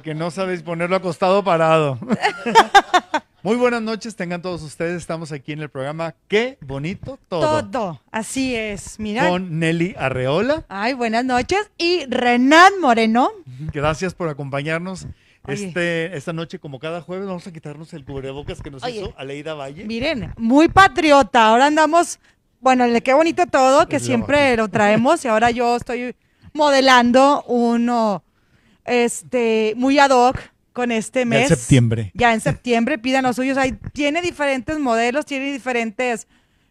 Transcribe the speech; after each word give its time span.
porque 0.00 0.14
no 0.14 0.30
sabéis 0.30 0.62
ponerlo 0.62 0.96
acostado 0.96 1.44
parado. 1.44 1.98
Muy 3.42 3.56
buenas 3.56 3.82
noches, 3.82 4.16
tengan 4.16 4.40
todos 4.40 4.62
ustedes. 4.62 4.96
Estamos 4.96 5.30
aquí 5.30 5.52
en 5.52 5.60
el 5.60 5.68
programa 5.68 6.14
Qué 6.26 6.56
bonito 6.62 7.18
todo. 7.28 7.62
Todo, 7.62 8.00
así 8.10 8.56
es. 8.56 8.98
Mira. 8.98 9.28
Con 9.28 9.58
Nelly 9.58 9.94
Arreola. 9.98 10.64
Ay, 10.70 10.94
buenas 10.94 11.26
noches. 11.26 11.70
Y 11.76 12.06
Renan 12.06 12.80
Moreno. 12.80 13.28
Gracias 13.74 14.14
por 14.14 14.30
acompañarnos. 14.30 15.06
Oye. 15.42 15.66
Este, 15.66 16.16
esta 16.16 16.32
noche, 16.32 16.58
como 16.58 16.78
cada 16.78 17.02
jueves, 17.02 17.26
vamos 17.26 17.46
a 17.46 17.52
quitarnos 17.52 17.92
el 17.92 18.06
cubrebocas 18.06 18.62
que 18.62 18.70
nos 18.70 18.82
Oye. 18.82 19.02
hizo 19.02 19.12
Aleida 19.18 19.52
Valle. 19.52 19.84
Miren, 19.84 20.32
muy 20.38 20.68
patriota. 20.68 21.48
Ahora 21.48 21.66
andamos, 21.66 22.20
bueno, 22.60 22.84
el 22.84 23.02
qué 23.02 23.12
bonito 23.12 23.46
todo, 23.48 23.86
que 23.86 23.96
Es 23.96 24.06
siempre 24.06 24.56
lo 24.56 24.68
traemos. 24.68 25.22
Y 25.26 25.28
ahora 25.28 25.50
yo 25.50 25.76
estoy 25.76 26.16
modelando 26.54 27.44
uno, 27.46 28.24
este, 28.84 29.74
muy 29.76 29.98
ad 29.98 30.10
hoc 30.10 30.38
con 30.72 30.92
este 30.92 31.20
De 31.20 31.24
mes. 31.26 31.48
septiembre. 31.48 32.10
Ya 32.14 32.32
en 32.32 32.40
septiembre, 32.40 32.98
pidan 32.98 33.24
los 33.24 33.36
suyos. 33.36 33.58
Ahí 33.58 33.72
tiene 33.92 34.22
diferentes 34.22 34.78
modelos, 34.78 35.26
tiene 35.26 35.52
diferentes 35.52 36.26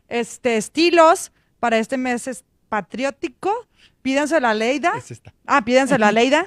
este, 0.07 0.57
estilos 0.57 1.31
para 1.59 1.77
este 1.77 1.97
mes 1.97 2.27
es 2.27 2.43
patriótico. 2.69 3.51
Pídanselo 4.01 4.47
a 4.47 4.53
Leida. 4.53 4.93
Es 4.97 5.11
esta. 5.11 5.33
Ah, 5.45 5.63
pídanselo 5.66 6.05
a 6.05 6.11
Leida. 6.13 6.45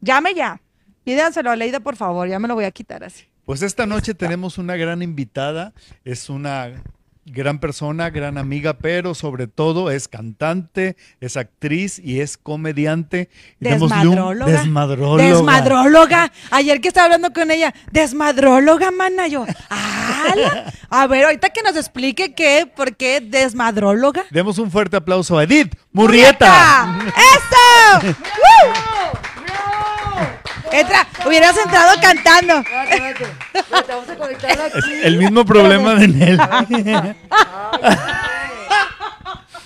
Llame 0.00 0.34
ya. 0.34 0.60
Pídanselo 1.04 1.50
a 1.50 1.56
Leida, 1.56 1.80
por 1.80 1.96
favor. 1.96 2.28
Ya 2.28 2.38
me 2.38 2.48
lo 2.48 2.54
voy 2.54 2.64
a 2.64 2.70
quitar 2.70 3.04
así. 3.04 3.24
Pues 3.44 3.62
esta 3.62 3.86
noche 3.86 4.14
tenemos 4.14 4.56
una 4.56 4.74
gran 4.76 5.02
invitada, 5.02 5.74
es 6.02 6.30
una 6.30 6.82
gran 7.26 7.58
persona, 7.58 8.10
gran 8.10 8.38
amiga, 8.38 8.74
pero 8.74 9.14
sobre 9.14 9.46
todo 9.46 9.90
es 9.90 10.08
cantante, 10.08 10.96
es 11.20 11.36
actriz 11.36 11.98
y 11.98 12.20
es 12.20 12.36
comediante. 12.36 13.28
Y 13.60 13.64
Desmadróloga. 13.64 14.52
Desmadróloga. 14.52 15.24
Desmadróloga. 15.24 16.32
Ayer 16.50 16.80
que 16.80 16.88
estaba 16.88 17.06
hablando 17.06 17.32
con 17.32 17.50
ella, 17.50 17.74
desmadróloga, 17.92 18.90
mana. 18.90 19.26
Yo, 19.26 19.46
¡ala! 19.68 20.72
A 20.90 21.06
ver, 21.06 21.24
ahorita 21.24 21.50
que 21.50 21.62
nos 21.62 21.76
explique 21.76 22.34
qué, 22.34 22.70
por 22.74 22.96
qué 22.96 23.20
desmadróloga. 23.20 24.24
Demos 24.30 24.58
un 24.58 24.70
fuerte 24.70 24.96
aplauso 24.96 25.38
a 25.38 25.44
Edith 25.44 25.74
Murrieta. 25.92 26.98
¡Eso! 27.06 28.06
¡Woo! 28.06 29.33
Entra, 30.74 31.06
hubieras 31.26 31.56
entrado 31.56 31.92
cantando. 32.00 32.54
Espérate, 32.58 32.94
espérate. 32.94 33.24
Espérate, 33.54 33.92
vamos 33.92 34.08
a 34.08 34.16
aquí. 34.76 34.92
El 35.02 35.18
mismo 35.18 35.44
problema 35.44 35.94
de 35.94 36.08
Nel. 36.08 36.40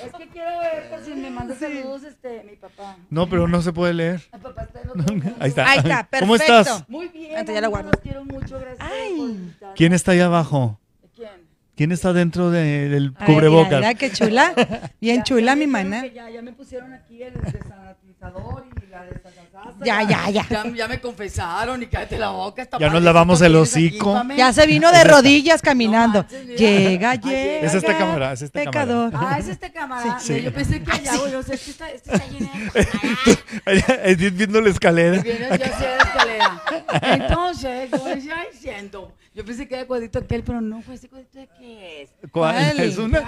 Es 0.04 0.12
que 0.12 0.28
quiero 0.28 0.60
ver 0.60 0.90
por 0.90 1.04
si 1.04 1.14
me 1.14 1.30
manda 1.30 1.54
saludos 1.54 2.02
este, 2.04 2.44
mi 2.44 2.56
papá. 2.56 2.96
No, 3.10 3.28
pero 3.28 3.48
no 3.48 3.60
se 3.62 3.72
puede 3.72 3.94
leer. 3.94 4.22
Mi 4.32 4.38
papá 4.38 4.62
está 4.62 4.80
en 4.82 4.90
otro 4.90 5.02
mundo. 5.14 5.34
Ahí 5.40 5.48
está. 5.48 5.68
Ahí 5.70 5.78
está, 5.78 6.04
perfecto. 6.04 6.18
¿Cómo 6.20 6.34
estás? 6.36 6.88
Muy 6.88 7.08
bien. 7.08 7.30
Entonces 7.38 7.54
ya 7.54 7.60
amigos, 7.66 7.70
guardo. 7.70 7.90
Los 7.92 8.00
quiero 8.02 8.24
mucho, 8.24 8.60
gracias 8.60 8.78
Ay. 8.90 9.54
por. 9.58 9.74
¿Quién 9.74 9.92
está 9.92 10.12
ahí 10.12 10.20
abajo? 10.20 10.78
¿Quién? 11.16 11.30
¿Quién 11.76 11.92
está 11.92 12.12
dentro 12.12 12.50
de- 12.50 12.88
del 12.88 13.14
Ay, 13.18 13.26
cubrebocas? 13.26 13.66
Mira, 13.68 13.78
mira 13.80 13.94
qué 13.94 14.10
chula. 14.12 14.52
Bien 15.00 15.18
Ya- 15.18 15.22
chula, 15.24 15.52
ya 15.52 15.56
mi 15.56 15.66
mana. 15.66 16.02
que 16.02 16.12
Ya, 16.12 16.30
ya 16.30 16.42
me 16.42 16.52
pusieron 16.52 16.92
aquí 16.92 17.22
el 17.22 17.34
desanatizador 17.34 18.64
y 18.66 18.74
la. 18.77 18.77
Ya, 19.84 20.02
ya, 20.02 20.30
ya. 20.30 20.46
Ya, 20.48 20.64
ya 20.74 20.88
me 20.88 21.00
confesaron 21.00 21.82
y 21.82 21.86
cállate 21.86 22.18
la 22.18 22.30
boca. 22.30 22.62
está 22.62 22.78
Ya 22.78 22.88
nos 22.90 23.02
lavamos 23.02 23.40
el 23.40 23.52
¿Tienes 23.52 23.74
aquí, 23.74 23.86
hocico. 23.88 24.22
Ya 24.36 24.52
se 24.52 24.66
vino 24.66 24.90
de 24.92 25.04
rodillas 25.04 25.62
caminando. 25.62 26.20
manches, 26.22 26.44
mira. 26.46 26.56
Llega, 26.58 27.14
llega. 27.16 27.66
Es 27.66 27.74
esta 27.74 27.98
cámara, 27.98 28.32
es 28.32 28.42
esta 28.42 28.60
pecador. 28.64 29.10
cámara. 29.10 29.34
Ah, 29.34 29.38
es 29.38 29.48
este 29.48 29.72
cámara. 29.72 30.18
Sí. 30.20 30.42
Yo 30.42 30.52
pensé 30.52 30.82
que 30.82 30.92
allá, 30.92 31.16
güey. 31.16 31.34
O 31.34 31.42
sea, 31.42 31.54
este 31.54 31.70
está, 31.70 31.90
está 31.90 32.18
de 32.18 33.38
Edith 34.12 34.34
viendo 34.36 34.60
la 34.60 34.70
escalera. 34.70 35.20
Viene 35.22 35.40
yo 35.40 35.48
la 35.48 35.56
escalera. 36.04 36.62
Entonces, 37.02 37.90
como 37.90 38.04
decía 38.06 38.36
diciendo, 38.52 39.12
yo 39.34 39.44
pensé 39.44 39.68
que 39.68 39.74
era 39.74 39.86
cuadrito 39.86 40.18
aquel, 40.18 40.42
pero 40.42 40.60
no, 40.60 40.82
fue 40.82 40.94
ese 40.94 41.08
cuadrito 41.08 41.38
de 41.38 41.48
qué 41.58 42.02
es. 42.02 42.10
¿Cuál? 42.30 42.56
Es 42.80 42.96
una. 42.98 43.22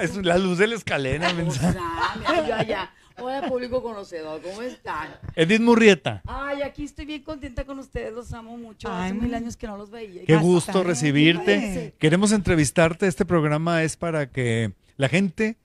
Es 0.00 0.16
la 0.16 0.38
luz 0.38 0.58
de 0.58 0.66
la 0.68 0.74
escalera. 0.76 1.30
O 1.30 1.34
mensa. 1.34 1.72
sea, 1.72 1.82
mira, 2.18 2.46
yo 2.46 2.54
allá. 2.54 2.90
Hola, 3.18 3.48
público 3.48 3.82
conocedor, 3.82 4.42
¿cómo 4.42 4.60
están? 4.62 5.08
Edith 5.34 5.60
Murrieta. 5.60 6.20
Ay, 6.26 6.62
aquí 6.62 6.84
estoy 6.84 7.06
bien 7.06 7.22
contenta 7.22 7.64
con 7.64 7.78
ustedes, 7.78 8.12
los 8.12 8.32
amo 8.34 8.56
mucho. 8.58 8.88
Ay, 8.92 9.10
Hace 9.10 9.20
mil 9.20 9.34
años 9.34 9.56
que 9.56 9.66
no 9.66 9.76
los 9.78 9.90
veía. 9.90 10.22
Qué 10.26 10.36
gusto 10.36 10.84
recibirte. 10.84 11.94
Queremos 11.98 12.32
entrevistarte. 12.32 13.06
Este 13.06 13.24
programa 13.24 13.82
es 13.82 13.96
para 13.96 14.30
que 14.30 14.72
la 14.98 15.08
gente 15.08 15.56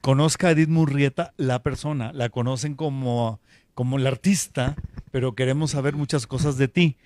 conozca 0.00 0.48
a 0.48 0.50
Edith 0.52 0.68
Murrieta, 0.70 1.34
la 1.36 1.62
persona. 1.62 2.12
La 2.14 2.30
conocen 2.30 2.74
como, 2.74 3.38
como 3.74 3.98
la 3.98 4.08
artista, 4.08 4.76
pero 5.10 5.34
queremos 5.34 5.72
saber 5.72 5.94
muchas 5.94 6.26
cosas 6.26 6.56
de 6.56 6.68
ti. 6.68 6.96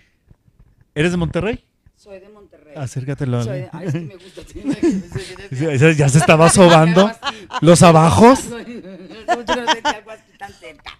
¿Eres 0.95 1.11
de 1.11 1.17
Monterrey? 1.17 1.65
Soy 1.97 2.19
de 2.21 2.29
Monterrey. 2.29 2.75
Acércatelo. 2.77 3.43
Soy 3.45 3.59
de- 3.61 3.69
Ay, 3.73 3.87
es 3.89 3.93
que 3.93 4.01
me 4.01 4.15
gusta. 4.15 4.43
Ya 5.97 6.09
se 6.09 6.19
estaba 6.19 6.49
sobando. 6.49 7.11
¿Los 7.61 7.83
abajos? 7.83 8.49
Mucho 9.37 9.57
no 9.57 9.73
sentí 9.73 9.89
algo 9.89 10.11
así 10.11 10.33
tan 10.39 10.53
cerca. 10.53 10.99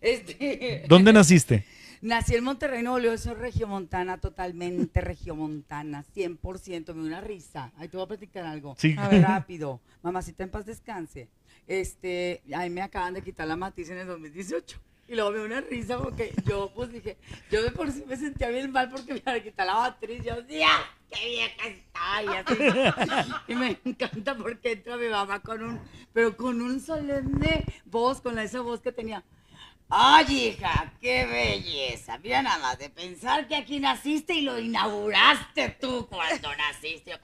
Este, 0.00 0.84
¿Dónde 0.88 1.12
naciste? 1.12 1.64
Nací 2.02 2.34
en 2.34 2.42
Monterrey, 2.42 2.82
Nuevo 2.82 2.98
León, 2.98 3.16
soy 3.16 3.34
regiomontana, 3.34 4.18
totalmente 4.18 5.00
regiomontana, 5.00 6.04
100%, 6.16 6.94
me 6.94 7.02
da 7.02 7.06
una 7.06 7.20
risa. 7.20 7.70
Ahí 7.76 7.86
te 7.86 7.96
voy 7.96 8.04
a 8.04 8.08
platicar 8.08 8.44
algo. 8.44 8.74
Sí. 8.76 8.96
A 8.98 9.08
ver. 9.08 9.22
Rápido. 9.22 9.80
Mamacita 10.02 10.42
en 10.42 10.50
paz 10.50 10.66
descanse. 10.66 11.28
Este, 11.68 12.42
ahí 12.56 12.70
me 12.70 12.82
acaban 12.82 13.14
de 13.14 13.22
quitar 13.22 13.46
la 13.46 13.54
matiz 13.54 13.88
en 13.90 13.98
el 13.98 14.08
2018. 14.08 14.80
Y 15.12 15.14
luego 15.14 15.30
me 15.30 15.36
dio 15.36 15.46
una 15.46 15.60
risa 15.60 15.98
porque 15.98 16.32
yo, 16.46 16.72
pues 16.74 16.90
dije, 16.90 17.18
yo 17.50 17.62
de 17.62 17.70
por 17.70 17.92
sí 17.92 18.02
me 18.06 18.16
sentía 18.16 18.48
bien 18.48 18.72
mal 18.72 18.88
porque 18.88 19.12
me 19.12 19.18
iban 19.18 19.34
a 19.34 19.42
quitar 19.42 19.66
la 19.66 19.74
matriz. 19.74 20.24
Yo 20.24 20.40
decía, 20.40 20.68
qué 21.10 21.28
vieja 21.28 21.68
está. 21.68 22.22
Y, 22.22 22.28
así. 22.28 23.32
y 23.48 23.54
me 23.54 23.78
encanta 23.84 24.34
porque 24.34 24.72
entra 24.72 24.96
mi 24.96 25.08
mamá 25.08 25.40
con 25.40 25.62
un, 25.62 25.80
pero 26.14 26.34
con 26.34 26.62
un 26.62 26.80
solemne 26.80 27.62
voz, 27.84 28.22
con 28.22 28.38
esa 28.38 28.62
voz 28.62 28.80
que 28.80 28.90
tenía. 28.90 29.22
Ay, 29.94 30.48
hija, 30.48 30.90
qué 31.02 31.26
belleza. 31.26 32.16
Mira 32.16 32.40
nada 32.40 32.58
más 32.60 32.78
de 32.78 32.88
pensar 32.88 33.46
que 33.46 33.54
aquí 33.54 33.78
naciste 33.78 34.32
y 34.32 34.40
lo 34.40 34.58
inauguraste 34.58 35.76
tú 35.78 36.06
cuando 36.08 36.48
naciste. 36.56 37.10
Yo, 37.10 37.16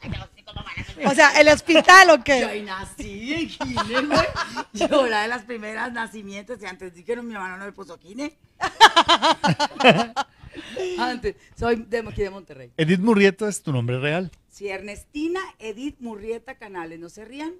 O 1.08 1.14
sea, 1.14 1.40
¿el 1.40 1.48
hospital 1.48 2.10
o 2.10 2.16
yo 2.16 2.24
qué? 2.24 2.44
ahí 2.44 2.60
nací 2.60 3.32
en 3.32 3.48
Gine, 3.48 4.06
güey. 4.06 4.26
Yo 4.74 5.06
era 5.06 5.22
de 5.22 5.28
las 5.28 5.44
primeras 5.44 5.94
nacimientos 5.94 6.60
y 6.60 6.66
antes 6.66 6.94
dijeron 6.94 7.26
mi 7.26 7.32
hermano 7.32 7.56
no 7.56 7.64
me 7.64 7.72
puso 7.72 7.98
Gine. 7.98 8.36
antes, 10.98 11.36
soy 11.56 11.76
de 11.76 12.00
aquí 12.00 12.20
de 12.20 12.28
Monterrey. 12.28 12.70
Edith 12.76 13.00
Murrieta 13.00 13.48
es 13.48 13.62
tu 13.62 13.72
nombre 13.72 13.98
real. 13.98 14.30
Sí, 14.50 14.68
Ernestina 14.68 15.40
Edith 15.58 16.00
Murrieta 16.00 16.58
Canales, 16.58 17.00
no 17.00 17.08
se 17.08 17.24
rían, 17.24 17.54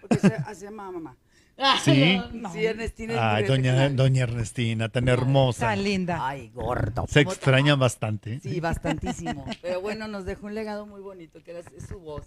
porque 0.00 0.18
se, 0.20 0.32
así 0.46 0.64
llama 0.64 0.90
mamá. 0.90 1.18
Sí. 1.84 2.20
Sí, 2.52 2.66
Ernestina 2.66 3.34
Ay, 3.36 3.44
doña, 3.44 4.22
Ernestina, 4.22 4.88
tan 4.88 5.08
hermosa. 5.08 5.66
Tan 5.68 5.84
linda. 5.84 6.26
Ay, 6.26 6.50
gordo. 6.52 7.06
Se 7.08 7.24
¿cómo 7.24 7.32
te 7.32 7.36
extraña 7.36 7.72
amo? 7.74 7.82
bastante. 7.82 8.40
Sí, 8.40 8.58
bastantísimo. 8.60 9.44
Pero 9.62 9.80
bueno, 9.80 10.08
nos 10.08 10.24
dejó 10.24 10.46
un 10.46 10.54
legado 10.54 10.86
muy 10.86 11.00
bonito, 11.00 11.42
que 11.42 11.52
era 11.52 11.60
es 11.60 11.86
su 11.88 11.98
voz. 12.00 12.26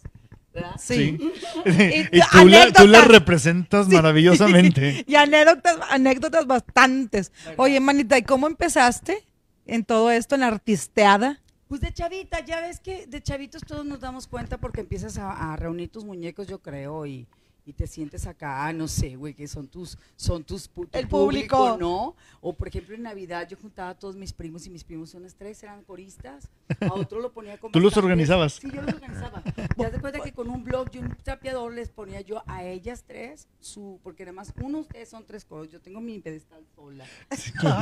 ¿verdad? 0.54 0.76
Sí. 0.80 1.18
y 1.66 2.20
tú 2.32 2.48
la, 2.48 2.72
tú 2.72 2.88
la 2.88 3.00
anécdotas. 3.00 3.08
representas 3.08 3.88
maravillosamente. 3.90 5.04
Y 5.08 5.16
anécdotas, 5.16 5.78
anécdotas 5.90 6.48
bastantes. 6.48 7.32
Oye, 7.58 7.80
manita, 7.80 8.18
¿y 8.18 8.24
cómo 8.24 8.48
empezaste 8.48 9.28
en 9.66 9.84
todo 9.84 10.10
esto, 10.10 10.36
en 10.36 10.42
la 10.42 10.48
artisteada? 10.48 11.42
Pues 11.68 11.82
de 11.82 11.94
chavita, 11.94 12.44
ya 12.46 12.62
ves 12.62 12.80
que 12.80 13.08
de 13.08 13.22
chavitos 13.22 13.62
todos 13.64 13.86
nos 13.86 14.00
damos 14.00 14.26
cuenta 14.26 14.58
porque 14.58 14.80
empiezas 14.80 15.18
a, 15.18 15.54
a 15.54 15.58
reunir 15.58 15.90
tus 15.90 16.06
muñecos, 16.06 16.48
yo 16.48 16.60
creo, 16.60 17.06
y, 17.06 17.28
y 17.68 17.74
te 17.74 17.86
sientes 17.86 18.26
acá, 18.26 18.66
ah, 18.66 18.72
no 18.72 18.88
sé, 18.88 19.18
güey, 19.18 19.34
que 19.34 19.46
son 19.46 19.68
tus, 19.68 19.98
son 20.16 20.42
tus 20.46 20.70
tu 20.70 20.88
El 20.94 21.08
público. 21.10 21.76
¿no? 21.78 22.16
O 22.40 22.54
por 22.54 22.70
ejemplo 22.70 22.96
en 22.96 23.04
Navidad 23.04 23.46
yo 23.50 23.58
juntaba 23.58 23.90
a 23.90 23.94
todos 23.94 24.16
mis 24.16 24.32
primos 24.32 24.66
y 24.66 24.70
mis 24.70 24.86
primos 24.86 25.10
son 25.10 25.24
las 25.24 25.36
tres, 25.36 25.62
eran 25.64 25.84
coristas, 25.84 26.48
a 26.80 26.94
otro 26.94 27.20
lo 27.20 27.34
ponía 27.34 27.58
con 27.58 27.72
¿Tú 27.74 27.82
los 27.82 27.98
organizabas? 27.98 28.54
Sí, 28.54 28.70
yo 28.74 28.82
los 28.82 28.94
organizaba. 28.94 29.44
Ya 29.76 29.92
te 29.92 30.00
cuenta 30.00 30.22
que 30.22 30.32
con 30.32 30.50
un 30.50 30.64
blog 30.64 30.88
y 30.94 31.00
un 31.00 31.14
trapeador 31.24 31.74
les 31.74 31.90
ponía 31.90 32.22
yo 32.22 32.42
a 32.48 32.64
ellas 32.64 33.04
tres 33.06 33.48
su, 33.60 34.00
porque 34.02 34.24
además 34.24 34.54
uno 34.62 34.78
de 34.78 34.82
ustedes 34.84 35.10
son 35.10 35.26
tres 35.26 35.44
coros, 35.44 35.70
yo 35.70 35.82
tengo 35.82 36.00
mi 36.00 36.20
pedestal 36.20 36.64
sola. 36.74 37.06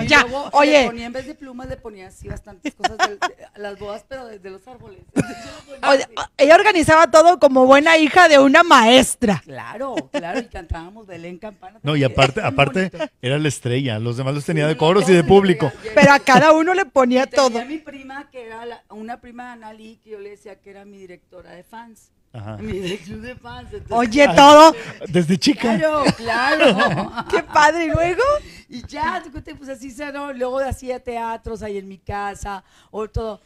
Y 0.03 0.07
Ya, 0.07 0.21
luego 0.21 0.45
le 0.45 0.49
oye, 0.57 0.85
ponía 0.87 1.05
en 1.05 1.13
vez 1.13 1.27
de 1.27 1.35
plumas 1.35 1.69
le 1.69 1.77
ponía 1.77 2.07
así 2.07 2.27
bastantes 2.27 2.73
cosas 2.73 2.97
de, 2.97 3.15
de- 3.17 3.35
las 3.57 3.77
bodas 3.77 4.03
pero 4.09 4.25
desde 4.25 4.49
los 4.49 4.67
árboles. 4.67 5.01
Entonces, 5.13 5.37
yo 5.45 5.51
lo 5.51 5.79
ponía 5.79 5.89
oye, 5.91 6.03
así. 6.03 6.29
ella 6.37 6.55
organizaba 6.55 7.11
todo 7.11 7.37
como 7.39 7.67
buena 7.67 7.97
hija 7.99 8.27
de 8.27 8.39
una 8.39 8.63
maestra. 8.63 9.41
Claro, 9.43 9.74
claro, 10.11 10.39
y 10.39 10.45
cantábamos 10.45 11.05
Belén 11.07 11.37
Campana. 11.37 11.79
No, 11.83 11.95
y 11.95 12.03
aparte, 12.03 12.41
aparte 12.41 12.89
bonito. 12.89 13.11
era 13.21 13.37
la 13.39 13.47
estrella. 13.47 13.99
Los 13.99 14.17
demás 14.17 14.33
los 14.35 14.45
tenía 14.45 14.67
de 14.67 14.77
coros 14.77 15.07
y 15.09 15.13
de 15.13 15.23
público. 15.23 15.71
Pero 15.93 16.11
a 16.13 16.19
cada 16.19 16.51
uno 16.53 16.73
le 16.73 16.85
ponía 16.85 17.25
Tenía 17.27 17.49
todo. 17.49 17.65
mi 17.65 17.77
prima, 17.79 18.29
que 18.31 18.45
era 18.45 18.65
la- 18.65 18.83
una 18.89 19.19
prima 19.21 19.45
de 19.47 19.49
Analí, 19.53 19.99
que 20.03 20.11
yo 20.11 20.19
le 20.19 20.29
decía 20.31 20.55
que 20.59 20.69
era 20.69 20.85
mi 20.85 20.97
directora 20.97 21.51
de 21.51 21.63
fans. 21.63 22.11
Ajá. 22.33 22.57
De 22.57 22.97
club 22.97 23.21
de 23.21 23.35
fans. 23.35 23.69
entonces- 23.71 23.97
Oye, 24.09 24.27
todo. 24.35 24.75
Desde 25.07 25.37
chica. 25.37 25.77
Claro, 25.77 26.03
claro. 26.17 27.11
Qué 27.29 27.41
padre. 27.43 27.85
¿Y 27.85 27.89
luego? 27.91 28.23
Y 28.67 28.85
ya, 28.87 29.23
pues 29.57 29.69
así 29.69 29.89
se 29.91 30.11
¿no? 30.11 30.33
Luego 30.33 30.59
hacía 30.59 30.99
teatros 30.99 31.61
ahí 31.63 31.77
en 31.77 31.87
mi 31.87 31.97
casa, 31.97 32.63
o 32.91 33.07
todo. 33.09 33.41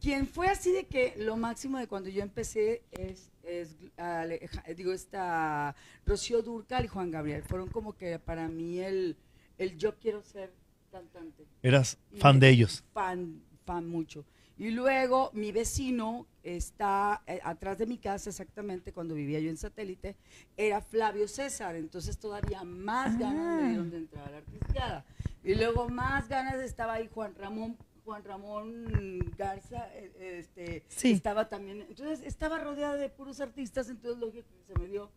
Quien 0.00 0.26
fue 0.26 0.48
así 0.48 0.70
de 0.72 0.84
que 0.84 1.14
lo 1.16 1.36
máximo 1.38 1.78
de 1.78 1.86
cuando 1.86 2.10
yo 2.10 2.22
empecé 2.22 2.82
es, 2.92 3.30
es 3.46 3.76
Aleja- 3.96 4.62
digo, 4.74 4.92
esta 4.92 5.74
Rocío 6.06 6.42
Durcal 6.42 6.84
y 6.84 6.88
Juan 6.88 7.10
Gabriel. 7.10 7.42
Fueron 7.42 7.68
como 7.68 7.94
que 7.96 8.18
para 8.18 8.48
mí 8.48 8.78
el, 8.80 9.16
el 9.58 9.76
yo 9.76 9.96
quiero 9.98 10.22
ser 10.22 10.52
cantante. 10.90 11.44
Eras 11.62 11.98
Y 12.12 12.18
fan 12.18 12.38
de 12.40 12.48
ellos. 12.50 12.84
Fan, 12.92 13.42
fan 13.64 13.88
mucho. 13.88 14.24
Y 14.56 14.70
luego 14.70 15.30
mi 15.34 15.50
vecino 15.50 16.28
está 16.44 17.22
eh, 17.26 17.40
atrás 17.42 17.76
de 17.76 17.86
mi 17.86 17.98
casa, 17.98 18.30
exactamente 18.30 18.92
cuando 18.92 19.14
vivía 19.16 19.40
yo 19.40 19.50
en 19.50 19.56
satélite, 19.56 20.14
era 20.56 20.80
Flavio 20.80 21.26
César. 21.26 21.74
Entonces 21.74 22.18
todavía 22.18 22.62
más 22.62 23.18
ganas 23.18 23.60
me 23.62 23.68
dieron 23.70 23.90
de 23.90 23.96
entrar 23.96 24.28
a 24.28 24.30
la 24.30 24.36
artisteada. 24.38 25.04
Y 25.42 25.56
luego 25.56 25.88
más 25.88 26.28
ganas 26.28 26.54
estaba 26.62 26.94
ahí 26.94 27.08
Juan 27.12 27.34
Ramón. 27.34 27.76
Juan 28.04 28.22
Ramón 28.24 29.32
Garza, 29.36 29.88
eh, 29.94 30.38
este, 30.38 30.82
Sí. 30.88 31.12
estaba 31.12 31.48
también, 31.48 31.82
entonces 31.88 32.20
estaba 32.26 32.58
rodeada 32.58 32.96
de 32.96 33.08
puros 33.08 33.40
artistas, 33.40 33.88
entonces 33.88 34.20
lo 34.20 34.30
que 34.30 34.44
se 34.66 34.78
me 34.78 34.86
dio 34.86 35.10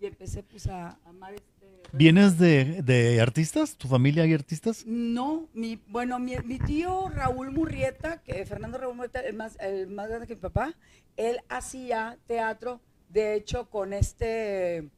y 0.00 0.06
empecé 0.06 0.42
pues 0.42 0.66
a 0.66 0.98
amar 1.04 1.34
este 1.34 1.82
¿Vienes 1.92 2.36
de, 2.38 2.82
de 2.82 3.20
artistas? 3.20 3.76
¿Tu 3.76 3.86
familia 3.86 4.24
hay 4.24 4.34
artistas? 4.34 4.84
no, 4.86 5.48
mi, 5.54 5.80
bueno, 5.86 6.18
mi, 6.18 6.36
mi 6.44 6.58
tío 6.58 7.08
Raúl 7.10 7.52
Murrieta, 7.52 8.20
que 8.22 8.44
Fernando 8.46 8.78
Raúl 8.78 8.96
Murrieta, 8.96 9.20
el 9.20 9.34
más, 9.34 9.56
el 9.60 9.86
más 9.88 10.08
grande 10.08 10.26
que 10.26 10.34
mi 10.34 10.40
papá, 10.40 10.74
él 11.16 11.38
hacía 11.48 12.18
teatro, 12.26 12.80
de 13.10 13.34
hecho, 13.34 13.68
con 13.70 13.92
este, 13.92 14.88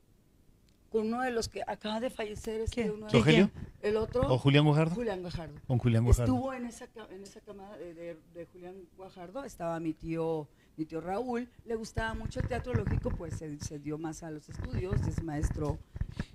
con 0.95 1.09
uno 1.09 1.23
de 1.23 1.33
los 1.33 1.49
que 1.49 1.61
acaba 1.67 1.99
de 1.99 2.09
fallecer, 2.09 2.61
este, 2.61 2.83
¿Quién? 2.83 2.93
uno 2.95 3.07
de- 3.07 3.13
¿Rogelio? 3.13 3.51
el 3.83 3.97
otro, 3.97 4.23
¿O 4.33 4.39
Julián 4.39 4.65
Guajardo? 4.65 4.95
Julián 4.95 5.21
Guajardo. 5.23 5.61
Con 5.67 5.79
Julián 5.79 6.05
Guajardo. 6.05 6.33
Estuvo 6.33 6.55
en 6.55 6.67
esa, 6.67 6.87
en 7.11 7.23
esa 7.25 7.41
camada 7.41 7.77
de, 7.77 7.95
de- 7.95 8.17
de 8.33 8.47
Julián 8.47 8.77
Guajardo, 8.97 9.43
estaba 9.45 9.81
mi 9.81 9.93
tío, 9.93 10.47
mi 10.77 10.85
tío 10.85 11.01
Raúl, 11.01 11.49
le 11.65 11.75
gustaba 11.75 12.15
mucho 12.15 12.39
el 12.39 12.47
teatro 12.47 12.73
lógico, 12.75 13.11
pues 13.11 13.35
se, 13.37 13.59
se 13.59 13.81
dio 13.81 13.99
más 13.99 14.23
a 14.23 14.31
los 14.31 14.49
estudios, 14.49 14.95
es 15.09 15.21
maestro 15.25 15.79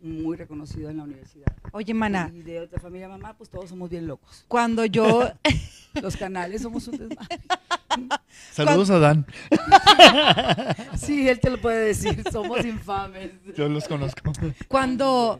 muy 0.03 0.35
reconocido 0.35 0.89
en 0.89 0.97
la 0.97 1.03
universidad. 1.03 1.47
Oye, 1.71 1.93
mana, 1.93 2.29
Y 2.33 2.41
de 2.41 2.59
otra 2.59 2.81
familia 2.81 3.07
mamá, 3.07 3.37
pues 3.37 3.49
todos 3.49 3.69
somos 3.69 3.89
bien 3.89 4.07
locos. 4.07 4.43
cuando 4.49 4.83
yo. 4.85 5.29
Los 6.03 6.15
canales 6.17 6.61
somos 6.61 6.87
un 6.87 6.97
desmadre. 6.99 7.39
Saludos 8.51 8.89
a 8.89 8.99
Dan. 8.99 9.25
Sí, 10.97 11.27
él 11.27 11.39
te 11.39 11.49
lo 11.49 11.59
puede 11.59 11.85
decir, 11.87 12.23
somos 12.31 12.63
infames. 12.65 13.31
Yo 13.55 13.67
los 13.69 13.87
conozco. 13.87 14.31
Cuando, 14.67 15.39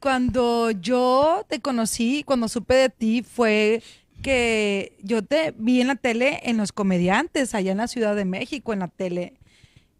cuando 0.00 0.70
yo 0.70 1.44
te 1.48 1.60
conocí, 1.60 2.22
cuando 2.24 2.48
supe 2.48 2.74
de 2.74 2.88
ti, 2.88 3.22
fue 3.22 3.82
que 4.22 4.96
yo 5.02 5.22
te 5.22 5.54
vi 5.56 5.80
en 5.80 5.88
la 5.88 5.96
tele 5.96 6.40
en 6.44 6.56
Los 6.56 6.72
Comediantes, 6.72 7.54
allá 7.54 7.72
en 7.72 7.78
la 7.78 7.88
Ciudad 7.88 8.16
de 8.16 8.24
México, 8.24 8.72
en 8.72 8.80
la 8.80 8.88
tele. 8.88 9.34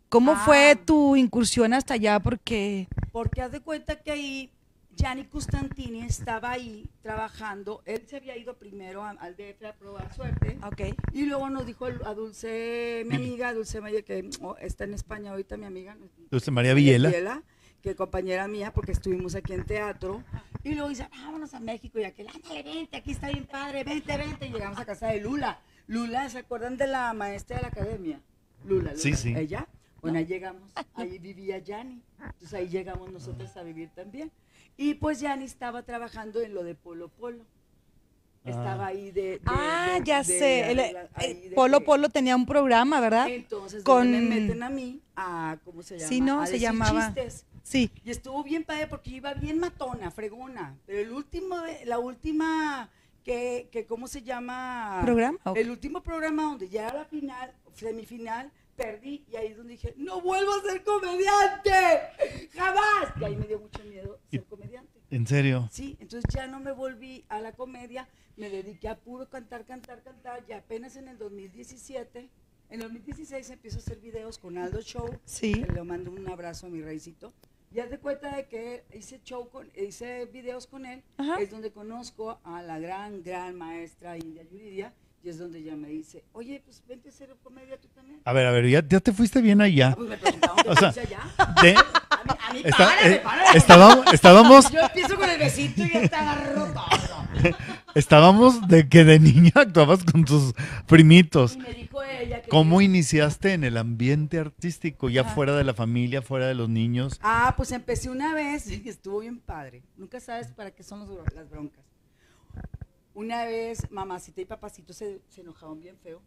¿Cómo 0.09 0.33
Ah. 0.33 0.43
fue 0.45 0.77
tu 0.77 1.17
incursión 1.17 1.75
hasta 1.75 1.95
allá? 1.95 2.19
Porque. 2.21 2.89
Porque 3.13 3.43
haz 3.43 3.53
de 3.53 3.61
cuenta 3.61 3.97
que 3.97 4.11
ahí 4.11 4.51
Gianni 4.99 5.27
Costantini 5.27 6.03
estaba 6.03 6.51
ahí 6.51 6.91
trabajando. 7.03 7.83
Él 7.87 8.03
se 8.09 8.17
había 8.17 8.37
ido 8.37 8.57
primero 8.59 9.05
a- 9.05 9.11
al 9.11 9.37
DF 9.37 9.65
a 9.67 9.73
probar 9.75 10.13
suerte. 10.13 10.59
Ok. 10.67 10.97
Y 11.13 11.25
luego 11.27 11.49
nos 11.51 11.65
dijo 11.67 11.87
a 11.87 12.15
Dulce, 12.15 13.05
mi 13.07 13.15
amiga, 13.15 13.55
Dulce 13.55 13.81
Mayer, 13.81 14.03
que 14.05 14.29
oh, 14.43 14.57
está 14.59 14.83
en 14.85 14.95
España 14.95 15.31
ahorita, 15.31 15.57
mi 15.57 15.67
amiga. 15.67 15.97
Dulce 16.33 16.51
María 16.51 16.75
Villela. 16.75 17.43
que 17.81 17.95
compañera 17.95 18.49
mía, 18.49 18.73
porque 18.75 18.91
estuvimos 18.91 19.37
aquí 19.37 19.53
en 19.53 19.65
teatro. 19.65 20.25
Y 20.65 20.75
luego 20.75 20.89
dice, 20.89 21.09
vámonos 21.13 21.55
a 21.55 21.61
México. 21.61 22.01
Y 22.01 22.05
aquel, 22.05 22.27
ándale, 22.35 22.65
vente, 22.65 22.97
aquí 22.97 23.13
está 23.13 23.29
bien 23.29 23.47
padre, 23.47 23.85
vente, 23.85 24.17
vente. 24.17 24.47
Y 24.49 24.53
llegamos 24.53 24.81
a 24.81 24.85
casa 24.85 25.07
de 25.07 25.21
Lula. 25.21 25.61
Lula, 25.87 26.29
¿se 26.29 26.39
acuerdan 26.39 26.77
de 26.77 26.89
la 26.89 27.13
maestra 27.13 27.57
de 27.59 27.63
la 27.63 27.69
academia? 27.69 28.21
Lula, 28.65 28.91
Lula. 28.91 28.97
Sí, 28.97 29.15
sí. 29.15 29.33
Ella. 29.37 29.69
Bueno, 30.03 30.19
ahí 30.19 30.27
llegamos, 30.27 30.73
ahí 30.95 31.19
vivía 31.19 31.59
Yanni. 31.59 32.03
Entonces 32.21 32.55
ahí 32.55 32.69
llegamos 32.69 33.13
nosotros 33.13 33.57
a 33.57 33.63
vivir 33.63 33.91
también. 33.95 34.33
Y 34.81 34.95
pues 34.95 35.19
Yanni 35.21 35.45
estaba 35.45 35.83
trabajando 35.83 36.41
en 36.41 36.55
lo 36.55 36.63
de 36.63 36.75
Polo 36.77 37.09
Polo. 37.09 37.45
Estaba 38.45 38.87
ahí 38.87 39.11
de. 39.11 39.23
de- 39.23 39.41
Ah, 39.45 39.97
de- 39.99 40.05
ya 40.07 40.19
de 40.19 40.25
sé. 40.25 40.71
el- 40.71 40.79
eh, 40.81 41.53
Polo 41.55 41.83
Polo 41.85 42.09
tenía 42.09 42.35
un 42.37 42.47
programa, 42.47 43.01
¿verdad? 43.01 43.29
Entonces, 43.29 43.83
Con- 43.85 44.11
me 44.11 44.21
meten 44.21 44.63
a 44.63 44.71
mí 44.71 45.03
a, 45.17 45.59
¿cómo 45.65 45.83
se 45.83 45.99
llama? 45.99 46.09
Sí, 46.09 46.21
no, 46.21 46.41
A 46.41 46.47
se 46.47 46.53
decir 46.53 46.69
llamaba- 46.69 47.07
chistes. 47.13 47.45
Sí. 47.65 47.91
Y 48.05 48.11
estuvo 48.11 48.43
bien 48.45 48.65
padre 48.65 48.87
porque 48.87 49.11
iba 49.11 49.35
bien 49.35 49.59
matona, 49.59 50.11
fregona. 50.13 50.77
Pero 50.87 51.01
el 51.01 51.13
último, 51.13 51.57
la 51.85 51.99
última, 51.99 52.89
que, 53.25 53.69
que 53.71 53.85
¿cómo 53.85 54.07
se 54.09 54.23
llama? 54.23 55.01
¿Programa? 55.05 55.39
El 55.55 55.69
último 55.71 56.01
programa 56.03 56.45
donde 56.45 56.69
ya 56.71 56.85
era 56.89 56.99
la 57.01 57.05
final, 57.05 57.53
semifinal, 57.75 58.51
perdí 58.79 59.25
y 59.29 59.37
ahí 59.37 59.49
es 59.49 59.57
donde 59.57 59.73
dije, 59.73 59.93
no 59.97 60.21
vuelvo 60.23 60.53
a 60.55 60.63
ser 60.63 60.85
comediante, 60.85 61.73
jamás. 62.55 63.13
Y 63.21 63.25
ahí 63.25 63.37
me 63.37 63.47
dio 63.47 63.59
mucho 63.59 63.83
miedo 63.85 64.21
ser 64.31 64.45
comediante. 64.45 65.01
¿En 65.11 65.27
serio? 65.27 65.69
Sí, 65.73 65.97
entonces 66.01 66.33
ya 66.33 66.47
no 66.47 66.61
me 66.61 66.71
volví 66.73 67.25
a 67.29 67.41
la 67.41 67.53
comedia, 67.53 68.09
me 68.37 68.49
dediqué 68.51 68.89
a 68.89 68.97
puro 68.97 69.29
cantar, 69.29 69.65
cantar, 69.65 70.03
cantar, 70.03 70.45
y 70.49 70.53
apenas 70.53 70.97
en 70.97 71.09
el 71.09 71.19
2017, 71.19 72.31
en 72.71 72.75
el 72.75 72.81
2016 72.83 73.51
empiezo 73.51 73.79
a 73.79 73.81
hacer 73.81 73.99
videos 73.99 74.39
con 74.39 74.57
Aldo 74.59 74.81
Show, 74.81 75.19
Sí. 75.25 75.55
le 75.55 75.83
mando 75.83 76.11
un 76.13 76.29
abrazo 76.29 76.67
a 76.67 76.71
mi 76.71 76.81
reycito, 76.83 77.33
y 77.75 77.81
haz 77.81 77.91
de 77.91 77.99
cuenta 77.99 78.37
de 78.37 78.47
que 78.47 78.85
hice 78.95 79.21
show 79.25 79.49
con, 79.51 79.71
hice 79.75 80.27
videos 80.27 80.67
con 80.67 80.87
él, 80.87 81.03
Ajá. 81.17 81.41
es 81.41 81.51
donde 81.51 81.73
conozco 81.73 82.39
a 82.45 82.63
la 82.63 82.79
gran, 82.79 83.23
gran 83.23 83.57
maestra 83.57 84.17
India 84.19 84.43
Yuridia, 84.45 84.95
y 85.23 85.29
es 85.29 85.39
donde 85.39 85.59
ella 85.59 85.77
me 85.77 85.89
dice, 85.89 86.25
oye, 86.33 86.63
pues 86.65 86.83
vente 86.89 87.09
a 87.09 87.13
hacer 87.13 87.35
comedia 87.43 87.77
tú 87.79 87.89
también. 87.89 88.21
A 88.25 88.33
ver, 88.33 88.47
a 88.47 88.51
ver, 88.53 88.69
ya, 88.69 88.87
ya 88.87 89.01
te 89.01 89.13
fuiste 89.13 89.41
bien 89.41 89.61
allá. 89.61 89.91
Ah, 89.93 89.97
pues 89.97 90.09
me 90.11 90.17
preguntaron 90.19 90.57
O 90.69 90.77
sea, 90.77 90.89
allá. 90.89 91.21
De- 91.63 91.75
A 91.75 92.25
mí, 92.25 92.33
a 92.49 92.53
mí 92.53 92.63
está- 92.65 92.77
párame, 92.87 93.15
eh, 93.17 93.21
párame. 93.23 93.59
estábamos, 93.59 94.13
estábamos, 94.13 94.71
Yo 94.71 94.81
empiezo 94.81 95.17
con 95.17 95.29
el 95.31 95.39
besito 95.39 95.83
y 95.83 95.91
ya 95.93 96.01
agarro 96.21 96.65
todo. 96.73 96.89
estábamos 97.95 98.67
de 98.69 98.89
que 98.89 99.05
de 99.05 99.19
niña 99.21 99.53
actuabas 99.55 100.05
con 100.05 100.25
tus 100.25 100.55
primitos. 100.87 101.55
Y 101.57 101.59
me 101.59 101.73
dijo 101.73 102.03
ella 102.03 102.43
que... 102.43 102.49
¿Cómo 102.49 102.81
iniciaste 102.81 103.53
en 103.53 103.65
el 103.65 103.77
ambiente 103.77 104.39
artístico, 104.39 105.09
ya 105.09 105.25
fuera 105.25 105.55
de 105.57 105.65
la 105.65 105.75
familia, 105.75 106.23
fuera 106.23 106.47
de 106.47 106.55
los 106.55 106.69
niños? 106.69 107.19
Ah, 107.23 107.55
pues 107.57 107.73
empecé 107.73 108.11
una 108.11 108.35
vez 108.35 108.69
y 108.71 108.89
estuvo 108.89 109.21
bien 109.21 109.39
padre. 109.39 109.83
Nunca 109.97 110.21
sabes 110.21 110.49
para 110.49 110.71
qué 110.71 110.83
son 110.83 111.01
los 111.01 111.09
las 111.35 111.49
broncas. 111.49 111.85
Una 113.19 113.45
vez 113.47 113.91
mamacita 113.91 114.41
y 114.41 114.45
papacito 114.45 114.93
se, 114.93 115.21
se 115.29 115.41
enojaron 115.41 115.81
bien 115.81 115.97
feo. 115.99 116.23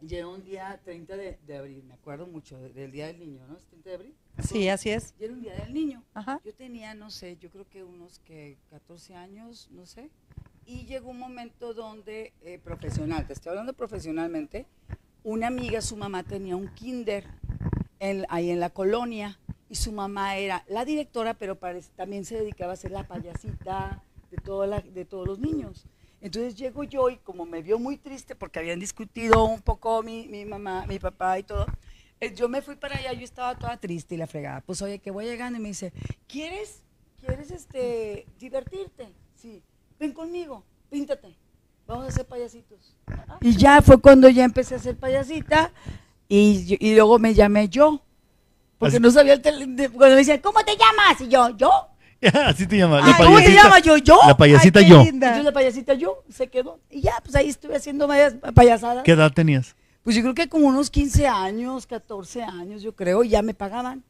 Llegó 0.00 0.32
un 0.32 0.42
día 0.42 0.80
30 0.82 1.18
de, 1.18 1.38
de 1.46 1.56
abril, 1.58 1.82
me 1.84 1.92
acuerdo 1.92 2.26
mucho, 2.26 2.56
de- 2.58 2.70
del 2.72 2.90
Día 2.92 3.08
del 3.08 3.18
Niño, 3.18 3.46
¿no? 3.46 3.58
¿Es 3.58 3.66
30 3.66 3.90
de 3.90 3.94
abril? 3.96 4.14
Sí, 4.42 4.70
así 4.70 4.88
es. 4.88 5.14
Y 5.20 5.24
era 5.24 5.34
un 5.34 5.42
Día 5.42 5.54
del 5.56 5.74
Niño. 5.74 6.02
Ajá. 6.14 6.40
Yo 6.46 6.54
tenía, 6.54 6.94
no 6.94 7.10
sé, 7.10 7.36
yo 7.36 7.50
creo 7.50 7.68
que 7.68 7.84
unos 7.84 8.20
que 8.20 8.56
14 8.70 9.16
años, 9.16 9.68
no 9.70 9.84
sé. 9.84 10.08
Y 10.64 10.86
llegó 10.86 11.10
un 11.10 11.18
momento 11.18 11.74
donde, 11.74 12.32
eh, 12.40 12.58
profesional, 12.58 13.26
te 13.26 13.34
estoy 13.34 13.50
hablando 13.50 13.74
profesionalmente, 13.74 14.64
una 15.24 15.48
amiga, 15.48 15.82
su 15.82 15.94
mamá 15.98 16.22
tenía 16.22 16.56
un 16.56 16.68
kinder 16.68 17.26
en- 18.00 18.24
ahí 18.30 18.48
en 18.48 18.60
la 18.60 18.70
colonia 18.70 19.38
y 19.68 19.74
su 19.74 19.92
mamá 19.92 20.38
era 20.38 20.64
la 20.68 20.86
directora, 20.86 21.34
pero 21.34 21.56
parece- 21.58 21.90
también 21.96 22.24
se 22.24 22.38
dedicaba 22.38 22.72
a 22.72 22.76
ser 22.76 22.92
la 22.92 23.06
payasita 23.06 24.02
de, 24.30 24.38
toda 24.38 24.66
la- 24.66 24.80
de 24.80 25.04
todos 25.04 25.26
los 25.26 25.38
niños. 25.38 25.84
Entonces 26.20 26.56
llego 26.56 26.82
yo 26.84 27.08
y 27.10 27.16
como 27.18 27.46
me 27.46 27.62
vio 27.62 27.78
muy 27.78 27.96
triste 27.96 28.34
porque 28.34 28.58
habían 28.58 28.80
discutido 28.80 29.44
un 29.44 29.60
poco 29.60 30.02
mi, 30.02 30.26
mi 30.28 30.44
mamá, 30.44 30.84
mi 30.86 30.98
papá 30.98 31.38
y 31.38 31.44
todo, 31.44 31.66
eh, 32.20 32.34
yo 32.34 32.48
me 32.48 32.60
fui 32.60 32.74
para 32.74 32.96
allá, 32.96 33.12
yo 33.12 33.24
estaba 33.24 33.56
toda 33.56 33.76
triste 33.76 34.16
y 34.16 34.18
la 34.18 34.26
fregada. 34.26 34.60
Pues 34.62 34.82
oye, 34.82 34.98
que 34.98 35.10
voy 35.12 35.26
llegando 35.26 35.58
y 35.58 35.62
me 35.62 35.68
dice, 35.68 35.92
¿quieres, 36.26 36.82
quieres 37.20 37.50
este, 37.52 38.26
divertirte? 38.40 39.08
Sí, 39.36 39.62
ven 40.00 40.12
conmigo, 40.12 40.64
píntate, 40.90 41.36
vamos 41.86 42.06
a 42.06 42.08
hacer 42.08 42.26
payasitos. 42.26 42.96
Y 43.40 43.56
ya 43.56 43.80
fue 43.80 44.00
cuando 44.00 44.28
ya 44.28 44.44
empecé 44.44 44.74
a 44.74 44.78
hacer 44.78 44.96
payasita 44.96 45.72
y, 46.28 46.76
y 46.84 46.94
luego 46.96 47.20
me 47.20 47.32
llamé 47.34 47.68
yo. 47.68 48.02
Porque 48.78 48.96
Así- 48.96 49.02
no 49.02 49.10
sabía 49.12 49.34
el 49.34 49.42
de- 49.76 49.88
cuando 49.88 50.14
me 50.14 50.20
decían, 50.20 50.40
¿cómo 50.40 50.60
te 50.64 50.76
llamas? 50.76 51.20
Y 51.20 51.28
yo, 51.28 51.50
¿yo? 51.56 51.70
Así 52.46 52.66
te 52.66 52.76
llamas, 52.76 53.02
Ay, 53.04 53.12
la 53.12 53.24
¿Cómo 53.24 53.38
te 53.38 53.52
llamas? 53.52 53.82
Yo, 53.82 53.96
¿yo? 53.96 54.18
La 54.26 54.36
payasita 54.36 54.80
Ay, 54.80 54.86
qué 54.86 54.90
yo. 54.90 55.04
linda. 55.04 55.28
Entonces 55.28 55.44
la 55.44 55.52
payasita 55.52 55.94
yo 55.94 56.24
se 56.28 56.48
quedó. 56.48 56.80
Y 56.90 57.00
ya, 57.00 57.14
pues 57.22 57.34
ahí 57.36 57.48
estuve 57.48 57.76
haciendo 57.76 58.06
varias 58.06 58.34
payasadas. 58.54 59.04
¿Qué 59.04 59.12
edad 59.12 59.32
tenías? 59.32 59.76
Pues 60.02 60.16
yo 60.16 60.22
creo 60.22 60.34
que 60.34 60.48
como 60.48 60.66
unos 60.66 60.90
15 60.90 61.26
años, 61.26 61.86
14 61.86 62.42
años, 62.42 62.82
yo 62.82 62.94
creo, 62.96 63.22
y 63.22 63.28
ya 63.28 63.42
me 63.42 63.54
pagaban. 63.54 64.02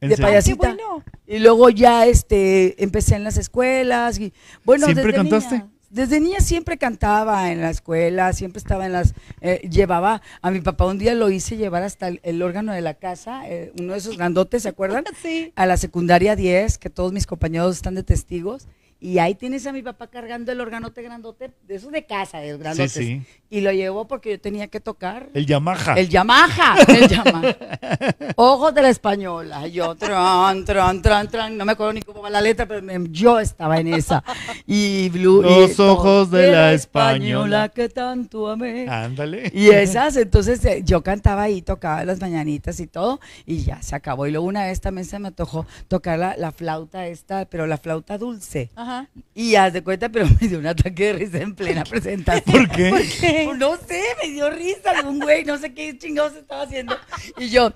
¿En 0.00 0.08
de 0.08 0.16
serio? 0.16 0.28
payasita. 0.28 0.76
Qué 0.76 0.82
bueno. 0.82 1.04
Y 1.26 1.38
luego 1.38 1.70
ya 1.70 2.06
este, 2.06 2.82
empecé 2.82 3.16
en 3.16 3.24
las 3.24 3.36
escuelas. 3.36 4.18
Y, 4.18 4.32
bueno, 4.64 4.86
¿Siempre 4.86 5.04
desde 5.06 5.16
cantaste? 5.16 5.54
niña. 5.56 5.70
Desde 5.94 6.18
niña 6.18 6.40
siempre 6.40 6.76
cantaba 6.76 7.52
en 7.52 7.60
la 7.60 7.70
escuela, 7.70 8.32
siempre 8.32 8.58
estaba 8.58 8.84
en 8.84 8.92
las, 8.92 9.14
eh, 9.40 9.66
llevaba, 9.70 10.22
a 10.42 10.50
mi 10.50 10.60
papá 10.60 10.86
un 10.86 10.98
día 10.98 11.14
lo 11.14 11.30
hice 11.30 11.56
llevar 11.56 11.84
hasta 11.84 12.08
el, 12.08 12.20
el 12.24 12.42
órgano 12.42 12.72
de 12.72 12.80
la 12.80 12.94
casa, 12.94 13.48
eh, 13.48 13.72
uno 13.78 13.92
de 13.92 14.00
esos 14.00 14.16
grandotes, 14.16 14.64
¿se 14.64 14.68
acuerdan? 14.68 15.04
Sí. 15.22 15.52
A 15.54 15.64
la 15.64 15.76
secundaria 15.76 16.34
10, 16.34 16.76
que 16.78 16.90
todos 16.90 17.12
mis 17.12 17.26
compañeros 17.26 17.76
están 17.76 17.94
de 17.94 18.02
testigos. 18.02 18.66
Y 19.00 19.18
ahí 19.18 19.34
tienes 19.34 19.66
a 19.66 19.72
mi 19.72 19.82
papá 19.82 20.06
cargando 20.06 20.50
el 20.52 20.60
organote 20.60 21.02
grandote, 21.02 21.50
de 21.66 21.74
esos 21.74 21.92
de 21.92 22.06
casa, 22.06 22.38
de 22.38 22.52
los 22.52 22.58
grandotes. 22.60 22.92
sí. 22.92 23.22
Y 23.50 23.60
lo 23.60 23.70
llevó 23.70 24.08
porque 24.08 24.30
yo 24.30 24.40
tenía 24.40 24.66
que 24.66 24.80
tocar. 24.80 25.28
El 25.34 25.46
Yamaha. 25.46 25.94
El 25.94 26.08
Yamaha, 26.08 26.74
el 26.88 27.06
Yamaha. 27.08 27.56
Ojos 28.36 28.74
de 28.74 28.82
la 28.82 28.88
española. 28.88 29.68
Yo, 29.68 29.94
tran, 29.94 30.64
tran, 30.64 31.00
tran, 31.02 31.28
tran. 31.28 31.56
No 31.56 31.64
me 31.64 31.72
acuerdo 31.72 31.92
ni 31.92 32.02
cómo 32.02 32.20
va 32.22 32.30
la 32.30 32.40
letra, 32.40 32.66
pero 32.66 32.82
me- 32.82 32.98
yo 33.10 33.38
estaba 33.38 33.78
en 33.78 33.88
esa. 33.94 34.24
Y 34.66 35.08
Blue. 35.10 35.42
Los 35.42 35.78
y- 35.78 35.82
ojos 35.82 36.30
de 36.32 36.50
la 36.50 36.72
española. 36.72 37.68
que 37.68 37.88
tanto 37.88 38.48
amé. 38.48 38.88
Ándale. 38.88 39.52
Y 39.54 39.68
esas, 39.68 40.16
entonces 40.16 40.64
eh, 40.64 40.82
yo 40.84 41.02
cantaba 41.04 41.42
ahí, 41.42 41.62
tocaba 41.62 42.04
las 42.04 42.20
mañanitas 42.20 42.80
y 42.80 42.86
todo, 42.88 43.20
y 43.46 43.58
ya 43.64 43.80
se 43.82 43.94
acabó. 43.94 44.26
Y 44.26 44.32
luego 44.32 44.46
una 44.46 44.64
vez 44.66 44.80
también 44.80 45.04
se 45.04 45.18
me 45.20 45.28
antojó 45.28 45.64
tocar 45.86 46.18
la, 46.18 46.36
la 46.36 46.50
flauta 46.50 47.06
esta, 47.06 47.44
pero 47.44 47.66
la 47.68 47.76
flauta 47.78 48.18
dulce. 48.18 48.70
Ajá. 48.74 48.93
Y 49.34 49.54
haz 49.56 49.72
de 49.72 49.82
cuenta, 49.82 50.08
pero 50.08 50.26
me 50.40 50.48
dio 50.48 50.58
un 50.58 50.66
ataque 50.66 51.06
de 51.06 51.12
risa 51.14 51.38
en 51.38 51.54
plena 51.54 51.84
presentación. 51.84 52.66
¿Por 52.66 52.76
qué? 52.76 52.90
¿Por 52.90 53.02
qué? 53.02 53.42
Pues 53.46 53.58
no 53.58 53.76
sé, 53.76 54.02
me 54.22 54.30
dio 54.30 54.50
risa 54.50 54.92
de 55.02 55.08
un 55.08 55.18
güey, 55.20 55.44
no 55.44 55.58
sé 55.58 55.72
qué 55.74 55.96
chingados 55.98 56.34
estaba 56.34 56.62
haciendo. 56.62 56.96
Y 57.38 57.48
yo, 57.48 57.72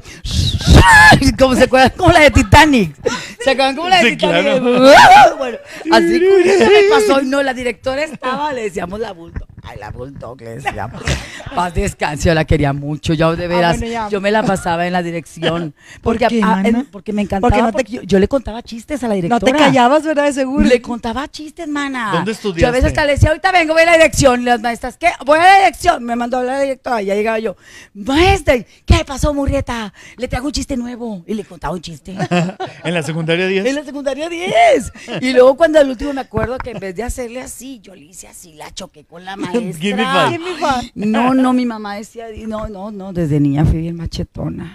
como 1.38 1.54
se 1.54 1.64
acuerdan, 1.64 1.92
como 1.96 2.12
la 2.12 2.20
de 2.20 2.30
Titanic. 2.30 2.94
¿Se 3.42 3.50
acuerdan 3.50 3.76
como 3.76 3.88
la 3.88 3.96
de 4.02 4.10
Sí, 4.10 4.16
Titanic? 4.16 4.42
claro. 4.60 5.36
Bueno, 5.38 5.58
así 5.92 6.20
como 6.20 6.36
eso 6.38 6.64
me 6.70 6.82
pasó. 6.90 7.20
Y 7.22 7.26
no, 7.26 7.42
la 7.42 7.54
directora 7.54 8.02
estaba, 8.04 8.52
le 8.52 8.62
decíamos 8.62 9.00
la 9.00 9.12
bulldog. 9.12 9.46
Ay, 9.70 9.78
la 9.78 9.90
bulldog, 9.90 10.40
le 10.40 10.56
decíamos. 10.56 11.02
Paz 11.54 11.74
descanse, 11.74 12.28
yo 12.28 12.34
la 12.34 12.44
quería 12.44 12.72
mucho. 12.72 13.12
Yo 13.14 13.36
de 13.36 13.48
veras, 13.48 13.74
Ah, 13.74 13.78
bueno, 13.78 13.92
ya. 13.92 14.08
yo 14.08 14.20
me 14.20 14.30
la 14.30 14.42
pasaba 14.42 14.86
en 14.86 14.92
la 14.94 15.02
dirección. 15.02 15.74
¿Por 16.02 16.14
Porque, 16.18 16.28
qué, 16.28 16.38
en- 16.38 16.46
mana? 16.46 16.86
porque 16.90 17.12
me 17.12 17.22
encantaba. 17.22 17.50
Porque 17.50 17.60
no 17.62 17.66
te- 17.68 17.72
porque 17.72 17.92
yo, 17.92 18.02
yo 18.02 18.18
le 18.18 18.28
contaba 18.28 18.62
chistes 18.62 19.02
a 19.04 19.08
la 19.08 19.14
No 19.14 19.20
directora. 19.22 19.52
te 19.52 19.58
callabas, 19.58 20.04
¿verdad? 20.04 20.24
De 20.24 20.32
seguro. 20.32 20.64
Le 20.64 20.80
contaba 20.80 21.28
chistes, 21.28 21.68
mana. 21.68 22.10
¿Dónde 22.12 22.32
Yo 22.32 22.32
a 22.32 22.34
estudiaste? 22.34 22.70
veces 22.72 22.84
hasta 22.88 23.04
le 23.04 23.12
decía, 23.12 23.28
ahorita 23.30 23.52
vengo, 23.52 23.74
voy 23.74 23.82
a 23.82 23.86
la 23.86 23.92
dirección. 23.94 24.44
Las 24.44 24.60
maestras, 24.60 24.96
¿qué? 24.96 25.08
Voy 25.26 25.38
a 25.38 25.42
la 25.42 25.56
dirección. 25.58 26.02
Me 26.04 26.16
mandó 26.16 26.38
a 26.38 26.44
la 26.44 26.60
directora. 26.60 27.02
Ya 27.02 27.14
llegaba 27.14 27.38
yo, 27.38 27.56
maestra, 27.94 28.54
¿qué 28.86 29.04
pasó, 29.06 29.34
Murrieta? 29.34 29.92
Le 30.16 30.28
traigo 30.28 30.46
un 30.46 30.52
chiste 30.52 30.76
nuevo. 30.76 31.24
Y 31.26 31.34
le 31.34 31.44
contaba 31.44 31.74
un 31.74 31.80
chiste. 31.82 32.16
en 32.84 32.94
la 32.94 33.02
secundaria 33.02 33.46
10. 33.46 33.66
en 33.66 33.74
la 33.74 33.84
secundaria 33.84 34.28
10. 34.28 34.92
Y 35.20 35.32
luego 35.32 35.56
cuando 35.56 35.78
al 35.78 35.88
último 35.90 36.12
me 36.12 36.20
acuerdo 36.20 36.58
que 36.58 36.70
en 36.70 36.78
vez 36.80 36.94
de 36.94 37.02
hacerle 37.02 37.40
así, 37.42 37.80
yo 37.82 37.94
le 37.94 38.04
hice 38.06 38.28
así, 38.28 38.54
la 38.54 38.72
choqué 38.72 39.04
con 39.04 39.24
la 39.24 39.36
maestra. 39.36 39.57
Give 39.60 39.96
me 39.96 40.04
five. 40.04 40.30
Give 40.30 40.44
me 40.44 40.56
five. 40.58 40.92
No, 40.94 41.34
no, 41.34 41.52
mi 41.52 41.66
mamá 41.66 41.96
decía, 41.96 42.26
no, 42.46 42.68
no, 42.68 42.90
no, 42.90 43.12
desde 43.12 43.40
niña 43.40 43.64
fui 43.64 43.80
bien 43.80 43.96
machetona. 43.96 44.74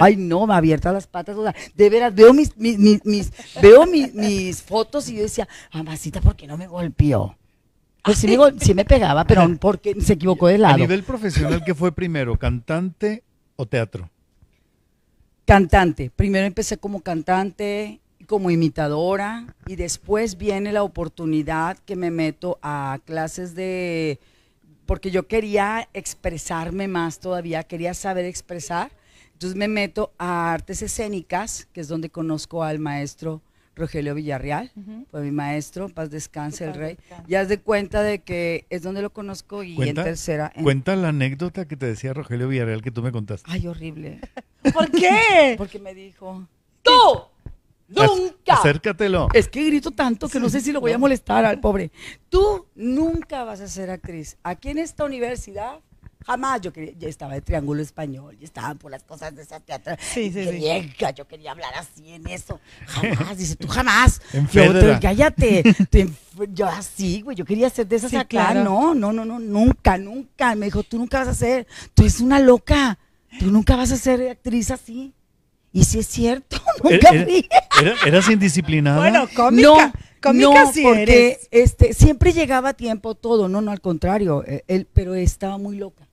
Ay, 0.00 0.16
no, 0.16 0.46
me 0.46 0.54
abierta 0.54 0.92
las 0.92 1.06
patas, 1.06 1.36
o 1.36 1.42
sea, 1.42 1.54
de 1.74 1.90
veras, 1.90 2.14
veo 2.14 2.32
mis, 2.32 2.56
mis, 2.56 2.78
mis, 2.78 3.04
mis- 3.04 3.30
veo 3.60 3.84
mi- 3.86 4.10
mis 4.14 4.62
fotos 4.62 5.10
y 5.10 5.16
yo 5.16 5.22
decía, 5.22 5.46
mamacita, 5.74 6.22
¿por 6.22 6.34
qué 6.36 6.46
no 6.46 6.56
me 6.56 6.66
golpeó? 6.66 7.36
Pues 8.02 8.16
sí 8.18 8.26
me, 8.26 8.36
gol- 8.36 8.56
sí 8.60 8.72
me 8.74 8.84
pegaba, 8.86 9.24
pero 9.26 9.46
porque 9.60 9.94
se 10.00 10.14
equivocó 10.14 10.46
de 10.48 10.54
A 10.54 10.58
lado. 10.58 10.78
nivel 10.78 11.02
profesional, 11.04 11.62
¿qué 11.64 11.74
fue 11.74 11.92
primero? 11.92 12.38
¿Cantante 12.38 13.24
o 13.56 13.66
teatro? 13.66 14.08
Cantante. 15.46 16.10
Primero 16.14 16.46
empecé 16.46 16.78
como 16.78 17.00
cantante, 17.00 18.00
como 18.26 18.50
imitadora, 18.50 19.54
y 19.66 19.76
después 19.76 20.36
viene 20.38 20.72
la 20.72 20.82
oportunidad 20.82 21.78
que 21.78 21.96
me 21.96 22.10
meto 22.10 22.58
a 22.62 22.98
clases 23.04 23.54
de, 23.54 24.18
porque 24.86 25.10
yo 25.10 25.26
quería 25.26 25.88
expresarme 25.94 26.88
más 26.88 27.20
todavía, 27.20 27.62
quería 27.64 27.94
saber 27.94 28.24
expresar. 28.24 28.90
Entonces 29.32 29.56
me 29.56 29.68
meto 29.68 30.12
a 30.18 30.52
artes 30.52 30.80
escénicas, 30.82 31.66
que 31.72 31.80
es 31.80 31.88
donde 31.88 32.08
conozco 32.10 32.62
al 32.62 32.78
maestro 32.78 33.42
Rogelio 33.76 34.14
Villarreal, 34.14 34.70
fue 35.10 35.22
mi 35.22 35.32
maestro, 35.32 35.88
paz 35.88 36.08
descanse 36.08 36.64
el 36.64 36.74
rey. 36.74 36.96
Ya 37.26 37.40
haz 37.40 37.48
de 37.48 37.58
cuenta 37.58 38.02
de 38.04 38.20
que 38.20 38.66
es 38.70 38.82
donde 38.82 39.02
lo 39.02 39.10
conozco 39.12 39.64
y 39.64 39.74
Cuenta- 39.74 40.02
en 40.02 40.04
tercera. 40.06 40.52
en- 40.54 40.62
Cuenta 40.62 40.94
la 40.94 41.08
anécdota 41.08 41.66
que 41.66 41.76
te 41.76 41.86
decía 41.86 42.12
Rogelio 42.14 42.46
Villarreal 42.46 42.82
que 42.82 42.92
tú 42.92 43.02
me 43.02 43.10
contaste. 43.10 43.50
Ay, 43.52 43.66
horrible. 43.66 44.20
¿Por 44.72 44.88
qué? 44.92 45.56
Porque 45.58 45.80
me 45.80 45.92
dijo, 45.92 46.46
tú, 46.84 46.92
nunca. 47.88 48.54
Acércatelo. 48.54 49.28
Es 49.32 49.48
que 49.48 49.64
grito 49.64 49.90
tanto 49.90 50.28
que 50.28 50.40
no 50.40 50.48
sé 50.48 50.60
si 50.60 50.72
lo 50.72 50.80
voy 50.80 50.92
a 50.92 50.98
molestar 50.98 51.44
al 51.44 51.60
pobre. 51.60 51.90
Tú 52.28 52.66
nunca 52.74 53.44
vas 53.44 53.60
a 53.60 53.68
ser 53.68 53.90
actriz. 53.90 54.36
Aquí 54.42 54.70
en 54.70 54.78
esta 54.78 55.04
universidad, 55.04 55.80
jamás 56.26 56.60
yo 56.62 56.72
quería, 56.72 56.94
ya 56.98 57.08
estaba 57.08 57.34
de 57.34 57.42
triángulo 57.42 57.82
español, 57.82 58.36
ya 58.38 58.44
estaban 58.44 58.78
por 58.78 58.90
las 58.90 59.02
cosas 59.04 59.34
de 59.36 59.42
esa 59.42 59.60
teatro. 59.60 59.94
Sí, 60.00 60.32
sí, 60.32 60.44
sí. 60.44 60.46
griega, 60.46 61.10
yo 61.10 61.26
quería 61.28 61.50
hablar 61.52 61.74
así 61.76 62.10
en 62.12 62.26
eso. 62.28 62.58
Jamás, 62.86 63.36
dice 63.36 63.56
tú 63.56 63.68
jamás. 63.68 64.20
En 64.32 64.48
Yo, 64.48 64.72
te- 64.72 64.98
cállate. 65.00 65.62
Te- 65.90 66.08
yo 66.52 66.66
así, 66.66 67.20
güey, 67.22 67.36
yo 67.36 67.44
quería 67.44 67.68
ser 67.70 67.86
de 67.86 67.96
esas 67.96 68.10
Sí, 68.10 68.16
acá. 68.16 68.26
claro. 68.28 68.64
No, 68.64 68.94
no, 68.94 69.12
no, 69.12 69.24
no, 69.24 69.38
nunca, 69.38 69.98
nunca. 69.98 70.54
Me 70.54 70.66
dijo, 70.66 70.82
tú 70.82 70.98
nunca 70.98 71.18
vas 71.20 71.28
a 71.28 71.34
ser, 71.34 71.66
tú 71.94 72.02
eres 72.02 72.20
una 72.20 72.40
loca. 72.40 72.98
Tú 73.38 73.50
nunca 73.50 73.74
vas 73.76 73.90
a 73.92 73.96
ser 73.96 74.30
actriz 74.30 74.70
así. 74.70 75.12
Y 75.74 75.84
sí 75.84 75.98
es 75.98 76.06
cierto, 76.06 76.56
nunca 76.82 77.10
Era- 77.10 77.24
fui. 77.24 77.46
era- 77.82 77.94
¿Eras 78.06 78.30
indisciplinada? 78.30 78.96
Bueno, 78.96 79.26
cómica. 79.36 79.92
cómica 80.22 80.64
no, 80.64 80.72
sí 80.72 80.82
porque 80.84 81.02
eres. 81.02 81.48
este 81.50 81.92
siempre 81.92 82.32
llegaba 82.32 82.70
a 82.70 82.74
tiempo 82.74 83.14
todo, 83.16 83.48
no, 83.48 83.60
no 83.60 83.70
al 83.72 83.80
contrario, 83.82 84.42
eh, 84.46 84.64
él, 84.68 84.86
pero 84.92 85.14
estaba 85.14 85.58
muy 85.58 85.76
loca. 85.76 86.08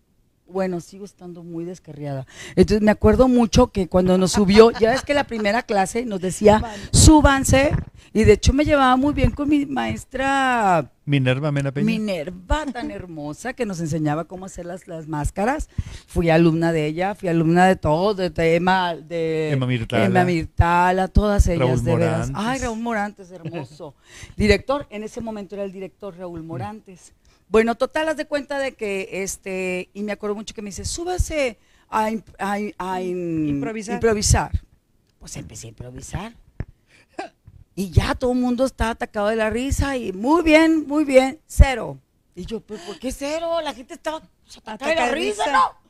Bueno, 0.48 0.82
sigo 0.82 1.06
estando 1.06 1.44
muy 1.44 1.64
descarriada. 1.64 2.26
Entonces 2.58 2.82
me 2.82 2.92
acuerdo 2.92 3.30
mucho 3.30 3.68
que 3.68 3.88
cuando 3.88 4.18
nos 4.18 4.34
subió, 4.34 4.72
ya 4.72 4.94
es 4.94 5.02
que 5.04 5.14
la 5.14 5.24
primera 5.24 5.62
clase 5.64 6.04
nos 6.06 6.20
decía, 6.20 6.62
súbanse, 6.92 7.72
y 8.12 8.26
de 8.26 8.34
hecho 8.34 8.52
me 8.52 8.66
llevaba 8.66 8.98
muy 8.98 9.14
bien 9.14 9.32
con 9.32 9.48
mi 9.48 9.66
maestra 9.66 10.92
Minerva 11.12 11.52
Mena 11.52 11.72
Peña. 11.72 11.86
Minerva, 11.86 12.66
tan 12.66 12.90
hermosa, 12.90 13.54
que 13.54 13.66
nos 13.66 13.80
enseñaba 13.82 14.24
cómo 14.26 14.46
hacer 14.46 14.66
las, 14.66 14.88
las 14.88 15.08
máscaras. 15.08 15.70
Fui 16.08 16.30
alumna 16.30 16.72
de 16.72 16.86
ella, 16.88 17.14
fui 17.14 17.30
alumna 17.30 17.68
de 17.68 17.76
todos, 17.76 18.18
de, 18.18 18.30
de 18.30 18.56
Emma, 18.56 18.96
de 18.96 19.52
Emma 19.52 19.68
Mirtala. 19.68 20.06
Emma 20.06 20.24
Mirtala, 20.24 21.08
todas 21.10 21.46
ellas, 21.48 21.68
Raúl 21.68 21.84
de 21.84 21.96
veras. 21.96 22.30
Morantes. 22.32 22.36
Ay, 22.52 22.60
Raúl 22.60 22.80
Morantes, 22.80 23.32
hermoso. 23.32 23.94
director, 24.38 24.88
en 24.90 25.04
ese 25.04 25.22
momento 25.22 25.56
era 25.56 25.64
el 25.64 25.72
director 25.72 26.18
Raúl 26.18 26.42
Morantes. 26.44 27.14
Bueno, 27.50 27.76
total, 27.76 28.08
haz 28.08 28.16
de 28.18 28.26
cuenta 28.26 28.58
de 28.60 28.72
que, 28.72 29.10
este, 29.24 29.90
y 29.94 30.04
me 30.04 30.14
acuerdo 30.14 30.36
mucho 30.36 30.56
que 30.56 30.62
me 30.62 30.70
dice, 30.70 30.86
súbase 30.86 31.58
a, 31.90 32.10
im- 32.10 32.24
a 32.40 32.58
im- 32.60 32.74
a 32.78 33.02
im- 33.02 33.50
Improvisar. 33.50 33.96
improvisar. 33.96 34.52
Pues 35.20 35.36
empecé 35.36 35.68
a 35.68 35.70
improvisar. 35.70 36.34
Y 37.76 37.92
ya 37.92 38.16
todo 38.16 38.34
el 38.34 38.40
mundo 38.40 38.66
estaba 38.66 38.92
atacado 38.92 39.28
de 39.28 39.36
la 39.36 39.50
risa 39.50 39.96
y 39.98 40.12
muy 40.12 40.44
bien, 40.44 40.88
muy 40.88 41.06
bien, 41.06 41.40
cero. 41.48 41.98
Y 42.36 42.46
yo, 42.46 42.60
¿pero 42.62 42.80
por 42.86 43.00
qué 43.00 43.12
cero? 43.12 43.62
La 43.62 43.74
gente 43.74 43.94
estaba 43.94 44.22
atacada 44.66 44.90
de 44.90 44.96
la 44.96 45.12
risa, 45.12 45.46
risa. 45.46 45.52
¿no? 45.52 45.82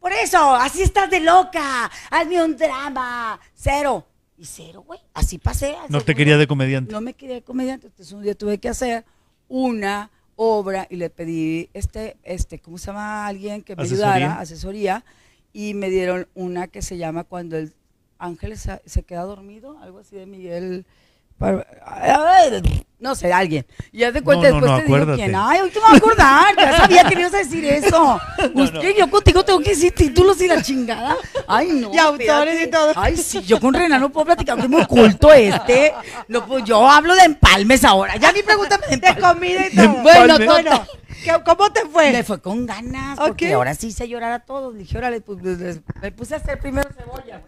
Por 0.00 0.12
eso, 0.12 0.54
así 0.54 0.82
estás 0.82 1.10
de 1.10 1.20
loca, 1.20 1.90
hazme 2.10 2.42
un 2.42 2.56
drama, 2.56 3.38
cero. 3.54 4.06
Y 4.36 4.46
cero, 4.46 4.82
güey, 4.86 4.98
así 5.12 5.36
pasé. 5.38 5.76
No 5.88 6.00
te 6.00 6.14
quería 6.14 6.38
de 6.38 6.46
comediante. 6.46 6.90
No 6.90 7.02
me 7.02 7.12
quería 7.12 7.36
de 7.36 7.42
comediante, 7.42 7.88
entonces 7.88 8.12
un 8.12 8.22
día 8.22 8.34
tuve 8.34 8.58
que 8.58 8.70
hacer 8.70 9.04
una 9.48 10.10
obra 10.36 10.86
y 10.88 10.96
le 10.96 11.10
pedí, 11.10 11.68
este, 11.74 12.16
este, 12.22 12.58
¿cómo 12.60 12.78
se 12.78 12.86
llama? 12.86 13.26
Alguien 13.26 13.62
que 13.62 13.76
me 13.76 13.82
¿Asesoría? 13.82 14.14
ayudara, 14.14 14.40
asesoría, 14.40 15.04
y 15.52 15.74
me 15.74 15.90
dieron 15.90 16.28
una 16.34 16.68
que 16.68 16.80
se 16.80 16.96
llama 16.96 17.24
Cuando 17.24 17.58
el 17.58 17.74
ángel 18.18 18.56
se, 18.56 18.80
se 18.86 19.02
queda 19.02 19.24
dormido, 19.24 19.78
algo 19.80 19.98
así 19.98 20.16
de 20.16 20.24
Miguel, 20.24 20.86
But, 21.40 21.66
uh, 21.86 22.60
no 23.00 23.14
sé, 23.14 23.32
alguien. 23.32 23.66
Y 23.92 24.04
haz 24.04 24.12
de 24.14 24.22
cuenta, 24.22 24.50
No, 24.50 24.60
no, 24.60 24.60
después 24.60 24.70
no, 24.70 24.76
te 24.76 24.82
digo 24.84 24.96
acuérdate. 24.96 25.22
quién. 25.22 25.34
Ay, 25.36 25.60
hoy 25.60 25.70
te 25.70 25.78
voy 25.80 25.88
a 25.92 25.96
acordar, 25.96 26.56
ya 26.56 26.76
sabía 26.76 27.04
que 27.04 27.14
me 27.16 27.20
ibas 27.22 27.34
a 27.34 27.38
decir 27.38 27.64
eso. 27.64 28.20
Usted, 28.54 28.94
yo 28.98 29.10
contigo 29.10 29.44
tengo 29.44 29.60
que 29.60 29.70
decir 29.70 29.92
títulos 29.94 30.40
y 30.42 30.48
la 30.48 30.62
chingada. 30.62 31.16
Ay, 31.48 31.68
no. 31.72 31.92
Y 31.92 31.98
autores 31.98 32.66
y 32.66 32.70
todo. 32.70 32.92
Ay, 32.96 33.16
sí, 33.16 33.42
yo 33.42 33.58
con 33.58 33.74
Renan 33.74 34.00
no 34.00 34.10
puedo 34.10 34.26
platicar, 34.26 34.56
que 34.56 34.62
es 34.64 34.68
muy 34.68 34.84
culto 34.86 35.32
este. 35.32 35.92
No, 36.28 36.46
pues 36.46 36.64
yo 36.64 36.88
hablo 36.88 37.14
de 37.14 37.22
empalmes 37.22 37.84
ahora. 37.84 38.16
Ya 38.16 38.30
ni 38.32 38.42
pregúntame 38.42 38.86
de 38.88 38.96
De 38.98 39.16
comida 39.20 39.66
y 39.66 39.74
todo. 39.74 39.88
Bueno. 40.02 40.38
¿qué- 41.24 41.38
¿cómo 41.44 41.70
te 41.70 41.80
fue? 41.86 42.12
Me 42.12 42.22
fue 42.24 42.40
con 42.40 42.64
ganas, 42.66 43.18
porque 43.18 43.48
Ok. 43.48 43.54
ahora 43.54 43.74
sí 43.74 43.88
hice 43.88 44.08
llorar 44.08 44.32
a 44.32 44.38
todos. 44.40 44.74
Dije, 44.74 44.96
órale, 44.96 45.20
pues 45.20 45.42
les- 45.42 45.58
les- 45.58 45.80
me 46.00 46.12
puse 46.12 46.34
a 46.34 46.38
hacer 46.38 46.58
primero 46.58 46.88
cebolla. 46.96 47.42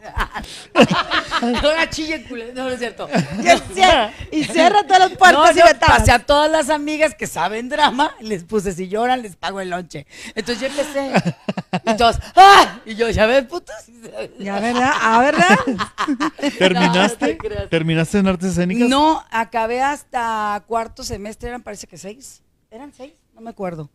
ahora 1.41 1.89
chille 1.91 2.25
culé. 2.25 2.53
No, 2.55 2.65
no 2.65 2.71
es 2.71 2.79
cierto. 2.79 3.09
Y, 3.41 3.43
cier- 3.75 4.11
y 4.31 4.45
cierra 4.45 4.83
todas 4.83 4.99
las 5.11 5.11
puertas 5.19 5.42
No, 5.43 5.79
pasé 5.87 6.13
a 6.13 6.19
todas 6.21 6.51
las 6.51 6.71
amigas 6.71 7.15
que 7.15 7.27
saben 7.27 7.69
drama, 7.69 8.15
les 8.21 8.45
puse, 8.45 8.73
si 8.73 8.89
lloran, 8.89 9.23
les 9.23 9.37
pago 9.37 9.61
el 9.61 9.71
lonche. 9.71 10.07
Entonces 10.35 10.61
yo 10.61 10.67
empecé. 10.69 11.13
Y 11.87 11.97
todos, 11.97 12.17
¡ah! 12.37 12.81
Y 12.85 12.95
yo, 12.95 13.09
ya 13.11 13.27
ves, 13.27 13.45
putos. 13.47 13.75
Ya, 14.39 14.61
¿verdad? 14.61 14.93
Ah, 15.01 15.21
¿verdad? 15.21 15.59
¿Terminaste? 16.59 17.27
No, 17.27 17.33
no 17.33 17.39
te 17.39 17.39
creas. 17.39 17.71
¿Terminaste 17.71 18.19
en 18.19 18.27
artes 18.29 18.51
escénicas? 18.51 18.89
No, 18.89 19.23
acabé 19.31 19.81
hasta 19.81 20.63
cuarto 20.67 21.03
semestre, 21.05 21.49
eran 21.49 21.63
parece 21.63 21.87
que 21.87 21.97
seis. 21.99 22.43
eran 22.71 22.93
seis, 22.93 23.13
no 23.35 23.41
me 23.41 23.51
acuerdo. 23.51 23.91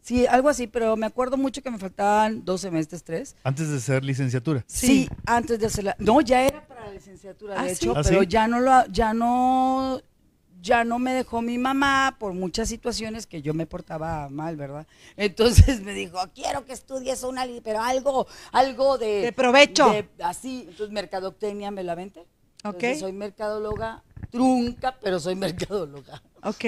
Sí, 0.00 0.26
algo 0.26 0.48
así, 0.48 0.66
pero 0.66 0.96
me 0.96 1.04
acuerdo 1.04 1.36
mucho 1.36 1.60
que 1.60 1.70
me 1.70 1.76
faltaban 1.76 2.42
dos 2.44 2.62
semestres, 2.62 3.04
tres. 3.04 3.36
Antes 3.44 3.68
de 3.68 3.78
ser 3.78 4.02
licenciatura. 4.04 4.64
Sí, 4.66 5.06
antes 5.26 5.58
de 5.58 5.66
hacerla. 5.66 5.96
No, 5.98 6.22
ya 6.22 6.42
era 6.44 6.66
para 6.66 6.86
la 6.86 6.92
licenciatura, 6.92 7.56
¿Ah, 7.58 7.64
de 7.64 7.74
sí? 7.74 7.84
hecho, 7.84 7.92
¿Ah, 7.94 8.00
pero 8.02 8.20
sí? 8.22 8.26
ya 8.28 8.48
no 8.48 8.60
lo, 8.60 8.86
ya 8.86 9.12
no, 9.12 10.00
ya 10.60 10.84
no 10.84 10.98
me 10.98 11.12
dejó 11.12 11.40
mi 11.42 11.56
mamá 11.58 12.16
por 12.18 12.32
muchas 12.34 12.68
situaciones 12.68 13.26
que 13.26 13.42
yo 13.42 13.54
me 13.54 13.66
portaba 13.66 14.28
mal, 14.28 14.56
¿verdad? 14.56 14.86
Entonces 15.16 15.80
me 15.82 15.92
dijo, 15.94 16.18
quiero 16.34 16.64
que 16.64 16.72
estudies 16.72 17.22
una, 17.22 17.46
pero 17.62 17.80
algo, 17.82 18.26
algo 18.52 18.98
de, 18.98 19.22
De 19.22 19.32
provecho. 19.32 19.90
de- 19.90 20.08
así, 20.22 20.62
entonces 20.68 20.90
mercadotecnia 20.90 21.70
me 21.70 21.82
la 21.84 21.94
vente. 21.94 22.26
Entonces, 22.64 22.94
Ok. 22.96 23.00
soy 23.00 23.12
mercadóloga 23.12 24.02
trunca, 24.30 24.96
pero 25.00 25.20
soy 25.20 25.36
mercadóloga. 25.36 26.22
Ok. 26.42 26.64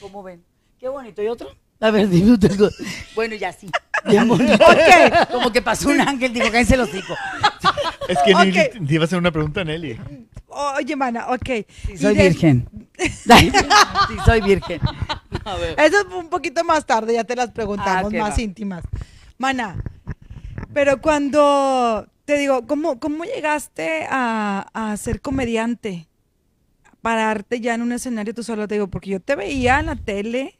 ¿Cómo 0.00 0.22
ven? 0.22 0.44
Qué 0.78 0.88
bonito. 0.88 1.22
¿Y 1.22 1.28
otro? 1.28 1.48
A 1.80 1.90
ver, 1.90 2.08
dime 2.08 2.32
usted. 2.32 2.58
Bueno, 3.14 3.34
ya 3.36 3.52
sí. 3.52 3.70
Bien 4.06 4.26
bonito. 4.28 4.54
Ok. 4.54 5.30
Como 5.30 5.52
que 5.52 5.62
pasó 5.62 5.90
un 5.90 6.00
ángel, 6.00 6.32
dijo, 6.32 6.46
cállense 6.46 6.76
los 6.76 6.88
hocico. 6.88 7.14
Es 8.08 8.18
que. 8.24 8.34
Nelly 8.34 8.86
te 8.86 8.94
iba 8.94 9.04
a 9.04 9.06
hacer 9.06 9.18
una 9.18 9.30
pregunta 9.30 9.60
a 9.60 9.64
Nelly. 9.64 9.98
Oye, 10.76 10.96
mana, 10.96 11.26
ok. 11.28 11.66
Sí, 11.86 11.98
soy 11.98 12.14
de- 12.16 12.22
virgen. 12.28 12.68
sí, 12.98 13.52
soy 14.24 14.40
virgen. 14.40 14.80
A 15.44 15.54
ver. 15.56 15.78
Eso 15.78 15.98
es 16.00 16.06
un 16.14 16.28
poquito 16.28 16.64
más 16.64 16.86
tarde, 16.86 17.14
ya 17.14 17.24
te 17.24 17.36
las 17.36 17.50
preguntamos, 17.50 18.12
Ah, 18.14 18.18
más 18.18 18.36
va. 18.38 18.42
íntimas. 18.42 18.84
Mana, 19.38 19.76
pero 20.72 21.00
cuando 21.02 22.08
te 22.24 22.38
digo, 22.38 22.66
¿cómo, 22.66 22.98
cómo 22.98 23.24
llegaste 23.24 24.06
a, 24.10 24.66
a 24.72 24.96
ser 24.96 25.20
comediante? 25.20 26.08
Pararte 27.02 27.60
ya 27.60 27.74
en 27.74 27.82
un 27.82 27.92
escenario 27.92 28.34
tú 28.34 28.42
solo, 28.42 28.66
te 28.66 28.74
digo, 28.76 28.88
porque 28.88 29.10
yo 29.10 29.20
te 29.20 29.36
veía 29.36 29.78
en 29.78 29.86
la 29.86 29.96
tele. 29.96 30.58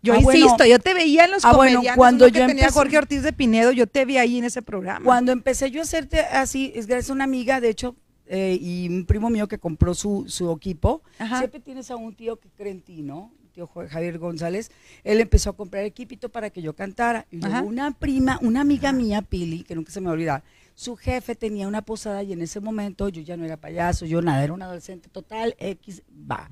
Yo 0.00 0.14
Ah, 0.14 0.18
bueno. 0.22 0.38
insisto, 0.38 0.64
yo 0.64 0.78
te 0.78 0.94
veía 0.94 1.24
en 1.24 1.32
los 1.32 1.44
Ah, 1.44 1.52
bueno, 1.54 1.78
comediantes. 1.78 1.96
cuando 1.98 2.24
uno 2.26 2.32
que 2.32 2.38
yo 2.38 2.46
tenía 2.46 2.64
empecé- 2.68 2.72
Jorge 2.74 2.98
Ortiz 2.98 3.22
de 3.22 3.32
Pinedo, 3.32 3.72
yo 3.72 3.86
te 3.88 4.04
vi 4.04 4.16
ahí 4.16 4.38
en 4.38 4.44
ese 4.44 4.62
programa. 4.62 5.04
Cuando 5.04 5.32
empecé 5.32 5.70
yo 5.72 5.80
a 5.80 5.82
hacerte 5.82 6.20
así, 6.20 6.72
es 6.76 6.86
gracias 6.86 7.10
a 7.10 7.14
una 7.14 7.24
amiga, 7.24 7.60
de 7.60 7.68
hecho, 7.70 7.96
eh, 8.28 8.58
y 8.60 8.88
un 8.88 9.04
primo 9.06 9.30
mío 9.30 9.48
que 9.48 9.58
compró 9.58 9.94
su, 9.94 10.24
su 10.28 10.50
equipo. 10.52 11.02
Ajá. 11.18 11.38
Siempre 11.38 11.60
tienes 11.60 11.90
a 11.90 11.96
un 11.96 12.14
tío 12.14 12.38
que 12.38 12.48
cree 12.50 12.72
en 12.72 12.82
ti, 12.82 13.02
¿no? 13.02 13.32
Un 13.42 13.48
Tío 13.52 13.66
Javier 13.66 14.18
González. 14.18 14.70
Él 15.02 15.20
empezó 15.20 15.50
a 15.50 15.56
comprar 15.56 15.82
equipito 15.84 16.28
para 16.28 16.50
que 16.50 16.62
yo 16.62 16.74
cantara. 16.76 17.26
Y 17.30 17.38
luego 17.38 17.66
una 17.66 17.90
prima, 17.90 18.38
una 18.42 18.60
amiga 18.60 18.92
mía, 18.92 19.22
Pili, 19.22 19.64
que 19.64 19.74
nunca 19.74 19.90
se 19.90 20.00
me 20.00 20.06
va 20.06 20.12
a 20.12 20.14
olvidar, 20.14 20.44
su 20.74 20.94
jefe 20.94 21.34
tenía 21.34 21.66
una 21.66 21.82
posada 21.82 22.22
y 22.22 22.32
en 22.32 22.40
ese 22.42 22.60
momento 22.60 23.08
yo 23.08 23.20
ya 23.22 23.36
no 23.36 23.44
era 23.44 23.56
payaso, 23.56 24.06
yo 24.06 24.22
nada, 24.22 24.44
era 24.44 24.52
una 24.52 24.66
adolescente 24.66 25.08
total, 25.08 25.56
X, 25.58 26.02
va, 26.30 26.46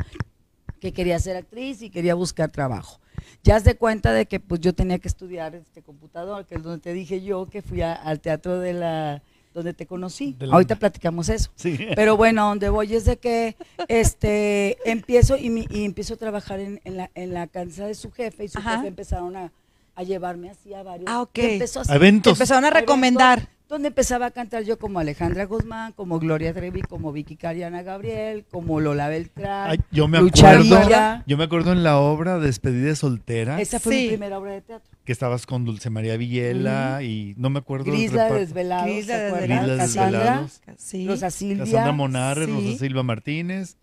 que 0.81 0.93
quería 0.93 1.19
ser 1.21 1.37
actriz 1.37 1.81
y 1.83 1.91
quería 1.91 2.17
buscar 2.17 2.51
trabajo. 2.51 2.99
Ya 3.45 3.55
has 3.57 3.63
de 3.65 3.77
cuenta 3.77 4.13
de 4.13 4.27
que 4.27 4.41
pues 4.41 4.61
yo 4.61 4.75
tenía 4.75 4.99
que 4.99 5.07
estudiar 5.09 5.55
este 5.55 5.83
computador, 5.83 6.45
que 6.45 6.57
es 6.57 6.63
donde 6.65 6.81
te 6.81 6.93
dije 6.93 7.23
yo 7.23 7.47
que 7.49 7.63
fui 7.63 7.83
a- 7.83 7.93
al 7.95 8.21
teatro 8.21 8.59
de 8.59 8.73
la 8.73 9.23
donde 9.57 9.73
te 9.75 9.87
conocí. 9.87 10.37
De 10.39 10.47
la- 10.47 10.55
Ahorita 10.55 10.77
platicamos 10.79 11.29
eso. 11.31 11.51
Sí. 11.57 11.79
Pero 11.97 12.17
bueno, 12.17 12.45
a 12.45 12.49
donde 12.51 12.69
voy 12.69 12.95
es 12.95 13.05
de 13.07 13.17
que 13.17 13.57
este 13.89 14.77
empiezo 14.89 15.37
y, 15.37 15.51
mi- 15.51 15.67
y 15.71 15.85
empiezo 15.85 16.15
a 16.15 16.17
trabajar 16.19 16.61
en, 16.61 16.81
en 16.85 16.97
la, 16.99 17.11
en 17.15 17.33
la 17.35 17.47
casa 17.49 17.87
de 17.87 17.95
su 17.95 18.13
jefe 18.13 18.45
y 18.45 18.49
su 18.49 18.59
Ajá. 18.59 18.77
jefe 18.77 18.89
empezaron 18.89 19.35
a, 19.37 19.53
a 19.95 20.03
llevarme 20.03 20.51
así 20.51 20.75
a 20.75 20.83
varios. 20.83 21.09
Ah, 21.11 21.23
ok. 21.23 21.39
y 21.39 21.41
empezó 21.55 21.81
A 21.89 21.95
eventos. 21.97 22.35
Empezaron 22.35 22.65
a 22.65 22.69
eventos 22.69 22.81
recomendar. 22.83 23.49
Donde 23.69 23.89
empezaba 23.89 24.27
a 24.27 24.31
cantar 24.31 24.63
yo 24.63 24.79
como 24.79 25.01
Alejandra 25.01 25.45
Guzmán, 25.45 25.91
como 25.93 26.21
Gloria 26.21 26.55
Trevi, 26.55 26.83
como 26.83 27.11
Vicky 27.11 27.35
Cariana 27.35 27.83
Gabriel, 27.83 28.45
como 28.49 28.79
Lola 28.79 29.09
Beltrán. 29.09 29.71
Ay, 29.73 29.79
yo 29.91 30.07
me 30.07 30.19
acuerdo. 30.19 31.25
Yo 31.27 31.37
me 31.37 31.43
acuerdo 31.43 31.73
en 31.73 31.83
la 31.83 31.99
obra 31.99 32.39
Despedida 32.39 32.87
de 32.91 32.95
soltera 32.95 33.61
Esa 33.61 33.81
fue 33.81 33.93
Sí. 33.95 34.03
mi 34.03 34.09
primera 34.11 34.39
obra 34.39 34.53
de 34.53 34.61
teatro. 34.61 34.96
Que 35.07 35.13
estabas 35.13 35.47
con 35.47 35.65
Dulce 35.65 35.89
María 35.89 36.17
Villela 36.19 37.03
y 37.03 37.33
no 37.39 37.49
me 37.49 37.61
acuerdo 37.61 37.91
de 37.91 38.09
reparto. 38.09 38.35
Desvelados, 38.35 38.87
de 39.07 39.07
Cassandra, 39.07 39.77
Desvelados. 39.77 40.61
Sí. 40.77 41.07
Rosa 41.09 41.31
Silvia. 41.31 41.65
Cassandra 41.65 41.93
Monares, 41.93 42.47
Sí. 42.47 42.53
Rosa 42.53 42.79
Silva 42.79 43.03
Martínez, 43.05 43.77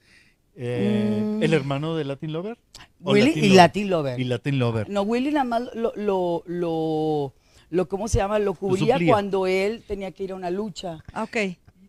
eh, 0.55 1.19
Mm. 1.39 1.41
el 1.43 1.53
hermano 1.53 1.95
de 1.95 2.03
Latin 2.03 2.31
Lover. 2.33 2.57
¿O 3.03 3.13
Willy 3.13 3.31
y 3.31 3.35
Lover? 3.41 3.55
Latin 3.55 3.89
Lover. 3.89 4.19
Y 4.19 4.23
Latin 4.25 4.59
Lover. 4.59 4.89
No, 4.89 5.01
Willy 5.01 5.31
nada 5.31 5.45
más 5.45 5.61
lo, 5.73 5.93
lo, 5.95 6.43
lo, 6.45 7.33
lo, 7.69 7.87
¿cómo 7.87 8.07
se 8.07 8.17
llama? 8.19 8.37
Lo 8.37 8.53
cubría 8.53 8.99
cuando 9.07 9.47
él 9.47 9.83
tenía 9.87 10.11
que 10.11 10.25
ir 10.25 10.33
a 10.33 10.35
una 10.35 10.51
lucha. 10.51 10.99
Ah, 11.13 11.23
Ok. 11.23 11.37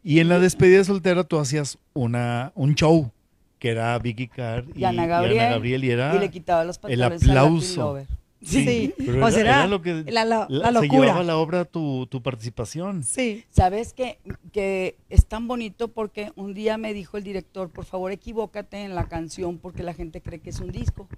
Y 0.07 0.21
en 0.21 0.29
la 0.29 0.39
despedida 0.39 0.79
de 0.79 0.85
soltera 0.85 1.25
tú 1.25 1.39
hacías 1.39 1.79
una, 1.95 2.53
un 2.55 2.75
show 2.75 3.11
que 3.59 3.71
era 3.71 3.99
Vicky 3.99 4.29
Carr 4.29 4.65
y, 4.75 4.81
Y 4.81 4.85
Ana 4.85 5.07
Gabriel. 5.07 5.37
y 5.37 5.39
Ana 5.39 5.51
Gabriel 5.51 5.85
y 5.85 5.91
era 5.91 6.15
y 6.15 6.19
le 6.19 6.31
quitaba 6.31 6.63
los 6.65 6.77
el 6.77 6.81
pantalones 6.83 7.23
a 7.23 7.27
Latin 7.27 7.31
aplauso. 7.31 7.81
Lover. 7.81 8.07
Sí. 8.45 8.93
pero 8.99 9.13
O 9.15 9.17
era, 9.19 9.31
sea, 9.31 9.41
era 9.41 9.51
era 9.61 9.67
lo 9.67 9.81
que 9.83 10.05
la- 10.09 10.25
la- 10.25 10.47
la 10.49 10.67
se 10.69 10.73
locura. 10.73 10.89
llevaba 11.07 11.23
la 11.23 11.37
obra 11.37 11.65
tu, 11.65 12.07
tu 12.07 12.23
participación. 12.23 13.03
Sí. 13.03 13.45
¿Sabes 13.51 13.93
qué? 13.95 14.19
Que 14.53 14.97
es 15.09 15.27
tan 15.27 15.49
bonito 15.49 15.89
porque 15.89 16.31
un 16.37 16.55
día 16.55 16.77
me 16.79 16.93
dijo 16.95 17.17
el 17.17 17.25
director, 17.25 17.71
por 17.71 17.85
favor 17.85 18.13
equivócate 18.13 18.83
en 18.85 18.95
la 18.95 19.07
canción 19.09 19.59
porque 19.59 19.83
la 19.83 19.95
gente 19.95 20.21
cree 20.21 20.41
que 20.41 20.51
es 20.51 20.61
un 20.61 20.71
disco. 20.71 21.09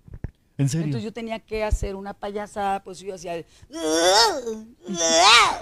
¿En 0.59 0.71
serio? 0.71 0.87
Entonces 0.87 1.05
yo 1.05 1.12
tenía 1.12 1.38
que 1.38 1.64
hacer 1.64 1.97
una 1.97 2.14
payasada, 2.14 2.83
pues 2.83 2.99
yo 3.01 3.14
hacía, 3.14 3.35
el- 3.35 3.45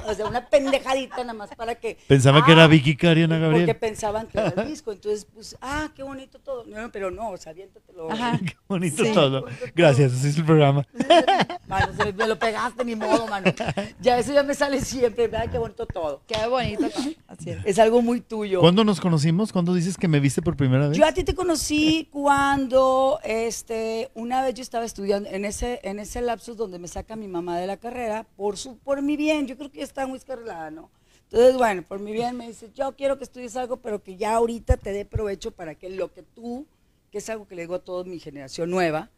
o 0.07 0.14
sea, 0.14 0.26
una 0.26 0.48
pendejadita 0.48 1.18
nada 1.18 1.33
más 1.33 1.50
para 1.57 1.74
que... 1.74 1.98
Pensaba 2.07 2.44
que 2.44 2.52
Ah, 2.52 2.54
era 2.54 2.66
Vicky 2.66 2.96
Carr 2.96 3.18
y 3.18 3.22
Ana 3.24 3.37
Porque 3.40 3.59
Gabriel. 3.59 3.76
pensaban 3.76 4.26
que 4.28 4.38
era 4.38 4.62
el 4.62 4.68
disco, 4.68 4.92
entonces 4.92 5.26
pues, 5.33 5.57
ah, 5.61 5.88
qué 5.94 6.02
bonito 6.02 6.38
todo. 6.38 6.64
No, 6.66 6.90
pero 6.92 7.11
no, 7.11 7.30
o 7.30 7.37
sea, 7.37 7.50
aviéntatelo. 7.50 8.11
Ajá. 8.11 8.38
Qué 8.38 8.57
bonito 8.68 9.04
Sí. 9.04 9.12
todo. 9.12 9.44
Gracias, 9.74 10.12
así 10.12 10.28
es 10.28 10.37
el 10.37 10.44
programa. 10.44 10.87
Mano, 11.66 11.92
se 11.96 12.12
me 12.12 12.26
lo 12.28 12.38
pegaste, 12.38 12.85
ni 12.85 12.94
modo, 12.94 13.26
mano. 13.26 13.52
Ya 14.00 14.18
eso 14.18 14.33
ya 14.33 14.42
me 14.42 14.54
sale 14.54 14.80
siempre, 14.80 15.28
¿verdad? 15.28 15.50
Qué 15.50 15.59
bonito 15.59 15.87
todo. 15.87 16.22
Qué 16.26 16.46
bonito. 16.46 16.85
Así 17.26 17.50
es. 17.50 17.59
Es 17.64 17.78
algo 17.78 18.02
muy 18.02 18.20
tuyo. 18.20 18.61
¿Cuándo 18.61 18.85
nos 18.85 19.00
conocimos? 19.00 19.52
¿Cuándo 19.52 19.74
dices 19.74 19.96
que 19.96 20.07
me 20.07 20.20
viste 20.20 20.42
por 20.42 20.57
primera 20.57 20.88
vez? 20.88 20.96
Yo 20.98 21.07
a 21.07 21.12
ti 21.12 21.24
te 21.24 21.35
conocí 21.35 22.09
cuando 22.12 23.18
este 23.24 24.11
una 24.14 24.42
vez 24.42 24.54
yo 24.54 24.62
estaba 24.62 24.84
estudiando 24.87 25.29
en 25.29 25.44
ese 25.44 25.81
en 25.83 25.99
ese 25.99 26.20
lapsus 26.20 26.57
donde 26.57 26.79
me 26.79 26.88
saca 26.88 27.16
mi 27.16 27.29
mamá 27.29 27.59
de 27.59 27.66
la 27.66 27.77
carrera 27.77 28.27
por 28.37 28.57
su 28.57 28.77
por 28.79 29.03
mi 29.03 29.16
bien, 29.16 29.47
yo 29.47 29.57
creo 29.57 29.70
que 29.70 29.79
ya 29.79 29.85
estaba 29.85 30.07
muy 30.07 30.18
escarlada, 30.18 30.70
¿no? 30.70 30.90
Entonces, 31.25 31.57
bueno, 31.57 31.83
por 31.83 32.01
mi 32.01 32.12
bien 32.12 32.37
me 32.37 32.47
dice, 32.49 32.70
"Yo 32.75 32.94
quiero 32.97 33.18
que 33.18 33.25
estudies 33.25 33.57
algo, 33.57 33.79
pero 33.79 34.03
que 34.03 34.16
ya 34.16 34.35
ahorita 34.35 34.77
te 34.77 34.92
dé 34.92 35.05
provecho 35.05 35.51
para 35.51 35.75
que 35.75 35.90
lo 35.90 36.12
que 36.12 36.23
tú, 36.23 36.66
que 37.11 37.18
es 37.18 37.29
algo 37.31 37.49
que 37.49 37.55
le 37.55 37.62
digo 37.62 37.75
a 37.75 37.79
toda 37.81 38.05
mi 38.05 38.20
generación 38.20 38.70
nueva, 38.70 39.11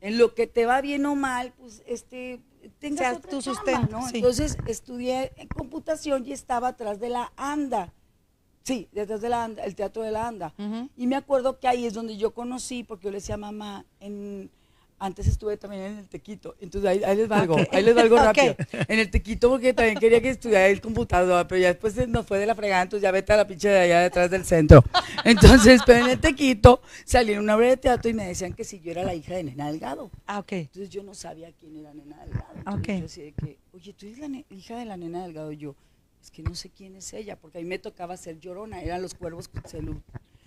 en 0.00 0.16
lo 0.16 0.34
que 0.34 0.46
te 0.46 0.64
va 0.66 0.80
bien 0.80 1.04
o 1.06 1.14
mal, 1.14 1.52
pues 1.58 1.82
este 1.86 2.40
tengas 2.78 2.98
Sea 3.00 3.16
otra 3.16 3.30
tu 3.30 3.42
sustento, 3.42 3.88
¿no? 3.90 4.08
sí. 4.08 4.16
Entonces, 4.16 4.56
estudié 4.66 5.32
en 5.36 5.48
computación 5.48 6.26
y 6.26 6.32
estaba 6.32 6.68
atrás 6.68 7.00
de 7.00 7.08
la 7.10 7.32
ANDA. 7.36 7.92
Sí, 8.62 8.88
detrás 8.92 9.20
de 9.20 9.28
la 9.30 9.44
ANDA, 9.44 9.64
el 9.64 9.74
teatro 9.74 10.02
de 10.02 10.10
la 10.10 10.28
ANDA. 10.28 10.54
Ujú. 10.58 10.88
Y 10.96 11.06
me 11.06 11.16
acuerdo 11.16 11.58
que 11.58 11.66
ahí 11.68 11.86
es 11.86 11.94
donde 11.94 12.16
yo 12.16 12.32
conocí, 12.32 12.84
porque 12.84 13.04
yo 13.04 13.10
le 13.10 13.16
decía 13.18 13.34
a 13.36 13.38
mamá, 13.38 13.84
en, 14.00 14.50
antes 15.00 15.26
estuve 15.26 15.56
también 15.56 15.82
en 15.82 15.98
el 15.98 16.08
Tequito, 16.08 16.54
entonces 16.60 16.88
ahí, 16.88 17.02
ahí 17.02 17.16
les 17.16 17.28
va 17.30 17.40
algo, 17.40 17.56
Ok. 17.56 17.68
ahí 17.72 17.82
les 17.82 17.96
va 17.96 18.02
algo 18.02 18.16
Ok. 18.18 18.22
rápido. 18.22 18.54
En 18.86 18.98
el 18.98 19.10
Tequito 19.10 19.48
porque 19.48 19.72
también 19.72 19.98
quería 19.98 20.20
que 20.20 20.28
estudiara 20.28 20.68
el 20.68 20.80
computador, 20.80 21.46
pero 21.48 21.60
ya 21.60 21.68
después 21.68 21.96
nos 22.08 22.26
fue 22.26 22.38
de 22.38 22.46
la 22.46 22.54
fregada, 22.54 22.82
entonces 22.82 23.02
ya 23.02 23.10
vete 23.10 23.32
a 23.32 23.38
la 23.38 23.46
pinche 23.46 23.68
de 23.68 23.78
allá 23.80 24.00
detrás 24.02 24.30
del 24.30 24.44
centro. 24.44 24.84
Entonces, 25.24 25.80
pero 25.86 26.04
en 26.04 26.10
el 26.10 26.20
Tequito 26.20 26.82
salí 27.04 27.32
en 27.32 27.40
una 27.40 27.56
obra 27.56 27.68
de 27.68 27.76
teatro 27.76 28.10
y 28.10 28.14
me 28.14 28.26
decían 28.26 28.52
que 28.52 28.64
si 28.64 28.80
yo 28.80 28.90
era 28.90 29.02
la 29.02 29.14
hija 29.14 29.34
de 29.34 29.44
Nena 29.44 29.66
Delgado. 29.70 30.10
Ah, 30.26 30.38
ok. 30.38 30.52
Entonces 30.52 30.90
yo 30.90 31.02
no 31.02 31.14
sabía 31.14 31.50
quién 31.52 31.76
era 31.76 31.92
Nena 31.94 32.16
Delgado. 32.24 32.52
Entonces 32.56 32.80
Ok. 32.80 32.86
yo 32.96 33.02
decía 33.02 33.24
de 33.24 33.32
que, 33.32 33.58
oye, 33.72 33.92
tú 33.94 34.06
eres 34.06 34.18
la 34.18 34.28
hija 34.50 34.78
de 34.78 34.84
la 34.84 34.96
Nena 34.96 35.22
Delgado. 35.22 35.50
Y 35.52 35.56
yo, 35.56 35.74
es 36.22 36.30
que 36.30 36.42
no 36.42 36.54
sé 36.54 36.70
quién 36.70 36.96
es 36.96 37.12
ella, 37.14 37.36
porque 37.36 37.58
a 37.58 37.60
mí 37.62 37.66
me 37.66 37.78
tocaba 37.78 38.16
ser 38.16 38.38
llorona, 38.38 38.82
eran 38.82 39.00
los 39.02 39.14
cuervos 39.14 39.48
que 39.48 39.60
se 39.68 39.78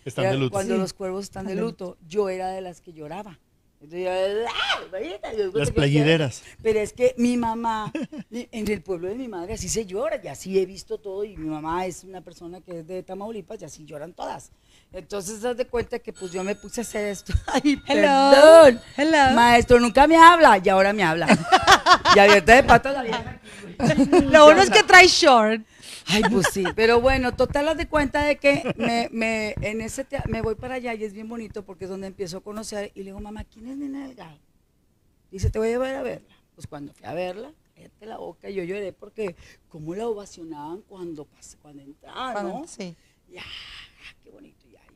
Están 0.05 0.25
era 0.25 0.33
de 0.33 0.37
luto. 0.39 0.51
Cuando 0.51 0.75
Sí. 0.75 0.79
los 0.79 0.93
cuervos 0.93 1.23
Están 1.23 1.47
de 1.47 1.55
luto, 1.55 1.97
yo 2.07 2.29
era 2.29 2.49
de 2.51 2.61
las 2.61 2.81
que 2.81 2.93
lloraba. 2.93 3.39
Entonces 3.83 4.05
yo, 4.05 4.45
¡ah! 4.49 5.49
Las 5.53 5.71
playideras. 5.71 6.41
Pero 6.61 6.79
es 6.79 6.93
que 6.93 7.13
mi 7.17 7.35
mamá, 7.35 7.91
en 8.31 8.71
el 8.71 8.81
pueblo 8.81 9.09
de 9.09 9.15
mi 9.15 9.27
madre 9.27 9.53
así 9.53 9.67
se 9.67 9.85
llora, 9.85 10.21
y 10.23 10.27
así 10.29 10.57
he 10.57 10.65
visto 10.65 10.99
todo, 10.99 11.25
y 11.25 11.35
mi 11.35 11.49
mamá 11.49 11.85
es 11.85 12.05
una 12.05 12.21
persona 12.21 12.61
que 12.61 12.79
es 12.79 12.87
de 12.87 13.03
Tamaulipas, 13.03 13.61
y 13.61 13.65
así 13.65 13.85
lloran 13.85 14.13
todas. 14.13 14.51
Entonces, 14.93 15.43
haz 15.43 15.57
de 15.57 15.67
cuenta 15.67 15.99
que 15.99 16.13
pues 16.13 16.31
yo 16.31 16.43
me 16.45 16.55
puse 16.55 16.79
a 16.79 16.83
hacer 16.83 17.07
esto. 17.07 17.33
Ay, 17.47 17.81
Hello. 17.85 18.31
perdón. 18.31 18.81
Hello. 18.95 19.35
Maestro, 19.35 19.79
nunca 19.81 20.07
me 20.07 20.15
habla, 20.15 20.61
y 20.63 20.69
ahora 20.69 20.93
me 20.93 21.03
habla. 21.03 21.27
y 22.15 22.19
abierta 22.19 22.55
de 22.55 22.63
patas 22.63 22.93
la 22.93 23.03
vieja. 23.03 23.41
Lo 24.29 24.47
uno 24.47 24.61
es 24.61 24.69
que 24.69 24.83
trae 24.83 25.07
short. 25.07 25.61
Ay, 26.07 26.23
pues 26.31 26.47
sí, 26.51 26.63
pero 26.75 26.99
bueno, 27.01 27.33
total, 27.35 27.67
haz 27.69 27.77
de 27.77 27.87
cuenta 27.87 28.23
de 28.23 28.37
que 28.37 28.73
me, 28.77 29.09
me, 29.11 29.55
en 29.61 29.81
ese 29.81 30.03
tea- 30.03 30.23
me 30.27 30.41
voy 30.41 30.55
para 30.55 30.75
allá 30.75 30.93
y 30.93 31.03
es 31.03 31.13
bien 31.13 31.27
bonito 31.29 31.63
porque 31.63 31.85
es 31.85 31.89
donde 31.89 32.07
empiezo 32.07 32.37
a 32.37 32.41
conocer 32.41 32.91
y 32.93 32.99
le 32.99 33.05
digo, 33.05 33.19
mamá, 33.19 33.43
¿quién 33.45 33.67
es 33.67 33.77
Nena 33.77 34.05
Delgado? 34.07 34.37
Dice, 35.31 35.49
te 35.49 35.59
voy 35.59 35.69
a 35.69 35.71
llevar 35.71 35.95
a 35.95 36.03
verla. 36.03 36.35
Pues 36.55 36.67
cuando 36.67 36.93
fui 36.93 37.05
a 37.05 37.13
verla, 37.13 37.51
cállate 37.75 38.05
la 38.05 38.17
boca, 38.17 38.49
yo 38.49 38.63
lloré 38.63 38.93
porque 38.93 39.35
cómo 39.69 39.95
la 39.95 40.07
ovacionaban 40.07 40.81
cuando 40.81 41.27
cuando 41.61 41.81
entraba, 41.81 42.43
¿no? 42.43 42.67
Sí. 42.67 42.95
Y, 43.29 43.33
ya. 43.35 43.43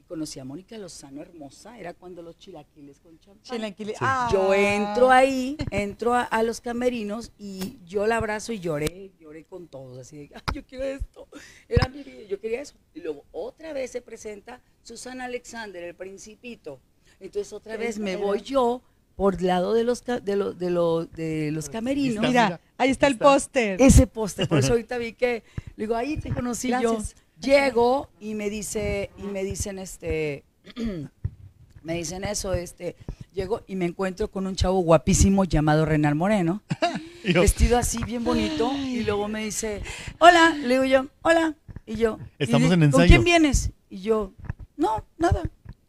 Conocí 0.07 0.39
a 0.39 0.45
Mónica 0.45 0.77
Lozano 0.77 1.21
hermosa, 1.21 1.77
era 1.77 1.93
cuando 1.93 2.21
los 2.21 2.37
chilaquiles 2.37 2.99
con 2.99 3.19
champán. 3.19 3.43
Chilaquile- 3.43 3.91
Sí. 3.91 3.97
Ah. 3.99 4.29
Yo 4.31 4.53
entro 4.53 5.11
ahí, 5.11 5.57
entro 5.69 6.13
a, 6.13 6.23
a 6.23 6.43
los 6.43 6.61
camerinos 6.61 7.31
y 7.37 7.77
yo 7.85 8.07
la 8.07 8.17
abrazo 8.17 8.53
y 8.53 8.59
lloré, 8.59 9.11
lloré 9.19 9.43
con 9.43 9.67
todos, 9.67 9.97
así 9.97 10.17
de, 10.17 10.29
"Ay, 10.33 10.41
yo 10.53 10.65
quiero 10.65 10.85
esto, 10.85 11.27
era 11.67 11.89
mi 11.89 12.03
vida, 12.03 12.21
yo 12.29 12.39
quería 12.39 12.61
eso. 12.61 12.75
Y 12.93 13.01
luego 13.01 13.25
otra 13.33 13.73
vez 13.73 13.91
se 13.91 14.01
presenta 14.01 14.61
Susana 14.81 15.25
Alexander, 15.25 15.83
el 15.83 15.95
principito. 15.95 16.79
Entonces 17.19 17.51
otra 17.51 17.75
vez 17.75 17.99
me 17.99 18.15
voy 18.15 18.41
yo 18.41 18.81
por 19.17 19.35
el 19.35 19.47
lado 19.47 19.73
de 19.73 19.83
los, 19.83 20.05
de 20.05 20.35
los, 20.37 20.57
de 20.57 20.69
los, 20.69 21.11
de 21.11 21.51
los 21.51 21.69
camerinos. 21.69 22.25
Mira, 22.25 22.43
mira, 22.45 22.61
ahí 22.77 22.91
está 22.91 23.07
el 23.07 23.13
está. 23.13 23.25
póster. 23.25 23.81
Ese 23.81 24.07
póster, 24.07 24.47
por 24.47 24.59
eso 24.59 24.71
ahorita 24.73 24.97
vi 24.99 25.13
que, 25.13 25.43
le 25.75 25.83
digo, 25.83 25.95
ahí 25.95 26.15
te 26.17 26.33
conocí 26.33 26.69
Gracias. 26.69 27.15
yo. 27.15 27.21
Llego 27.41 28.09
y 28.19 28.33
me 28.33 28.49
dice, 28.49 29.11
y 29.17 29.23
me 29.23 29.43
dicen 29.43 29.79
este, 29.79 30.43
me 31.83 31.93
dicen 31.93 32.23
eso, 32.23 32.53
este, 32.53 32.95
llego 33.33 33.61
y 33.67 33.75
me 33.75 33.85
encuentro 33.85 34.29
con 34.29 34.47
un 34.47 34.55
chavo 34.55 34.79
guapísimo 34.79 35.43
llamado 35.45 35.85
Renal 35.85 36.15
Moreno, 36.15 36.61
yo, 37.23 37.41
vestido 37.41 37.77
así 37.77 38.03
bien 38.03 38.23
bonito, 38.23 38.71
y 38.75 39.03
luego 39.03 39.27
me 39.27 39.43
dice, 39.45 39.83
hola, 40.19 40.55
le 40.55 40.67
digo 40.69 40.83
yo, 40.85 41.07
hola, 41.21 41.55
y 41.85 41.95
yo, 41.95 42.17
y 42.39 42.43
Estamos 42.43 42.69
le- 42.69 42.73
en 42.73 42.79
¿con 42.91 43.01
ensayo. 43.01 43.07
quién 43.07 43.23
vienes? 43.23 43.71
Y 43.89 44.01
yo, 44.01 44.33
no, 44.75 45.05
nada, 45.17 45.43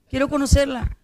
quiero 0.08 0.28
conocerla. 0.28 0.96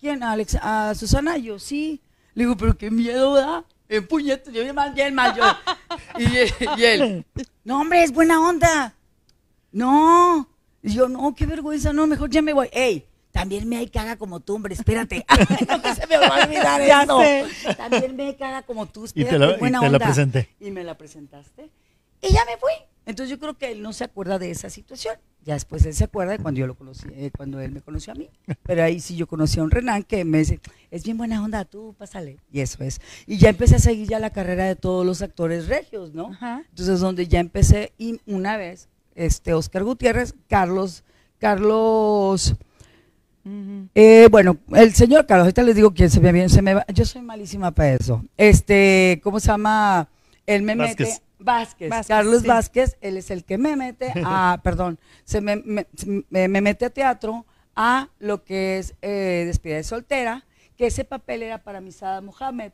¿Quién? 0.00 0.22
¿A, 0.22 0.32
Alex- 0.32 0.58
a 0.62 0.94
Susana? 0.94 1.38
Y 1.38 1.42
yo, 1.44 1.58
sí. 1.58 2.00
Le 2.34 2.44
digo, 2.44 2.56
pero 2.56 2.78
qué 2.78 2.88
miedo, 2.88 3.32
¿verdad? 3.32 3.64
En 3.88 4.06
puñetas, 4.06 4.52
yo 4.54 4.62
bien 4.62 4.74
mal, 4.74 4.94
bien 4.94 5.12
mal, 5.14 5.34
yo. 5.36 5.42
Y, 6.18 6.24
y 6.80 6.84
él, 6.84 7.26
no, 7.64 7.80
hombre, 7.80 8.04
es 8.04 8.12
buena 8.12 8.40
onda. 8.40 8.94
No. 9.78 10.48
Y 10.82 10.92
yo, 10.94 11.08
no, 11.08 11.34
qué 11.34 11.46
vergüenza, 11.46 11.92
no, 11.92 12.06
mejor 12.06 12.30
ya 12.30 12.42
me 12.42 12.52
voy. 12.52 12.68
Ey, 12.72 13.04
también 13.32 13.68
me 13.68 13.76
hay 13.76 13.88
caga 13.88 14.16
como 14.16 14.40
tú, 14.40 14.54
hombre, 14.54 14.74
espérate. 14.74 15.24
Ay, 15.28 15.44
no 15.68 15.82
que 15.82 15.94
se 15.94 16.06
me 16.06 16.16
va 16.18 16.26
a 16.26 16.44
olvidar 16.44 16.80
Ya 16.86 17.02
esto. 17.02 17.20
sé. 17.20 17.74
También 17.76 18.16
me 18.16 18.26
hay 18.28 18.34
caga 18.34 18.62
como 18.62 18.86
tú, 18.86 19.04
Y 19.06 19.12
te 19.12 19.20
espérate, 19.22 19.38
la- 19.52 19.56
y 19.56 19.58
buena 19.60 19.80
te 19.80 19.84
la 19.86 19.96
onda. 19.96 20.06
presenté. 20.06 20.48
Y 20.60 20.70
me 20.70 20.84
la 20.84 20.96
presentaste. 20.96 21.70
Y 22.22 22.32
ya 22.32 22.44
me 22.44 22.56
fui. 22.58 22.72
Entonces 23.06 23.30
yo 23.30 23.38
creo 23.38 23.56
que 23.56 23.70
él 23.72 23.80
no 23.82 23.92
se 23.92 24.04
acuerda 24.04 24.38
de 24.38 24.50
esa 24.50 24.68
situación. 24.70 25.14
Ya 25.44 25.54
después 25.54 25.84
él 25.86 25.94
se 25.94 26.04
acuerda 26.04 26.32
de 26.32 26.38
cuando 26.40 26.60
yo 26.60 26.66
lo 26.66 26.74
conocí, 26.76 27.06
eh, 27.12 27.30
cuando 27.34 27.58
él 27.60 27.72
me 27.72 27.80
conoció 27.80 28.12
a 28.12 28.16
mí. 28.16 28.28
Pero 28.64 28.82
ahí 28.82 29.00
sí 29.00 29.16
yo 29.16 29.26
conocí 29.26 29.58
a 29.58 29.62
un 29.62 29.70
Renan 29.70 30.02
que 30.02 30.24
me 30.26 30.38
dice, 30.38 30.60
es 30.90 31.04
bien 31.04 31.16
buena 31.16 31.42
onda, 31.42 31.64
tú 31.64 31.94
pásale. 31.96 32.36
Y 32.52 32.60
eso 32.60 32.82
es. 32.84 33.00
Y 33.26 33.38
ya 33.38 33.48
empecé 33.48 33.76
a 33.76 33.78
seguir 33.78 34.08
ya 34.08 34.18
la 34.18 34.30
carrera 34.30 34.64
de 34.66 34.76
todos 34.76 35.06
los 35.06 35.22
actores 35.22 35.68
regios, 35.68 36.12
¿no? 36.12 36.32
Ajá. 36.32 36.64
Entonces 36.68 37.00
donde 37.00 37.28
ya 37.28 37.40
empecé 37.40 37.92
y 37.96 38.20
una 38.26 38.58
vez, 38.58 38.88
este, 39.18 39.52
Oscar 39.54 39.84
Gutiérrez, 39.84 40.34
Carlos, 40.48 41.04
Carlos, 41.38 42.54
eh, 43.94 44.28
bueno, 44.30 44.58
el 44.74 44.92
señor 44.94 45.24
Carlos, 45.26 45.44
ahorita 45.44 45.62
les 45.62 45.74
digo 45.76 45.94
quién 45.94 46.10
se 46.10 46.20
me 46.20 46.32
viene, 46.32 46.48
se 46.50 46.60
me 46.60 46.74
va, 46.74 46.84
yo 46.92 47.04
soy 47.06 47.22
malísima 47.22 47.70
para 47.70 47.94
eso. 47.94 48.22
Este, 48.36 49.20
¿cómo 49.22 49.40
se 49.40 49.46
llama? 49.48 50.08
Él 50.46 50.62
me 50.62 50.74
Vázquez. 50.74 51.08
mete, 51.08 51.22
Vázquez, 51.38 51.88
Vázquez, 51.90 52.08
Carlos 52.08 52.42
sí. 52.42 52.48
Vázquez, 52.48 52.96
él 53.00 53.16
es 53.16 53.30
el 53.30 53.44
que 53.44 53.56
me 53.56 53.74
mete 53.76 54.12
a, 54.24 54.60
perdón, 54.62 54.98
se 55.24 55.40
me, 55.40 55.56
me- 55.56 55.86
me- 56.28 56.48
me 56.48 56.60
mete 56.60 56.84
a 56.84 56.90
teatro 56.90 57.46
a 57.74 58.08
lo 58.18 58.44
que 58.44 58.78
es 58.78 58.94
eh, 59.02 59.44
despedida 59.46 59.76
de 59.76 59.84
soltera, 59.84 60.44
que 60.76 60.86
ese 60.88 61.04
papel 61.04 61.42
era 61.42 61.62
para 61.62 61.80
Misada 61.80 62.20
Mohamed. 62.20 62.72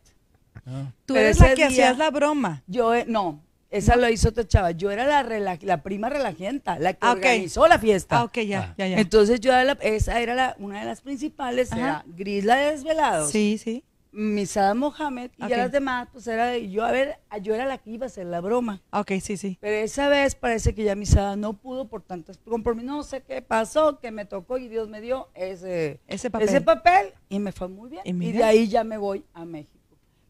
ah, 0.67 0.91
Tú 1.07 1.15
eres 1.15 1.39
la 1.39 1.49
que 1.51 1.55
día- 1.57 1.67
hacías 1.69 1.99
la 1.99 2.11
broma. 2.11 2.63
Yo, 2.67 2.95
eh, 2.95 3.05
no, 3.07 3.41
esa 3.77 3.97
lo 3.97 4.09
hizo 4.09 4.29
otra 4.31 4.47
chava, 4.47 4.71
yo 4.73 4.91
era 4.91 5.07
la, 5.07 5.23
rela- 5.23 5.59
la 5.63 5.83
prima 5.83 6.09
relajienta, 6.09 6.79
la 6.79 6.93
que 6.93 6.99
Ah, 7.03 7.13
ok. 7.13 7.17
organizó 7.19 7.67
la 7.67 7.79
fiesta. 7.79 8.19
Ah, 8.21 8.25
ok, 8.25 8.39
ya, 8.41 8.61
Ah. 8.71 8.75
ya, 8.79 8.87
ya. 8.89 8.99
Entonces 8.99 9.41
yo 9.41 9.53
era 9.53 9.65
la- 9.65 9.79
esa 9.83 10.21
era 10.21 10.35
la- 10.35 10.57
una 10.59 10.81
de 10.81 10.87
las 10.87 11.01
principales, 11.01 11.73
Ajá. 11.73 11.81
era 11.81 12.05
Gris 12.07 12.45
la 12.45 12.57
de 12.57 12.71
Desvelados, 12.73 13.31
Sí, 13.31 13.59
sí. 13.59 13.85
Misada 14.17 14.75
Mohamed 14.75 15.33
y 15.39 15.43
Ok. 15.43 15.49
ya 15.51 15.57
las 15.57 15.73
demás, 15.73 16.07
pues 16.13 16.25
era 16.29 16.47
de- 16.47 16.71
yo, 16.71 16.85
a 16.85 16.93
ver, 16.93 17.19
yo 17.43 17.53
era 17.53 17.67
la 17.67 17.79
que 17.79 17.91
iba 17.91 18.05
a 18.05 18.09
hacer 18.09 18.27
la 18.27 18.41
broma. 18.41 18.81
Ok, 18.93 19.11
sí, 19.21 19.37
sí. 19.37 19.59
Pero 19.61 19.75
esa 19.75 20.09
vez 20.09 20.37
parece 20.37 20.73
que 20.73 20.85
ya 20.85 20.95
Misada 20.95 21.35
no 21.35 21.55
pudo 21.55 21.89
por 21.89 22.01
tantos 22.03 22.39
compromisos, 22.39 22.89
no 22.89 23.03
sé 23.03 23.23
qué 23.25 23.43
pasó, 23.43 23.99
que 23.99 24.13
me 24.13 24.25
tocó 24.25 24.57
y 24.57 24.69
Dios 24.69 24.89
me 24.89 25.01
dio 25.01 25.31
ese, 25.35 25.99
Ese 26.07 26.31
papel. 26.31 26.49
ese 26.49 26.61
papel 26.61 27.13
y 27.29 27.41
me 27.41 27.51
fue 27.51 27.67
muy 27.67 27.91
bien. 27.91 28.03
Y 28.05 28.11
Y, 28.11 28.13
mira. 28.13 28.39
de 28.39 28.45
ahí 28.45 28.69
ya 28.69 28.85
me 28.85 28.99
voy 28.99 29.25
a 29.35 29.45
México. 29.45 29.74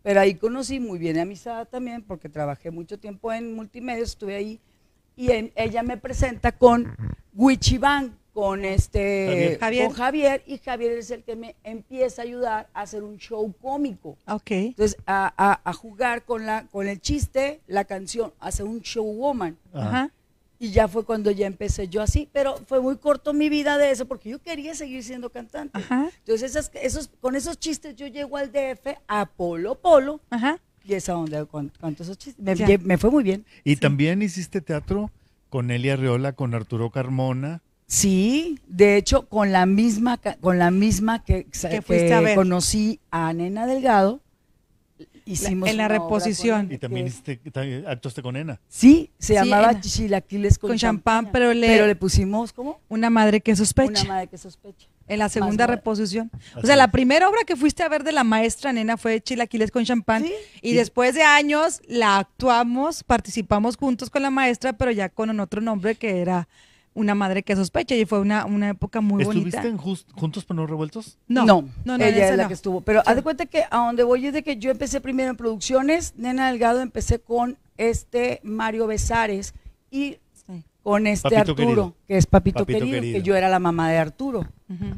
Pero 0.05 0.21
ahí 0.21 0.35
conocí 0.35 0.79
muy 0.79 0.99
bien 1.01 1.19
a 1.19 1.25
Misada 1.25 1.65
también, 1.65 2.03
porque 2.03 2.29
trabajé 2.29 2.71
mucho 2.71 2.99
tiempo 2.99 3.33
en 3.33 3.55
multimedia, 3.55 4.05
estuve 4.05 4.37
ahí. 4.37 4.61
Y 5.17 5.31
en- 5.33 5.51
ella 5.57 5.83
me 5.83 5.97
presenta 5.97 6.53
con 6.53 6.95
Wichiban, 7.35 8.17
con 8.35 8.65
este 8.65 9.57
Javier. 9.61 9.87
con 9.87 9.97
Javier, 9.97 10.43
y 10.47 10.59
Javier 10.59 10.93
es 10.99 11.11
el 11.11 11.23
que 11.23 11.37
me 11.37 11.55
empieza 11.65 12.21
a 12.21 12.25
ayudar 12.25 12.69
a 12.75 12.83
hacer 12.83 13.03
un 13.03 13.17
show 13.17 13.51
cómico. 13.63 14.19
Ok. 14.27 14.51
Entonces, 14.51 14.99
a, 15.07 15.33
a- 15.37 15.61
a 15.65 15.73
jugar 15.73 16.25
con, 16.25 16.45
la, 16.45 16.67
con 16.71 16.87
el 16.87 17.01
chiste, 17.01 17.61
la 17.67 17.85
canción, 17.85 18.33
a 18.41 18.49
hacer 18.49 18.67
un 18.67 18.81
show 18.83 19.07
woman. 19.07 19.57
Ajá. 19.73 20.11
Y 20.65 20.71
ya 20.71 20.89
fue 20.89 21.05
cuando 21.05 21.31
ya 21.31 21.47
empecé 21.47 21.89
yo 21.89 22.01
así, 22.01 22.27
pero 22.33 22.57
fue 22.67 22.81
muy 22.81 22.97
corto 22.97 23.35
mi 23.35 23.49
vida 23.51 23.77
de 23.77 23.91
eso 23.91 24.07
porque 24.07 24.31
yo 24.31 24.39
quería 24.41 24.75
seguir 24.75 25.05
siendo 25.05 25.29
cantante. 25.31 25.77
Ajá. 25.79 26.09
Entonces, 26.21 26.51
esas, 26.53 26.71
esos, 26.75 27.11
con 27.21 27.37
esos 27.37 27.59
chistes 27.59 27.95
yo 27.97 28.07
llego 28.07 28.37
al 28.39 28.51
DF 28.51 28.97
a 29.07 29.27
Polo 29.27 29.75
Polo 29.75 30.21
Ajá. 30.31 30.59
y 30.83 30.95
es 30.95 31.07
a 31.11 31.13
donde 31.13 31.45
con- 31.47 31.71
canto 31.81 32.03
esos 32.03 32.17
chistes. 32.17 32.43
Me, 32.43 32.55
Ya. 32.55 32.67
lle- 32.67 32.81
me 32.81 32.97
fue 32.97 33.11
muy 33.11 33.23
bien. 33.23 33.45
Y 33.63 33.77
también 33.77 34.23
hiciste 34.23 34.63
teatro 34.63 35.11
con 35.51 35.71
Elia 35.71 35.93
Arriola, 35.95 36.33
con 36.33 36.55
Arturo 36.55 36.91
Carmona. 36.91 37.61
Sí, 37.87 38.59
de 38.67 38.97
hecho, 38.97 39.29
con 39.29 39.53
la 39.53 39.67
misma, 39.67 40.19
con 40.41 40.59
la 40.59 40.71
misma 40.71 41.23
que, 41.23 41.45
Que 41.45 41.83
fuiste 41.83 42.15
a 42.15 42.21
ver. 42.23 42.35
conocí 42.37 43.01
a 43.11 43.33
Nena 43.35 43.67
Delgado, 43.67 44.21
hicimos 45.25 45.69
en 45.69 45.77
la 45.77 45.89
reposición. 45.89 46.69
Y 46.71 46.79
también 46.79 47.07
hiciste, 47.07 47.37
también 47.53 47.85
actuaste 47.87 48.23
con 48.23 48.37
Ena. 48.37 48.61
Sí, 48.69 49.11
se 49.19 49.29
Sí, 49.29 49.35
llamaba 49.35 49.81
Chilaquiles 49.81 50.59
con, 50.59 50.71
con 50.71 50.79
champán, 50.79 51.31
pero 51.33 51.53
le- 51.55 51.67
pero 51.67 51.87
le 51.87 51.97
pusimos, 51.97 52.53
¿cómo? 52.53 52.81
Una 52.89 53.11
madre 53.11 53.41
que 53.41 53.55
sospecha. 53.57 54.03
Una 54.03 54.05
madre 54.05 54.27
que 54.29 54.39
sospecha. 54.39 54.87
En 55.07 55.19
la 55.19 55.29
segunda 55.29 55.67
Más 55.67 55.77
reposición. 55.77 56.31
O 56.57 56.67
sea, 56.67 56.77
la 56.77 56.91
primera 56.91 57.29
obra 57.29 57.41
que 57.47 57.57
fuiste 57.57 57.83
a 57.83 57.89
ver 57.91 58.05
de 58.05 58.13
la 58.13 58.25
maestra 58.25 58.73
nena 58.73 58.97
fue 58.97 59.21
Chilaquiles 59.21 59.71
con 59.71 59.85
champán. 59.85 60.23
Sí. 60.23 60.33
Y 60.63 60.73
después 60.75 61.15
de 61.15 61.23
años 61.23 61.83
la 61.87 62.19
actuamos, 62.19 63.05
participamos 63.05 63.77
juntos 63.77 64.09
con 64.09 64.23
la 64.23 64.31
maestra, 64.31 64.73
pero 64.73 64.91
ya 64.93 65.11
con 65.11 65.39
otro 65.41 65.61
nombre 65.61 65.95
que 65.95 66.21
era 66.23 66.49
Una 66.95 67.15
madre 67.17 67.43
que 67.43 67.57
sospecha. 67.57 67.95
Y 67.97 68.05
fue 68.05 68.21
una, 68.21 68.47
una 68.47 68.69
época 68.71 69.01
muy 69.01 69.23
¿Estuviste 69.23 69.59
bonita. 69.59 69.69
en 69.69 69.79
Jus- 69.79 70.07
Juntos 70.13 70.45
pero 70.45 70.61
no 70.61 70.67
revueltos? 70.67 71.19
No, 71.29 71.45
no, 71.45 71.63
no, 71.85 71.99
no, 71.99 72.05
ella 72.05 72.29
es 72.31 72.37
la 72.37 72.45
no. 72.45 72.49
que 72.49 72.55
estuvo. 72.55 72.81
Pero 72.83 73.03
haz 73.05 73.17
de 73.17 73.23
cuenta 73.23 73.47
que 73.47 73.65
a 73.71 73.79
donde 73.79 74.05
voy 74.05 74.27
es 74.27 74.33
de 74.33 74.43
que 74.45 74.57
yo 74.59 74.71
empecé 74.71 75.01
primero 75.01 75.31
en 75.31 75.37
producciones, 75.37 76.15
Nena 76.17 76.49
Delgado, 76.51 76.81
empecé 76.83 77.19
con 77.19 77.59
este 77.77 78.41
Mario 78.45 78.87
Besares 78.87 79.55
y 79.91 80.19
Sí. 80.47 80.63
con 80.83 81.07
este 81.09 81.23
Papito 81.31 81.41
Arturo, 81.41 81.57
querido. 81.57 81.95
que 82.07 82.17
es 82.17 82.27
Papito, 82.27 82.59
Papito 82.61 82.79
querido, 82.81 82.95
querido. 83.01 83.19
que 83.19 83.23
yo 83.23 83.35
era 83.35 83.49
la 83.49 83.59
mamá 83.59 83.91
de 83.91 83.99
Arturo. 83.99 84.47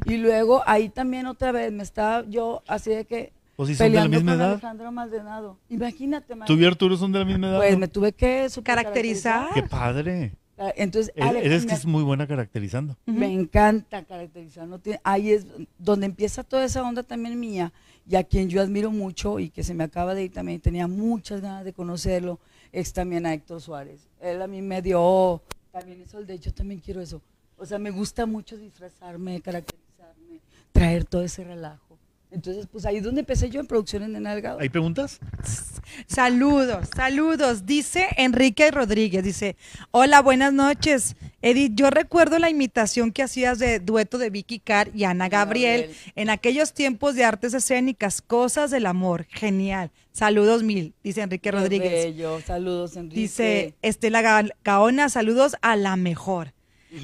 Y 0.05 0.17
luego 0.17 0.61
ahí 0.67 0.89
también 0.89 1.25
otra 1.25 1.51
vez 1.51 1.71
me 1.71 1.81
estaba 1.83 2.23
yo 2.29 2.61
así 2.67 2.89
de 2.91 3.05
que 3.05 3.31
Pues 3.55 3.69
si 3.69 3.75
son 3.75 3.85
de 3.87 3.93
la 3.95 4.03
peleando 4.03 4.17
misma 4.17 4.31
con 4.33 4.41
edad. 4.41 4.51
Alejandro 4.51 4.91
Maldonado. 4.91 5.57
Imagínate, 5.69 6.33
¿Tú 6.33 6.37
Mario. 6.39 6.59
y 6.61 6.65
Arturo 6.65 6.97
son 6.97 7.11
de 7.11 7.19
la 7.19 7.25
misma 7.25 7.47
edad? 7.49 7.57
Pues 7.57 7.71
no? 7.73 7.79
me 7.79 7.87
tuve 7.87 8.11
que 8.13 8.47
Caracterizar. 8.63 9.49
Qué 9.55 9.63
padre. 9.63 10.33
Caracterizar. 10.57 10.73
Entonces, 10.83 11.13
Eres 11.15 11.65
que 11.65 11.73
es 11.73 11.85
muy 11.85 12.03
buena 12.03 12.27
caracterizando. 12.27 12.97
Me 13.05 13.31
encanta 13.31 14.03
caracterizar. 14.03 14.67
no 14.67 14.79
tiene- 14.79 14.99
ahí 15.03 15.31
es 15.31 15.45
donde 15.77 16.05
empieza 16.07 16.43
toda 16.43 16.65
esa 16.65 16.83
onda 16.83 17.03
también 17.03 17.39
mía 17.39 17.71
y 18.09 18.15
a 18.15 18.23
quien 18.23 18.49
yo 18.49 18.61
admiro 18.61 18.91
mucho 18.91 19.39
y 19.39 19.49
que 19.49 19.63
se 19.63 19.73
me 19.73 19.83
acaba 19.83 20.13
de 20.15 20.23
ir 20.25 20.31
también. 20.33 20.59
Tenía 20.59 20.87
muchas 20.87 21.41
ganas 21.41 21.63
de 21.63 21.73
conocerlo. 21.73 22.39
Es 22.71 22.91
también 22.93 23.25
a 23.25 23.33
Héctor 23.33 23.61
Suárez. 23.61 24.07
Él 24.19 24.41
a 24.41 24.47
mí 24.47 24.61
me 24.61 24.81
dio 24.81 25.41
también 25.71 26.01
eso. 26.01 26.21
De 26.23 26.33
hecho, 26.33 26.53
también 26.53 26.81
quiero 26.81 27.01
eso. 27.01 27.21
O 27.57 27.65
sea, 27.65 27.79
me 27.79 27.91
gusta 27.91 28.25
mucho 28.25 28.57
disfrazarme, 28.57 29.39
caracterizarme, 29.41 30.41
traer 30.71 31.05
todo 31.05 31.23
ese 31.23 31.43
relajo. 31.43 31.86
Entonces, 32.29 32.67
pues 32.69 32.85
ahí 32.85 32.97
es 32.97 33.03
donde 33.03 33.21
empecé 33.21 33.49
yo 33.49 33.59
en 33.61 33.67
producciones 33.67 34.11
de 34.11 34.19
Nalgado. 34.19 34.59
¿Hay 34.59 34.67
preguntas? 34.69 35.19
Saludos, 36.07 36.89
saludos. 36.95 37.65
Dice 37.65 38.07
Enrique 38.17 38.69
Rodríguez, 38.71 39.23
dice, 39.23 39.55
hola, 39.91 40.21
buenas 40.21 40.51
noches. 40.53 41.15
Edith, 41.41 41.71
yo 41.75 41.89
recuerdo 41.89 42.39
la 42.39 42.49
imitación 42.49 43.11
que 43.11 43.23
hacías 43.23 43.59
de 43.59 43.79
dueto 43.79 44.17
de 44.17 44.29
Vicky 44.29 44.59
Carr 44.59 44.89
y 44.93 45.05
Ana 45.05 45.29
Gabriel, 45.29 45.81
Gabriel. 45.83 45.97
en 46.15 46.29
aquellos 46.29 46.73
tiempos 46.73 47.15
de 47.15 47.23
artes 47.23 47.53
escénicas, 47.53 48.21
cosas 48.21 48.69
del 48.71 48.85
amor. 48.85 49.25
Genial. 49.29 49.91
Saludos 50.11 50.63
mil, 50.63 50.93
dice 51.03 51.21
Enrique 51.21 51.43
Qué 51.43 51.51
Rodríguez. 51.51 52.05
bello. 52.05 52.41
Saludos, 52.45 52.97
Enrique. 52.97 53.21
Dice 53.21 53.73
Estela 53.81 54.21
Ga- 54.21 54.51
Gaona, 54.63 55.09
saludos 55.09 55.55
a 55.61 55.75
la 55.77 55.95
mejor. 55.95 56.53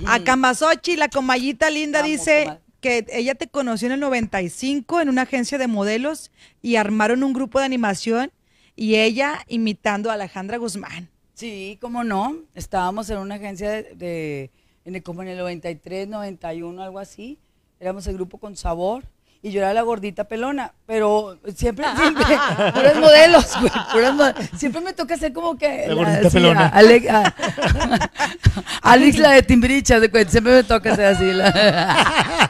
A 0.08 0.20
Camasochi, 0.24 0.96
la 0.96 1.10
comayita 1.10 1.70
linda, 1.70 2.02
dice. 2.02 2.60
Que 2.84 3.06
ella 3.12 3.34
te 3.34 3.48
conoció 3.48 3.88
en 3.88 3.94
el 3.94 4.00
95 4.02 5.02
en 5.02 5.10
una 5.10 5.24
agencia 5.24 5.58
de 5.58 5.66
modelos 5.68 6.30
y 6.62 6.76
armaron 6.76 7.24
un 7.24 7.34
grupo 7.34 7.58
de 7.60 7.66
animación 7.66 8.32
y 8.76 8.96
ella 8.98 9.40
imitando 9.48 10.12
a 10.12 10.14
Alejandra 10.14 10.58
Guzmán. 10.58 11.10
Sí, 11.34 11.78
cómo 11.82 12.04
no. 12.04 12.36
Estábamos 12.54 13.10
en 13.10 13.18
una 13.18 13.36
agencia 13.36 13.72
de, 13.72 13.84
de, 13.96 14.52
en 14.86 14.96
el, 14.96 15.02
como 15.02 15.24
en 15.24 15.30
el 15.30 15.38
93, 15.40 16.08
91, 16.08 16.84
algo 16.84 17.00
así. 17.00 17.40
Éramos 17.80 18.06
el 18.08 18.14
grupo 18.16 18.38
con 18.38 18.56
sabor. 18.56 19.04
Y 19.46 19.52
yo 19.52 19.60
era 19.60 19.74
la 19.74 19.82
gordita 19.82 20.24
pelona, 20.24 20.72
pero 20.86 21.38
siempre, 21.54 21.86
siempre, 21.98 22.24
puros 22.74 22.96
modelos, 22.96 23.46
güey, 23.60 23.72
puros 23.92 24.14
modelos. 24.16 24.50
Siempre 24.58 24.80
me 24.80 24.94
toca 24.94 25.16
hacer 25.16 25.34
como 25.34 25.58
que... 25.58 25.86
La 25.88 25.94
gordita 25.96 26.30
sí, 26.30 26.34
pelona. 26.38 26.68
a- 26.68 26.70
Alex, 26.70 27.10
a- 27.10 27.36
Alex, 28.84 29.18
la 29.18 29.32
de 30.00 30.10
cuenta, 30.10 30.32
siempre 30.32 30.54
me 30.54 30.64
toca 30.64 30.94
hacer 30.94 31.06
así. 31.08 31.26
la- 31.34 31.50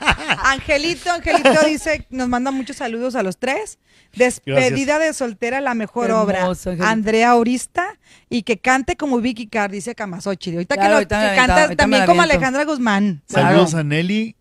Angelito, 0.54 1.12
Angelito 1.12 1.64
dice, 1.68 2.06
nos 2.10 2.28
manda 2.30 2.52
muchos 2.52 2.78
saludos 2.78 3.16
a 3.16 3.24
los 3.24 3.38
tres. 3.38 3.80
Despedida 4.16 5.00
de 5.00 5.12
soltera, 5.14 5.60
la 5.60 5.74
mejor 5.74 6.10
Hermoso, 6.10 6.24
obra. 6.24 6.46
Angelito. 6.46 6.86
Andrea 6.86 7.36
Orista 7.36 7.98
y 8.30 8.44
que 8.44 8.58
cante 8.60 8.96
como 8.96 9.20
Vicky 9.20 9.48
Carr, 9.48 9.72
dice 9.72 9.96
Camasochi. 9.96 10.52
Ahorita 10.54 10.76
Claro, 10.76 10.88
que, 10.88 10.92
lo, 10.92 10.96
ahorita 10.96 11.30
que 11.32 11.36
canta 11.36 11.76
también 11.76 12.06
como. 12.06 12.22
Alejandra 12.22 12.64
Guzmán. 12.66 13.24
Claro. 13.28 13.48
Saludos 13.50 13.74
a 13.74 13.84
Nelly, 13.84 14.36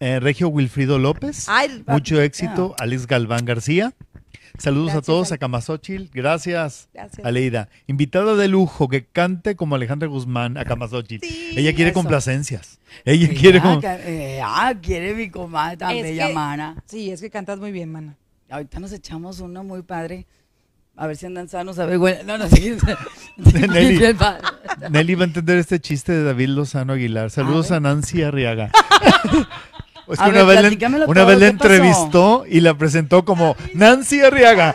eh, 0.00 0.18
Regio 0.20 0.48
Wilfrido 0.48 0.98
López. 0.98 1.46
Ay, 1.48 1.84
Mucho 1.86 2.20
éxito, 2.20 2.74
Alex 2.78 3.06
Galván 3.06 3.44
García. 3.44 3.92
Saludos 4.58 4.94
a 4.94 5.02
todos, 5.02 5.32
a 5.32 5.38
Camasochil. 5.38 6.10
Gracias, 6.12 6.88
Gracias. 6.92 7.24
Aleida. 7.26 7.68
Invitada 7.86 8.36
de 8.36 8.48
lujo 8.48 8.88
que 8.88 9.04
cante 9.04 9.56
como 9.56 9.74
Alejandra 9.74 10.08
Guzmán 10.08 10.56
a 10.58 10.64
Camasochil. 10.64 11.20
Sí, 11.22 11.54
Ella 11.56 11.74
quiere 11.74 11.90
eso. 11.90 11.98
complacencias. 12.00 12.78
Ella 13.04 13.28
quiere 13.28 13.58
ah, 13.58 13.62
como... 13.62 13.80
que- 13.80 13.86
eh, 14.36 14.40
ah, 14.44 14.74
quiere 14.80 15.14
mi 15.14 15.30
comadre 15.30 15.76
tan 15.78 15.90
Es 15.96 16.02
bella, 16.02 16.28
que- 16.28 16.34
mana. 16.34 16.82
Sí, 16.86 17.10
es 17.10 17.20
que 17.20 17.30
cantas 17.30 17.58
muy 17.58 17.72
bien, 17.72 17.90
mana. 17.90 18.16
Ahorita 18.50 18.78
nos 18.80 18.92
echamos 18.92 19.40
uno 19.40 19.64
muy 19.64 19.82
padre. 19.82 20.26
A 20.94 21.06
ver 21.06 21.16
si 21.16 21.24
andan 21.24 21.48
sanos, 21.48 21.78
a 21.78 21.86
ver, 21.86 21.98
güey. 21.98 22.16
No, 22.24 22.36
no. 22.36 22.44
Nelly. 23.36 24.12
Padre. 24.14 24.42
Nelly 24.90 25.14
va 25.14 25.24
a 25.24 25.26
entender 25.26 25.56
este 25.56 25.80
chiste 25.80 26.12
de 26.12 26.22
David 26.22 26.48
Lozano 26.48 26.92
Aguilar. 26.92 27.30
Saludos 27.30 27.70
A 27.70 27.76
a, 27.76 27.80
Nancy 27.80 28.22
Arriaga. 28.22 28.70
Es 30.12 30.18
que 30.18 30.24
A 30.24 30.28
una 30.28 30.44
ver, 30.44 30.62
vez, 30.62 31.38
le, 31.38 31.46
entrevistó 31.48 32.44
y 32.48 32.60
la 32.60 32.74
presentó 32.74 33.24
como 33.24 33.56
Nancy 33.74 34.20
Arriaga. 34.20 34.74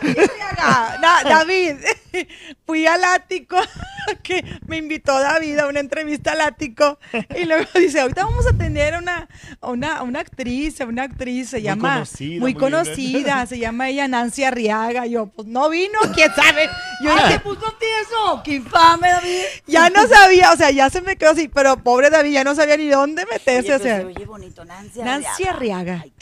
Da- 1.00 1.22
David, 1.28 1.76
fui 2.66 2.86
al 2.86 3.04
ático, 3.04 3.56
que 4.22 4.44
me 4.66 4.76
invitó 4.76 5.18
David 5.18 5.58
a 5.58 5.66
una 5.68 5.80
entrevista 5.80 6.32
al 6.32 6.40
ático 6.40 6.98
y 7.36 7.44
luego 7.44 7.66
dice, 7.74 8.00
ahorita 8.00 8.24
vamos 8.24 8.46
a 8.46 8.52
tener 8.56 8.96
una, 8.96 9.28
una, 9.60 10.02
una 10.02 10.20
actriz, 10.20 10.80
una 10.80 11.04
actriz, 11.04 11.50
se 11.50 11.56
Muy 11.56 11.64
llama, 11.64 11.94
conocida, 11.94 12.40
muy 12.40 12.48
muy 12.48 12.54
conocida, 12.54 13.46
se 13.46 13.58
llama 13.58 13.88
ella 13.88 14.08
Nancy 14.08 14.44
Arriaga. 14.44 15.06
Yo, 15.06 15.26
pues 15.26 15.46
no 15.46 15.68
vino, 15.68 15.98
quién 16.14 16.30
sabe. 16.34 16.68
Yo 17.02 17.14
¿Qué 17.14 17.22
dije, 17.24 17.40
puso 17.40 17.66
a 17.66 17.78
ti 17.78 17.86
eso? 18.02 18.42
¡Qué 18.44 18.54
infame, 18.54 19.08
David! 19.08 19.42
ya 19.66 19.90
no 19.90 20.06
sabía, 20.06 20.52
o 20.52 20.56
sea, 20.56 20.70
ya 20.70 20.90
se 20.90 21.02
me 21.02 21.16
quedó 21.16 21.30
así, 21.30 21.48
pero 21.48 21.76
pobre 21.82 22.10
David 22.10 22.32
ya 22.32 22.44
no 22.44 22.54
sabía 22.54 22.76
ni 22.76 22.88
dónde 22.88 23.26
meterse. 23.26 23.74
Oye, 23.74 23.74
o 23.74 23.78
sea, 23.78 23.96
se 23.98 24.04
oye 24.06 24.24
bonito, 24.24 24.64
Nancy 24.64 25.00
Nancy 25.00 25.44
Arriaga. 25.44 26.02
Ay. 26.02 26.12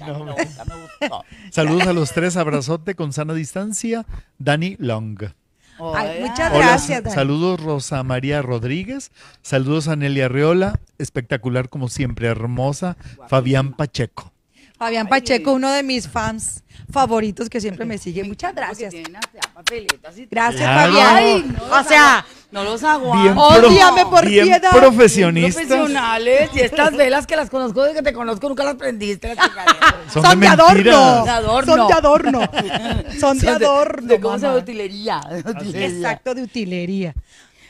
Saludos 1.51 1.87
a 1.87 1.93
los 1.93 2.13
tres, 2.13 2.37
abrazote 2.37 2.95
con 2.95 3.13
sana 3.13 3.35
distancia. 3.35 4.05
Dani 4.39 4.77
Long. 4.79 5.46
Ay, 5.95 6.21
muchas 6.23 6.51
Hola, 6.53 6.67
Gracias, 6.67 7.03
Dani. 7.03 7.15
saludos 7.15 7.61
Rosa 7.61 8.03
María 8.03 8.43
Rodríguez. 8.43 9.11
Saludos 9.43 9.89
a 9.89 9.97
Nelly 9.97 10.23
Arriola. 10.23 10.79
Espectacular 10.99 11.69
como 11.69 11.89
siempre, 11.89 12.29
hermosa. 12.29 12.97
Fabián 13.29 13.73
Pacheco. 13.75 14.33
Fabián. 14.79 15.09
Pacheco, 15.09 15.53
uno 15.53 15.71
de 15.71 15.83
mis 15.83 16.07
fans 16.09 16.63
favoritos 16.91 17.49
que 17.49 17.61
siempre 17.61 17.85
me 17.87 17.97
sigue. 17.99 18.25
Muchas 18.25 18.55
gracias. 18.55 18.93
Gracias, 20.31 20.61
Claro. 20.63 20.93
Fabián. 20.93 21.17
Ay, 21.17 21.55
no 21.57 21.77
o 21.81 21.85
sea, 21.85 22.25
no 22.53 22.65
los 22.65 22.83
aguanto. 22.85 23.23
Bien, 23.23 23.35
Ódiame 23.37 24.07
por 24.07 24.25
bien 24.27 24.47
piedad. 24.47 24.71
profesionistas. 24.73 25.67
profesionales 25.67 26.51
y 26.55 26.61
estas 26.61 26.97
velas 26.97 27.27
que 27.27 27.37
las 27.37 27.51
conozco 27.51 27.83
desde 27.83 27.97
que 27.97 28.03
te 28.03 28.13
conozco 28.13 28.49
nunca 28.49 28.65
las 28.65 28.77
prendiste. 28.77 29.35
Son, 30.13 30.23
son, 30.23 30.41
de 30.41 30.47
de 30.47 30.53
adorno. 30.53 31.25
De. 31.25 31.67
Son 31.67 31.89
de 31.89 31.93
adorno. 31.95 32.41
Son 33.21 33.39
de 33.39 33.49
adorno. 33.49 34.07
de 34.09 34.21
¿Cómo 34.21 34.35
se 34.37 34.43
llama? 34.43 34.53
mamá. 34.55 34.63
utilería. 34.63 35.21
de 35.31 35.51
utilería. 35.51 35.87
Exacto, 35.89 36.35
de 36.35 36.43
utilería. 36.43 37.15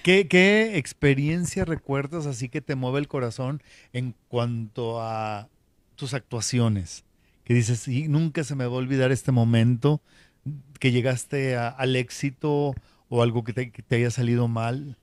¿Qué, 0.02 0.28
¿Qué 0.28 0.76
experiencia 0.78 1.64
recuerdas 1.64 2.26
así 2.26 2.48
que 2.48 2.60
te 2.60 2.76
mueve 2.76 3.00
el 3.00 3.08
corazón 3.08 3.62
en 3.92 4.14
cuanto 4.28 5.00
a 5.02 5.48
tus 5.96 6.14
actuaciones? 6.14 7.04
Que 7.44 7.54
dices, 7.54 7.80
sí, 7.80 8.06
nunca 8.08 8.44
se 8.44 8.54
me 8.54 8.66
va 8.66 8.74
a 8.74 8.78
olvidar 8.78 9.10
este 9.10 9.32
momento 9.32 10.00
que 10.78 10.92
llegaste 10.92 11.56
a- 11.56 11.68
al 11.68 11.96
éxito 11.96 12.74
o 13.08 13.22
algo 13.22 13.44
que 13.44 13.52
te, 13.52 13.70
que 13.70 13.82
te 13.82 13.96
haya 13.96 14.10
salido 14.10 14.48
mal, 14.48 14.96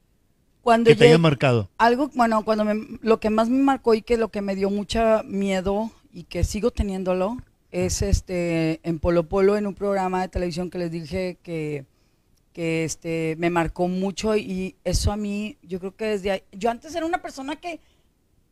Cuando 0.62 0.90
que 0.90 0.96
te 0.96 1.06
haya 1.06 1.18
marcado. 1.18 1.70
algo, 1.78 2.10
bueno, 2.14 2.44
cuando 2.44 2.66
me, 2.66 3.00
lo 3.02 3.20
que 3.20 3.30
más 3.30 3.50
me 3.50 3.62
marcó 3.62 3.94
y 3.94 4.02
que 4.02 4.18
lo 4.18 4.30
que 4.30 4.42
me 4.42 4.56
dio 4.56 4.70
mucha 4.70 5.24
miedo 5.24 5.92
y 6.12 6.24
que 6.24 6.44
sigo 6.44 6.72
teniéndolo 6.72 7.38
es 7.72 8.02
este 8.02 8.80
en 8.84 9.00
Polo 9.00 9.24
Polo 9.24 9.58
en 9.58 9.66
un 9.66 9.74
programa 9.74 10.22
de 10.22 10.28
televisión 10.28 10.70
que 10.70 10.78
les 10.78 10.92
dije 10.92 11.38
que 11.42 11.86
que 12.54 12.84
este 12.84 13.36
me 13.40 13.50
marcó 13.50 13.88
mucho 13.88 14.38
y 14.38 14.76
eso 14.84 15.12
a 15.12 15.18
mí 15.18 15.58
yo 15.64 15.80
creo 15.80 15.96
que 15.96 16.06
desde 16.06 16.32
ahí, 16.32 16.44
yo 16.52 16.70
antes 16.70 16.94
era 16.94 17.06
una 17.06 17.22
persona 17.22 17.56
que 17.56 17.80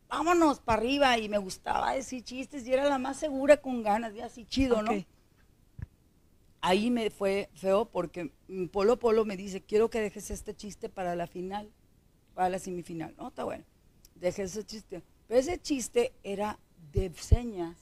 vámonos 0.08 0.58
para 0.58 0.78
arriba 0.78 1.18
y 1.18 1.28
me 1.28 1.38
gustaba 1.38 1.92
decir 1.92 2.22
chistes 2.24 2.66
y 2.66 2.72
era 2.72 2.84
la 2.84 2.98
más 2.98 3.16
segura 3.16 3.58
con 3.58 3.82
ganas 3.82 4.12
de 4.12 4.24
así 4.24 4.44
chido, 4.44 4.82
¿no? 4.82 4.92
Ahí 6.64 6.90
me 6.90 7.10
fue 7.10 7.50
feo 7.54 7.86
porque 7.86 8.32
mm, 8.46 8.66
Polo 8.66 8.96
Polo 8.98 9.24
me 9.24 9.36
dice, 9.36 9.60
quiero 9.60 9.90
que 9.90 10.00
dejes 10.00 10.30
este 10.30 10.54
chiste 10.54 10.88
para 10.88 11.16
la 11.16 11.26
final, 11.26 11.68
para 12.34 12.48
la 12.48 12.60
semifinal. 12.60 13.14
No, 13.18 13.28
está 13.28 13.42
bueno, 13.42 13.64
dejé 14.14 14.44
ese 14.44 14.64
chiste. 14.64 15.02
Pero 15.26 15.40
ese 15.40 15.60
chiste 15.60 16.12
era 16.22 16.58
de 16.92 17.12
señas. 17.14 17.76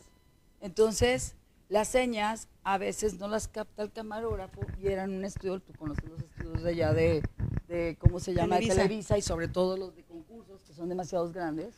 Entonces, 0.63 1.35
las 1.69 1.89
señas 1.89 2.49
a 2.65 2.79
veces 2.79 3.19
no 3.19 3.29
las 3.29 3.49
capta 3.49 3.83
el 3.83 3.93
camarógrafo 3.93 4.61
y 4.83 4.89
eran 4.89 5.13
un 5.13 5.25
estudio, 5.27 5.61
tú 5.61 5.75
conoces 5.75 6.09
los 6.09 6.21
estudios 6.23 6.63
de 6.63 6.71
allá 6.71 6.93
de, 6.95 7.23
de 7.69 7.97
¿cómo 8.01 8.19
se 8.19 8.33
llama? 8.33 8.59
De 8.59 8.67
Televisa. 8.67 9.19
Y 9.19 9.23
sobre 9.23 9.49
todo 9.49 9.77
los 9.77 9.95
de 9.95 10.05
concursos, 10.05 10.63
que 10.63 10.73
son 10.73 10.89
demasiados 10.89 11.33
grandes. 11.33 11.75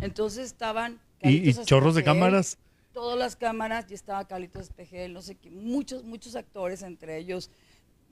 Entonces 0.00 0.46
estaban... 0.46 1.00
Y, 1.22 1.50
y 1.50 1.54
chorros 1.64 1.96
de 1.96 2.04
cámaras. 2.04 2.56
Todas 2.96 3.18
las 3.18 3.36
cámaras 3.36 3.84
y 3.90 3.94
estaba 3.94 4.26
Carlitos 4.26 4.62
Espejel, 4.62 5.12
no 5.12 5.20
sé 5.20 5.34
qué, 5.34 5.50
muchos, 5.50 6.02
muchos 6.02 6.34
actores, 6.34 6.80
entre 6.80 7.18
ellos, 7.18 7.50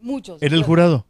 muchos. 0.02 0.42
Era 0.42 0.54
el 0.54 0.62
jurado. 0.62 1.06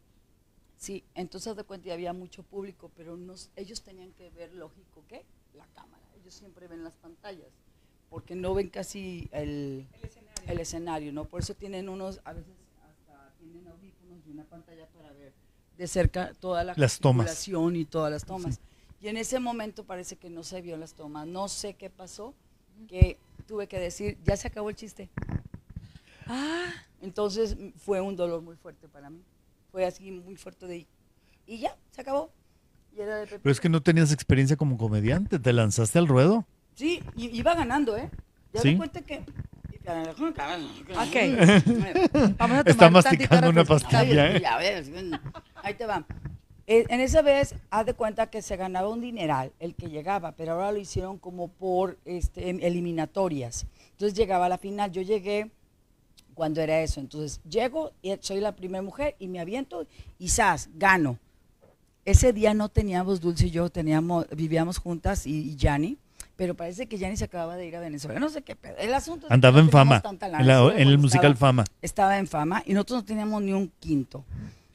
Sí, 0.77 1.03
entonces 1.13 1.57
de 1.57 1.65
cuenta 1.65 1.89
y 1.89 1.91
había 1.91 2.13
mucho 2.13 2.41
público, 2.43 2.89
pero 2.95 3.17
nos- 3.17 3.49
ellos 3.57 3.81
tenían 3.81 4.13
que 4.13 4.29
ver, 4.29 4.53
lógico, 4.53 5.03
¿qué? 5.09 5.25
La 5.57 5.65
cámara. 5.75 6.01
Ellos 6.21 6.33
siempre 6.33 6.69
ven 6.69 6.85
las 6.85 6.95
pantallas, 6.95 7.49
porque 8.09 8.33
no 8.33 8.53
ven 8.53 8.69
casi 8.69 9.27
el, 9.33 9.85
el 10.47 10.59
escenario, 10.61 11.11
¿no? 11.11 11.25
Por 11.25 11.41
eso 11.41 11.53
tienen 11.53 11.89
unos, 11.89 12.21
a 12.23 12.31
veces 12.31 12.53
hasta 12.81 13.33
tienen 13.39 13.67
audífonos 13.67 14.25
y 14.25 14.31
una 14.31 14.45
pantalla 14.45 14.87
para 14.87 15.11
ver 15.11 15.33
de 15.77 15.87
cerca 15.87 16.31
toda 16.39 16.63
la 16.63 16.73
Las 16.77 16.99
tomas. 17.01 17.45
y 17.45 17.83
todas 17.83 18.09
las 18.09 18.23
tomas. 18.23 18.61
Y 19.01 19.09
en 19.09 19.17
ese 19.17 19.41
momento 19.41 19.83
parece 19.83 20.15
que 20.15 20.29
no 20.29 20.43
se 20.43 20.61
vio 20.61 20.77
las 20.77 20.93
tomas. 20.93 21.27
No 21.27 21.49
sé 21.49 21.73
qué 21.73 21.89
pasó, 21.89 22.33
que 22.87 23.17
tuve 23.47 23.67
que 23.67 23.79
decir, 23.79 24.17
ya 24.23 24.37
se 24.37 24.47
acabó 24.47 24.69
el 24.69 24.75
chiste. 24.75 25.09
Ah, 26.27 26.71
Entonces 27.01 27.55
fue 27.77 28.01
un 28.01 28.15
dolor 28.15 28.41
muy 28.41 28.55
fuerte 28.55 28.87
para 28.87 29.09
mí. 29.09 29.21
Fue 29.71 29.85
así 29.85 30.11
muy 30.11 30.35
fuerte 30.35 30.65
de 30.67 30.87
y 31.47 31.59
ya, 31.59 31.75
se 31.91 32.01
acabó. 32.01 32.31
Y 32.95 33.01
era 33.01 33.17
de. 33.17 33.27
Pero 33.27 33.51
es 33.51 33.59
que 33.59 33.69
no 33.69 33.81
tenías 33.81 34.11
experiencia 34.11 34.55
como 34.57 34.77
comediante, 34.77 35.39
te 35.39 35.53
lanzaste 35.53 35.99
al 35.99 36.07
ruedo. 36.07 36.45
Sí, 36.75 37.03
iba 37.15 37.53
ganando, 37.53 37.95
¿eh? 37.95 38.09
Ya 38.53 38.61
¿Sí? 38.61 38.71
me 38.71 38.77
cuenta 38.77 39.01
que. 39.01 39.23
Vamos 39.85 40.07
a 40.07 40.13
tomar 42.37 42.67
Está 42.67 42.89
masticando 42.89 43.49
una 43.49 43.63
pastilla. 43.65 44.31
¿eh? 44.31 44.41
Ahí 45.61 45.73
te 45.75 45.85
va. 45.85 46.03
Eh, 46.67 46.85
En 46.89 46.99
esa 46.99 47.21
vez, 47.21 47.53
haz 47.69 47.85
de 47.85 47.93
cuenta 47.93 48.27
que 48.29 48.41
se 48.41 48.55
ganaba 48.57 48.89
un 48.89 49.01
dineral 49.01 49.51
el 49.59 49.75
que 49.75 49.87
llegaba, 49.89 50.31
pero 50.31 50.53
ahora 50.53 50.71
lo 50.71 50.79
hicieron 50.79 51.17
como 51.19 51.47
por 51.47 51.97
este, 52.05 52.49
eliminatorias. 52.49 53.67
Entonces 53.91 54.17
llegaba 54.17 54.47
a 54.47 54.49
la 54.49 54.57
final. 54.57 54.91
Yo 54.91 55.01
llegué 55.03 55.51
cuando 56.33 56.61
era 56.61 56.81
eso. 56.81 56.99
Entonces 56.99 57.39
llego 57.47 57.91
y 58.01 58.15
soy 58.19 58.39
la 58.41 58.55
primera 58.55 58.81
mujer 58.81 59.15
y 59.19 59.27
me 59.27 59.39
aviento 59.39 59.85
y 60.17 60.29
¡zas! 60.29 60.69
Gano. 60.75 61.19
Ese 62.03 62.33
día 62.33 62.53
no 62.53 62.69
teníamos 62.69 63.19
Dulce 63.21 63.47
y 63.47 63.51
yo, 63.51 63.69
teníamos, 63.69 64.27
vivíamos 64.35 64.77
juntas 64.77 65.25
y, 65.25 65.51
y 65.51 65.55
Yanni, 65.55 65.97
pero 66.35 66.53
parece 66.53 66.85
que 66.87 66.97
Yanni 66.99 67.17
se 67.17 67.23
acababa 67.25 67.55
de 67.55 67.65
ir 67.65 67.75
a 67.75 67.79
Venezuela. 67.79 68.19
No 68.19 68.29
sé 68.29 68.43
qué 68.43 68.55
pedo. 68.55 68.75
El 68.77 68.93
asunto 68.93 69.25
es 69.25 69.29
que 69.29 69.33
Andaba 69.33 69.57
no 69.59 69.65
en 69.65 69.71
fama, 69.71 70.01
tanta 70.01 70.27
lana. 70.27 70.41
en, 70.41 70.47
la- 70.47 70.69
Sí, 70.75 70.81
en 70.81 70.87
el 70.87 70.97
musical 70.99 71.31
estaba- 71.33 71.47
Fama. 71.49 71.65
estaba 71.81 72.17
en 72.19 72.27
fama 72.27 72.61
y 72.65 72.73
nosotros 72.73 72.99
no 73.01 73.05
teníamos 73.05 73.41
ni 73.41 73.53
un 73.53 73.71
quinto. 73.79 74.23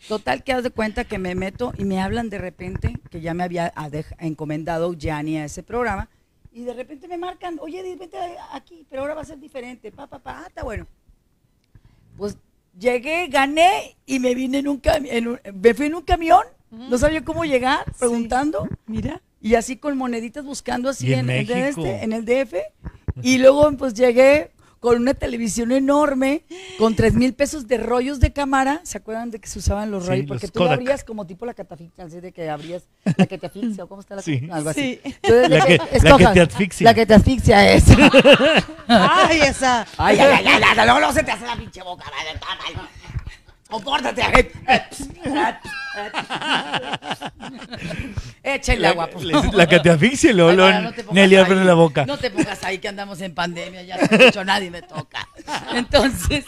Total 0.09 0.43
que 0.43 0.53
haz 0.53 0.63
de 0.63 0.71
cuenta 0.71 1.05
que 1.05 1.19
me 1.19 1.35
meto 1.35 1.73
y 1.79 1.85
me 1.85 2.01
hablan 2.01 2.31
de 2.31 2.39
repente 2.39 2.99
que 3.11 3.21
ya 3.21 3.35
me 3.35 3.45
había 3.45 3.73
adej- 3.75 4.15
encomendado 4.19 4.95
Gianni 4.95 5.37
a 5.39 5.45
ese 5.45 5.63
programa 5.63 6.09
y 6.53 6.65
de 6.65 6.75
repente 6.75 7.07
me 7.07 7.17
marcan, 7.17 7.59
oye, 7.61 7.83
vente 7.97 8.19
aquí, 8.53 8.85
pero 8.91 9.03
ahora 9.03 9.15
va 9.15 9.21
a 9.23 9.25
ser 9.25 9.39
diferente, 9.39 9.93
pa, 9.93 10.07
pa, 10.09 10.19
pa, 10.19 10.41
ah, 10.41 10.45
está 10.49 10.65
bueno. 10.65 10.87
Pues 12.17 12.37
llegué, 12.79 13.29
gané 13.29 13.97
y 14.07 14.19
me 14.19 14.35
vine 14.35 14.59
en 14.59 14.69
un 14.69 14.79
camión, 14.79 15.41
me 15.55 15.75
fui 15.75 15.87
en 15.87 15.95
un 15.95 16.03
camión, 16.03 16.43
no 16.71 16.99
sabía 16.99 17.25
cómo 17.25 17.45
llegar, 17.45 17.85
preguntando, 17.99 18.69
Mira. 18.87 19.21
Y 19.43 19.55
así 19.55 19.77
con 19.77 19.97
moneditas 19.97 20.45
buscando 20.45 20.89
así 20.91 21.09
¿Y 21.09 21.15
en 21.15 21.31
en, 21.31 21.51
este, 21.51 22.05
el 22.05 22.25
DF. 22.27 22.55
Y 23.23 23.39
luego 23.39 23.71
pues 23.77 23.95
llegué 23.95 24.51
con 24.81 24.97
una 25.03 25.13
televisión 25.15 25.73
enorme, 25.73 26.43
con 26.79 26.97
tres 26.97 27.13
mil 27.15 27.35
pesos 27.35 27.69
de 27.69 27.77
rollos 27.77 28.19
de 28.19 28.33
cámara. 28.33 28.81
¿Se 28.83 28.97
acuerdan 28.99 29.31
de 29.31 29.39
que 29.39 29.47
se 29.47 29.59
usaban 29.59 29.91
los 29.91 30.05
Sí, 30.05 30.09
rollos? 30.11 30.23
los 30.23 30.29
Porque 30.41 30.49
tú 30.49 30.59
lo 30.61 30.65
Kodak. 30.65 30.81
abrías 30.81 31.05
como 31.05 31.27
tipo 31.27 31.45
la 31.47 31.53
catafixia, 31.55 32.05
así 32.05 32.21
de 32.21 32.33
que 32.33 32.49
abrías 32.49 32.85
la 33.17 33.27
que 33.27 33.37
te 33.39 33.47
asfixia, 33.47 33.85
o 33.85 33.89
cómo 33.89 34.01
está 34.01 34.17
la 34.17 34.23
Sí. 34.23 34.49
algo 34.51 34.71
así. 34.71 34.99
Sí. 35.05 35.15
Entonces, 35.23 35.51
La 35.51 35.67
que- 35.67 35.77
la 35.79 36.17
que 36.19 36.33
te 36.35 36.41
asfixia. 36.41 36.85
La 36.85 36.95
que 36.95 37.07
te 37.07 37.15
asfixia 37.15 37.73
es. 37.73 37.85
Ay, 38.89 39.41
esa. 39.43 39.87
Ay, 39.99 40.19
ay, 40.19 40.33
ay, 40.39 40.45
ay, 40.47 40.63
ay, 40.67 40.75
luego, 40.85 40.99
luego 40.99 41.13
se 41.13 41.23
te 41.23 41.31
hace 41.31 41.47
la 41.47 41.57
pinche 41.57 41.83
boca, 41.83 42.05
mal. 42.07 42.89
Compórtate. 43.71 44.23
Échenle 48.43 48.87
agua, 48.89 49.07
por 49.09 49.23
favor. 49.31 49.55
La 49.55 49.69
que 49.69 49.81
te 49.81 49.91
luego 50.33 50.51
para, 50.57 50.81
no 50.83 50.93
te 50.93 51.03
pongas 51.05 51.15
Nelly 51.15 51.37
ahí. 51.37 51.43
abre 51.45 51.65
la 51.65 51.75
boca. 51.75 52.07
No 52.07 52.17
te 52.19 52.31
pongas 52.31 52.63
ahí 52.65 52.79
que 52.79 52.89
andamos 52.89 53.21
en 53.21 53.35
pandemia, 53.35 53.83
ya 53.83 53.97
no 53.97 54.03
escucho, 54.03 54.45
nadie 54.45 54.71
me 54.71 54.83
toca. 54.83 55.29
Entonces, 55.75 56.45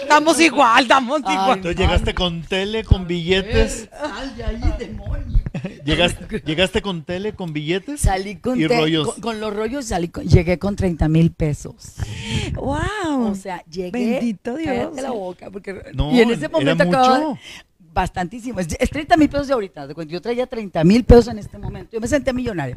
Estamos 0.00 0.40
igual, 0.40 0.82
estamos 0.82 1.20
Ay, 1.24 1.34
igual. 1.34 1.56
Entonces 1.58 1.76
llegaste 1.80 2.14
con 2.14 2.42
tele, 2.42 2.84
con 2.84 3.06
billetes. 3.06 3.88
sal 3.98 4.36
de 4.36 4.44
ahí, 4.44 4.60
demonio. 4.78 5.38
Llegaste, 5.84 6.42
llegaste 6.44 6.82
con 6.82 7.04
tele, 7.04 7.32
con 7.34 7.52
billetes. 7.52 8.00
Salí 8.00 8.36
con, 8.36 8.60
Y 8.60 8.66
te- 8.66 8.76
rollos. 8.76 9.06
con, 9.14 9.20
con 9.20 9.40
los 9.40 9.54
rollos, 9.54 9.84
salí 9.86 10.08
con- 10.08 10.24
llegué 10.26 10.58
con 10.58 10.74
30 10.76 11.08
mil 11.08 11.32
pesos. 11.32 11.74
Wow. 12.54 13.30
O 13.30 13.34
sea, 13.34 13.62
llegué. 13.70 13.90
Bendito 13.90 14.56
Dios. 14.56 14.94
La 15.00 15.10
boca. 15.10 15.50
Porque, 15.50 15.82
No, 15.92 16.12
y 16.12 16.20
en 16.20 16.30
ese 16.30 16.43
era 16.46 16.58
momento 16.74 16.84
mucho. 16.86 16.98
acababa. 16.98 17.38
Bastantísimo. 17.78 18.58
Es, 18.58 18.68
es 18.78 18.90
30 18.90 19.16
mil 19.16 19.28
pesos 19.28 19.46
de 19.46 19.54
ahorita. 19.54 19.88
Yo 20.06 20.20
traía 20.20 20.46
30 20.46 20.82
mil 20.84 21.04
pesos 21.04 21.28
en 21.28 21.38
este 21.38 21.58
momento. 21.58 21.92
Yo 21.92 22.00
me 22.00 22.08
sentía 22.08 22.32
millonaria. 22.32 22.76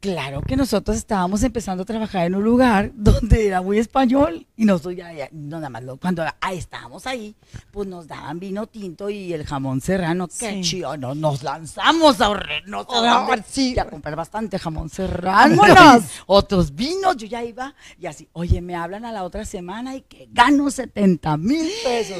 Claro 0.00 0.42
que 0.42 0.54
nosotros 0.56 0.96
estábamos 0.96 1.42
empezando 1.42 1.82
a 1.82 1.86
trabajar 1.86 2.26
en 2.26 2.36
un 2.36 2.44
lugar 2.44 2.92
donde 2.94 3.48
era 3.48 3.62
muy 3.62 3.78
español 3.78 4.46
y 4.56 4.64
nosotros 4.64 4.94
ya, 4.94 5.12
ya- 5.12 5.28
no 5.32 5.56
nada 5.56 5.70
más, 5.70 5.82
lo- 5.82 5.96
cuando 5.96 6.22
ah, 6.22 6.52
estábamos 6.52 7.04
ahí, 7.08 7.34
pues 7.72 7.88
nos 7.88 8.06
daban 8.06 8.38
vino 8.38 8.68
tinto 8.68 9.10
y 9.10 9.32
el 9.32 9.44
jamón 9.44 9.80
serrano, 9.80 10.28
qué 10.28 10.52
Sí. 10.54 10.60
chido, 10.62 10.96
no, 10.96 11.16
nos 11.16 11.42
lanzamos 11.42 12.20
a 12.20 12.26
ahorrarnos 12.26 12.86
a, 12.90 13.22
Ah, 13.22 13.26
dónde? 13.28 13.44
sí. 13.48 13.76
A 13.76 13.86
comprar 13.90 14.14
bastante 14.14 14.56
jamón 14.58 14.88
serrano, 14.88 15.56
¡Vámonos! 15.56 16.04
otros 16.26 16.74
vinos, 16.76 17.16
yo 17.16 17.26
ya 17.26 17.42
iba 17.42 17.74
y 17.98 18.06
así, 18.06 18.28
oye, 18.34 18.60
me 18.60 18.76
hablan 18.76 19.04
a 19.04 19.10
la 19.10 19.24
otra 19.24 19.44
semana 19.44 19.96
y 19.96 20.02
que 20.02 20.28
gano 20.30 20.70
70 20.70 21.36
mil 21.38 21.68
pesos. 21.82 22.18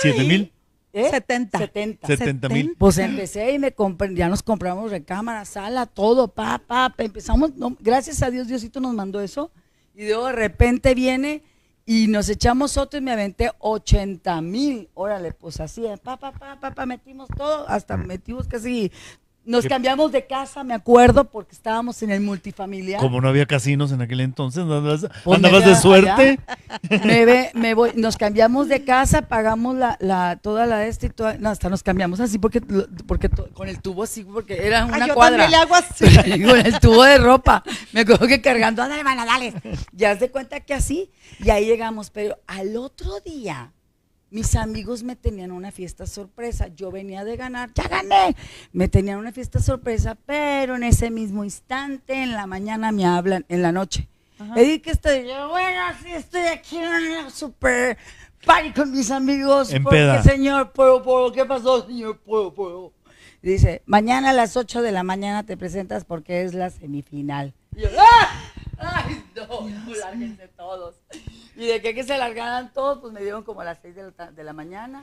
¿Siete 0.00 0.24
mil? 0.24 0.50
¿Eh? 0.92 1.08
70. 1.10 1.58
70. 1.58 2.06
70 2.06 2.48
mil. 2.48 2.76
Pues 2.78 2.98
empecé 2.98 3.52
y 3.52 3.58
me 3.58 3.72
compré, 3.72 4.14
ya 4.14 4.28
nos 4.28 4.42
compramos 4.42 4.90
recámara, 4.90 5.44
sala, 5.44 5.86
todo, 5.86 6.28
pa, 6.28 6.58
pa, 6.58 6.90
pa, 6.90 7.04
empezamos, 7.04 7.54
no, 7.56 7.76
gracias 7.80 8.22
a 8.22 8.30
Dios, 8.30 8.46
Diosito 8.46 8.78
nos 8.80 8.94
mandó 8.94 9.20
eso, 9.20 9.50
y 9.94 10.06
luego 10.06 10.26
de 10.26 10.32
repente 10.32 10.94
viene 10.94 11.42
y 11.86 12.06
nos 12.08 12.28
echamos 12.28 12.76
otro 12.76 12.98
y 12.98 13.02
me 13.02 13.12
aventé 13.12 13.50
80 13.58 14.40
mil, 14.42 14.90
órale, 14.92 15.32
pues 15.32 15.60
así, 15.60 15.84
pa, 16.02 16.18
pa, 16.18 16.32
pa, 16.32 16.60
pa, 16.60 16.70
pa, 16.72 16.86
metimos 16.86 17.28
todo, 17.36 17.66
hasta 17.68 17.96
metimos 17.96 18.46
casi, 18.46 18.92
nos 19.44 19.62
¿Qué? 19.62 19.68
cambiamos 19.68 20.12
de 20.12 20.26
casa, 20.26 20.62
me 20.64 20.72
acuerdo, 20.74 21.24
porque 21.24 21.52
estábamos 21.54 22.00
en 22.02 22.10
el 22.10 22.20
multifamiliar. 22.20 23.00
Como 23.00 23.20
no 23.20 23.28
había 23.28 23.46
casinos 23.46 23.90
en 23.92 24.00
aquel 24.00 24.20
entonces, 24.20 24.62
andabas, 24.62 25.06
Pues 25.24 25.36
andabas 25.36 25.64
de 25.64 25.72
a- 25.72 25.80
suerte. 25.80 26.38
me, 27.04 27.24
ve- 27.24 27.50
me 27.54 27.74
voy, 27.74 27.90
nos 27.96 28.16
cambiamos 28.16 28.68
de 28.68 28.84
casa, 28.84 29.22
pagamos 29.22 29.74
la, 29.76 29.96
la 30.00 30.38
toda 30.40 30.66
la 30.66 30.86
este 30.86 31.06
y 31.06 31.10
toda, 31.10 31.34
no, 31.38 31.48
hasta 31.50 31.68
nos 31.68 31.82
cambiamos 31.82 32.20
así 32.20 32.38
porque, 32.38 32.60
porque 33.06 33.28
to- 33.28 33.48
con 33.52 33.68
el 33.68 33.80
tubo 33.80 34.04
así, 34.04 34.22
porque 34.24 34.64
era 34.66 34.84
una 34.84 34.96
Ay, 34.96 35.08
yo 35.08 35.14
cuadra. 35.14 35.38
también 35.38 35.50
le 35.50 35.56
hago 35.56 35.74
así. 35.74 36.04
con 36.44 36.58
el 36.64 36.78
tubo 36.78 37.02
de 37.02 37.18
ropa. 37.18 37.64
Me 37.92 38.00
acuerdo 38.02 38.26
que 38.28 38.40
cargando, 38.40 38.82
ándale, 38.82 39.00
hermana, 39.00 39.24
dale. 39.26 39.54
Ya 39.92 40.12
haz 40.12 40.20
de 40.20 40.30
cuenta 40.30 40.60
que 40.60 40.74
así, 40.74 41.10
y 41.40 41.50
ahí 41.50 41.66
llegamos, 41.66 42.10
pero 42.10 42.38
al 42.46 42.76
otro 42.76 43.18
día, 43.24 43.72
mis 44.32 44.56
amigos 44.56 45.02
me 45.02 45.14
tenían 45.14 45.52
una 45.52 45.70
fiesta 45.70 46.06
sorpresa. 46.06 46.68
Yo 46.68 46.90
venía 46.90 47.24
de 47.24 47.36
ganar, 47.36 47.70
ya 47.74 47.86
gané. 47.86 48.34
Me 48.72 48.88
tenían 48.88 49.18
una 49.18 49.30
fiesta 49.30 49.60
sorpresa, 49.60 50.16
pero 50.26 50.76
en 50.76 50.84
ese 50.84 51.10
mismo 51.10 51.44
instante, 51.44 52.22
en 52.22 52.32
la 52.32 52.46
mañana 52.46 52.92
me 52.92 53.04
hablan, 53.04 53.44
en 53.48 53.62
la 53.62 53.72
noche. 53.72 54.08
Eddie, 54.56 54.82
que 54.82 54.90
estoy 54.90 55.28
yo, 55.28 55.50
bueno, 55.50 55.80
sí, 56.02 56.10
estoy 56.10 56.42
aquí 56.42 56.76
en 56.78 56.88
una 56.88 57.30
super 57.30 57.96
party 58.44 58.72
con 58.72 58.90
mis 58.90 59.10
amigos. 59.10 59.72
En 59.72 59.82
porque, 59.84 59.98
peda. 59.98 60.22
señor, 60.22 60.72
puedo, 60.72 61.02
puedo, 61.02 61.30
¿qué 61.30 61.44
pasó, 61.44 61.86
señor? 61.86 62.18
Puedo, 62.18 62.52
puedo. 62.52 62.92
Dice, 63.42 63.82
mañana 63.86 64.30
a 64.30 64.32
las 64.32 64.56
8 64.56 64.82
de 64.82 64.92
la 64.92 65.02
mañana 65.02 65.44
te 65.44 65.56
presentas 65.56 66.04
porque 66.04 66.42
es 66.42 66.54
la 66.54 66.70
semifinal. 66.70 67.54
Y 67.76 67.82
yo, 67.82 67.88
¡ah! 67.98 68.28
¡Ay, 68.78 69.24
no! 69.36 69.68
no, 69.68 69.94
Lárguense 69.94 70.48
todos. 70.48 70.96
Y 71.56 71.66
de 71.66 71.82
que, 71.82 71.94
que 71.94 72.02
se 72.04 72.16
largaran 72.16 72.72
todos, 72.72 72.98
pues 73.00 73.12
me 73.12 73.20
dieron 73.20 73.42
como 73.44 73.60
a 73.60 73.64
las 73.64 73.78
6 73.82 73.94
de 73.94 74.02
la, 74.04 74.10
ta- 74.12 74.32
de 74.32 74.42
la 74.44 74.52
mañana. 74.52 75.02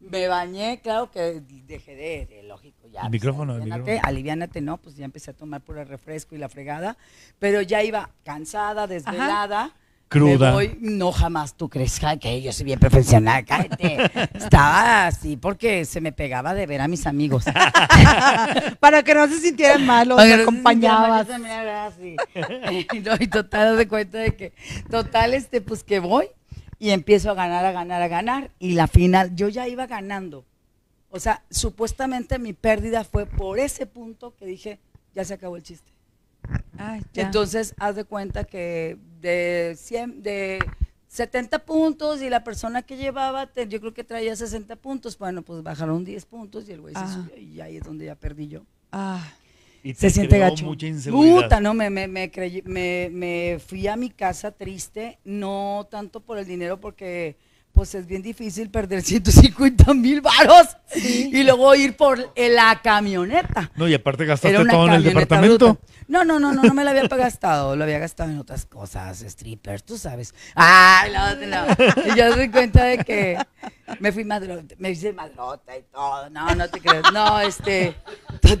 Me 0.00 0.28
bañé, 0.28 0.80
claro 0.80 1.10
que 1.10 1.42
dejé 1.66 1.96
de, 1.96 2.26
de 2.26 2.42
lógico 2.44 2.86
ya. 2.86 3.00
El 3.00 3.10
pues, 3.10 3.12
micrófono, 3.12 3.52
el 3.54 3.62
aliviánate, 3.62 3.90
micrófono. 3.90 4.08
aliviánate, 4.08 4.60
no, 4.60 4.76
pues 4.76 4.96
ya 4.96 5.04
empecé 5.04 5.32
a 5.32 5.34
tomar 5.34 5.60
por 5.60 5.76
el 5.78 5.88
refresco 5.88 6.34
y 6.34 6.38
la 6.38 6.48
fregada. 6.48 6.96
Pero 7.40 7.62
ya 7.62 7.82
iba 7.82 8.10
cansada, 8.24 8.86
desvelada. 8.86 9.72
Cruda. 10.08 10.48
Me 10.48 10.52
voy, 10.54 10.78
no 10.80 11.12
jamás 11.12 11.54
tú 11.54 11.68
crees 11.68 12.00
que 12.20 12.40
yo 12.40 12.52
soy 12.52 12.64
bien 12.64 12.78
profesional, 12.78 13.44
cállate. 13.44 14.10
Estaba 14.34 15.06
así 15.06 15.36
porque 15.36 15.84
se 15.84 16.00
me 16.00 16.12
pegaba 16.12 16.54
de 16.54 16.66
ver 16.66 16.80
a 16.80 16.88
mis 16.88 17.06
amigos. 17.06 17.44
Para 18.80 19.02
que 19.02 19.14
no 19.14 19.28
se 19.28 19.40
sintieran 19.40 19.84
mal, 19.84 20.08
los 20.08 20.18
que 20.22 20.36
no. 23.00 23.16
Y 23.20 23.26
total, 23.26 23.76
de 23.76 23.86
cuenta 23.86 24.18
de 24.18 24.34
que, 24.34 24.52
total, 24.90 25.34
este, 25.34 25.60
pues 25.60 25.84
que 25.84 26.00
voy 26.00 26.28
y 26.78 26.90
empiezo 26.90 27.30
a 27.30 27.34
ganar, 27.34 27.64
a 27.66 27.72
ganar, 27.72 28.00
a 28.00 28.08
ganar. 28.08 28.50
Y 28.58 28.72
la 28.72 28.86
final, 28.86 29.34
yo 29.36 29.48
ya 29.48 29.68
iba 29.68 29.86
ganando. 29.86 30.46
O 31.10 31.20
sea, 31.20 31.42
supuestamente 31.50 32.38
mi 32.38 32.52
pérdida 32.54 33.04
fue 33.04 33.26
por 33.26 33.58
ese 33.58 33.86
punto 33.86 34.34
que 34.36 34.46
dije, 34.46 34.78
ya 35.14 35.24
se 35.24 35.34
acabó 35.34 35.56
el 35.56 35.62
chiste. 35.62 35.97
Ay, 36.76 37.02
ya. 37.12 37.22
Entonces, 37.24 37.74
haz 37.78 37.96
de 37.96 38.04
cuenta 38.04 38.44
que 38.44 38.96
de 39.20 39.76
100, 39.76 40.22
de 40.22 40.58
70 41.08 41.60
puntos 41.60 42.22
y 42.22 42.28
la 42.30 42.44
persona 42.44 42.82
que 42.82 42.96
llevaba, 42.96 43.46
te- 43.46 43.66
yo 43.66 43.80
creo 43.80 43.94
que 43.94 44.04
traía 44.04 44.36
60 44.36 44.76
puntos, 44.76 45.18
bueno, 45.18 45.42
pues 45.42 45.62
bajaron 45.62 46.04
10 46.04 46.24
puntos 46.26 46.68
y 46.68 46.72
el 46.72 46.80
güey 46.80 46.94
se 46.94 47.00
Ah. 47.00 47.08
subió 47.12 47.36
y 47.36 47.60
ahí 47.60 47.76
es 47.78 47.82
donde 47.82 48.06
ya 48.06 48.14
perdí 48.14 48.48
yo. 48.48 48.62
Ah, 48.92 49.26
Y 49.84 49.94
Se 49.94 50.00
te 50.08 50.10
siente 50.10 50.38
gacho. 50.38 50.64
mucha 50.64 50.86
inseguridad. 50.88 51.42
Puta, 51.44 51.60
no, 51.60 51.72
me, 51.72 51.88
me, 51.88 52.08
me, 52.08 52.30
creí- 52.32 52.62
me, 52.64 53.08
me 53.12 53.58
fui 53.64 53.86
a 53.86 53.94
mi 53.96 54.10
casa 54.10 54.50
triste, 54.50 55.18
no 55.24 55.86
tanto 55.88 56.18
por 56.20 56.36
el 56.36 56.46
dinero, 56.46 56.80
porque 56.80 57.36
pues 57.72 57.94
es 57.94 58.06
bien 58.08 58.20
difícil 58.20 58.70
perder 58.70 59.02
150 59.04 59.94
mil 59.94 60.20
varos 60.20 60.66
y 60.96 61.42
luego 61.44 61.74
ir 61.76 61.96
por 61.96 62.18
la 62.36 62.80
camioneta. 62.82 63.70
No, 63.76 63.86
y 63.88 63.94
aparte 63.94 64.24
gastaste 64.24 64.64
todo 64.68 64.88
en 64.88 64.94
el 64.94 65.04
departamento. 65.04 65.74
bruta. 65.74 65.80
No, 66.08 66.24
no, 66.24 66.40
no, 66.40 66.54
no, 66.54 66.62
no 66.62 66.72
me 66.72 66.84
la 66.84 66.92
había 66.92 67.06
gastado, 67.06 67.76
lo 67.76 67.84
había 67.84 67.98
gastado 67.98 68.30
en 68.30 68.38
otras 68.38 68.64
cosas, 68.64 69.18
strippers, 69.18 69.84
tú 69.84 69.98
sabes. 69.98 70.34
Ay, 70.54 71.12
no, 71.12 71.34
no. 71.46 71.66
Y 72.06 72.16
yo 72.16 72.34
doy 72.34 72.50
cuenta 72.50 72.84
de 72.84 73.04
que 73.04 73.38
me 74.00 74.10
fui 74.10 74.24
madrota, 74.24 74.74
me 74.78 74.90
hice 74.90 75.12
madrota 75.12 75.76
y 75.76 75.82
todo. 75.82 76.30
No, 76.30 76.54
no 76.54 76.66
te 76.70 76.80
creas. 76.80 77.12
No, 77.12 77.38
este. 77.40 77.94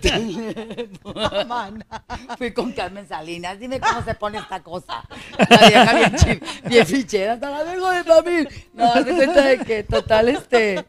Fui 2.36 2.52
con 2.52 2.72
Carmen 2.72 3.08
Salinas, 3.08 3.58
dime 3.58 3.80
cómo 3.80 4.04
se 4.04 4.14
pone 4.14 4.36
esta 4.38 4.62
cosa. 4.62 5.02
La 5.48 5.68
vieja 5.68 5.94
bien, 5.94 6.42
bien 6.66 6.86
fichera, 6.86 7.32
hasta 7.34 7.50
la 7.50 7.64
dejo 7.64 7.90
de 7.90 8.04
mami. 8.04 8.46
No, 8.74 8.92
doy 9.02 9.14
cuenta 9.16 9.42
de 9.42 9.58
que 9.60 9.84
total, 9.84 10.28
este. 10.28 10.84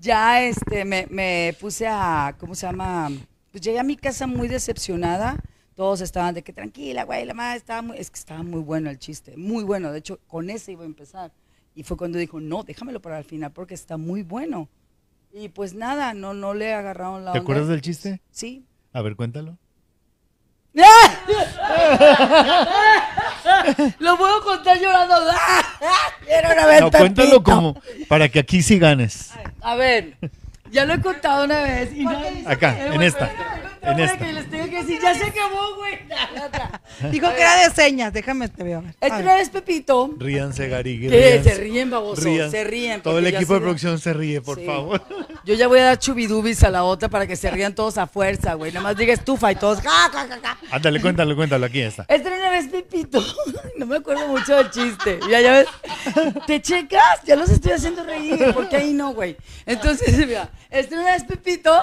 Ya, 0.00 0.42
este, 0.42 0.84
me, 0.84 1.06
me 1.08 1.56
puse 1.58 1.86
a, 1.88 2.34
¿cómo 2.38 2.54
se 2.54 2.66
llama? 2.66 3.08
Pues 3.50 3.62
llegué 3.62 3.78
a 3.78 3.82
mi 3.82 3.96
casa 3.96 4.26
muy 4.26 4.48
decepcionada. 4.48 5.36
Todos 5.76 6.00
estaban 6.00 6.34
de 6.34 6.42
que 6.42 6.52
tranquila, 6.54 7.04
güey, 7.04 7.24
la 7.26 7.34
madre 7.34 7.58
estaba 7.58 7.82
muy, 7.82 7.98
es 7.98 8.10
que 8.10 8.18
estaba 8.18 8.42
muy 8.42 8.60
bueno 8.62 8.88
el 8.90 8.98
chiste, 8.98 9.36
muy 9.36 9.62
bueno. 9.62 9.92
De 9.92 9.98
hecho, 9.98 10.18
con 10.26 10.48
ese 10.50 10.72
iba 10.72 10.82
a 10.82 10.86
empezar. 10.86 11.30
Y 11.74 11.82
fue 11.82 11.98
cuando 11.98 12.16
dijo, 12.18 12.40
no, 12.40 12.62
déjamelo 12.64 13.00
para 13.02 13.18
el 13.18 13.24
final 13.24 13.52
porque 13.52 13.74
está 13.74 13.98
muy 13.98 14.22
bueno. 14.22 14.68
Y 15.34 15.50
pues 15.50 15.74
nada, 15.74 16.14
no, 16.14 16.32
no 16.32 16.54
le 16.54 16.72
agarraron 16.72 17.26
la 17.26 17.32
¿Te 17.32 17.38
onda. 17.38 17.42
acuerdas 17.42 17.68
del 17.68 17.82
chiste? 17.82 18.22
Sí. 18.30 18.64
A 18.94 19.02
ver, 19.02 19.16
cuéntalo. 19.16 19.58
Lo 23.98 24.16
puedo 24.16 24.42
contar 24.42 24.78
llorando. 24.78 25.14
Era 26.28 26.52
una 26.52 26.66
vez 26.66 26.80
No, 26.80 26.90
cuéntalo 26.90 27.42
como 27.42 27.80
para 28.08 28.28
que 28.28 28.38
aquí 28.40 28.62
sí 28.62 28.78
ganes. 28.78 29.30
A 29.60 29.74
ver, 29.74 30.16
ya 30.70 30.84
lo 30.84 30.94
he 30.94 31.00
contado 31.00 31.44
una 31.44 31.60
vez. 31.62 31.92
y 31.94 32.04
no- 32.04 32.18
Acá, 32.46 32.78
en 32.80 32.88
bueno, 32.88 33.02
esta. 33.04 33.30
En 33.92 34.00
esta. 34.00 34.18
que 34.18 34.32
les 34.32 34.50
tengo 34.50 34.64
que 34.64 34.76
decir, 34.82 34.98
ya 35.02 35.14
se 35.14 35.24
acabó, 35.24 35.76
güey. 35.76 35.98
La 36.34 36.46
otra. 36.46 36.80
Dijo 37.10 37.28
que 37.34 37.40
era 37.40 37.68
de 37.68 37.74
señas, 37.74 38.12
déjame 38.12 38.48
te 38.48 38.62
veo. 38.64 38.82
A 39.00 39.20
no 39.22 39.30
es 39.32 39.48
Pepito. 39.50 40.10
Ríanse, 40.18 40.68
Gary. 40.68 41.00
Que 41.00 41.40
se 41.42 41.54
ríen, 41.54 41.90
baboso. 41.90 42.22
Ríanse. 42.22 42.58
Se 42.58 42.64
ríen. 42.64 43.02
Todo 43.02 43.18
el 43.18 43.26
equipo 43.26 43.54
de 43.54 43.60
producción 43.60 43.98
se 43.98 44.12
ríe, 44.12 44.40
por 44.40 44.58
Sí. 44.58 44.66
favor. 44.66 45.02
Yo 45.44 45.54
ya 45.54 45.68
voy 45.68 45.78
a 45.78 45.84
dar 45.84 45.98
chubidubis 45.98 46.64
a 46.64 46.70
la 46.70 46.82
otra 46.84 47.08
para 47.08 47.26
que 47.26 47.36
se 47.36 47.50
rían 47.50 47.74
todos 47.74 47.98
a 47.98 48.06
fuerza, 48.06 48.54
güey. 48.54 48.72
Nada 48.72 48.82
más 48.82 48.96
diga 48.96 49.12
estufa 49.14 49.52
y 49.52 49.56
todos. 49.56 49.80
Ja, 49.80 50.10
ja, 50.12 50.26
ja, 50.28 50.38
ja. 50.42 50.58
Ándale, 50.70 51.00
cuéntalo, 51.00 51.36
cuéntalo, 51.36 51.66
aquí 51.66 51.80
está. 51.80 52.04
Este 52.08 52.26
era 52.28 52.36
una 52.36 52.50
vez 52.50 52.68
Pepito. 52.68 53.22
No 53.76 53.84
me 53.84 53.96
acuerdo 53.96 54.26
mucho 54.28 54.56
del 54.56 54.70
chiste. 54.70 55.20
Ya, 55.30 55.40
ya 55.42 55.52
ves. 55.52 55.66
¿Te 56.46 56.62
checas? 56.62 57.20
Ya 57.26 57.36
los 57.36 57.50
estoy 57.50 57.72
haciendo 57.72 58.02
reír. 58.04 58.52
Porque 58.54 58.76
ahí 58.76 58.94
no, 58.94 59.12
güey. 59.12 59.36
Entonces, 59.66 60.16
mira. 60.26 60.48
Este 60.70 60.94
era 60.94 61.02
una 61.02 61.12
vez 61.12 61.24
Pepito. 61.24 61.82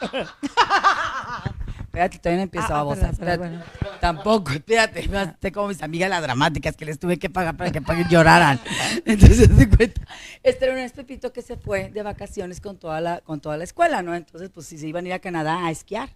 Espérate, 1.88 2.18
todavía 2.18 2.44
no 2.44 2.60
Ah, 2.60 2.66
ah, 2.80 2.84
perdón, 2.84 3.16
perdón, 3.16 3.54
Espérate. 3.54 3.98
Tampoco, 4.00 4.52
espérate. 4.52 5.00
Espérate 5.00 5.52
como 5.52 5.68
mis 5.68 5.82
amigas 5.82 6.08
las 6.10 6.22
dramáticas 6.22 6.76
que 6.76 6.84
les 6.84 6.98
tuve 6.98 7.18
que 7.18 7.28
pagar 7.28 7.56
para 7.56 7.72
que 7.72 7.80
paguen 7.82 8.08
lloraran. 8.08 8.60
Entonces, 9.04 9.48
te 9.58 9.68
cuenta. 9.68 10.02
Este 10.42 10.66
era 10.66 10.74
un 10.74 10.90
Pepito 10.90 11.32
que 11.32 11.42
se 11.42 11.56
fue 11.56 11.90
de 11.90 12.02
vacaciones 12.02 12.60
con 12.60 12.78
toda 12.78 13.00
la, 13.00 13.20
con 13.20 13.40
toda 13.40 13.56
la 13.56 13.64
escuela, 13.64 14.02
¿no? 14.02 14.14
Entonces, 14.14 14.50
pues, 14.50 14.66
si 14.66 14.78
se 14.78 14.86
iban 14.86 15.04
a 15.06 15.08
ir 15.08 15.14
a 15.14 15.18
Canadá 15.18 15.64
a 15.66 15.70
esquiar. 15.70 16.10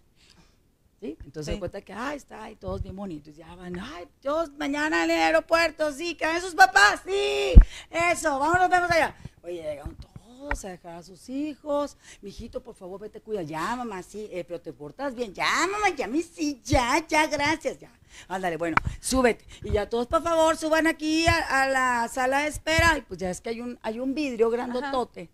¿Sí? 1.01 1.17
Entonces 1.25 1.47
se 1.47 1.53
Sí. 1.55 1.59
cuenta 1.59 1.81
que, 1.81 1.93
ay, 1.93 2.17
está, 2.17 2.49
y 2.49 2.55
todos 2.55 2.81
bien 2.81 2.95
bonitos. 2.95 3.35
Ya 3.35 3.53
van, 3.57 3.77
ay, 3.81 4.05
todos 4.21 4.53
mañana 4.57 5.03
en 5.03 5.11
el 5.11 5.19
aeropuerto, 5.19 5.91
sí, 5.91 6.15
que 6.15 6.27
ven 6.27 6.41
sus 6.41 6.55
papás, 6.55 7.01
sí, 7.05 7.55
eso, 7.91 8.39
vamos, 8.39 8.61
nos 8.61 8.71
vemos 8.71 8.89
allá. 8.89 9.13
Oye, 9.43 9.55
llegaron 9.63 9.97
todos 9.97 10.12
a 10.51 10.69
dejar 10.69 10.97
a 10.97 11.03
sus 11.03 11.29
hijos. 11.29 11.97
Mijito, 12.21 12.63
por 12.63 12.75
favor, 12.75 13.01
vete, 13.01 13.21
cuida. 13.21 13.43
Ya, 13.43 13.77
mamá, 13.77 14.03
sí, 14.03 14.29
eh, 14.31 14.45
pero 14.45 14.61
te 14.61 14.73
portas 14.73 15.15
bien. 15.15 15.33
Ya, 15.35 15.49
mamá, 15.71 15.91
ya, 15.97 16.07
mi 16.07 16.23
sí, 16.23 16.61
ya, 16.65 17.05
ya, 17.07 17.27
gracias, 17.27 17.79
ya. 17.79 17.91
Ándale, 18.29 18.57
bueno, 18.57 18.77
súbete. 19.01 19.45
Y 19.63 19.71
ya 19.73 19.89
todos, 19.89 20.07
por 20.07 20.23
favor, 20.23 20.57
suban 20.57 20.87
aquí 20.87 21.27
a, 21.27 21.63
a 21.63 21.69
la 21.69 22.09
sala 22.09 22.41
de 22.41 22.49
espera. 22.49 22.99
Y 22.99 23.03
pues 23.03 23.19
ya 23.19 23.31
es 23.31 23.41
que 23.41 23.51
hay 23.51 23.61
un, 23.61 23.79
hay 23.83 24.01
un 24.01 24.15
vidrio 24.15 24.51
grandotote 24.51 25.31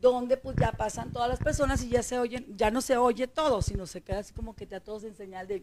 donde 0.00 0.36
pues 0.36 0.56
ya 0.56 0.72
pasan 0.72 1.12
todas 1.12 1.28
las 1.28 1.38
personas 1.38 1.82
y 1.82 1.90
ya 1.90 2.02
se 2.02 2.18
oyen, 2.18 2.46
ya 2.56 2.70
no 2.70 2.80
se 2.80 2.96
oye 2.96 3.26
todo, 3.26 3.60
sino 3.60 3.86
se 3.86 4.00
queda 4.00 4.20
así 4.20 4.32
como 4.32 4.54
que 4.54 4.66
ya 4.66 4.80
todos 4.80 5.04
en 5.04 5.14
señal 5.14 5.46
de... 5.46 5.62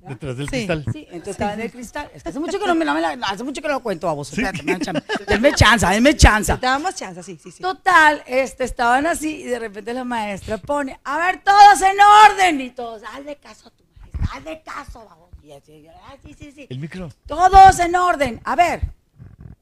Detrás 0.00 0.36
del 0.36 0.46
Sí. 0.48 0.50
cristal. 0.66 0.84
Sí, 0.92 1.06
entonces 1.10 1.28
estaba 1.28 1.54
en 1.54 1.60
el 1.60 1.70
cristal. 1.72 2.10
Es 2.14 2.22
que 2.22 2.28
hace 2.28 2.38
mucho 2.38 2.58
que 2.58 2.66
no 2.66 2.74
me, 2.74 2.84
no 2.84 2.94
me 2.94 3.00
la- 3.00 3.10
hace 3.26 3.42
mucho 3.44 3.60
que 3.60 3.68
no 3.68 3.74
lo 3.74 3.80
cuento 3.80 4.08
a 4.08 4.12
vos. 4.12 4.28
Espérate, 4.30 4.62
me 4.62 4.72
dan 4.72 4.80
chance. 4.80 5.02
Denme 5.26 5.52
chance, 5.54 5.86
denme 5.86 6.16
chance. 6.16 6.54
Te 6.56 6.66
damos 6.66 6.94
chance, 6.94 7.22
sí, 7.22 7.38
sí, 7.42 7.50
sí. 7.50 7.62
Total, 7.62 8.22
este, 8.26 8.64
estaban 8.64 9.06
así 9.06 9.42
y 9.42 9.44
de 9.44 9.58
repente 9.58 9.92
la 9.92 10.04
maestra 10.04 10.58
pone, 10.58 10.98
a 11.04 11.18
ver, 11.18 11.42
todos 11.42 11.82
en 11.82 11.96
orden. 12.30 12.60
Y 12.60 12.70
todos, 12.70 13.02
hazle 13.12 13.36
caso 13.36 13.68
a 13.68 13.70
tu 13.72 13.84
maestra, 14.00 14.36
hazle 14.36 14.62
caso, 14.62 15.04
vamos. 15.08 15.28
Y 15.42 15.52
así, 15.52 15.86
ah, 15.88 16.14
sí, 16.22 16.34
sí, 16.38 16.52
sí. 16.52 16.66
El 16.70 16.78
micro. 16.78 17.08
Todos 17.26 17.78
en 17.80 17.96
orden. 17.96 18.40
A 18.44 18.54
ver, 18.54 18.82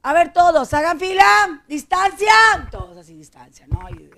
a 0.03 0.13
ver 0.13 0.33
todos, 0.33 0.73
hagan 0.73 0.99
fila, 0.99 1.63
distancia. 1.67 2.31
Todos 2.71 2.97
así, 2.97 3.15
distancia, 3.17 3.65
¿no? 3.67 3.89
Y, 3.89 4.09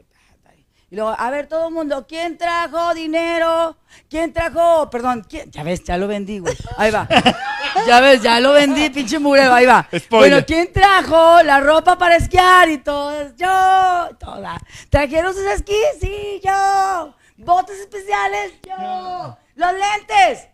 y 0.91 0.95
luego, 0.95 1.15
a 1.17 1.29
ver 1.29 1.47
todo 1.47 1.67
el 1.67 1.73
mundo, 1.73 2.05
¿quién 2.07 2.37
trajo 2.37 2.93
dinero? 2.93 3.77
¿Quién 4.09 4.33
trajo? 4.33 4.89
Perdón, 4.89 5.25
¿quién? 5.29 5.51
Ya 5.51 5.63
ves, 5.63 5.83
ya 5.83 5.97
lo 5.97 6.07
vendí, 6.07 6.39
güey. 6.39 6.55
Ahí 6.77 6.91
va. 6.91 7.07
Ya 7.85 8.01
ves, 8.01 8.21
ya 8.21 8.39
lo 8.39 8.53
vendí, 8.53 8.89
pinche 8.89 9.19
murero, 9.19 9.53
ahí 9.53 9.65
va. 9.65 9.87
Spoiler. 9.95 10.31
Bueno, 10.31 10.45
¿quién 10.45 10.73
trajo 10.73 11.43
la 11.43 11.59
ropa 11.59 11.97
para 11.97 12.15
esquiar? 12.15 12.67
Y 12.69 12.79
todos, 12.79 13.35
yo. 13.35 14.09
Toda. 14.19 14.59
¿Trajeron 14.89 15.33
sus 15.33 15.43
esquís? 15.43 15.77
Sí, 16.01 16.41
yo. 16.43 17.13
¿Botes 17.37 17.79
especiales? 17.79 18.53
Yo. 18.67 19.37
¿Los 19.55 19.71
lentes? 19.73 20.47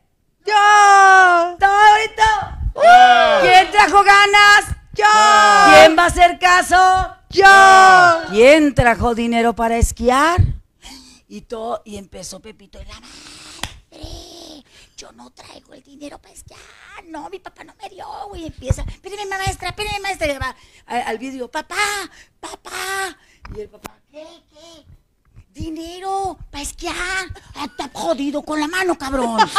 ¡Yo! 0.45 1.57
¿Todo 1.59 1.69
bonito? 1.69 2.81
¿Quién 3.41 3.71
trajo 3.71 4.03
ganas? 4.03 4.75
¡Yo! 4.93 5.05
¿Quién 5.73 5.97
va 5.97 6.03
a 6.03 6.07
hacer 6.07 6.37
caso? 6.37 7.15
¡Yo! 7.35 8.29
¿Quién 8.31 8.73
trajo 8.73 9.13
dinero 9.13 9.53
para 9.53 9.77
esquiar? 9.77 10.41
Y 11.27 11.41
todo, 11.41 11.81
y 11.83 11.97
empezó 11.97 12.39
Pepito 12.39 12.79
y 12.81 12.85
la 12.85 12.93
madre. 13.01 14.63
Yo 14.95 15.11
no 15.11 15.29
traigo 15.31 15.73
el 15.73 15.83
dinero 15.83 16.17
para 16.19 16.33
esquiar. 16.33 16.59
No, 17.07 17.29
mi 17.29 17.39
papá 17.39 17.65
no 17.65 17.73
me 17.81 17.89
dio, 17.89 18.05
güey. 18.29 18.45
Empieza, 18.47 18.83
espérame, 18.83 19.27
maestra, 19.27 19.67
espérame, 19.69 20.01
maestra. 20.01 20.55
Al, 20.85 21.01
al 21.01 21.17
vídeo, 21.17 21.51
papá, 21.51 21.75
papá. 22.39 23.17
Y 23.53 23.59
el 23.59 23.67
papá, 23.69 23.99
¿qué, 24.09 24.25
qué? 24.53 24.85
Dinero 25.51 26.37
para 26.49 26.61
esquiar. 26.63 26.95
Ah, 27.55 27.65
Está 27.65 27.89
jodido 27.91 28.41
con 28.43 28.61
la 28.61 28.67
mano, 28.67 28.97
cabrón. 28.97 29.37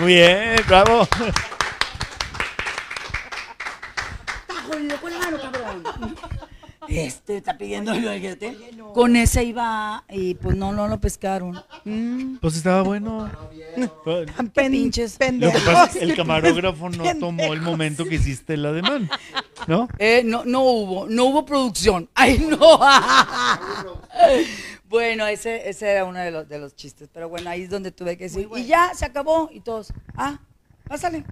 Muy 0.00 0.14
bien, 0.14 0.56
bravo. 0.68 1.08
Está 4.40 4.55
jodido 4.66 5.00
con 5.00 5.12
la 5.12 5.18
mano, 5.18 5.36
cabrón. 5.40 6.14
Este 6.88 7.38
está 7.38 7.58
pidiendo 7.58 7.92
el 7.92 8.06
olguete. 8.06 8.56
Con 8.94 9.16
ese 9.16 9.42
iba 9.42 10.04
y 10.08 10.34
pues 10.34 10.56
no, 10.56 10.70
no 10.72 10.86
lo 10.86 11.00
pescaron. 11.00 11.60
Mm, 11.84 12.36
Pues 12.36 12.56
estaba 12.56 12.82
bueno. 12.82 13.28
Pues, 14.04 14.32
tan 14.36 14.50
pinches. 14.50 15.14
Lo 15.14 15.18
que 15.18 15.24
pendejos. 15.26 15.62
pasa 15.64 15.84
es 15.86 15.96
que 15.96 16.04
el 16.04 16.14
camarógrafo 16.14 16.84
no 16.90 16.98
Pendejos. 16.98 17.18
tomó 17.18 17.54
el 17.54 17.60
momento 17.60 18.04
que 18.04 18.14
hiciste 18.16 18.54
el 18.54 18.66
ademán, 18.66 19.10
¿no? 19.66 19.88
Eh, 19.98 20.22
no, 20.24 20.44
no 20.44 20.60
hubo, 20.62 21.08
no 21.08 21.24
hubo 21.24 21.44
producción. 21.44 22.08
Ay, 22.14 22.38
no. 22.38 22.78
bueno, 24.88 25.26
ese, 25.26 25.68
ese 25.68 25.88
era 25.90 26.04
uno 26.04 26.20
de 26.20 26.30
los, 26.30 26.48
de 26.48 26.58
los 26.60 26.76
chistes. 26.76 27.08
Pero 27.12 27.28
bueno, 27.28 27.50
ahí 27.50 27.62
es 27.62 27.70
donde 27.70 27.90
tuve 27.90 28.16
que 28.16 28.24
decir. 28.24 28.48
Y 28.54 28.64
ya 28.64 28.92
se 28.94 29.04
acabó. 29.04 29.48
Y 29.52 29.60
todos, 29.60 29.92
ah, 30.14 30.38
pásale. 30.86 31.24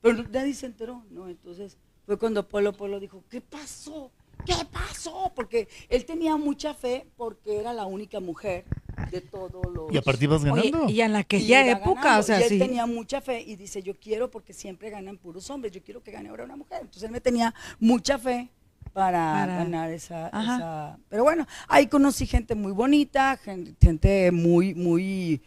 Pero 0.00 0.24
nadie 0.30 0.54
se 0.54 0.66
enteró, 0.66 1.02
¿no? 1.10 1.28
Entonces 1.28 1.76
fue 2.06 2.18
cuando 2.18 2.46
Polo 2.48 2.72
Polo 2.72 3.00
dijo, 3.00 3.24
¿qué 3.30 3.40
pasó? 3.40 4.10
¿Qué 4.44 4.54
pasó? 4.70 5.32
Porque 5.34 5.68
él 5.88 6.04
tenía 6.04 6.36
mucha 6.36 6.74
fe 6.74 7.06
porque 7.16 7.58
era 7.58 7.72
la 7.72 7.86
única 7.86 8.20
mujer 8.20 8.64
de 9.10 9.20
todos 9.22 9.64
los... 9.72 9.92
Y 9.92 9.96
aparte 9.96 10.24
ibas 10.24 10.42
Oye, 10.44 10.70
ganando. 10.70 10.88
y 10.92 11.00
en 11.00 11.12
Y 11.12 11.14
aquella 11.14 11.62
iba 11.66 11.78
época, 11.78 12.02
ganando, 12.02 12.20
o 12.20 12.22
sea, 12.24 12.40
y 12.40 12.42
él 12.42 12.48
sí. 12.50 12.58
tenía 12.58 12.84
mucha 12.86 13.20
fe 13.20 13.40
y 13.40 13.56
dice, 13.56 13.82
yo 13.82 13.94
quiero 13.94 14.30
porque 14.30 14.52
siempre 14.52 14.90
ganan 14.90 15.16
puros 15.16 15.48
hombres, 15.50 15.72
yo 15.72 15.82
quiero 15.82 16.02
que 16.02 16.10
gane 16.10 16.28
ahora 16.28 16.44
una 16.44 16.56
mujer. 16.56 16.80
Entonces 16.82 17.04
él 17.04 17.10
me 17.10 17.20
tenía 17.20 17.54
mucha 17.80 18.18
fe 18.18 18.50
para, 18.92 19.32
Para- 19.32 19.56
ganar 19.56 19.90
esa, 19.90 20.98
Pero 21.08 21.24
bueno, 21.24 21.46
ahí 21.68 21.86
conocí 21.86 22.26
gente 22.26 22.54
muy 22.54 22.72
bonita, 22.72 23.38
gen- 23.42 23.76
gente 23.80 24.30
muy, 24.30 24.74
muy 24.74 25.40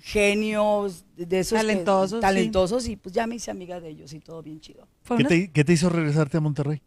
genios, 0.00 1.04
de 1.16 1.40
esos 1.40 1.58
que- 1.60 1.66
Talentosos, 1.66 2.18
sí. 2.18 2.20
talentosos 2.20 2.88
y 2.88 2.96
pues 2.96 3.14
ya 3.14 3.26
me 3.26 3.36
hice 3.36 3.50
amiga 3.50 3.80
de 3.80 3.90
ellos 3.90 4.12
y 4.12 4.20
todo 4.20 4.42
bien 4.42 4.60
chido. 4.60 4.86
¿Qué 5.16 5.24
te, 5.24 5.50
qué 5.52 5.64
te 5.64 5.72
hizo 5.72 5.88
regresarte 5.88 6.36
a 6.36 6.40
Monterrey? 6.40 6.80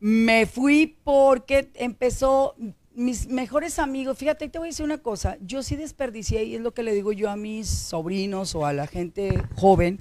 Me 0.00 0.46
fui 0.46 0.96
porque 1.02 1.70
empezó 1.74 2.54
mis 2.94 3.28
mejores 3.28 3.78
amigos. 3.78 4.16
Fíjate, 4.18 4.48
te 4.48 4.58
voy 4.58 4.68
a 4.68 4.70
decir 4.70 4.84
una 4.84 4.98
cosa. 4.98 5.36
Yo 5.40 5.62
sí 5.62 5.76
desperdicié, 5.76 6.44
y 6.44 6.54
es 6.56 6.60
lo 6.60 6.72
que 6.72 6.82
le 6.82 6.92
digo 6.94 7.12
yo 7.12 7.30
a 7.30 7.36
mis 7.36 7.68
sobrinos 7.68 8.54
o 8.54 8.64
a 8.66 8.72
la 8.72 8.86
gente 8.86 9.42
joven. 9.56 10.00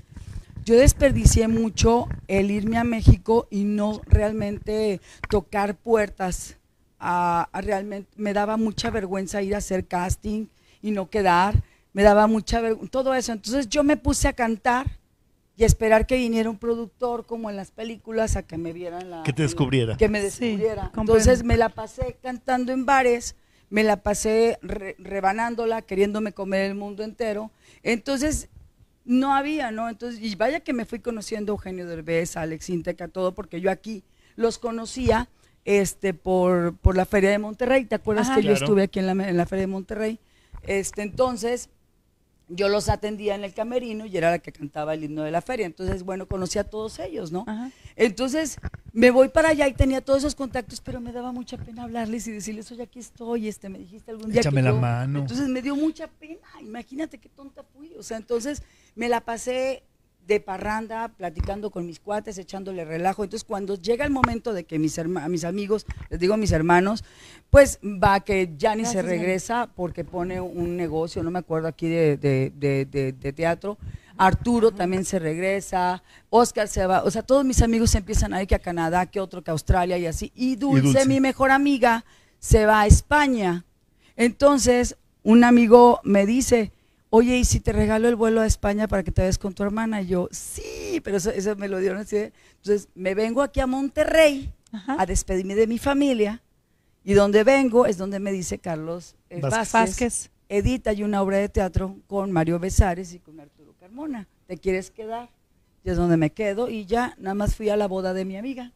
Yo 0.65 0.75
desperdicié 0.75 1.47
mucho 1.47 2.07
el 2.27 2.51
irme 2.51 2.77
a 2.77 2.83
México 2.83 3.47
y 3.49 3.63
no 3.63 4.01
realmente 4.07 4.99
tocar 5.29 5.75
puertas. 5.75 6.55
a- 6.99 7.47
a 7.51 7.61
realmente, 7.61 8.09
me 8.15 8.33
daba 8.33 8.57
mucha 8.57 8.89
vergüenza 8.89 9.43
ir 9.43 9.53
a 9.53 9.59
hacer 9.59 9.85
casting 9.85 10.47
y 10.81 10.89
no 10.89 11.11
quedar. 11.11 11.63
Me 11.97 12.03
daba 12.03 12.27
mucha 12.27 12.61
vergüenza, 12.61 12.91
todo 12.91 13.15
eso. 13.15 13.31
Entonces 13.31 13.67
yo 13.69 13.83
me 13.83 13.97
puse 13.97 14.27
a 14.27 14.33
cantar 14.33 14.99
y 15.55 15.63
a 15.63 15.65
esperar 15.65 16.05
que 16.05 16.15
viniera 16.15 16.47
un 16.47 16.59
productor 16.59 17.25
como 17.25 17.49
en 17.49 17.55
las 17.55 17.71
películas 17.71 18.35
a 18.35 18.43
que 18.43 18.55
me 18.59 18.71
vieran 18.71 19.09
la 19.09 19.23
Que 19.23 19.33
te 19.33 19.41
descubriera. 19.41 19.97
que 19.97 20.07
me 20.07 20.21
descubriera. 20.21 20.91
Entonces 20.95 21.43
me 21.43 21.57
la 21.57 21.69
pasé 21.69 22.15
cantando 22.21 22.71
en 22.71 22.85
bares, 22.85 23.35
me 23.71 23.83
la 23.83 24.03
pasé 24.03 24.59
re- 24.61 24.95
rebanándola, 24.99 25.81
queriéndome 25.81 26.33
comer 26.33 26.65
el 26.69 26.75
mundo 26.75 27.03
entero. 27.03 27.49
Entonces 27.81 28.49
no 29.03 29.33
había, 29.33 29.71
¿no? 29.71 29.89
Entonces, 29.89 30.19
y 30.21 30.35
vaya 30.35 30.59
que 30.59 30.73
me 30.73 30.85
fui 30.85 30.99
conociendo 30.99 31.51
a 31.51 31.55
Eugenio 31.55 31.87
Derbez, 31.87 32.37
a 32.37 32.41
Alex 32.41 32.69
Inteca, 32.69 33.07
todo, 33.07 33.33
porque 33.33 33.59
yo 33.59 33.71
aquí 33.71 34.03
los 34.35 34.59
conocía 34.59 35.29
este, 35.65 36.13
por, 36.13 36.77
por 36.77 36.95
la 36.95 37.05
Feria 37.07 37.31
de 37.31 37.39
Monterrey. 37.39 37.85
¿Te 37.85 37.95
acuerdas 37.95 38.27
Ajá. 38.27 38.35
que 38.35 38.43
yo 38.43 38.51
estuve 38.53 38.83
aquí 38.83 38.99
en 38.99 39.07
la, 39.07 39.13
en 39.27 39.35
la 39.35 39.47
Feria 39.47 39.61
de 39.61 39.67
Monterrey? 39.71 40.19
Este, 40.61 41.01
entonces, 41.01 41.69
yo 42.49 42.69
los 42.69 42.87
atendía 42.89 43.35
en 43.35 43.43
el 43.43 43.53
camerino 43.53 44.05
y 44.05 44.15
era 44.17 44.31
la 44.31 44.39
que 44.39 44.51
cantaba 44.51 44.93
el 44.93 45.03
himno 45.03 45.23
de 45.23 45.31
la 45.31 45.41
feria. 45.41 45.65
Entonces, 45.65 46.03
bueno, 46.03 46.27
conocí 46.27 46.57
a 46.59 46.63
todos 46.63 46.99
ellos, 46.99 47.31
¿no? 47.31 47.43
Ajá. 47.47 47.71
Entonces, 47.95 48.57
me 48.93 49.11
voy 49.11 49.29
para 49.29 49.49
allá 49.49 49.67
y 49.67 49.73
tenía 49.73 50.01
todos 50.01 50.19
esos 50.19 50.35
contactos, 50.35 50.79
pero 50.81 51.01
me 51.01 51.11
daba 51.11 51.31
mucha 51.31 51.57
pena 51.57 51.83
hablarles 51.83 52.25
y 52.27 52.31
decirles, 52.31 52.71
oye, 52.71 52.83
aquí 52.83 52.99
estoy, 52.99 53.47
este, 53.47 53.69
me 53.69 53.79
dijiste 53.79 54.11
algún 54.11 54.31
día 54.31 54.41
Échame 54.41 54.57
que 54.61 54.63
la 54.63 54.69
yo-". 54.71 54.77
mano. 54.77 55.19
Entonces 55.19 55.47
me 55.49 55.61
dio 55.61 55.75
mucha 55.75 56.07
pena, 56.07 56.39
imagínate 56.61 57.17
qué 57.17 57.29
tonta 57.29 57.63
fui. 57.63 57.93
O 57.97 58.03
sea, 58.03 58.17
entonces 58.17 58.63
me 58.95 59.09
la 59.09 59.21
pasé 59.21 59.83
de 60.27 60.39
parranda, 60.39 61.07
platicando 61.07 61.71
con 61.71 61.85
mis 61.85 61.99
cuates, 61.99 62.37
echándole 62.37 62.83
relajo. 62.85 63.23
Entonces, 63.23 63.45
cuando 63.47 63.75
llega 63.75 64.03
el 64.05 64.11
momento 64.11 64.53
de 64.53 64.65
que 64.65 64.77
mis, 64.77 64.97
herma- 64.97 65.23
a 65.23 65.29
mis 65.29 65.45
amigos, 65.45 65.85
les 66.09 66.19
digo 66.19 66.33
a 66.33 66.37
mis 66.37 66.51
hermanos, 66.51 67.03
pues 67.49 67.79
va 67.83 68.19
que 68.19 68.53
Yanni 68.57 68.83
se 68.83 68.93
Gracias, 68.93 69.05
Yanni. 69.05 69.17
regresa 69.17 69.69
porque 69.75 70.03
pone 70.03 70.41
un 70.41 70.75
negocio, 70.75 71.23
no 71.23 71.31
me 71.31 71.39
acuerdo 71.39 71.67
aquí 71.69 71.87
de, 71.87 72.17
de- 72.17 72.51
de- 72.53 73.33
teatro. 73.33 73.77
Arturo 74.19 74.71
también 74.71 75.05
se 75.05 75.19
regresa, 75.19 76.01
Oscar 76.31 76.67
se 76.67 76.85
va, 76.87 77.03
o 77.03 77.11
sea, 77.11 77.21
todos 77.21 77.45
mis 77.45 77.61
amigos 77.61 77.91
se 77.91 77.99
empiezan 77.99 78.33
a 78.33 78.41
ir 78.41 78.47
que 78.47 78.55
a 78.55 78.59
Canadá, 78.59 79.05
que 79.05 79.19
otro 79.19 79.43
que 79.43 79.51
a 79.51 79.53
Australia 79.53 79.97
y 79.99 80.07
así. 80.07 80.31
Y 80.35 80.55
Dulce, 80.55 80.81
Dulce. 80.81 81.05
mi 81.07 81.19
mejor 81.19 81.51
amiga, 81.51 82.03
se 82.39 82.65
va 82.65 82.81
a 82.81 82.87
España. 82.87 83.63
Entonces, 84.15 84.97
un 85.23 85.43
amigo 85.43 85.99
me 86.03 86.25
dice, 86.25 86.71
oye, 87.09 87.37
¿y 87.37 87.45
si 87.45 87.59
te 87.59 87.71
regalo 87.71 88.07
el 88.07 88.15
vuelo 88.15 88.41
a 88.41 88.45
España 88.45 88.87
para 88.87 89.03
que 89.03 89.11
te 89.11 89.21
vayas 89.21 89.37
con 89.37 89.53
tu 89.53 89.63
hermana? 89.63 90.01
Y 90.01 90.07
yo, 90.07 90.27
sí, 90.31 90.99
pero 91.03 91.17
eso, 91.17 91.29
eso 91.31 91.55
me 91.55 91.67
lo 91.67 91.79
dieron 91.79 91.99
así. 91.99 92.15
de- 92.17 92.33
Entonces, 92.57 92.89
me 92.95 93.15
vengo 93.15 93.41
aquí 93.41 93.59
a 93.59 93.67
Monterrey 93.67 94.51
Ajá. 94.71 94.95
a 94.99 95.05
despedirme 95.05 95.55
de 95.55 95.67
mi 95.67 95.77
familia 95.77 96.41
y 97.03 97.13
donde 97.13 97.43
vengo 97.43 97.85
es 97.85 97.97
donde 97.97 98.19
me 98.19 98.31
dice 98.31 98.59
Carlos 98.59 99.15
eh, 99.29 99.39
Vázquez. 99.41 100.29
Edita 100.49 100.91
hay 100.91 101.03
una 101.03 101.21
obra 101.21 101.37
de 101.37 101.49
teatro 101.49 101.97
con 102.07 102.31
Mario 102.31 102.57
Besares 102.59 103.13
y 103.13 103.19
con 103.19 103.39
Arturo 103.39 103.73
Carmona. 103.79 104.27
¿Te 104.47 104.57
quieres 104.57 104.91
quedar? 104.91 105.29
Y 105.83 105.89
es 105.89 105.97
donde 105.97 106.17
me 106.17 106.29
quedo 106.31 106.69
y 106.69 106.85
ya 106.85 107.15
nada 107.17 107.33
más 107.33 107.55
fui 107.55 107.69
a 107.69 107.77
la 107.77 107.87
boda 107.87 108.13
de 108.13 108.25
mi 108.25 108.35
amiga. 108.37 108.71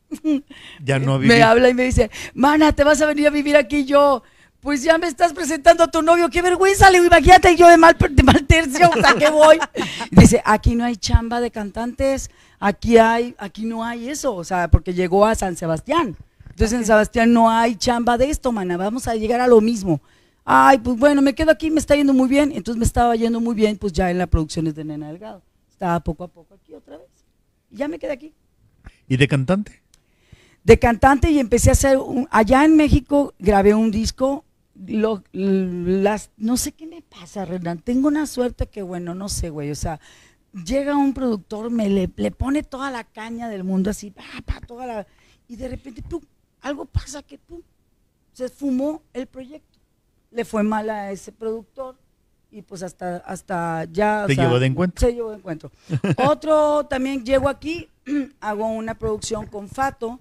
Ya 0.84 1.00
no 1.00 1.14
me 1.20 1.28
viví. 1.28 1.42
habla 1.42 1.70
y 1.70 1.74
me 1.74 1.84
dice, 1.84 2.10
mana, 2.34 2.74
te 2.74 2.84
vas 2.84 3.02
a 3.02 3.06
venir 3.06 3.28
a 3.28 3.32
vivir 3.32 3.56
aquí 3.58 3.80
Y 3.80 3.86
yo. 3.86 4.24
Pues 4.62 4.84
ya 4.84 4.98
me 5.00 5.08
estás 5.08 5.34
presentando 5.34 5.84
a 5.84 5.88
tu 5.90 6.04
novio, 6.04 6.30
qué 6.30 6.42
vergüenza, 6.44 6.90
le 6.92 7.00
digo, 7.00 7.08
imagínate 7.08 7.56
yo 7.56 7.68
de 7.68 7.78
mal, 7.78 7.98
de 7.98 8.24
mal 8.24 8.46
tercio, 8.46 8.92
¿a 9.04 9.16
qué 9.18 9.30
voy? 9.32 9.58
Dice, 10.12 10.42
aquí 10.46 10.76
no 10.76 10.84
hay 10.86 10.96
chamba 10.98 11.42
de 11.42 11.50
cantantes, 11.50 12.30
aquí 12.60 12.98
hay, 13.00 13.36
aquí 13.40 13.66
no 13.66 13.84
hay 13.84 14.08
eso, 14.10 14.36
o 14.36 14.44
sea, 14.44 14.68
porque 14.68 14.94
llegó 14.94 15.26
a 15.26 15.34
San 15.34 15.58
Sebastián. 15.58 16.16
Entonces 16.52 16.74
en 16.78 16.86
Sebastián 16.86 17.34
no 17.34 17.50
hay 17.50 17.76
chamba 17.76 18.20
de 18.20 18.30
esto, 18.30 18.52
mana, 18.52 18.78
vamos 18.78 19.08
a 19.08 19.16
llegar 19.16 19.42
a 19.42 19.48
lo 19.48 19.62
mismo. 19.62 20.00
Ay, 20.46 20.78
pues 20.78 20.96
bueno, 20.98 21.24
me 21.24 21.34
quedo 21.34 21.50
aquí, 21.52 21.72
me 21.72 21.80
está 21.80 21.96
yendo 21.96 22.14
muy 22.14 22.28
bien. 22.28 22.52
Entonces 22.52 22.78
me 22.78 22.86
estaba 22.86 23.16
yendo 23.16 23.40
muy 23.40 23.56
bien, 23.56 23.78
pues 23.78 23.94
ya 23.94 24.10
en 24.12 24.18
las 24.18 24.28
producciones 24.28 24.76
de 24.76 24.84
Nena 24.84 25.08
Delgado. 25.08 25.42
Estaba 25.72 26.00
poco 26.00 26.24
a 26.24 26.28
poco 26.28 26.56
aquí 26.56 26.74
otra 26.74 26.98
vez. 26.98 27.08
Y 27.72 27.78
ya 27.78 27.88
me 27.88 27.98
quedé 28.00 28.12
aquí 28.12 28.34
¿Y 29.08 29.18
de 29.18 29.28
cantante? 29.28 29.82
de 30.64 30.78
cantante 30.78 31.32
y 31.32 31.40
empecé 31.40 31.70
a 31.70 31.74
hacer 31.74 31.98
un- 31.98 32.28
allá 32.32 32.64
en 32.66 32.76
México 32.76 33.34
grabé 33.40 33.74
un 33.74 33.90
disco 33.92 34.44
lo- 34.88 35.24
las 35.32 36.32
no 36.38 36.58
sé 36.58 36.72
qué 36.72 36.88
me 36.88 37.02
pasa 37.02 37.46
Renan. 37.46 37.80
Tengo 37.80 38.08
una 38.08 38.26
suerte 38.26 38.68
que 38.68 38.82
bueno 38.82 39.14
no 39.16 39.30
sé 39.30 39.50
güey. 39.50 39.72
O 39.72 39.76
sea 39.76 40.00
llega 40.66 40.98
un 40.98 41.14
productor 41.14 41.70
me 41.70 41.90
le, 41.90 42.10
le 42.16 42.32
pone 42.32 42.62
toda 42.64 42.92
la 42.92 43.04
caña 43.06 43.48
del 43.50 43.64
mundo 43.64 43.90
así 43.90 44.12
pa, 44.12 44.24
pa, 44.46 44.60
toda 44.60 44.86
la, 44.86 45.08
y 45.48 45.56
de 45.56 45.70
repente 45.70 46.02
pum, 46.02 46.22
algo 46.62 46.84
pasa 46.86 47.24
que 47.24 47.38
pum, 47.38 47.62
se 48.34 48.50
fumó 48.50 49.02
el 49.14 49.28
proyecto. 49.28 49.80
Le 50.30 50.44
fue 50.46 50.64
mal 50.64 50.90
a 50.90 51.12
ese 51.12 51.32
productor 51.32 51.96
y 52.52 52.62
pues 52.64 52.84
hasta 52.84 53.18
hasta 53.18 53.86
ya 53.94 54.28
llevó 54.28 54.60
de 54.60 54.66
encuentro. 54.68 55.08
se 55.08 55.14
llevó 55.14 55.32
de 55.32 55.38
encuentro. 55.38 55.72
Otro 56.18 56.86
también 56.86 57.24
llego 57.24 57.48
aquí 57.48 57.88
hago 58.42 58.66
una 58.68 58.96
producción 58.96 59.46
con 59.48 59.70
Fato 59.70 60.20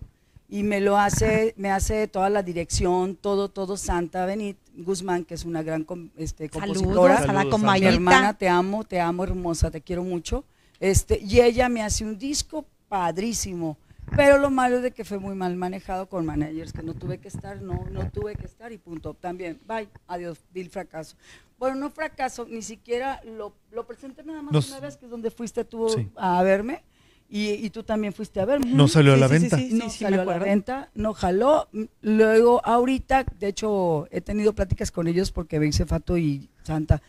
y 0.50 0.62
me 0.64 0.80
lo 0.80 0.98
hace, 0.98 1.54
me 1.56 1.70
hace 1.70 2.08
toda 2.08 2.28
la 2.28 2.42
dirección, 2.42 3.14
todo, 3.16 3.48
todo 3.48 3.76
Santa 3.76 4.26
Benit 4.26 4.56
Guzmán, 4.76 5.24
que 5.24 5.34
es 5.34 5.44
una 5.44 5.62
gran 5.62 5.84
com- 5.84 6.10
este, 6.16 6.48
Saludos 6.48 6.78
compositora. 6.82 7.16
a 7.16 7.20
la 7.20 7.26
Saludos, 7.26 7.44
Mi 7.44 7.50
compañita. 7.50 7.88
hermana, 7.88 8.34
te 8.36 8.48
amo, 8.48 8.84
te 8.84 9.00
amo, 9.00 9.22
hermosa, 9.24 9.70
te 9.70 9.80
quiero 9.80 10.02
mucho. 10.02 10.44
Este, 10.80 11.20
y 11.20 11.40
ella 11.40 11.68
me 11.68 11.82
hace 11.82 12.04
un 12.04 12.18
disco 12.18 12.64
padrísimo. 12.88 13.76
Pero 14.16 14.38
lo 14.38 14.50
malo 14.50 14.78
es 14.78 14.82
de 14.82 14.90
que 14.90 15.04
fue 15.04 15.20
muy 15.20 15.36
mal 15.36 15.54
manejado 15.54 16.08
con 16.08 16.26
managers, 16.26 16.72
que 16.72 16.82
no 16.82 16.94
tuve 16.94 17.18
que 17.18 17.28
estar, 17.28 17.62
no, 17.62 17.86
no 17.92 18.10
tuve 18.10 18.34
que 18.34 18.44
estar 18.44 18.72
y 18.72 18.78
punto. 18.78 19.14
También, 19.14 19.60
bye, 19.68 19.88
adiós, 20.08 20.38
di 20.52 20.62
el 20.62 20.68
fracaso. 20.70 21.14
Bueno, 21.60 21.76
no 21.76 21.90
fracaso, 21.90 22.44
ni 22.50 22.62
siquiera 22.62 23.20
lo, 23.24 23.52
lo 23.70 23.86
presenté 23.86 24.24
nada 24.24 24.42
más 24.42 24.52
Nos- 24.52 24.68
una 24.70 24.80
vez, 24.80 24.96
que 24.96 25.04
es 25.04 25.10
donde 25.12 25.30
fuiste 25.30 25.64
tú 25.64 25.88
Sí. 25.90 26.08
a 26.16 26.42
verme, 26.42 26.82
y, 27.30 27.50
y 27.50 27.70
tú 27.70 27.84
también 27.84 28.12
fuiste 28.12 28.40
a 28.40 28.44
verme 28.44 28.66
No 28.74 28.88
salió 28.88 29.14
a 29.14 29.16
la 29.16 29.28
Sí, 29.28 29.34
sí, 29.34 29.40
sí, 29.40 29.48
venta. 29.50 29.56
sí, 29.58 29.74
no 29.74 29.88
salió 29.90 30.20
a 30.22 30.24
la 30.24 30.38
venta, 30.38 30.90
no 30.94 31.14
jaló. 31.14 31.68
Luego, 32.02 32.60
ahorita, 32.64 33.24
de 33.38 33.46
hecho, 33.48 34.08
he 34.10 34.20
tenido 34.20 34.52
pláticas 34.52 34.90
con 34.90 35.06
ellos 35.06 35.30
porque 35.32 35.58
Beice 35.58 35.86
Fato 35.86 36.18
y 36.18 36.48
Santa. 36.64 37.00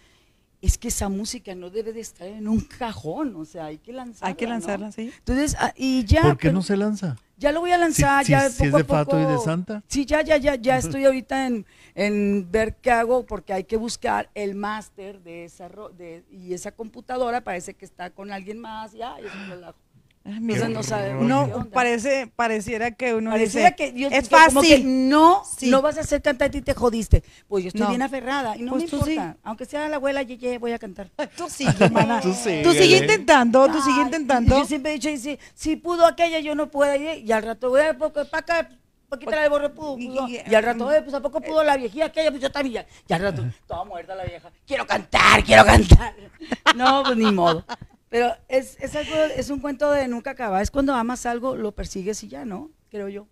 Es 0.61 0.77
que 0.77 0.89
esa 0.89 1.09
música 1.09 1.55
no 1.55 1.71
debe 1.71 1.91
de 1.91 2.01
estar 2.01 2.27
en 2.27 2.47
un 2.47 2.59
cajón, 2.61 3.35
o 3.35 3.45
sea, 3.45 3.65
hay 3.65 3.79
que 3.79 3.91
lanzarla. 3.93 4.27
Hay 4.27 4.35
que 4.35 4.45
¿no? 4.45 4.51
lanzarla, 4.51 4.91
sí. 4.91 5.11
Entonces, 5.17 5.55
ah, 5.59 5.73
y 5.75 6.05
ya. 6.05 6.21
¿Por 6.21 6.37
qué 6.37 6.49
pero 6.49 6.53
no 6.53 6.61
se 6.61 6.77
lanza? 6.77 7.17
Ya 7.37 7.51
lo 7.51 7.61
voy 7.61 7.71
a 7.71 7.77
Si, 7.77 7.81
lanzar, 7.81 8.23
si- 8.25 8.31
ya 8.31 8.41
si 8.41 8.45
es 8.45 8.69
poco 8.69 8.75
a 8.75 8.79
de 8.79 8.83
Fato 8.85 9.17
y 9.17 9.25
de 9.25 9.33
poco. 9.33 9.43
Santa. 9.45 9.83
Sí, 9.87 10.05
ya, 10.05 10.21
ya, 10.21 10.37
ya, 10.37 10.53
ya 10.53 10.77
estoy 10.77 11.05
ahorita 11.05 11.47
en, 11.47 11.65
en 11.95 12.47
ver 12.51 12.75
qué 12.75 12.91
hago 12.91 13.25
porque 13.25 13.53
hay 13.53 13.63
que 13.63 13.77
buscar 13.77 14.29
el 14.35 14.53
máster 14.53 15.23
de 15.23 15.45
esa 15.45 15.67
ro- 15.67 15.89
de, 15.89 16.23
y 16.29 16.53
esa 16.53 16.71
computadora 16.71 17.41
parece 17.43 17.73
que 17.73 17.83
está 17.85 18.11
con 18.11 18.31
alguien 18.31 18.59
más, 18.59 18.91
ya, 18.91 19.19
y 19.19 19.25
es 19.25 19.33
un 19.33 19.49
relajo. 19.49 19.79
Entonces 20.23 20.41
mira, 20.43 20.69
no 20.69 20.83
sabemos 20.83 21.23
uno 21.25 21.67
parece, 21.73 22.27
pareciera 22.35 22.91
que 22.91 23.15
uno 23.15 23.31
Pareciera 23.31 23.71
dice, 23.71 23.75
que 23.93 23.99
yo- 23.99 24.07
es 24.09 24.29
que 24.29 24.35
como 24.35 24.61
que 24.61 24.67
fácil. 24.69 25.09
no, 25.09 25.41
Sí. 25.57 25.69
no 25.71 25.81
vas 25.81 25.97
a 25.97 26.03
ser 26.03 26.21
cantante 26.21 26.59
y 26.59 26.61
te 26.61 26.75
jodiste. 26.75 27.23
Pues 27.47 27.63
yo 27.63 27.69
estoy 27.69 27.81
No. 27.81 27.89
bien 27.89 28.03
aferrada 28.03 28.55
y 28.55 28.61
no 28.61 28.71
Pues 28.73 28.83
me 28.83 28.89
tú 28.89 28.95
importa. 28.97 29.37
Aunque 29.43 29.65
sea 29.65 29.89
la 29.89 29.95
abuela 29.95 30.21
Yeye, 30.21 30.59
voy 30.59 30.73
a 30.73 30.79
cantar. 30.79 31.09
Tú 31.35 31.49
sigue, 31.49 31.73
hermana. 31.85 32.21
Tú 32.21 32.29
Tú 32.29 32.71
sigue 32.73 32.97
intentando, 32.97 33.67
tú 33.67 33.81
sigue 33.81 34.01
intentando. 34.01 34.59
Yo 34.59 34.65
siempre 34.65 34.91
he 34.91 34.99
dicho, 34.99 35.09
si, 35.17 35.39
si 35.55 35.75
pudo 35.75 36.05
aquella, 36.05 36.39
yo 36.39 36.53
no 36.53 36.69
puedo. 36.69 36.95
Y, 36.95 37.21
y 37.25 37.31
al 37.31 37.41
rato, 37.41 37.69
voy 37.69 37.81
a 37.81 37.97
poco 37.97 38.23
para 38.25 38.41
acá, 38.41 38.69
poquito 39.09 39.31
de 39.31 39.49
borre 39.49 39.69
pudo, 39.71 39.95
pudo. 39.97 40.27
Y 40.29 40.53
al 40.55 40.63
rato, 40.63 40.85
"Oye, 40.85 41.01
pues 41.01 41.15
a 41.15 41.19
poco 41.19 41.41
pudo 41.41 41.63
la 41.63 41.77
viejilla 41.77 42.05
aquella, 42.05 42.29
pues 42.29 42.43
yo 42.43 42.51
también. 42.51 42.85
Y 43.07 43.13
al 43.13 43.21
rato, 43.23 43.43
toda 43.67 43.83
muerta 43.85 44.13
la 44.13 44.23
vieja. 44.25 44.51
Quiero 44.67 44.85
cantar, 44.85 45.43
quiero 45.43 45.65
cantar. 45.65 46.13
No, 46.75 47.01
pues 47.03 47.17
ni 47.17 47.31
modo. 47.31 47.65
Pero 48.11 48.31
es, 48.49 48.77
es 48.79 48.95
algo, 48.95 49.15
es 49.35 49.49
un 49.49 49.57
cuento 49.59 49.89
de 49.89 50.07
nunca 50.07 50.29
acabar. 50.31 50.61
Es 50.61 50.69
cuando 50.69 50.93
amas 50.93 51.25
algo, 51.25 51.55
lo 51.55 51.71
persigues 51.71 52.21
y 52.23 52.27
ya, 52.27 52.45
¿no? 52.45 52.69
Creo 52.91 53.09
yo. 53.09 53.25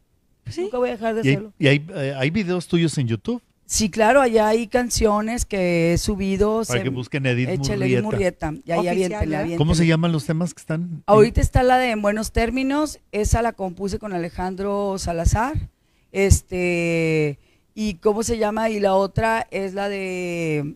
Sí. 0.50 0.62
Nunca 0.62 0.80
voy 0.80 0.90
a 0.90 0.94
dejar 0.94 1.14
de 1.14 1.22
Y 1.22 1.28
hay, 1.28 1.34
hacerlo. 1.36 1.54
y 1.60 1.68
hay, 1.68 1.86
eh, 1.94 2.14
hay 2.18 2.30
videos 2.32 2.68
tuyos 2.68 2.98
en 2.98 3.08
YouTube 3.08 3.44
Sí, 3.68 3.92
claro, 3.92 4.20
allá 4.20 4.48
hay 4.48 4.66
canciones 4.66 5.46
que 5.46 5.94
he 5.94 5.98
subido. 6.00 6.64
para 6.68 6.80
se- 6.80 6.84
que 6.84 6.90
busquen 6.90 7.24
Edith 7.28 7.50
Murrieta. 7.60 8.02
Murrieta. 8.02 8.54
Y 8.66 8.72
ahí 8.72 8.86
¿verdad? 9.04 9.20
aviéntenle. 9.20 9.58
¿Cómo 9.58 9.76
se 9.76 9.86
llaman 9.86 10.12
los 10.12 10.26
temas 10.26 10.56
que 10.56 10.60
están? 10.62 11.04
Ahorita 11.06 11.40
está 11.40 11.62
la 11.62 11.78
de 11.78 11.92
En 11.92 12.02
Buenos 12.02 12.32
Términos, 12.32 13.00
esa 13.12 13.44
la 13.44 13.54
compuse 13.54 14.00
con 14.00 14.12
Alejandro 14.14 14.98
Salazar. 14.98 15.70
Este, 16.12 17.38
y 17.76 17.96
cómo 17.96 18.24
se 18.24 18.38
llama, 18.40 18.70
y 18.72 18.80
la 18.80 18.96
otra 18.96 19.46
es 19.52 19.74
la 19.76 19.88
de 19.90 20.76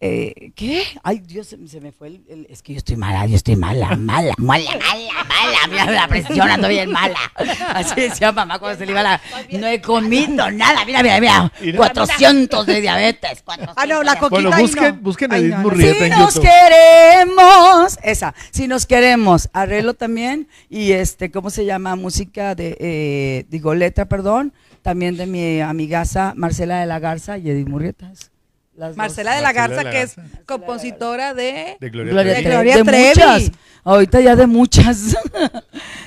eh, 0.00 0.52
¿qué? 0.54 0.84
Ay, 1.02 1.18
Dios, 1.18 1.48
se, 1.48 1.66
se 1.66 1.80
me 1.80 1.90
fue 1.90 2.08
el, 2.08 2.22
el- 2.28 2.46
es 2.50 2.62
que 2.62 2.72
yo 2.72 2.78
estoy 2.78 2.96
mala, 2.96 3.26
yo 3.26 3.34
estoy 3.34 3.56
mala, 3.56 3.96
mala, 3.96 4.32
mala, 4.38 4.70
mala, 4.78 5.24
mala, 5.28 5.58
mira 5.68 5.90
la 5.90 6.06
presión, 6.08 6.48
ando 6.48 6.68
bien 6.68 6.90
mala. 6.90 7.18
Así 7.74 8.00
decía 8.00 8.30
mamá 8.32 8.58
cuando 8.60 8.78
se 8.78 8.86
le 8.86 8.92
iba 8.92 9.02
la, 9.02 9.20
no 9.50 9.66
he 9.66 9.80
comido 9.80 10.50
nada, 10.52 10.84
mira, 10.84 11.02
mira, 11.02 11.20
mira, 11.20 11.52
Mira. 11.60 11.76
400 11.78 12.64
de 12.66 12.80
diabetes, 12.80 13.42
400 13.42 13.74
Ah, 13.76 13.86
no, 13.86 14.02
la 14.04 14.18
coquita 14.20 14.40
Bueno, 14.48 14.56
busquen, 14.62 14.94
no. 14.96 15.00
busquen 15.00 15.32
Edith 15.32 15.50
no, 15.50 15.56
no. 15.56 15.62
Murrieta 15.64 15.98
Si 15.98 16.04
en 16.04 16.10
nos 16.18 16.34
YouTube. 16.34 16.48
queremos, 16.48 17.98
esa, 18.02 18.34
si 18.50 18.68
nos 18.68 18.86
queremos, 18.86 19.48
arreglo 19.52 19.94
también 19.94 20.48
y 20.70 20.92
este, 20.92 21.30
¿cómo 21.30 21.50
se 21.50 21.64
llama? 21.64 21.96
Música 21.96 22.54
de, 22.54 22.76
eh, 22.80 23.46
digo, 23.48 23.74
letra, 23.74 24.04
perdón, 24.06 24.52
también 24.82 25.16
de 25.16 25.26
mi 25.26 25.60
amigaza 25.60 26.34
Marcela 26.36 26.78
de 26.80 26.86
la 26.86 26.98
Garza 26.98 27.36
y 27.38 27.50
Edith 27.50 27.68
Murrietas. 27.68 28.30
Las 28.78 28.90
dos. 28.90 28.96
Marcela 28.96 29.34
de 29.34 29.42
la 29.42 29.52
Garza, 29.52 29.90
que 29.90 30.02
es 30.02 30.16
Garza. 30.16 30.38
compositora 30.46 31.34
de... 31.34 31.76
De 31.80 31.90
Gloria, 31.90 32.12
Gloria 32.12 32.32
Trevi. 32.34 32.44
de 32.44 32.50
Trevi, 32.50 32.54
Gloria 32.54 32.76
de 32.76 32.84
Trevi. 32.84 33.42
muchas, 33.44 33.52
ahorita 33.84 34.20
ya 34.20 34.36
de 34.36 34.46
muchas, 34.46 34.96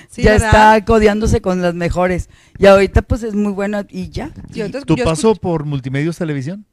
Sí, 0.09 0.23
ya 0.23 0.31
¿verdad? 0.31 0.47
está 0.77 0.85
codeándose 0.85 1.41
con 1.41 1.61
las 1.61 1.73
mejores 1.73 2.29
y 2.57 2.65
ahorita 2.65 3.01
pues 3.01 3.23
es 3.23 3.33
muy 3.33 3.51
bueno 3.53 3.81
y 3.89 4.09
ya. 4.09 4.31
Yo 4.49 4.69
te- 4.71 4.81
¿Tu 4.81 4.95
yo 4.95 5.03
paso 5.05 5.31
escucho- 5.31 5.41
por 5.41 5.65
Multimedios 5.65 6.17
Televisión? 6.17 6.65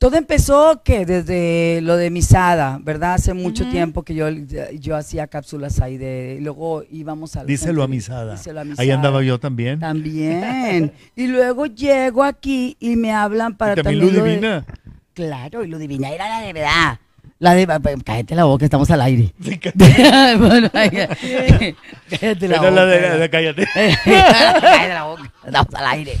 Todo 0.00 0.16
empezó 0.16 0.80
que 0.82 1.04
desde 1.04 1.80
lo 1.82 1.98
de 1.98 2.08
Misada, 2.08 2.80
¿verdad? 2.82 3.12
Hace 3.12 3.34
mucho 3.34 3.68
tiempo 3.68 4.02
que 4.02 4.14
yo, 4.14 4.30
yo 4.30 4.96
hacía 4.96 5.26
cápsulas 5.26 5.78
ahí 5.82 5.98
de, 5.98 6.38
y 6.40 6.42
luego 6.42 6.84
íbamos 6.90 7.36
a... 7.36 7.44
Díselo 7.44 7.82
a 7.82 7.86
Misada. 7.86 8.32
Díselo 8.32 8.60
a 8.60 8.62
Ahí 8.62 8.68
Misada. 8.70 8.94
andaba 8.94 9.22
yo 9.22 9.38
también. 9.38 9.78
También. 9.78 10.92
y 11.14 11.26
luego 11.26 11.66
llego 11.66 12.24
aquí 12.24 12.78
y 12.80 12.96
me 12.96 13.12
hablan 13.12 13.54
para 13.58 13.74
y 13.74 13.76
también 13.82 14.00
también 14.00 14.16
lo 14.16 14.24
de- 14.24 14.30
Ludivina. 14.30 14.66
Claro, 15.12 15.64
y 15.64 15.66
Ludivina 15.66 16.08
era 16.10 16.30
la 16.30 16.46
de 16.46 16.52
verdad. 16.54 16.98
La 17.40 17.54
de... 17.54 17.66
Cállate 18.04 18.34
la 18.36 18.44
boca, 18.44 18.64
estamos 18.66 18.88
al 18.90 19.00
aire. 19.00 19.32
Sí, 19.42 19.58
Bueno, 20.38 20.70
cállate 20.72 22.48
la 22.48 22.58
boca. 22.58 22.70
la 22.70 22.86
de, 22.86 23.18
de 23.18 23.30
cállate. 23.30 23.66
Cállate 23.74 24.88
la 24.88 25.04
boca, 25.04 25.32
estamos 25.46 25.74
al 25.74 25.86
aire. 25.86 26.18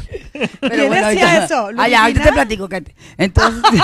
Pero 0.60 0.88
¿Quién 0.88 0.92
hacía 1.04 1.26
ahorita- 1.36 1.44
eso? 1.44 1.68
Ah, 1.78 1.88
ya, 1.88 2.12
te 2.12 2.32
platico, 2.32 2.68
cállate. 2.68 2.94
Entonces, 3.18 3.80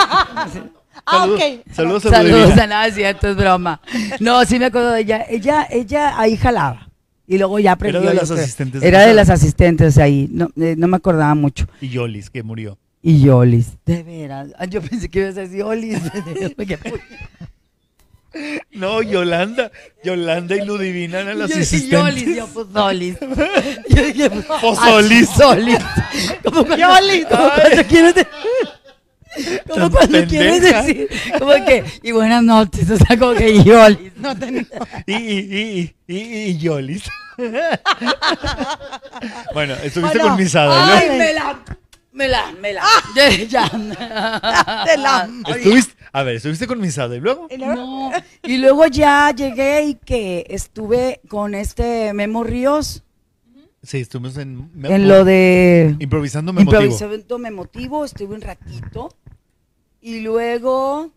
Ah, 1.09 1.19
Saludos, 1.21 1.41
ok. 1.41 1.73
saludos 1.73 2.07
a 2.07 2.11
Saludos 2.11 2.41
Ludivina. 2.41 2.63
a 2.65 2.67
nada, 2.67 2.91
cierto, 2.91 3.29
es 3.29 3.37
broma. 3.37 3.81
No, 4.19 4.45
sí 4.45 4.59
me 4.59 4.65
acuerdo 4.65 4.91
de 4.91 5.03
ella. 5.03 5.25
Ella, 5.29 5.65
ella 5.71 6.19
ahí 6.19 6.37
jalaba. 6.37 6.89
Y 7.29 7.39
luego 7.39 7.61
ya 7.61 7.73
aprendió. 7.73 8.01
Era 8.01 8.11
de 8.11 8.17
las 8.17 8.31
asistentes 8.31 8.83
Era 8.83 9.01
de 9.07 9.15
las 9.15 9.31
asistentes 9.31 9.99
ahí. 9.99 10.27
No, 10.33 10.49
eh, 10.61 10.75
no 10.77 10.89
me 10.89 10.97
acordaba 10.97 11.35
mucho. 11.37 11.67
Y 11.81 11.91
Yolis, 11.91 12.29
que 12.31 12.43
murió. 12.43 12.79
Y 13.09 13.21
Yolis. 13.21 13.69
De 13.87 14.03
veras. 14.03 14.49
Ah, 14.59 14.65
Yo 14.65 14.83
pensé 14.83 15.09
que 15.09 15.21
ibas 15.21 15.37
a 15.37 15.43
decir 15.43 15.59
Yolis. 15.59 16.01
Porque- 16.57 16.77
No, 18.73 19.01
Yolanda. 19.01 19.71
Yolanda 20.05 20.57
y 20.57 20.65
Ludivina 20.67 21.21
eran 21.21 21.39
las 21.39 21.49
yo 21.51 21.57
asistentes. 21.57 21.91
Yolis, 21.91 22.37
yo 22.37 22.47
pues 22.49 22.67
Yolis. 22.75 23.17
Yo 23.89 24.03
dije, 24.03 24.29
pues, 24.31 24.47
Yolis. 24.87 25.29
Como 26.45 26.65
cuando, 26.67 26.77
Yolis. 26.77 27.27
Como 27.27 27.49
cuando 27.49 27.85
quieres 27.89 28.15
de- 28.17 28.27
Como 29.69 29.91
cuando 29.91 30.25
quieres 30.27 30.63
decir, 30.63 31.09
como 31.39 31.53
que, 31.65 31.85
y 32.03 32.11
buenas 32.13 32.43
noches, 32.43 32.91
o 32.91 32.97
sea, 32.97 33.17
como 33.19 33.35
que 33.35 33.63
Yolis. 33.63 34.13
No 34.17 34.37
tenía. 34.37 34.67
Y, 35.07 35.15
y, 35.15 35.95
y, 36.09 36.15
y, 36.15 36.19
y 36.51 36.59
Yolis. 36.59 37.05
bueno, 39.55 39.75
estuviste 39.83 40.19
Bueno, 40.19 40.37
con. 40.37 40.67
¿no? 40.67 40.73
Ay, 40.75 41.09
me 41.19 41.33
la, 41.35 41.57
me 42.17 42.27
la, 42.29 42.53
me 42.61 42.73
la. 42.73 42.83
Ya. 43.49 43.69
Te 44.85 44.97
la- 44.97 45.29
Estuviste, 45.49 45.95
a 46.13 46.23
ver, 46.23 46.37
estuviste 46.37 46.67
con 46.67 46.81
Misada 46.81 47.15
y 47.17 47.21
luego. 47.21 47.47
Y 47.51 47.57
luego- 47.59 47.75
No. 47.75 48.13
Y 48.43 48.59
luego 48.59 48.87
ya 48.87 49.31
llegué 49.33 49.85
y 49.85 49.95
que 49.95 50.45
estuve 50.49 51.21
con 51.29 51.55
este 51.55 52.13
Memo 52.13 52.43
Ríos 52.45 53.03
Sí, 53.83 53.99
estuvimos 54.01 54.37
en. 54.39 54.69
en 54.83 55.07
lo 55.07 55.25
de 55.25 55.95
Improvisando 56.01 56.53
me 56.53 56.65
motivo. 56.65 56.83
improvisamiento 56.83 57.39
memotivo, 57.39 58.05
estuve 58.05 58.35
un 58.35 58.41
ratito. 58.41 59.15
Y 60.01 60.21
luego 60.21 61.13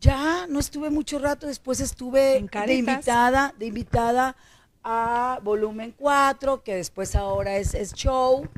ya 0.00 0.46
no 0.48 0.60
estuve 0.60 0.88
mucho 0.88 1.18
rato, 1.18 1.46
después 1.46 1.78
estuve 1.80 2.42
de 2.66 2.74
invitada, 2.74 3.54
de 3.58 3.66
invitada 3.66 4.34
a 4.82 5.40
Volumen 5.42 5.92
4, 5.94 6.62
que 6.62 6.76
después 6.76 7.14
ahora 7.16 7.56
es, 7.58 7.74
es 7.74 7.92
show. 7.92 8.48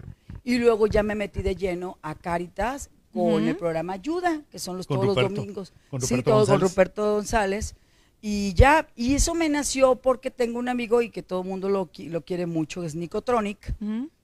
Y 0.45 0.59
luego 0.59 0.86
ya 0.86 1.03
me 1.03 1.14
metí 1.14 1.43
de 1.43 1.55
lleno 1.57 1.99
a 2.03 2.14
Cáritas 2.14 2.90
con 3.12 3.47
el 3.47 3.57
programa 3.57 3.93
Ayuda, 3.95 4.43
que 4.51 4.59
son 4.59 4.76
los 4.78 4.86
Con 4.86 5.01
todos 5.01 5.16
los 5.16 5.34
domingos. 5.34 5.72
con 5.90 6.01
sí, 6.01 6.07
Ruperto 6.16 6.30
todo 6.30 6.38
con 6.40 6.47
González. 6.55 6.70
Ruperto 6.70 7.14
González. 7.14 7.74
Y 8.20 8.55
ya, 8.55 8.88
y 8.97 9.14
eso 9.14 9.34
me 9.34 9.49
nació 9.49 9.97
porque 9.97 10.30
tengo 10.30 10.59
un 10.59 10.68
amigo 10.68 11.03
y 11.03 11.11
que 11.11 11.22
todo 11.22 11.43
el 11.43 11.49
mundo 11.49 11.68
lo, 11.68 11.90
qui- 11.93 12.09
lo 12.09 12.24
quiere 12.24 12.47
mucho, 12.47 12.82
es 12.84 12.95
Nicotronic. 12.95 13.74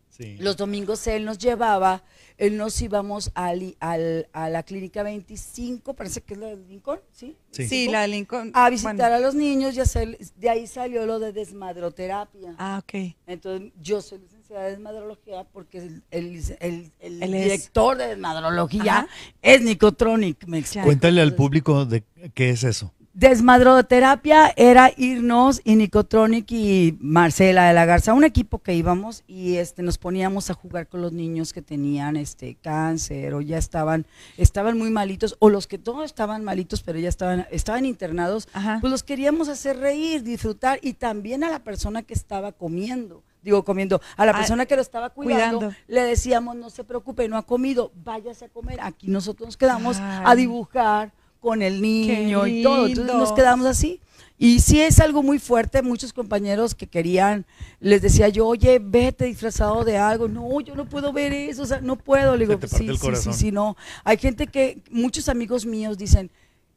Sí. 0.09 0.37
Los 0.39 0.57
domingos 0.57 1.07
él 1.07 1.25
nos 1.25 1.39
llevaba, 1.39 2.03
él 2.39 2.57
nos 2.57 2.81
íbamos 2.83 3.31
al, 3.35 3.77
al- 3.79 4.29
a 4.33 4.49
la 4.51 4.65
clínica 4.65 5.03
25, 5.05 5.95
parece 5.95 6.23
que 6.23 6.35
es 6.35 6.41
la 6.41 6.47
de 6.49 6.57
Lincoln, 6.57 6.99
¿sí? 7.13 7.37
Sí. 7.53 7.69
Sí, 7.69 7.89
la 7.89 8.03
de 8.03 8.09
Lincoln. 8.09 8.51
A 8.55 8.69
visitar 8.71 8.97
bueno. 8.97 9.15
a 9.15 9.21
los 9.21 9.35
niños 9.37 9.77
y 9.77 9.81
hacer, 9.81 10.19
de 10.37 10.49
ahí 10.51 10.67
salió 10.67 11.07
lo 11.07 11.19
de 11.21 11.33
desmadroterapia. 11.33 12.55
Ah, 12.59 12.83
ok. 12.83 13.15
Entonces 13.27 13.73
yo 13.81 14.01
soy 14.01 14.19
licenciada 14.49 14.65
de 14.65 14.71
desmadrología 14.71 15.45
porque 15.53 15.79
el, 15.79 16.03
el- 16.11 16.43
el- 16.61 16.93
el 17.01 17.23
Él 17.23 17.35
es- 17.35 17.45
director 17.45 17.97
de 17.97 18.07
desmadrología 18.09 18.99
Ajá. 18.99 19.09
es 19.43 19.63
Nicotronic. 19.63 20.47
Me 20.47 20.59
explico. 20.59 20.87
Cuéntale 20.87 21.21
al 21.21 21.35
público 21.35 21.85
de 21.85 22.03
qué 22.35 22.51
es 22.51 22.65
eso. 22.65 22.93
Desmadroterapia 23.15 24.53
era 24.57 24.93
irnos 24.97 25.61
y 25.65 25.75
Nicotronic 25.75 26.53
y 26.53 26.97
Marcela 27.01 27.67
de 27.67 27.75
la 27.75 27.85
Garza, 27.85 28.15
un 28.15 28.23
equipo 28.23 28.61
que 28.61 28.75
íbamos 28.75 29.25
y 29.27 29.57
este 29.57 29.83
nos 29.83 29.99
poníamos 29.99 30.51
a 30.51 30.55
jugar 30.55 30.87
con 30.87 31.03
los 31.03 31.13
niños 31.13 31.53
que 31.53 31.61
tenían 31.61 32.17
este 32.17 32.55
cáncer 32.55 33.35
o 33.35 33.41
ya 33.41 33.59
estaban 33.59 34.07
estaban 34.37 34.79
muy 34.79 34.91
malitos 34.91 35.35
o 35.41 35.51
los 35.51 35.67
que 35.67 35.79
todos 35.79 36.05
estaban 36.05 36.45
malitos 36.45 36.85
pero 36.85 37.01
ya 37.01 37.09
estaban 37.09 37.45
estaban 37.51 37.87
internados, 37.87 38.47
Ajá. 38.53 38.79
pues 38.81 38.93
los 38.93 39.03
queríamos 39.03 39.49
hacer 39.49 39.79
reír, 39.79 40.23
disfrutar 40.23 40.79
y 40.81 40.93
también 40.93 41.43
a 41.43 41.51
la 41.51 41.65
persona 41.65 42.03
que 42.05 42.15
estaba 42.15 42.53
comiendo. 42.53 43.25
Digo, 43.43 43.65
comiendo, 43.65 44.01
a 44.17 44.27
la 44.27 44.33
Ah, 44.33 44.37
persona 44.39 44.67
que 44.67 44.75
lo 44.77 44.83
estaba 44.83 45.11
cuidando, 45.11 45.59
cuidando. 45.59 45.77
le 45.87 46.03
decíamos, 46.03 46.57
no 46.57 46.71
se 46.71 46.85
preocupe, 46.85 47.29
no 47.29 47.37
ha 47.37 47.43
comido, 47.43 47.93
váyase 48.05 48.47
a 48.47 48.49
comer. 48.49 48.79
Aquí 48.83 49.09
nosotros 49.09 49.47
nos 49.47 49.57
quedamos 49.57 49.99
a 50.01 50.35
dibujar 50.35 51.13
con 51.41 51.63
el 51.63 51.81
niño 51.81 52.47
y 52.47 52.63
todo. 52.63 52.87
Entonces 52.87 53.15
nos 53.15 53.33
quedamos 53.33 53.67
así. 53.67 54.01
Y 54.41 54.61
sí 54.61 54.81
es 54.81 55.01
algo 55.01 55.23
muy 55.23 55.39
fuerte. 55.41 55.83
Muchos 55.83 56.13
compañeros 56.13 56.75
que 56.75 56.87
querían, 56.87 57.45
les 57.81 58.03
decía 58.03 58.29
yo, 58.29 58.47
oye, 58.47 58.79
vete 58.81 59.25
disfrazado 59.25 59.85
de 59.85 59.99
algo. 59.99 60.29
No, 60.29 60.61
yo 60.61 60.77
no 60.77 60.89
puedo 60.89 61.13
ver 61.13 61.33
eso, 61.33 61.63
o 61.63 61.67
sea, 61.67 61.81
no 61.81 61.97
puedo. 61.97 62.37
Le 62.37 62.45
Se 62.47 62.47
digo, 62.47 62.61
te 62.61 62.69
parte 62.69 62.85
sí, 62.85 62.89
el 62.89 62.99
sí, 62.99 63.17
sí, 63.17 63.33
sí, 63.33 63.53
no. 63.53 63.77
Hay 64.05 64.17
gente 64.17 64.47
que, 64.47 64.81
muchos 64.91 65.29
amigos 65.29 65.67
míos 65.67 65.99
dicen, 65.99 66.31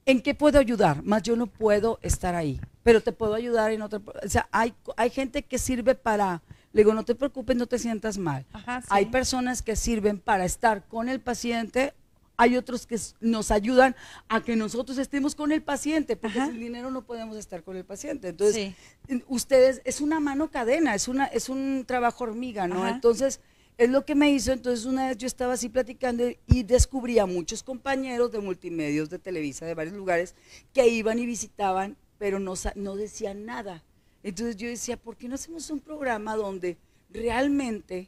¿en 0.06 0.22
qué 0.22 0.34
puedo 0.36 0.60
ayudar? 0.60 1.04
Más 1.04 1.24
yo 1.24 1.36
no 1.36 1.47
puedo 1.47 1.99
estar 2.02 2.36
ahí, 2.36 2.60
pero 2.84 3.02
te 3.02 3.12
puedo 3.12 3.34
ayudar 3.34 3.72
en 3.72 3.82
otra. 3.82 4.02
O 4.24 4.30
sea, 4.30 4.47
hay, 4.52 4.74
hay 4.97 5.10
gente 5.10 5.43
que 5.43 5.58
sirve 5.58 5.95
para, 5.95 6.41
le 6.74 6.82
digo, 6.82 6.93
no 6.93 7.04
te 7.06 7.16
preocupes, 7.16 7.56
no 7.56 7.68
te 7.68 7.80
sientas 7.80 8.18
mal. 8.18 8.45
Ajá, 8.54 8.82
sí. 8.82 8.88
Hay 8.91 9.06
personas 9.08 9.62
que 9.62 9.76
sirven 9.76 10.20
para 10.20 10.45
estar 10.45 10.84
con 10.88 11.10
el 11.10 11.20
paciente, 11.20 11.93
hay 12.38 12.58
otros 12.58 12.88
que 12.88 12.97
nos 13.20 13.52
ayudan 13.52 13.95
a 14.28 14.41
que 14.41 14.56
nosotros 14.56 14.97
estemos 14.97 15.36
con 15.36 15.52
el 15.52 15.62
paciente, 15.62 16.16
porque 16.16 16.39
Ajá. 16.39 16.49
sin 16.49 16.60
dinero 16.60 16.89
no 16.89 17.04
podemos 17.04 17.38
estar 17.38 17.62
con 17.64 17.78
el 17.78 17.86
paciente. 17.86 18.30
Entonces, 18.30 18.74
Sí. 19.08 19.24
ustedes, 19.28 19.82
es 19.86 20.02
una 20.02 20.20
mano 20.20 20.49
cadena, 20.49 20.95
es, 20.95 21.08
una, 21.08 21.26
es 21.26 21.49
un 21.49 21.84
trabajo 21.86 22.24
hormiga, 22.24 22.68
¿no? 22.68 22.84
Ajá. 22.84 22.95
Entonces, 22.95 23.41
es 23.84 23.90
lo 23.90 24.06
que 24.06 24.14
me 24.14 24.30
hizo. 24.30 24.52
Entonces, 24.52 24.86
una 24.86 25.08
vez 25.08 25.18
yo 25.18 25.26
estaba 25.26 25.54
así 25.54 25.68
platicando 25.68 26.24
y 26.46 26.62
descubrí 26.62 27.18
a 27.18 27.26
muchos 27.26 27.64
compañeros 27.64 28.32
de 28.32 28.40
multimedios, 28.40 29.10
de 29.10 29.18
Televisa, 29.18 29.66
de 29.66 29.74
varios 29.74 29.96
lugares, 29.96 30.36
que 30.72 30.88
iban 30.88 31.18
y 31.18 31.26
visitaban, 31.26 31.98
pero 32.20 32.38
no, 32.40 32.54
no 32.76 32.96
decían 32.96 33.44
nada. 33.44 33.84
Entonces 34.22 34.56
yo 34.56 34.68
decía, 34.68 34.98
¿por 34.98 35.18
qué 35.18 35.28
no 35.28 35.34
hacemos 35.34 35.68
un 35.72 35.80
programa 35.80 36.36
donde 36.36 36.78
realmente 37.10 38.08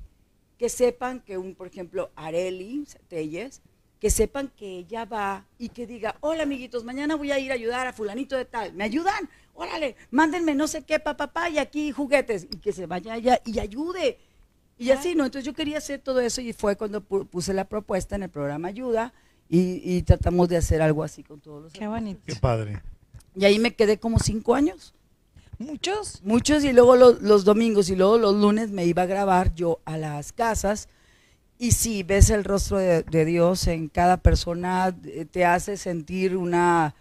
que 0.59 0.69
sepan 0.69 1.21
que 1.21 1.39
un, 1.39 1.55
por 1.55 1.65
ejemplo, 1.65 2.11
Areli 2.15 2.85
Telles, 3.07 3.63
que 3.99 4.11
sepan 4.11 4.49
que 4.49 4.77
ella 4.77 5.05
va 5.05 5.47
y 5.57 5.69
que 5.69 5.87
diga, 5.87 6.17
hola 6.19 6.43
amiguitos, 6.43 6.83
mañana 6.83 7.15
voy 7.15 7.31
a 7.31 7.39
ir 7.39 7.49
a 7.51 7.55
ayudar 7.55 7.87
a 7.87 7.93
fulanito 7.93 8.37
de 8.37 8.45
tal, 8.45 8.73
¿me 8.73 8.83
ayudan? 8.83 9.27
Órale, 9.55 9.95
mándenme 10.11 10.53
no 10.53 10.67
sé 10.67 10.83
qué, 10.83 10.99
papá, 10.99 11.27
papá, 11.27 11.49
y 11.49 11.57
aquí 11.57 11.91
juguetes, 11.91 12.43
y 12.43 12.57
que 12.57 12.73
se 12.73 12.85
vaya 12.85 13.13
allá 13.13 13.41
y 13.43 13.57
ayude. 13.59 14.19
Y 14.83 14.91
así, 14.91 15.15
¿no? 15.15 15.25
Entonces 15.25 15.45
yo 15.45 15.53
quería 15.53 15.77
hacer 15.77 15.99
todo 15.99 16.19
eso 16.19 16.41
y 16.41 16.53
fue 16.53 16.75
cuando 16.75 17.01
pu- 17.01 17.27
puse 17.27 17.53
la 17.53 17.65
propuesta 17.65 18.15
en 18.15 18.23
el 18.23 18.29
programa 18.29 18.67
Ayuda 18.67 19.13
y, 19.49 19.81
y 19.83 20.01
tratamos 20.03 20.49
de 20.49 20.57
hacer 20.57 20.81
algo 20.81 21.03
así 21.03 21.23
con 21.23 21.39
todos 21.39 21.63
los 21.63 21.73
Qué 21.73 21.87
bonito. 21.87 22.21
Qué 22.25 22.35
padre. 22.35 22.81
Y 23.35 23.45
ahí 23.45 23.59
me 23.59 23.73
quedé 23.75 23.97
como 23.97 24.19
cinco 24.19 24.55
años. 24.55 24.93
Muchos. 25.59 26.21
Muchos 26.23 26.63
y 26.63 26.73
luego 26.73 26.95
los, 26.95 27.21
los 27.21 27.45
domingos 27.45 27.89
y 27.89 27.95
luego 27.95 28.17
los 28.17 28.35
lunes 28.35 28.71
me 28.71 28.85
iba 28.85 29.03
a 29.03 29.05
grabar 29.05 29.53
yo 29.55 29.79
a 29.85 29.97
las 29.97 30.33
casas 30.33 30.89
y 31.59 31.71
sí, 31.71 32.03
ves 32.03 32.29
el 32.31 32.43
rostro 32.43 32.77
de, 32.77 33.03
de 33.03 33.25
Dios 33.25 33.67
en 33.67 33.87
cada 33.87 34.17
persona, 34.17 34.93
eh, 35.05 35.25
te 35.29 35.45
hace 35.45 35.77
sentir 35.77 36.35
una, 36.35 36.95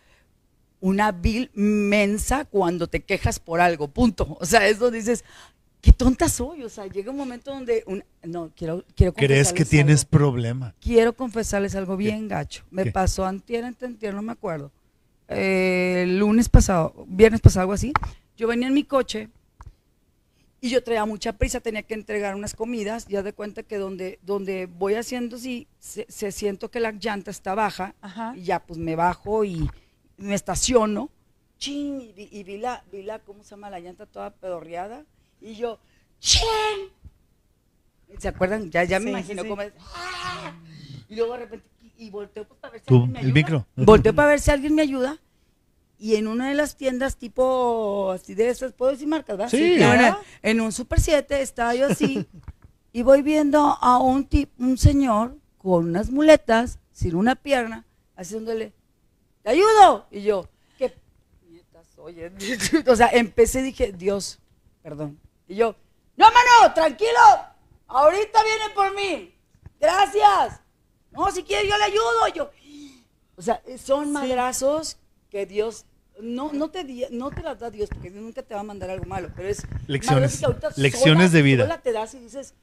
una 0.80 1.10
vil 1.10 1.50
mensa 1.54 2.44
cuando 2.44 2.86
te 2.86 3.00
quejas 3.00 3.40
por 3.40 3.60
algo, 3.60 3.88
punto. 3.88 4.36
O 4.40 4.44
sea, 4.46 4.68
eso 4.68 4.90
dices, 4.90 5.24
qué 5.82 5.92
tonta 5.92 6.28
soy. 6.30 6.62
O 6.62 6.70
sea, 6.70 6.86
llega 6.86 7.10
un 7.10 7.18
momento 7.18 7.50
donde, 7.52 7.84
un- 7.86 8.02
no, 8.22 8.50
quiero, 8.56 8.82
quiero 8.96 9.12
¿Crees 9.12 9.48
que 9.52 9.64
confesarles 9.64 9.68
tienes 9.68 10.00
algo. 10.00 10.10
problema? 10.10 10.74
Quiero 10.80 11.12
confesarles 11.14 11.74
algo 11.74 11.98
bien 11.98 12.26
gacho. 12.28 12.64
Me 12.70 12.84
¿Qué? 12.84 12.92
pasó 12.92 13.26
antier, 13.26 13.64
antier, 13.64 14.14
no 14.14 14.22
me 14.22 14.32
acuerdo. 14.32 14.70
Eh, 15.28 16.04
el 16.04 16.18
lunes 16.18 16.48
pasado, 16.48 17.04
viernes 17.08 17.40
pasado, 17.42 17.62
algo 17.62 17.72
así. 17.74 17.92
Yo 18.36 18.46
venía 18.48 18.68
en 18.68 18.74
mi 18.74 18.84
coche 18.84 19.28
y 20.60 20.70
yo 20.70 20.82
traía 20.84 21.04
mucha 21.04 21.32
prisa, 21.32 21.60
tenía 21.60 21.82
que 21.82 21.94
entregar 21.94 22.34
unas 22.36 22.54
comidas. 22.54 23.06
Ya 23.08 23.22
de 23.22 23.32
cuenta 23.32 23.62
que 23.64 23.76
donde, 23.78 24.18
donde 24.22 24.66
voy 24.66 24.94
haciendo 24.94 25.36
así, 25.36 25.66
se, 25.80 26.06
se 26.08 26.30
siento 26.32 26.70
que 26.70 26.80
la 26.80 26.92
llanta 26.92 27.30
está 27.30 27.54
baja. 27.54 27.94
Ajá. 28.00 28.34
Y 28.36 28.44
ya 28.44 28.60
pues 28.60 28.78
me 28.78 28.94
bajo 28.94 29.44
y 29.44 29.68
me 30.16 30.34
estaciono. 30.34 31.10
Chin, 31.58 32.00
y, 32.00 32.12
vi- 32.12 32.28
y 32.30 32.42
vi, 32.44 32.58
la, 32.58 32.84
vi 32.92 33.02
la, 33.02 33.18
¿cómo 33.20 33.42
se 33.42 33.50
llama? 33.50 33.70
La 33.70 33.80
llanta 33.80 34.06
toda 34.06 34.30
pedorreada. 34.30 35.04
Y 35.42 35.54
yo, 35.56 35.78
chin. 36.20 36.42
¿Se 38.18 38.28
acuerdan? 38.28 38.70
Ya, 38.70 38.84
ya 38.84 38.98
me 38.98 39.06
Sí, 39.06 39.10
imagino 39.10 39.42
sí, 39.42 39.48
cómo 39.48 39.62
es. 39.62 39.72
¡Ah! 39.94 40.52
Y 41.08 41.16
luego 41.16 41.32
de 41.32 41.38
repente, 41.40 41.66
y, 41.98 42.10
volteo 42.10 42.46
pues, 42.46 42.58
para 42.60 42.72
ver 42.72 42.80
si 42.80 42.86
Tú, 42.86 42.94
alguien 42.96 43.12
me 43.12 43.18
el 43.20 43.24
ayuda. 43.26 43.34
micro. 43.34 43.66
Volteo 43.76 44.14
para 44.14 44.28
ver 44.28 44.40
si 44.40 44.50
alguien 44.50 44.74
me 44.74 44.82
ayuda. 44.82 45.18
Y 45.98 46.16
en 46.16 46.26
una 46.26 46.48
de 46.48 46.54
las 46.54 46.76
tiendas 46.76 47.16
tipo 47.16 48.10
así 48.10 48.34
de 48.34 48.48
esas, 48.48 48.72
¿puedo 48.72 48.90
decir 48.92 49.06
marcas, 49.06 49.36
verdad? 49.36 49.50
Sí. 49.50 49.74
Claro. 49.76 50.18
En 50.42 50.60
un 50.60 50.72
Super 50.72 51.00
7 51.00 51.40
estaba 51.42 51.74
yo 51.74 51.86
así 51.86 52.26
y 52.92 53.02
voy 53.02 53.22
viendo 53.22 53.78
a 53.80 53.98
un 53.98 54.24
tip, 54.26 54.50
un 54.58 54.76
señor 54.78 55.36
con 55.58 55.84
unas 55.86 56.10
muletas, 56.10 56.80
sin 56.90 57.14
una 57.14 57.36
pierna, 57.36 57.86
haciéndole, 58.16 58.72
¿te 59.42 59.50
ayudo? 59.50 60.06
Y 60.10 60.22
yo, 60.22 60.48
¿qué 60.76 60.92
puñetas 61.40 61.86
eh?" 62.08 62.84
o 62.88 62.96
sea, 62.96 63.08
empecé 63.12 63.60
y 63.60 63.64
dije, 63.64 63.92
Dios, 63.92 64.40
perdón. 64.82 65.20
Y 65.52 65.56
yo, 65.56 65.76
no, 66.16 66.24
mano, 66.26 66.72
tranquilo, 66.74 67.10
ahorita 67.86 68.42
viene 68.42 68.74
por 68.74 68.94
mí, 68.94 69.34
gracias. 69.78 70.60
No, 71.10 71.30
si 71.30 71.42
quiere 71.42 71.68
yo 71.68 71.76
le 71.76 71.84
ayudo. 71.84 72.28
Y 72.28 72.32
yo, 72.32 72.50
O 73.36 73.42
sea, 73.42 73.62
son 73.76 74.12
madrazos 74.12 74.96
que 75.30 75.44
Dios 75.46 75.84
no, 76.20 76.52
no, 76.52 76.70
te, 76.70 77.08
no 77.10 77.30
te 77.30 77.42
las 77.42 77.58
da 77.58 77.70
Dios, 77.70 77.88
porque 77.90 78.10
Dios 78.10 78.22
nunca 78.22 78.42
te 78.42 78.54
va 78.54 78.60
a 78.60 78.64
mandar 78.64 78.88
algo 78.90 79.04
malo, 79.06 79.30
pero 79.34 79.48
es 79.48 79.62
Lecciones, 79.86 80.06
madrazos 80.06 80.38
que 80.38 80.46
ahorita 80.46 80.68
lecciones 80.80 81.30
sola- 81.30 81.36
de 81.36 81.42
vida. 81.42 81.64
sola 81.64 81.80
te 81.82 81.92
das 81.92 82.14
y 82.14 82.18
dices, 82.20 82.54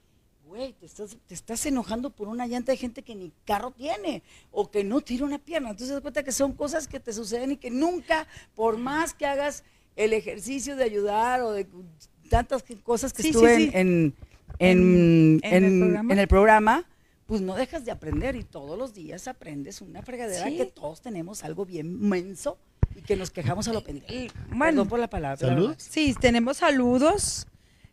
güey, 0.45 0.73
te 0.73 0.85
estás, 0.85 1.17
te 1.27 1.33
estás 1.35 1.65
enojando 1.67 2.09
por 2.11 2.27
una 2.27 2.47
llanta 2.47 2.71
de 2.71 2.77
gente 2.77 3.03
que 3.03 3.13
ni 3.15 3.31
carro 3.45 3.71
tiene 3.71 4.23
o 4.51 4.69
que 4.71 4.83
no 4.83 5.01
tira 5.01 5.25
una 5.25 5.37
pierna. 5.39 5.69
Entonces, 5.69 5.89
te 5.89 5.93
das 5.95 6.01
cuenta 6.01 6.23
que 6.23 6.31
son 6.31 6.53
cosas 6.53 6.87
que 6.87 6.99
te 6.99 7.13
suceden 7.13 7.51
y 7.51 7.57
que 7.57 7.69
nunca, 7.71 8.27
por 8.55 8.77
más 8.77 9.13
que 9.13 9.25
hagas 9.27 9.63
el 9.95 10.13
ejercicio 10.13 10.75
de 10.75 10.83
ayudar 10.85 11.41
o 11.41 11.51
de 11.51 11.67
tantas 12.29 12.63
cosas 12.83 13.11
que 13.13 13.23
Sí, 13.23 13.29
estuve 13.29 13.55
sí. 13.57 13.71
en, 13.73 14.13
en, 14.59 15.39
en, 15.41 15.41
En- 15.41 15.41
en 15.43 15.63
el 15.63 15.63
en- 15.73 15.79
programa. 15.79 16.13
en 16.13 16.19
el 16.19 16.27
programa, 16.27 16.85
pues 17.25 17.41
no 17.41 17.55
dejas 17.55 17.85
de 17.85 17.91
aprender 17.91 18.35
y 18.35 18.43
todos 18.43 18.77
los 18.77 18.93
días 18.93 19.27
aprendes 19.27 19.81
una 19.81 20.01
fregadera 20.01 20.45
Sí. 20.47 20.57
que 20.57 20.65
todos 20.65 21.01
tenemos 21.01 21.43
algo 21.43 21.65
bien 21.65 21.99
menso 22.07 22.57
y 22.95 23.01
que 23.01 23.15
nos 23.15 23.29
quejamos 23.31 23.67
a 23.67 23.73
lo 23.73 23.83
pendejo. 23.83 24.33
Bueno. 24.49 24.59
Perdón 24.65 24.87
por 24.89 24.99
la 24.99 25.09
palabra. 25.09 25.37
pero 25.37 25.49
Salud. 25.49 25.63
la 25.63 25.69
verdad. 25.71 25.83
Sí, 25.89 26.15
tenemos 26.19 26.57
saludos. 26.57 27.45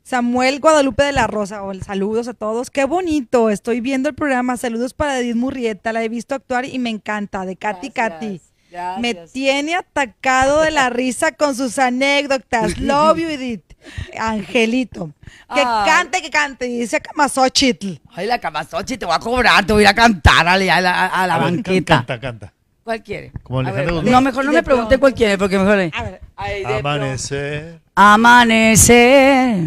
Samuel 0.02 0.60
Guadalupe 0.60 1.02
de 1.02 1.10
la 1.12 1.26
Rosa, 1.26 1.60
saludos 1.84 2.28
a 2.28 2.34
todos. 2.34 2.70
Qué 2.70 2.84
bonito, 2.84 3.50
estoy 3.50 3.80
viendo 3.80 4.08
el 4.08 4.14
programa. 4.14 4.56
Saludos 4.56 4.94
para 4.94 5.18
Edith 5.18 5.34
Murrieta, 5.34 5.92
la 5.92 6.04
he 6.04 6.08
visto 6.08 6.36
actuar 6.36 6.64
y 6.64 6.78
me 6.78 6.90
encanta, 6.90 7.44
de 7.44 7.56
Katy 7.56 7.90
Katy. 7.90 8.40
Gracias, 8.76 9.00
Me 9.00 9.14
tiene 9.32 9.74
atacado 9.74 10.60
de 10.60 10.70
la 10.70 10.90
risa 10.90 11.32
con 11.32 11.54
sus 11.54 11.78
anécdotas. 11.78 12.76
Love 12.78 13.18
you, 13.18 13.28
Edith. 13.28 13.62
Angelito. 14.18 15.10
Que 15.54 15.60
Ay. 15.64 15.86
cante, 15.86 16.20
que 16.20 16.28
cante. 16.30 16.66
Y 16.68 16.80
dice 16.80 17.00
Camazochitl. 17.00 17.94
Ay, 18.14 18.26
la 18.26 18.38
camazochi, 18.38 18.98
te 18.98 19.06
voy 19.06 19.14
a 19.14 19.18
cobrar, 19.18 19.64
te 19.64 19.72
voy 19.72 19.82
a 19.82 19.84
ir 19.84 19.88
a 19.88 19.94
cantar 19.94 20.46
a 20.46 20.56
la, 20.58 20.76
a 20.76 20.80
la- 20.80 21.06
a 21.06 21.26
la 21.26 21.34
A 21.36 21.38
ver, 21.38 21.52
banqueta. 21.54 21.96
Canta, 21.96 22.20
canta. 22.20 22.52
¿Cuál 22.84 23.02
quiere? 23.02 23.32
Como 23.42 23.62
ver, 23.62 23.92
no, 23.92 24.20
mejor 24.20 24.44
no 24.44 24.52
me 24.52 24.62
pregunte 24.62 24.90
pronto. 24.90 25.00
cuál 25.00 25.14
quiere, 25.14 25.38
porque 25.38 25.58
mejor 25.58 25.76
le- 25.78 25.90
A 25.94 26.02
ver. 26.02 26.20
Ay, 26.36 26.58
de 26.58 26.64
pronto. 26.66 26.88
Amanecer. 26.88 27.80
Amanecer 27.94 29.58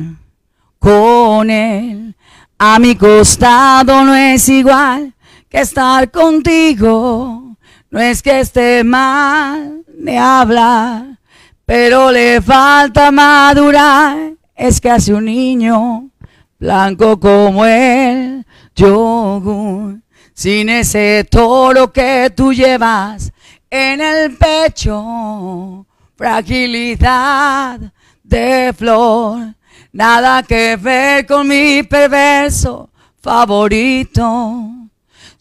con 0.79 1.49
él 1.49 2.15
a 2.57 2.77
mi 2.79 2.95
costado 2.95 4.03
no 4.03 4.13
es 4.15 4.47
igual 4.49 5.13
que 5.49 5.59
estar 5.61 6.11
contigo. 6.11 7.48
No 7.91 7.99
es 7.99 8.21
que 8.21 8.39
esté 8.39 8.83
mal 8.83 9.83
de 9.87 10.17
hablar, 10.17 11.17
pero 11.65 12.11
le 12.11 12.39
falta 12.39 13.11
madurar. 13.11 14.33
Es 14.55 14.79
casi 14.79 15.11
un 15.11 15.25
niño 15.25 16.11
blanco 16.59 17.19
como 17.19 17.65
el 17.65 18.45
yogur, 18.75 20.01
sin 20.33 20.69
ese 20.69 21.25
toro 21.29 21.91
que 21.91 22.31
tú 22.35 22.53
llevas 22.53 23.31
en 23.71 24.01
el 24.01 24.37
pecho, 24.37 25.87
fragilidad 26.15 27.79
de 28.23 28.73
flor, 28.77 29.55
nada 29.91 30.43
que 30.43 30.75
ver 30.75 31.25
con 31.25 31.47
mi 31.47 31.81
perverso 31.83 32.89
favorito. 33.21 34.78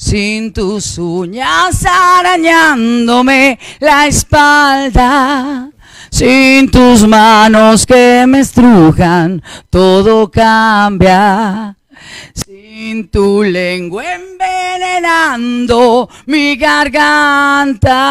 Sin 0.00 0.52
tus 0.52 0.96
uñas 0.96 1.84
arañándome 1.84 3.58
la 3.80 4.06
espalda, 4.06 5.70
sin 6.08 6.70
tus 6.70 7.04
manos 7.04 7.84
que 7.84 8.24
me 8.28 8.38
estrujan, 8.38 9.42
todo 9.68 10.30
cambia. 10.30 11.74
Sin 12.32 13.08
tu 13.10 13.42
lengua 13.42 14.04
envenenando 14.14 16.08
mi 16.26 16.54
garganta, 16.54 18.06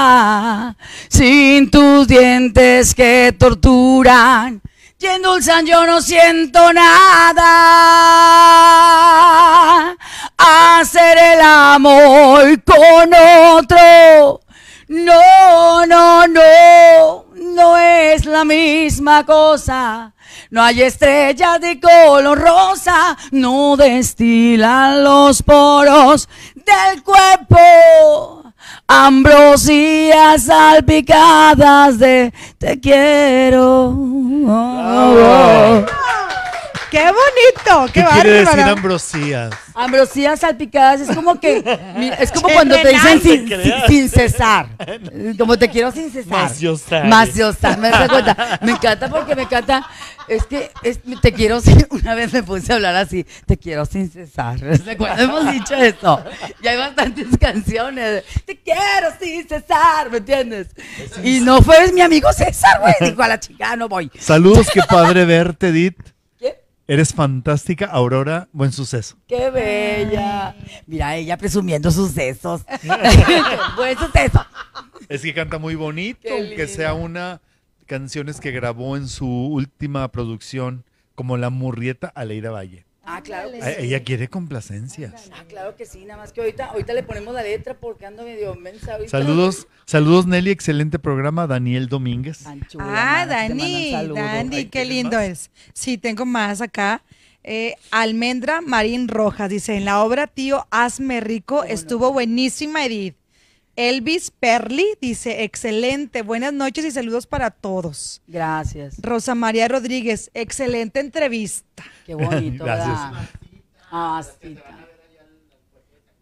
sin 1.07 1.71
tus 1.71 2.05
dientes 2.05 2.93
que 2.93 3.33
torturan 3.39 4.61
y 4.99 5.05
endulzan, 5.05 5.63
yo 5.65 5.85
no 5.85 6.01
siento 6.01 6.73
nada. 6.73 7.45
Hacer 10.37 11.17
el 11.17 11.41
amor 11.41 12.63
con 12.63 13.11
otro, 13.13 14.41
no, 14.87 15.85
no, 15.85 16.27
no, 16.27 17.25
no 17.33 17.77
es 17.77 18.25
la 18.25 18.45
misma 18.45 19.25
cosa. 19.25 20.13
No 20.49 20.63
hay 20.63 20.83
estrellas 20.83 21.59
de 21.59 21.79
color 21.79 22.39
rosa, 22.39 23.17
no 23.31 23.75
destilan 23.75 25.03
los 25.03 25.41
poros 25.41 26.29
del 26.55 27.03
cuerpo. 27.03 28.43
Ambrosías 28.87 30.43
salpicadas 30.43 31.99
de 31.99 32.31
te 32.57 32.79
quiero. 32.79 33.93
¡Qué 36.91 37.03
bonito! 37.03 37.91
¡Qué 37.93 38.01
¿Qué 38.01 38.07
quiere 38.07 38.31
decir 38.45 38.59
ambrosías? 38.61 39.53
Ambrosías 39.73 40.39
salpicadas 40.39 41.01
es 41.01 41.15
como 41.15 41.39
que 41.39 41.57
es 42.19 42.31
como 42.31 42.49
cuando 42.49 42.75
te 42.81 42.89
dicen 42.89 43.21
sin, 43.21 43.47
sin- 43.47 43.73
sin 43.87 44.09
cesar. 44.09 44.69
Como 45.37 45.57
te 45.57 45.69
quiero 45.69 45.91
sin 45.91 46.11
cesar. 46.11 46.31
Más 46.31 46.59
yo 46.59 46.73
estar. 46.73 47.05
más 47.05 47.33
yo 47.35 47.49
estar, 47.49 47.77
me 47.77 47.89
das 47.89 48.09
cuenta. 48.09 48.59
Me 48.61 48.71
encanta 48.71 49.07
porque 49.09 49.35
me 49.35 49.43
encanta. 49.43 49.85
Es 50.27 50.45
que 50.45 50.71
es- 50.83 50.99
te 51.21 51.31
quiero 51.33 51.61
sin 51.61 51.85
una 51.91 52.15
vez 52.15 52.33
me 52.33 52.41
puse 52.43 52.71
a 52.71 52.75
hablar 52.75 52.95
así 52.95 53.25
te 53.45 53.57
quiero 53.57 53.85
sin 53.85 54.09
cesar. 54.09 54.57
Hemos 55.17 55.51
dicho 55.51 55.75
eso. 55.75 56.23
Y 56.61 56.67
hay 56.67 56.77
bastantes 56.77 57.27
canciones. 57.39 58.23
Te 58.45 58.57
quiero 58.59 59.09
sin 59.19 59.47
cesar 59.47 60.09
¿me 60.09 60.17
entiendes? 60.17 60.67
y 61.23 61.39
no 61.41 61.61
fue 61.61 61.91
mi 61.91 62.01
amigo 62.01 62.31
César 62.33 62.79
güey. 62.79 62.93
Dijo 63.11 63.21
a 63.21 63.27
la 63.27 63.39
chica 63.39 63.75
no 63.75 63.87
voy 63.87 64.09
Saludos, 64.19 64.67
qué 64.73 64.81
padre 64.81 65.25
verte, 65.25 65.67
Edith. 65.67 65.97
Eres 66.89 67.13
fantástica, 67.13 67.87
Aurora. 67.87 68.47
Buen 68.53 68.71
suceso. 68.71 69.17
¡Qué 69.27 69.49
bella! 69.49 70.55
Mira, 70.85 71.17
ella 71.17 71.37
presumiendo 71.37 71.91
sucesos. 71.91 72.61
Buen 73.75 73.97
suceso. 73.97 74.45
Es 75.09 75.21
que 75.21 75.33
canta 75.33 75.57
muy 75.59 75.75
bonito, 75.75 76.29
aunque 76.31 76.65
sea 76.67 76.93
una 76.93 77.41
canciones 77.87 78.39
que 78.39 78.51
grabó 78.51 78.95
en 78.95 79.09
su 79.09 79.27
última 79.27 80.09
producción, 80.11 80.85
como 81.13 81.35
La 81.35 81.49
Murrieta 81.49 82.07
Aleida 82.07 82.51
Valle. 82.51 82.86
Ah, 83.09 83.21
claro 83.23 83.49
que 83.51 83.61
A- 83.61 83.71
sí. 83.73 83.75
Ella 83.85 84.03
quiere 84.03 84.27
complacencias. 84.27 85.29
Ah, 85.33 85.45
claro 85.47 85.75
que 85.77 85.85
sí, 85.85 86.03
nada 86.03 86.19
más 86.19 86.33
que 86.33 86.41
ahorita, 86.41 86.65
ahorita 86.65 86.93
le 86.93 87.03
ponemos 87.03 87.33
la 87.33 87.41
letra 87.41 87.73
porque 87.79 88.05
ando 88.05 88.23
medio 88.23 88.53
mensa 88.55 88.95
ahorita. 88.95 89.09
Saludos, 89.09 89.67
saludos 89.85 90.27
Nelly, 90.27 90.51
excelente 90.51 90.99
programa. 90.99 91.47
Daniel 91.47 91.87
Domínguez. 91.87 92.45
Ah, 92.79 93.25
Dani. 93.27 93.91
Dani, 94.13 94.65
qué 94.65 94.81
¿tienes 94.81 94.89
lindo 94.89 95.17
más? 95.17 95.25
es. 95.25 95.51
Sí, 95.73 95.97
tengo 95.97 96.25
más 96.25 96.59
acá. 96.59 97.01
Eh, 97.43 97.75
Almendra 97.91 98.59
Marín 98.59 99.07
Rojas 99.07 99.49
dice, 99.49 99.77
en 99.77 99.85
la 99.85 100.03
obra 100.03 100.27
Tío, 100.27 100.67
hazme 100.69 101.21
rico, 101.21 101.63
estuvo 101.63 102.11
buenísima, 102.11 102.83
Edith. 102.85 103.15
Elvis 103.77 104.31
Perli 104.31 104.85
dice, 104.99 105.43
excelente, 105.43 106.23
buenas 106.23 106.51
noches 106.51 106.83
y 106.83 106.89
saludos 106.91 107.27
para 107.27 107.51
todos. 107.51 108.23
Gracias. 108.27 108.95
Rosa 108.99 109.35
María 109.35 109.67
Rodríguez, 109.67 110.31
excelente 110.33 110.99
entrevista. 110.99 111.83
Qué 112.05 112.15
bonito, 112.15 112.63
Gracias. 112.65 112.87
¿verdad? 113.11 113.29
Ah, 113.91 114.23
sí. 114.41 114.57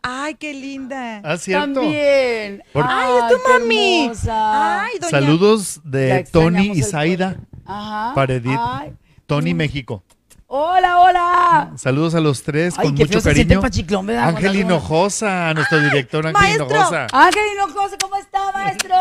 Ay, 0.02 0.36
qué 0.36 0.54
linda. 0.54 1.22
Ah, 1.24 1.38
cierto. 1.38 1.80
También. 1.80 2.62
Por- 2.74 2.86
Ay, 2.88 3.10
es 3.24 3.32
tu 3.32 3.42
qué 3.48 3.60
mami. 3.60 4.12
Ay, 4.30 5.00
doña. 5.00 5.10
Saludos 5.10 5.82
de 5.86 6.26
Tony 6.32 6.72
y 6.76 6.84
Zaida. 6.84 7.38
Ajá. 7.66 8.14
para 8.14 8.34
Edith. 8.36 8.52
Ay. 8.60 8.94
Tony 9.26 9.54
México. 9.56 10.04
Hola, 10.48 11.00
hola. 11.00 11.72
Saludos 11.76 12.14
a 12.16 12.20
los 12.20 12.44
tres 12.44 12.76
Ay, 12.78 12.86
con 12.88 12.96
qué 12.96 13.06
mucho 13.06 13.22
cariño. 13.22 13.62
pachiclón, 13.62 14.06
¿verdad? 14.06 14.30
Ángel 14.30 14.56
Hinojosa, 14.56 15.54
nuestro 15.56 15.80
director 15.82 16.28
Ángel 16.28 16.42
Maestro. 16.42 16.66
Hinojosa. 16.68 17.08
Ángel 17.12 17.44
Hinojosa, 17.54 17.98
¿cómo 18.00 18.16
está, 18.16 18.52
maestro? 18.52 18.96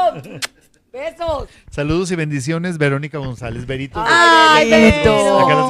Besos. 0.91 1.49
Saludos 1.71 2.11
y 2.13 2.17
bendiciones, 2.17 2.79
Verónica 2.79 3.19
González, 3.19 3.67
Berito. 3.67 4.03
Ay, 4.07 4.71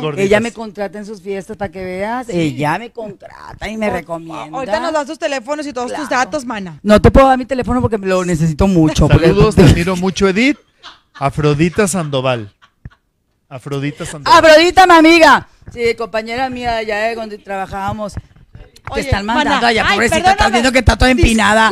gorditas. 0.01 0.19
Ella 0.19 0.39
me 0.39 0.53
contrata 0.53 0.99
en 0.99 1.07
sus 1.07 1.21
fiestas 1.23 1.57
para 1.57 1.73
que 1.73 1.83
veas. 1.83 2.29
Ella 2.29 2.79
me 2.79 2.91
contrata 2.93 3.69
y 3.69 3.77
me 3.77 3.89
recomienda. 3.91 4.57
Ahorita 4.57 4.81
nos 4.81 4.93
das 4.93 5.07
tus 5.07 5.19
teléfonos 5.19 5.67
y 5.67 5.73
todos 5.73 5.93
tus 5.93 6.09
datos, 6.09 6.45
mana. 6.45 6.79
No 6.83 7.01
te 7.01 7.11
puedo 7.11 7.27
dar 7.27 7.39
mi 7.39 7.47
teléfono 7.47 7.81
porque 7.81 7.99
lo 7.99 8.25
necesito 8.25 8.69
mucho. 8.69 9.09
porque- 9.09 9.27
Saludos, 9.29 9.57
te 9.57 9.63
admiro 9.65 9.97
mucho, 9.97 10.29
Edith. 10.29 10.59
Afrodita 11.15 11.89
Sandoval. 11.89 12.53
Afrodita 13.55 14.05
Sandoval. 14.05 14.45
Afrodita, 14.45 14.85
mi 14.85 14.95
amiga. 14.95 15.49
Sí, 15.73 15.95
compañera 15.95 16.51
mía 16.51 16.79
allá 16.79 16.99
de 17.03 17.15
donde 17.15 17.39
trabajábamos. 17.39 18.15
Te 18.15 18.21
Oye, 18.91 19.03
están 19.03 19.25
mandando 19.25 19.55
mana, 19.55 19.69
allá, 19.69 19.85
ay, 19.87 19.95
pobrecita. 19.95 20.33
Estás 20.33 20.51
viendo 20.51 20.73
que 20.73 20.81
está 20.81 20.97
toda 20.97 21.13
empinada. 21.13 21.71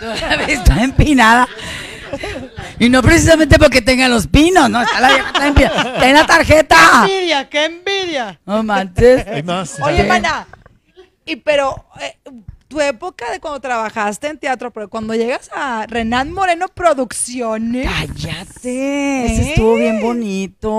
Está 0.46 0.82
empinada. 0.84 1.48
Y 2.78 2.90
no 2.90 3.02
precisamente 3.02 3.58
porque 3.58 3.80
tenga 3.80 4.08
los 4.08 4.26
pinos, 4.26 4.68
no, 4.68 4.82
está 4.82 5.00
la 5.00 5.16
está 5.16 5.46
empinada. 5.48 5.98
Ten 5.98 6.14
la 6.14 6.26
tarjeta. 6.26 6.76
envidia, 7.02 7.48
qué 7.48 7.64
envidia. 7.64 8.38
No 8.44 8.62
manches. 8.62 9.24
Oye, 9.80 10.04
mana, 10.04 10.46
y 11.24 11.36
pero 11.36 11.86
eh, 11.98 12.18
tu 12.76 12.82
época 12.82 13.30
de 13.32 13.40
cuando 13.40 13.58
trabajaste 13.58 14.26
en 14.26 14.38
teatro, 14.38 14.70
pero 14.70 14.90
cuando 14.90 15.14
llegas 15.14 15.48
a 15.54 15.86
Renan 15.86 16.30
Moreno 16.30 16.68
Producciones. 16.68 17.88
Cállate. 17.88 19.24
Ese 19.24 19.48
estuvo 19.50 19.76
bien 19.76 20.02
bonito. 20.02 20.70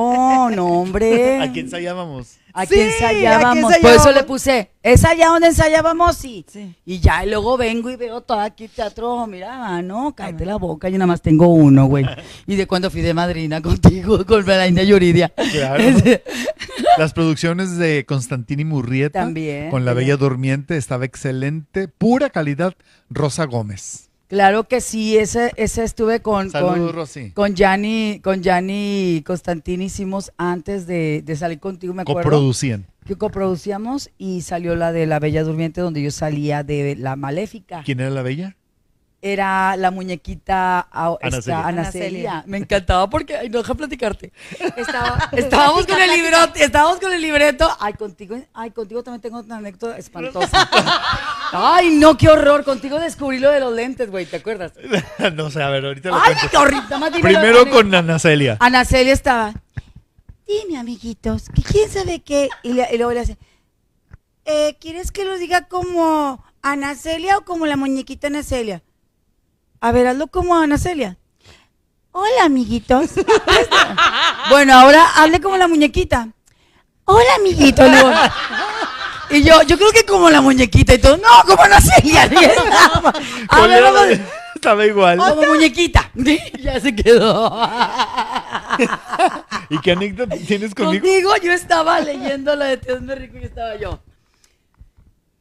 No, 0.51 0.67
hombre. 0.67 1.41
¿A 1.41 1.51
quién 1.51 1.65
ensayábamos? 1.65 2.37
Aquí 2.57 2.73
Sí, 2.73 2.81
ensayábamos. 2.81 3.71
aquí 3.71 3.81
Por 3.81 3.91
eso 3.91 4.11
le 4.11 4.23
puse, 4.23 4.71
¿es 4.81 5.05
allá 5.05 5.27
donde 5.27 5.47
ensayábamos? 5.49 6.17
Sí. 6.17 6.43
Sí. 6.51 6.75
Y 6.85 6.99
ya, 6.99 7.23
y 7.23 7.29
luego 7.29 7.55
vengo 7.55 7.89
y 7.91 7.95
veo 7.95 8.21
todo 8.21 8.39
aquí 8.39 8.67
teatro. 8.67 9.27
Mira, 9.27 9.81
no, 9.83 10.15
cállate 10.15 10.45
la 10.45 10.55
boca. 10.55 10.89
Yo 10.89 10.97
nada 10.97 11.07
más 11.07 11.21
tengo 11.21 11.47
uno, 11.47 11.85
güey. 11.85 12.05
Y 12.47 12.55
de 12.55 12.65
cuando 12.65 12.89
fui 12.89 13.01
de 13.01 13.13
madrina 13.13 13.61
contigo, 13.61 14.25
con 14.27 14.45
la 14.45 14.67
India 14.67 14.83
Yuridia. 14.83 15.29
Claro. 15.51 15.83
Las 16.97 17.13
producciones 17.13 17.77
de 17.77 18.05
Constantini 18.07 18.65
Murrieta 18.65 19.19
También. 19.19 19.69
con 19.69 19.85
La 19.85 19.93
Bella 19.93 20.17
Durmiente 20.17 20.77
estaba 20.77 21.05
excelente, 21.05 21.87
pura 21.87 22.29
calidad. 22.31 22.73
Rosa 23.09 23.45
Gómez. 23.45 24.06
Claro 24.27 24.67
que 24.67 24.81
sí, 24.81 25.17
ese, 25.17 25.51
ese 25.55 25.85
estuve 25.85 26.21
con, 26.21 26.49
Saludos, 26.49 26.77
con, 26.77 26.93
Rosy. 26.93 27.31
con 27.31 27.55
Gianni 27.55 28.21
Constantini 29.25 29.85
hicimos 29.85 30.33
antes 30.37 30.85
de, 30.85 31.21
de 31.23 31.35
salir 31.37 31.59
contigo, 31.59 31.93
me 31.93 32.01
acuerdo. 32.01 32.23
Coproducían. 32.23 32.85
que 33.05 33.15
coproducíamos 33.15 34.09
y 34.17 34.41
salió 34.41 34.75
la 34.75 34.91
de 34.91 35.05
La 35.05 35.19
Bella 35.19 35.45
Durmiente 35.45 35.79
donde 35.79 36.03
yo 36.03 36.11
salía 36.11 36.63
de 36.63 36.97
La 36.97 37.15
Maléfica. 37.15 37.83
¿Quién 37.85 38.01
era 38.01 38.09
la 38.09 38.21
Bella? 38.21 38.56
Era 39.33 39.75
la 39.75 39.91
muñequita 39.91 40.87
a- 40.91 41.17
Ana 41.21 41.37
esta, 41.37 41.41
Celia. 41.41 41.59
Ana 41.59 41.67
Ana 41.81 41.91
Celia. 41.91 42.07
Celia. 42.09 42.43
Me 42.47 42.57
encantaba 42.57 43.09
porque, 43.09 43.35
ay, 43.35 43.49
no 43.49 43.57
deja 43.57 43.73
platicarte. 43.75 44.31
Estaba- 44.77 45.29
estábamos 45.33 45.85
con 45.85 45.99
el 46.01 46.09
libreto, 46.11 46.51
estábamos 46.55 46.99
con 46.99 47.11
el 47.11 47.21
libreto. 47.21 47.69
Ay, 47.79 47.93
contigo, 47.93 48.37
ay, 48.53 48.71
contigo 48.71 49.03
también 49.03 49.21
tengo 49.21 49.39
una 49.39 49.57
anécdota 49.57 49.97
espantosa. 49.97 50.69
Ay, 51.51 51.91
no, 51.95 52.17
qué 52.17 52.27
horror. 52.29 52.63
Contigo 52.65 52.99
descubrí 52.99 53.39
lo 53.39 53.49
de 53.51 53.59
los 53.61 53.73
lentes, 53.73 54.11
güey, 54.11 54.25
¿te 54.25 54.37
acuerdas? 54.37 54.73
no 55.33 55.49
sé, 55.49 55.63
a 55.63 55.69
ver, 55.69 55.85
ahorita 55.85 56.09
lo 56.09 56.15
Ay, 56.15 56.33
cuento. 56.33 56.49
qué 56.51 56.57
horrible. 56.57 57.21
Primero 57.21 57.69
con 57.69 57.93
Ana 57.95 58.19
Celia. 58.19 58.57
Ana 58.59 58.83
Celia 58.85 59.13
estaba. 59.13 59.53
Dime, 60.47 60.77
amiguitos, 60.77 61.49
que 61.49 61.61
quién 61.61 61.89
sabe 61.89 62.19
qué. 62.21 62.49
Y, 62.63 62.73
le- 62.73 62.87
y 62.93 62.97
luego 62.97 63.13
le 63.13 63.19
hace. 63.21 63.37
"Eh, 64.45 64.77
¿Quieres 64.79 65.11
que 65.11 65.25
lo 65.25 65.37
diga 65.37 65.67
como 65.67 66.43
Ana 66.61 66.95
Celia 66.95 67.37
o 67.37 67.41
como 67.45 67.65
la 67.65 67.75
muñequita 67.77 68.27
Ana 68.27 68.43
Celia? 68.43 68.81
A 69.79 69.91
ver, 69.91 70.07
hazlo 70.07 70.27
como 70.27 70.55
Ana 70.55 70.77
Celia. 70.77 71.17
Hola, 72.11 72.45
amiguitos. 72.45 73.11
bueno, 74.49 74.73
ahora 74.73 75.05
hable 75.17 75.39
como 75.39 75.57
la 75.57 75.67
muñequita. 75.67 76.29
Hola, 77.05 77.33
digo. 77.91 78.11
Y 79.29 79.43
yo, 79.43 79.61
yo 79.63 79.77
creo 79.77 79.91
que 79.91 80.05
como 80.05 80.29
la 80.29 80.39
muñequita 80.39 80.93
y 80.93 80.99
todo. 80.99 81.17
No, 81.17 81.27
como 81.45 81.61
Ana 81.61 81.81
Celia. 81.81 82.21
A 82.27 82.27
ver, 82.29 83.13
¿Cuál 83.49 83.71
era 83.71 83.81
la 83.81 83.91
vamos- 83.91 84.07
de- 84.17 84.25
Estaba 84.55 84.85
igual. 84.85 85.17
como 85.17 85.41
muñequita. 85.47 86.09
ya 86.61 86.79
se 86.79 86.95
quedó. 86.95 87.51
¿Y 89.69 89.79
qué 89.81 89.91
anécdota 89.91 90.33
tienes 90.47 90.73
conmigo? 90.73 91.03
Contigo 91.03 91.31
yo 91.43 91.51
estaba 91.51 91.99
leyendo 91.99 92.55
la 92.55 92.67
de 92.77 92.99
me 93.01 93.15
rico 93.15 93.37
y 93.37 93.43
estaba 93.43 93.75
yo. 93.75 93.99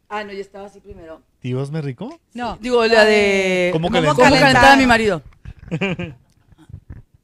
Ah, 0.09 0.25
no, 0.25 0.33
yo 0.33 0.41
estaba 0.41 0.67
así 0.67 0.81
primero. 0.81 1.23
¿Tíos 1.47 1.71
me 1.71 1.81
rico? 1.81 2.19
No. 2.35 2.59
Digo, 2.61 2.85
la 2.87 3.05
de... 3.05 3.71
¿Cómo 3.73 3.87
¿Cómo 3.87 4.01
calentaba? 4.03 4.31
calentaba 4.31 4.73
a 4.73 4.77
mi 4.77 4.85
marido? 4.85 5.23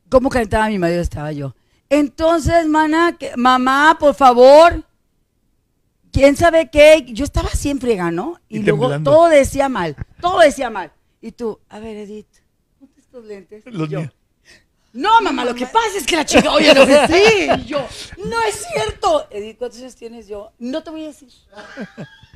¿Cómo 0.08 0.28
calentaba 0.30 0.66
a 0.66 0.68
mi 0.68 0.78
marido? 0.78 1.00
Estaba 1.02 1.32
yo. 1.32 1.56
Entonces, 1.90 2.68
mana, 2.68 3.16
que- 3.18 3.36
mamá, 3.36 3.96
por 3.98 4.14
favor, 4.14 4.84
¿quién 6.12 6.36
sabe 6.36 6.70
qué? 6.70 7.04
Yo 7.08 7.24
estaba 7.24 7.48
siempre 7.48 7.96
¿no? 7.96 8.38
Y, 8.48 8.58
Y 8.58 8.62
luego 8.62 8.82
temblando. 8.84 9.10
todo 9.10 9.28
decía 9.28 9.68
mal, 9.68 9.96
todo 10.20 10.38
decía 10.38 10.70
mal. 10.70 10.92
Y 11.20 11.32
tú, 11.32 11.58
a 11.68 11.80
ver, 11.80 11.96
Edith, 11.96 12.28
ponte 12.78 13.00
estos 13.00 13.24
lentes. 13.24 13.64
Los 13.66 13.88
Y 13.88 13.92
yo, 13.92 13.98
míos. 14.02 14.12
no, 14.92 15.20
mamá, 15.20 15.44
lo 15.44 15.56
que 15.56 15.66
pasa 15.66 15.98
es 15.98 16.06
que 16.06 16.14
la 16.14 16.24
chica, 16.24 16.52
oye, 16.52 16.72
lo 16.72 16.86
que 16.86 17.08
sí. 17.08 17.48
Y 17.58 17.64
yo, 17.64 17.84
no 18.24 18.40
es 18.42 18.66
cierto. 18.72 19.26
Edith, 19.32 19.58
¿cuántos 19.58 19.80
años 19.80 19.96
tienes 19.96 20.28
yo? 20.28 20.52
No 20.60 20.80
te 20.84 20.90
voy 20.90 21.02
a 21.02 21.06
decir. 21.08 21.28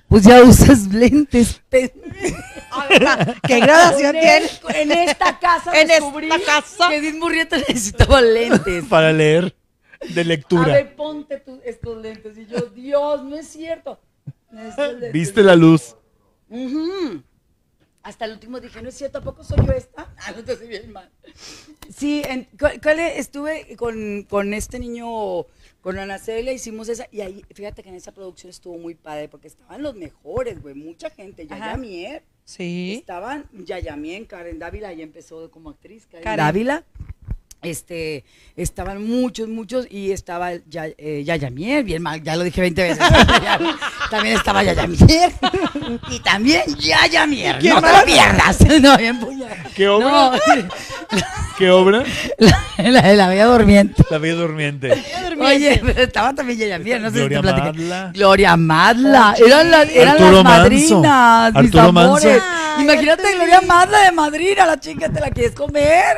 Pues 0.09 0.23
ya 0.25 0.43
usas 0.43 0.87
lentes. 0.93 1.61
¿Qué 1.71 3.61
gradación 3.61 4.15
en, 4.17 4.21
tiene? 4.23 4.51
en 4.83 4.93
esta 4.93 5.39
casa 5.39 5.79
En 5.81 5.89
descubrí 5.89 6.29
esta 6.31 6.45
casa. 6.61 6.89
que 6.89 6.97
Edith 6.97 7.15
Murrieta 7.17 7.57
necesitaba 7.69 8.21
lentes. 8.21 8.85
Para 8.87 9.13
leer 9.13 9.55
de 10.15 10.21
A 10.21 10.25
lectura. 10.25 10.73
ver, 10.73 10.95
ponte 10.95 11.39
tú 11.41 11.61
estos 11.65 12.01
lentes. 12.01 12.39
Y 12.39 12.47
yo, 12.47 12.61
Dios, 12.67 13.25
no 13.25 13.37
es 13.37 13.49
cierto. 13.49 13.99
Necesito 14.51 14.87
lentes. 14.93 15.13
¿Viste 15.13 15.43
la 15.43 15.57
luz? 15.57 15.97
Hasta 18.03 18.25
el 18.27 18.33
último 18.33 18.61
dije, 18.61 18.81
no 18.83 18.89
es 18.91 18.95
cierto, 18.97 19.19
¿a 19.19 19.23
poco 19.23 19.43
soy 19.43 19.59
yo 19.67 19.73
esta? 19.73 20.13
Ah, 20.19 20.33
no 20.37 20.45
te 20.45 20.53
hace 20.53 20.67
bien 20.67 20.93
mal. 20.93 21.11
Sí, 21.95 22.23
en, 22.25 22.49
cuál 22.83 23.01
es? 23.01 23.19
estuve 23.19 23.77
con, 23.77 24.23
con 24.29 24.55
este 24.55 24.79
niño, 24.79 25.47
con 25.87 26.01
Ana 26.01 26.19
Celia, 26.19 26.53
hicimos 26.53 26.89
esa, 26.89 27.07
y 27.13 27.21
ahí, 27.21 27.45
fíjate 27.55 27.81
que 27.85 27.91
en 27.91 27.95
esa 27.95 28.11
producción 28.11 28.51
estuvo 28.51 28.77
muy 28.77 28.97
padre, 28.97 29.29
porque 29.29 29.47
estaban 29.47 29.85
los 29.85 29.95
mejores, 29.95 30.61
güey, 30.61 30.75
mucha 30.75 31.11
gente, 31.11 31.47
Yaya 31.47 31.65
Ajá. 31.65 31.77
Mier, 31.77 32.25
Sí. 32.45 32.97
estaban 32.99 33.49
Yaya 33.53 33.95
Mier, 33.95 34.27
Karen 34.27 34.59
Dávila, 34.59 34.93
ya 34.93 35.05
empezó 35.05 35.49
como 35.53 35.71
actriz, 35.71 36.05
Karen, 36.07 36.25
Karen. 36.25 36.45
Dávila, 36.45 36.85
este, 37.63 38.25
estaban 38.57 39.05
muchos, 39.07 39.49
muchos, 39.49 39.87
y 39.91 40.13
estaba 40.13 40.53
ya, 40.69 40.87
eh, 40.99 41.23
Yaya 41.25 41.51
Mier, 41.51 41.85
bien 41.85 42.03
mal, 42.03 42.23
ya 42.23 42.37
lo 42.37 42.45
dije 42.45 42.61
20 42.61 42.83
veces, 42.83 42.99
también 44.11 44.37
estaba 44.37 44.63
Yaya 44.63 44.87
Mier, 44.87 45.33
y 46.11 46.21
también 46.21 46.63
Yaya 46.79 47.27
Mier, 47.27 47.59
¿Quién 47.59 47.75
no 47.75 47.81
te 47.83 48.07
pierdas, 48.07 48.61
no, 48.81 48.97
bien. 48.97 49.21
¿Qué 49.75 49.89
obra? 49.89 50.09
No, 50.09 50.33
¿Qué 51.59 51.71
obra? 51.71 52.05
la, 52.39 52.91
la, 52.91 53.15
la 53.15 53.29
Bella 53.29 53.47
Durmiente. 53.47 54.05
La 54.11 54.19
Bella 54.19 54.35
Durmiente. 54.35 55.05
Oye, 55.41 55.81
pero 55.85 56.03
estaba 56.03 56.35
también 56.35 56.59
Yaya 56.59 56.79
Mier, 56.79 57.01
no 57.01 57.11
sé 57.11 57.17
Gloria 57.19 57.39
si 57.41 57.47
te 57.47 57.53
platiqué. 57.53 57.79
Madla. 57.83 58.11
Gloria 58.15 58.57
Madla, 58.57 59.35
eran, 59.45 59.71
las 59.71 59.89
eran 59.91 60.15
las 60.15 60.21
Manso. 60.21 60.43
madrinas, 60.45 61.53
mis 61.55 61.65
Arturo 61.65 61.93
Manso. 61.93 62.11
amores. 62.29 62.43
Ay, 62.77 62.85
Imagínate. 62.85 63.35
Gloria 63.35 63.61
Madla 63.63 64.01
de 64.01 64.13
madrina, 64.13 64.67
la 64.67 64.79
chica, 64.79 65.09
¿te 65.11 65.21
la 65.21 65.31
quieres 65.31 65.53
comer? 65.53 66.17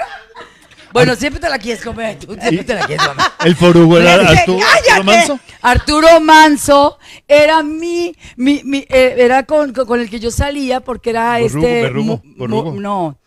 Bueno, 0.98 1.16
siempre 1.16 1.40
te 1.40 1.48
la 1.48 1.58
quieres 1.58 1.82
comer, 1.84 2.18
tú 2.18 2.34
siempre 2.40 2.64
te 2.64 2.74
la 2.74 2.86
quieres 2.86 3.06
comer. 3.06 3.24
El 3.44 3.56
forugo 3.56 3.98
era 3.98 4.14
Arturo. 4.14 4.58
Arturo 4.66 5.04
Manso. 5.04 5.40
Arturo 5.62 6.20
Manso 6.20 6.98
era 7.26 7.62
mi, 7.62 8.14
mi, 8.36 8.62
mi 8.64 8.78
eh, 8.88 9.14
era 9.18 9.44
con, 9.44 9.72
con- 9.72 9.86
con 9.86 10.00
el 10.00 10.08
que 10.10 10.20
yo 10.20 10.30
salía 10.30 10.80
porque 10.80 11.10
era 11.10 11.40
este 11.40 11.90
mu- 11.90 12.20
mu- 12.36 12.80
no. 12.80 13.18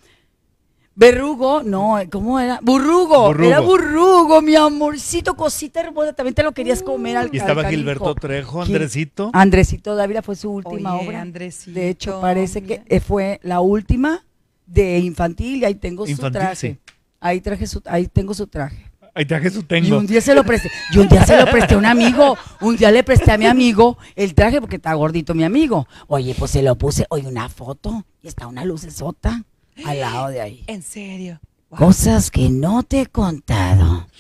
Berrugo, 0.94 1.64
no, 1.64 1.98
¿cómo 2.12 2.38
era? 2.40 2.60
Burrugo, 2.62 3.28
Burrugo. 3.28 3.48
era 3.50 3.60
burrugo, 3.62 4.42
mi 4.42 4.56
amorcito, 4.56 5.36
cosita 5.36 5.80
hermosa, 5.80 6.12
también 6.14 6.36
te 6.36 6.44
lo 6.44 6.52
querías 6.52 6.84
comer 6.84 7.16
al 7.16 7.30
Y 7.34 7.38
estaba 7.38 7.62
al. 7.62 7.70
Gilberto 7.70 8.14
Trejo, 8.14 8.62
Andresito. 8.62 9.32
Andresito 9.34 9.96
Dávila 9.96 10.22
fue 10.22 10.36
su 10.36 10.52
última 10.52 10.96
Oye, 10.98 11.08
obra. 11.08 11.22
Andresito, 11.22 11.72
de 11.80 11.90
hecho, 11.90 12.20
parece 12.20 12.62
que 12.62 12.80
mira. 12.80 12.84
eh, 12.90 13.00
fue 13.00 13.40
la 13.42 13.62
última 13.62 14.26
de 14.66 15.00
infantil 15.00 15.62
y 15.62 15.66
ahí 15.66 15.76
tengo 15.76 16.06
su 16.06 16.12
Infantil, 16.12 16.40
traje. 16.42 16.56
sí. 16.56 16.78
Ahí 17.22 17.40
traje 17.40 17.68
su, 17.68 17.82
ahí 17.86 18.08
tengo 18.08 18.34
su 18.34 18.48
traje. 18.48 18.92
Ahí 19.14 19.26
traje 19.26 19.52
su 19.52 19.60
Y 19.60 19.64
tengo. 19.64 19.98
un 19.98 20.08
día 20.08 20.22
se 20.22 20.34
lo 20.34 20.44
presté, 20.44 20.72
y 20.92 20.98
un 20.98 21.08
día 21.08 21.24
se 21.26 21.38
lo 21.38 21.46
presté 21.52 21.76
a 21.76 21.78
un 21.78 21.86
amigo, 21.86 22.36
un 22.62 22.76
día 22.76 22.90
le 22.92 23.04
presté 23.04 23.32
a 23.32 23.38
mi 23.38 23.46
amigo 23.46 23.98
el 24.16 24.34
traje 24.34 24.60
porque 24.60 24.78
está 24.78 24.94
gordito 24.96 25.36
mi 25.36 25.44
amigo. 25.44 25.88
Oye, 26.08 26.34
pues 26.38 26.50
se 26.52 26.64
lo 26.64 26.76
puse, 26.78 27.06
oye, 27.10 27.28
una 27.28 27.48
foto, 27.48 28.06
y 28.24 28.28
está 28.28 28.48
una 28.48 28.66
lucesota 28.66 29.44
al 29.86 30.00
lado 30.00 30.30
de 30.30 30.42
ahí. 30.42 30.64
En 30.66 30.82
serio. 30.82 31.40
Wow. 31.72 31.80
Cosas 31.80 32.30
que 32.32 32.50
no 32.50 32.84
te 32.84 33.02
he 33.02 33.06
contado. 33.08 34.08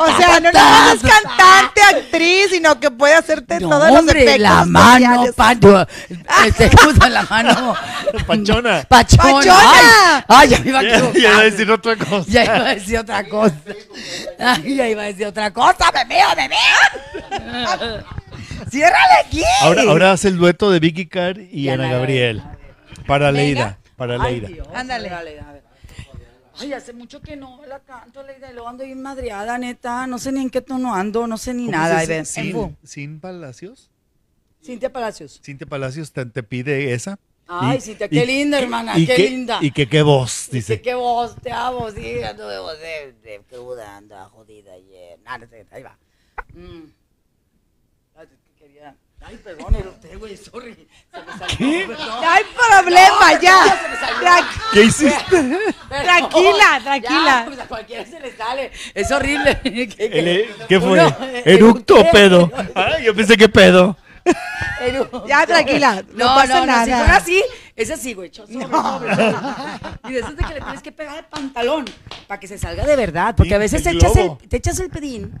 O 0.00 0.16
sea, 0.16 0.40
no 0.40 0.50
nada 0.52 0.70
más 0.86 0.94
es 0.94 1.02
cantante, 1.02 1.82
actriz, 1.82 2.46
sino 2.50 2.78
que 2.78 2.90
puede 2.90 3.14
hacerte 3.14 3.58
No, 3.60 3.68
todos 3.68 3.88
los 3.90 3.98
hombre, 3.98 4.22
efectos 4.22 4.40
la 4.40 4.64
mano. 4.64 5.24
Pancho, 5.36 5.86
este, 6.46 6.70
¿cómo 6.70 6.92
se 6.92 6.98
llama 6.98 7.08
la 7.10 7.22
mano? 7.24 7.74
Pachona. 8.26 8.82
Pachona. 8.88 9.22
Pachona. 9.22 10.24
Ay, 10.28 10.48
ay, 10.48 10.48
ya 10.48 10.58
me 10.60 10.68
iba 10.68 10.78
a 10.78 10.82
Ya, 10.82 10.88
equivocar. 10.98 11.20
ya 11.20 11.28
iba 11.30 11.38
a 11.38 11.42
decir 11.42 11.70
otra 11.70 11.96
cosa. 11.96 12.24
Ya 12.30 12.44
iba 12.44 12.54
a 12.56 12.74
decir 12.74 12.98
otra 12.98 13.28
cosa. 13.28 13.54
Ay, 14.38 14.76
ya 14.76 14.88
iba 14.88 15.02
a 15.02 15.06
decir 15.06 15.26
otra 15.26 15.52
cosa, 15.52 15.90
bebé, 15.92 16.20
bebé. 16.36 16.56
Ciérrale 18.70 19.14
aquí. 19.26 19.42
Ahora, 19.62 19.82
ahora 19.82 20.12
hace 20.12 20.28
el 20.28 20.38
dueto 20.38 20.70
de 20.70 20.80
Vicky 20.80 21.06
Carr 21.06 21.38
y, 21.40 21.48
Y 21.64 21.68
Ana 21.68 21.84
Ana 21.86 21.92
Gabriel. 21.96 22.42
Para. 23.10 23.32
Leida. 23.32 23.78
Para 23.96 24.16
Leida. 24.18 24.48
Ándale. 24.74 25.10
Ay, 26.58 26.72
hace 26.74 26.92
mucho 26.92 27.20
que 27.22 27.36
no 27.36 27.60
la 27.66 27.80
canto, 27.80 28.22
Leida, 28.22 28.50
y 28.50 28.52
luego 28.54 28.68
ando 28.68 28.84
bien 28.84 29.00
madreada, 29.00 29.56
neta. 29.56 30.06
No 30.06 30.18
sé 30.18 30.30
ni 30.32 30.40
en 30.42 30.50
qué 30.50 30.60
tono 30.60 30.94
ando, 30.94 31.26
no 31.26 31.38
sé 31.38 31.54
ni 31.54 31.66
¿Cómo 31.66 31.76
nada. 31.78 32.00
se 32.04 32.20
dice? 32.20 32.24
¿Sin, 32.26 32.76
sin 32.82 33.20
Palacios? 33.20 33.90
Cintia 34.62 34.92
Palacios. 34.92 35.40
Cintia 35.42 35.66
Palacios 35.66 36.12
te, 36.12 36.26
te 36.26 36.42
pide 36.42 36.92
esa. 36.92 37.18
Ay, 37.48 37.78
Y- 37.78 37.80
Cintia, 37.80 38.06
y- 38.06 38.10
qué 38.10 38.26
linda, 38.26 38.58
hermana, 38.58 38.98
y 38.98 39.06
qué 39.06 39.16
qué- 39.16 39.30
linda. 39.30 39.58
Y 39.62 39.70
que 39.70 39.88
qué 39.88 40.02
voz, 40.02 40.48
Dice 40.52 40.82
que 40.82 40.92
voz, 40.94 41.34
te 41.36 41.50
amo, 41.50 41.90
sí, 41.90 42.22
ando 42.22 42.46
de 42.46 42.58
voz 42.58 42.78
de, 42.78 43.14
de 43.22 43.40
cruda, 43.48 43.96
ando 43.96 44.16
jodida 44.28 44.74
ayer. 44.74 45.18
Nada, 45.24 45.38
no 45.38 45.46
sé, 45.48 45.66
ahí 45.72 45.82
va. 45.82 45.98
Mm. 46.52 46.92
Ay, 49.22 49.36
perdón, 49.44 49.74
eructé, 49.74 50.16
güey, 50.16 50.36
sorry. 50.36 50.88
Se 51.12 51.20
me 51.20 51.32
salió, 51.38 51.56
¿Qué? 51.58 51.84
perdón. 51.86 52.06
No 52.08 52.28
hay 52.30 52.42
problema, 52.56 53.40
ya. 53.40 53.62
Se 53.64 53.88
me 53.88 53.96
salió. 53.96 54.28
Tra- 54.28 54.46
¿Qué 54.72 54.82
hiciste? 54.84 55.58
Tranquila, 55.88 56.80
tranquila. 56.82 57.24
Ya, 57.26 57.44
pues 57.46 57.58
a 57.60 57.66
cualquiera 57.66 58.04
se 58.06 58.18
le 58.20 58.36
sale. 58.36 58.70
Es 58.94 59.10
horrible. 59.12 59.60
¿Qué, 59.62 59.96
El- 60.58 60.66
¿Qué 60.66 60.80
fue? 60.80 60.90
Uno, 60.92 61.16
eh, 61.20 61.42
¿Eructo 61.46 61.94
o 61.96 61.98
eructé, 61.98 62.12
pedo? 62.18 62.50
Ay, 62.74 63.04
yo 63.04 63.14
pensé 63.14 63.36
que 63.36 63.48
pedo. 63.48 63.96
Ya, 65.26 65.46
tranquila, 65.46 66.02
no 66.12 66.24
No, 66.26 66.34
pasa 66.34 66.54
no, 66.54 66.60
no, 66.60 66.66
nada. 66.66 66.84
Si 66.84 66.90
fuera 66.92 67.16
así, 67.16 67.44
es 67.76 67.90
así, 67.90 68.14
güey. 68.14 68.32
sobre, 68.32 68.52
sobre, 68.54 68.66
sobre. 68.66 69.12
Y 70.08 70.12
de 70.12 70.18
eso 70.20 70.28
es 70.28 70.36
de 70.36 70.44
que 70.44 70.54
le 70.54 70.60
tienes 70.60 70.82
que 70.82 70.92
pegar 70.92 71.18
el 71.18 71.24
pantalón 71.26 71.84
para 72.26 72.40
que 72.40 72.46
se 72.48 72.58
salga 72.58 72.84
de 72.86 72.96
verdad. 72.96 73.34
Porque 73.36 73.54
a 73.54 73.58
veces 73.58 73.84
el 73.86 73.98
te 73.98 74.06
echas, 74.06 74.16
el, 74.16 74.48
te 74.48 74.56
echas 74.56 74.80
el 74.80 74.90
pedín. 74.90 75.40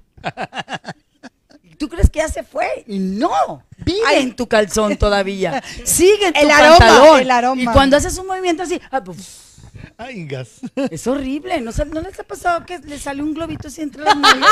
Tú 1.80 1.88
crees 1.88 2.10
que 2.10 2.18
ya 2.18 2.28
se 2.28 2.42
fue 2.42 2.84
y 2.86 2.98
no, 2.98 3.64
vive 3.78 4.00
Ay. 4.06 4.22
en 4.24 4.36
tu 4.36 4.46
calzón 4.46 4.98
todavía, 4.98 5.64
sigue 5.84 6.26
en 6.26 6.34
tu 6.34 6.40
El 6.40 6.50
aroma, 6.50 6.78
pantalón. 6.78 7.20
el 7.20 7.30
aroma. 7.30 7.62
Y 7.62 7.64
cuando 7.64 7.96
haces 7.96 8.18
un 8.18 8.26
movimiento 8.26 8.64
así, 8.64 8.78
ah, 8.90 9.02
pues, 9.02 9.46
Ay, 9.96 10.26
gas. 10.26 10.48
es 10.90 11.06
horrible. 11.06 11.58
¿No, 11.62 11.70
¿No 11.86 12.00
les 12.02 12.20
ha 12.20 12.24
pasado 12.24 12.66
que 12.66 12.78
le 12.80 12.98
sale 12.98 13.22
un 13.22 13.32
globito 13.32 13.68
así 13.68 13.80
entre 13.80 14.02
las 14.04 14.14
nalgas? 14.18 14.50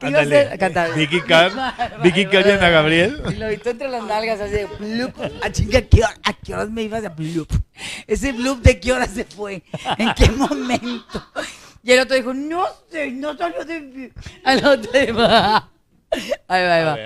¿Qué 0.00 0.08
iba 0.08 0.18
a 0.18 0.22
Ándale. 0.22 0.38
hacer? 0.46 0.58
Cantar. 0.58 0.94
Vicky 0.94 1.20
Car- 1.20 1.52
Vicky 2.02 2.24
Car 2.26 2.46
y 2.46 2.50
Ana 2.52 2.70
Gabriel. 2.70 3.16
Y 3.28 3.30
lo 3.32 3.46
globito 3.46 3.68
entre 3.70 3.88
las 3.88 4.04
nalgas 4.04 4.40
así 4.40 4.52
de 4.52 4.66
blup. 4.78 5.14
A 5.42 5.52
chinga, 5.52 5.80
¿a 5.80 5.82
qué, 5.82 5.98
hora- 5.98 6.16
¿a 6.24 6.32
qué 6.32 6.54
horas 6.54 6.70
me 6.70 6.82
ibas 6.84 7.04
a 7.04 7.10
blup? 7.10 7.52
Ese 8.06 8.32
blup 8.32 8.62
de 8.62 8.80
qué 8.80 8.92
hora 8.92 9.06
se 9.06 9.24
fue. 9.24 9.62
¿En 9.98 10.14
qué 10.14 10.30
momento? 10.30 11.26
Y 11.86 11.92
el 11.92 12.00
otro 12.00 12.16
dijo, 12.16 12.34
no 12.34 12.66
sé, 12.90 13.12
no 13.12 13.36
salió 13.36 13.64
de... 13.64 14.12
Al 14.42 14.58
otro 14.66 14.90
dijo, 14.90 15.20
ahí 15.20 16.64
va, 16.64 16.74
ahí 16.74 16.84
va. 16.84 16.96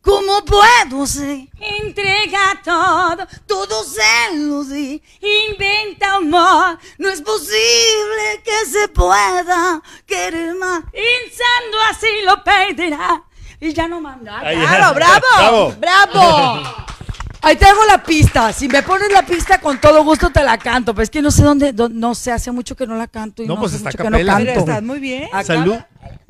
¿Cómo 0.00 0.42
puedo 0.46 1.06
ser? 1.06 1.46
Entrega 1.60 2.58
todo, 2.64 3.26
todo 3.46 3.84
se 3.84 4.34
lo 4.34 4.64
di. 4.64 5.02
Inventa 5.50 6.14
amor, 6.14 6.78
no 6.96 7.10
es 7.10 7.20
posible 7.20 8.42
que 8.42 8.64
se 8.64 8.88
pueda 8.88 9.82
querer 10.06 10.54
más. 10.54 10.82
Pensando 10.90 11.76
así 11.90 12.06
lo 12.24 12.42
perderá. 12.42 13.24
Y 13.60 13.74
ya 13.74 13.88
no 13.88 14.00
manda. 14.00 14.40
Claro, 14.40 14.94
bravo, 14.94 15.20
Bravo. 15.36 15.74
bravo. 15.78 16.62
Ahí 17.42 17.56
te 17.56 17.64
hago 17.64 17.84
la 17.86 18.02
pista. 18.02 18.52
Si 18.52 18.68
me 18.68 18.82
pones 18.82 19.10
la 19.12 19.22
pista, 19.22 19.60
con 19.60 19.80
todo 19.80 20.04
gusto 20.04 20.30
te 20.30 20.42
la 20.44 20.58
canto. 20.58 20.94
Pero 20.94 21.02
es 21.02 21.10
que 21.10 21.20
no 21.22 21.30
sé 21.30 21.42
dónde, 21.42 21.72
dó- 21.74 21.88
no 21.90 22.14
sé, 22.14 22.30
hace 22.30 22.52
mucho 22.52 22.76
que 22.76 22.86
no 22.86 22.94
la 22.96 23.08
canto. 23.08 23.42
Y 23.42 23.46
No, 23.46 23.54
no, 23.54 23.60
pues 23.60 23.72
hace 23.74 23.88
está 23.88 23.90
mucho 23.90 23.98
que 23.98 24.10
no. 24.10 24.16
Pero 24.16 24.26
canto. 24.28 24.60
estás 24.60 24.82
muy 24.82 25.00
bien. 25.00 25.28
Salud. 25.44 25.76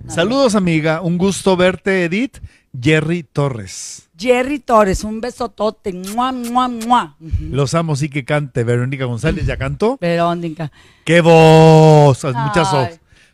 Saludos, 0.08 0.54
amiga. 0.54 1.00
Un 1.02 1.18
gusto 1.18 1.56
verte, 1.56 2.04
Edith. 2.04 2.38
Jerry 2.80 3.22
Torres. 3.24 4.08
Jerry 4.18 4.58
Torres, 4.58 5.04
un 5.04 5.20
besotote. 5.20 5.92
Mua, 5.92 6.32
mua, 6.32 6.68
mua. 6.68 7.16
Los 7.40 7.74
amo, 7.74 7.94
sí 7.96 8.08
que 8.08 8.24
cante. 8.24 8.64
Verónica 8.64 9.04
González 9.04 9.44
ya 9.44 9.58
cantó. 9.58 9.98
Verónica. 10.00 10.72
¡Qué 11.04 11.20
voz! 11.20 12.24
Muchas 12.24 12.72
voz. 12.72 12.88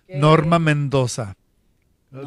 Norma 0.09 0.59
Mendoza. 0.59 1.37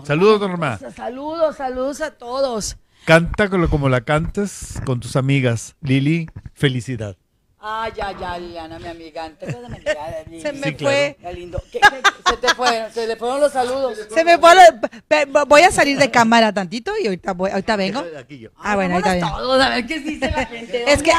Saludos, 0.05 0.39
Norma. 0.39 0.79
Saludos, 0.95 1.57
saludos 1.57 1.99
a 2.01 2.11
todos. 2.11 2.77
Canta 3.05 3.49
como, 3.49 3.89
la 3.89 4.01
cantes 4.01 4.79
con 4.85 4.99
tus 4.99 5.15
amigas. 5.15 5.75
Lili, 5.81 6.27
felicidad. 6.53 7.17
Ay, 7.63 7.91
ay, 8.01 8.15
ay, 8.25 8.41
Liliana, 8.41 8.79
mi 8.79 8.87
amiga. 8.87 9.23
Antes 9.25 9.49
de 9.53 9.69
mentir, 9.69 9.93
Lili. 10.27 10.41
Se 10.41 10.53
me 10.53 10.67
Sí, 10.69 10.73
claro. 10.75 10.95
fue. 10.95 11.17
Qué 11.21 11.33
lindo. 11.33 11.63
¿Qué- 11.71 11.79
qué- 11.79 12.01
se 12.31 12.37
te 12.37 12.55
fueron, 12.55 12.91
se 12.91 13.05
le 13.07 13.15
fueron 13.17 13.39
los 13.39 13.51
saludos. 13.53 13.97
Se 14.13 14.23
me 14.23 14.37
fue. 14.39 14.55
lo- 14.55 14.61
pe- 15.07 15.25
Voy 15.47 15.61
a 15.61 15.71
salir 15.71 15.97
de 15.99 16.09
cámara 16.09 16.51
tantito 16.53 16.91
y 17.01 17.05
ahorita, 17.07 17.33
voy, 17.33 17.51
ahorita 17.51 17.75
vengo. 17.75 18.03
Aquí 18.17 18.39
yo. 18.39 18.49
Ah, 18.57 18.75
bueno, 18.75 18.95
ahorita 18.95 19.13
vengo. 19.13 19.37
todos 19.37 19.61
a 19.61 19.69
ver 19.69 19.85
qué 19.85 19.99
dice 19.99 20.31
la 20.31 20.45
gente. 20.45 20.83
Es 20.91 21.03
que. 21.03 21.11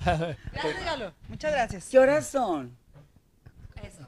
¿Dónde 0.00 0.88
andan? 0.88 1.14
Muchas 1.28 1.52
gracias. 1.52 1.88
¿Qué 1.90 1.98
horas 1.98 2.26
son? 2.26 2.76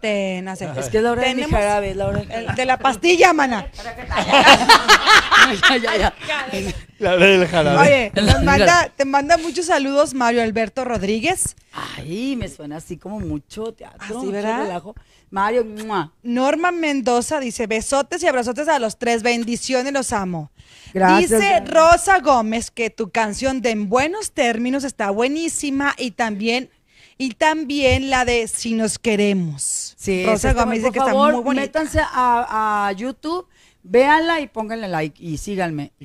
Te, 0.03 0.43
no 0.43 0.57
sé. 0.57 0.69
Es 0.77 0.89
que 0.89 0.97
es 0.97 1.03
la 1.05 1.13
hora 1.13 1.23
de 1.23 1.37
mi 1.37 1.45
jarabe, 1.45 1.91
es 1.91 1.97
la 1.97 2.07
hora 2.07 2.25
de... 2.25 2.35
el 2.35 2.55
de 2.57 2.67
la 2.67 2.77
pastilla, 2.77 3.33
mana. 3.33 3.71
ya, 5.71 5.77
ya, 5.77 5.97
ya. 5.97 6.13
La 6.99 7.15
hora 7.15 7.27
del 7.27 7.47
jarabe. 7.47 7.79
Oye, 7.79 8.13
nos 8.21 8.43
manda, 8.43 8.91
te 8.97 9.05
manda 9.05 9.39
muchos 9.39 9.67
saludos 9.67 10.13
Mario 10.13 10.43
Alberto 10.43 10.85
Rodríguez, 10.85 11.55
Ay, 11.73 12.35
me 12.37 12.49
suena 12.49 12.79
así 12.79 12.97
como 12.97 13.21
mucho 13.21 13.73
teatro. 13.75 14.19
Así, 14.19 14.27
¿verdad? 14.27 14.65
relajo. 14.65 14.97
Mario, 15.31 15.65
¡mua! 15.65 16.13
Norma 16.25 16.73
Mendoza 16.73 17.39
dice 17.39 17.69
besotes 17.69 18.25
y 18.25 18.27
abrazotes 18.27 18.67
a 18.67 18.81
los 18.81 18.99
tres, 18.99 19.23
bendiciones, 19.23 19.93
los 19.93 20.13
amo. 20.13 20.51
Gracias, 20.93 21.41
dice. 21.41 21.61
Rosa 21.61 22.19
Gómez 22.19 22.73
que 22.73 22.91
tu 22.91 23.11
canción 23.11 23.63
de 23.63 23.71
En 23.71 23.89
Buenos 23.89 24.33
Términos 24.33 24.83
está 24.83 25.11
buenísima 25.11 25.95
y 25.97 26.11
también 26.11 26.71
y 27.25 27.31
también 27.35 28.11
la 28.11 28.25
de 28.25 28.49
Si 28.49 28.75
nos 28.75 28.99
queremos. 28.99 29.95
Sí, 29.97 30.25
Rosa 30.27 30.51
está- 30.51 30.63
Gómez 30.65 30.79
dice 30.79 30.87
por 30.89 30.93
que 30.93 30.99
está 30.99 31.13
favor, 31.13 31.33
muy 31.35 31.43
bonita. 31.43 31.63
métanse 31.63 32.01
a, 32.01 32.87
a 32.89 32.93
YouTube, 32.93 33.47
véanla 33.83 34.41
y 34.41 34.49
pónganle 34.49 34.89
like 34.89 35.23
y 35.23 35.37
síganme. 35.39 35.93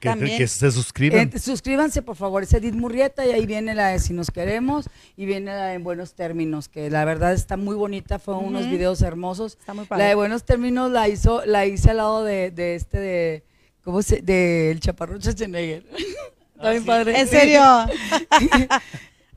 que, 0.00 0.08
también. 0.10 0.36
que 0.38 0.46
se 0.46 0.70
suscriban. 0.70 1.30
Eh, 1.34 1.38
suscríbanse, 1.38 2.02
por 2.02 2.14
favor, 2.16 2.42
es 2.42 2.52
Edith 2.52 2.74
Murrieta 2.74 3.26
y 3.26 3.30
ahí 3.32 3.46
viene 3.46 3.74
la 3.74 3.88
de 3.88 3.98
Si 3.98 4.12
nos 4.12 4.30
queremos 4.30 4.88
y 5.16 5.24
viene 5.26 5.46
la 5.52 5.66
de 5.66 5.74
En 5.74 5.82
Buenos 5.84 6.14
Términos, 6.14 6.68
que 6.68 6.90
la 6.90 7.04
verdad 7.04 7.32
está 7.32 7.56
muy 7.56 7.74
bonita, 7.74 8.18
fue 8.18 8.36
unos 8.36 8.68
videos 8.68 9.00
hermosos. 9.02 9.56
Está 9.58 9.74
muy 9.74 9.86
padre. 9.86 10.04
La 10.04 10.08
de 10.10 10.14
Buenos 10.14 10.44
Términos 10.44 10.90
la 10.90 11.08
hizo, 11.08 11.44
la 11.46 11.66
hice 11.66 11.90
al 11.90 11.96
lado 11.96 12.22
de, 12.22 12.50
de 12.50 12.74
este 12.76 12.98
de, 13.00 13.44
¿cómo 13.82 14.02
se? 14.02 14.20
del 14.22 14.78
Chaparro 14.80 15.18
Schwarzenegger. 15.18 15.84
Está 16.54 16.70
bien 16.70 16.84
padre. 16.84 17.18
¿En 17.20 17.26
serio? 17.28 17.62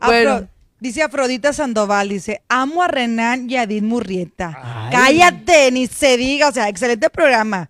Bueno. 0.05 0.47
Dice 0.79 1.01
Afrodita 1.01 1.53
Sandoval, 1.53 2.09
dice, 2.09 2.41
amo 2.49 2.83
a 2.83 2.87
Renan 2.87 3.49
y 3.49 3.55
a 3.57 3.63
Edith 3.63 3.81
Murrieta. 3.83 4.57
Ay. 4.63 4.91
Cállate, 4.91 5.71
ni 5.71 5.87
se 5.87 6.17
diga, 6.17 6.49
o 6.49 6.51
sea, 6.51 6.69
excelente 6.69 7.09
programa. 7.09 7.69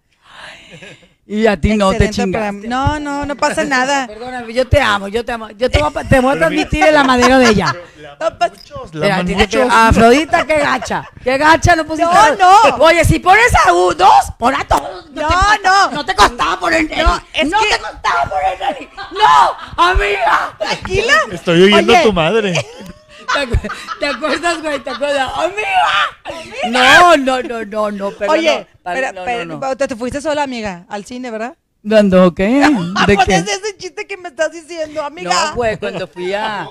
Y 1.30 1.45
a 1.45 1.60
ti 1.60 1.76
no 1.76 1.89
te 1.91 2.05
Excelente 2.05 2.16
chingas. 2.22 2.41
programa. 2.53 2.68
No, 2.68 2.99
no, 2.99 3.26
no 3.26 3.36
pasa 3.36 3.64
nada. 3.66 4.08
Perdóname, 4.08 4.53
yo 4.53 4.66
te 4.68 4.80
amo, 4.82 5.08
yo 5.10 5.24
te 5.26 5.32
amo. 5.34 5.49
Yo 5.51 5.70
te 5.70 5.80
voy 5.82 5.91
a, 5.93 6.03
te 6.05 6.20
voy 6.22 6.36
a 6.36 6.38
transmitir 6.39 6.84
el 6.86 6.95
amadero 6.97 7.38
de 7.39 7.49
ella. 7.49 7.74
No 8.20 8.38
pasa- 8.38 8.53
Muchos, 8.55 8.93
Mira, 8.95 9.22
muchos. 9.22 9.68
Afrodita, 9.70 10.45
qué 10.47 10.58
gacha. 10.58 11.08
Qué 11.24 11.38
gacha, 11.38 11.76
no 11.76 11.86
pusiste. 11.86 12.10
No, 12.12 12.36
no. 12.70 12.76
Oye, 12.86 13.03
si 13.05 13.20
pones 13.20 13.53
a 13.66 13.74
u- 13.74 13.93
dos, 13.93 14.32
pon 14.39 14.55
a 14.55 14.64
todos. 14.66 15.10
No, 15.12 15.28
te 15.28 15.34
costaba- 15.36 15.58
no. 15.64 15.91
No 15.91 16.05
te 16.05 16.16
costaba 16.16 16.60
poner 16.60 16.89
Nelly. 16.89 17.01
No, 17.03 17.22
es 17.34 17.49
no 17.49 17.60
que- 17.60 17.68
te 17.70 17.80
costaba 17.80 18.24
poner 18.30 18.60
Nelly. 18.60 18.89
No, 19.12 19.84
amiga. 19.84 20.55
Tranquila. 20.58 21.14
Estoy 21.32 21.64
oyendo 21.64 21.91
Oye, 21.93 22.01
a 22.01 22.03
tu 22.03 22.14
madre. 22.14 22.53
¿Te, 23.34 23.40
acu- 23.48 23.72
te 24.00 24.06
acuerdas, 24.08 24.62
güey? 24.62 24.80
¿Te 24.84 24.90
acuerdas? 24.90 25.32
¡Amiga! 25.36 26.70
No, 26.70 27.18
no, 27.18 27.42
no, 27.44 27.66
no, 27.66 27.92
no. 27.92 28.12
Pero 28.12 28.32
Oye, 28.32 28.60
no, 28.60 28.84
para- 28.84 29.12
pero, 29.14 29.14
no, 29.20 29.26
pero- 29.26 29.46
no, 29.46 29.78
te, 29.78 29.88
te 29.88 29.96
fuiste 29.96 30.22
sola, 30.22 30.44
amiga, 30.44 30.86
al 30.90 31.06
cine, 31.06 31.30
¿verdad? 31.32 31.56
¿Dónde 31.84 32.32
qué? 32.36 32.68
¿De 33.08 33.16
Pues 33.16 33.28
qué? 33.28 33.36
es 33.36 33.48
ese 33.48 33.78
chiste 33.78 34.08
que 34.08 34.18
me 34.18 34.30
estás 34.30 34.52
diciendo, 34.52 35.04
amiga. 35.04 35.30
No, 35.50 35.56
güey, 35.56 35.78
cuando 35.78 36.08
fui 36.08 36.34
a. 36.34 36.68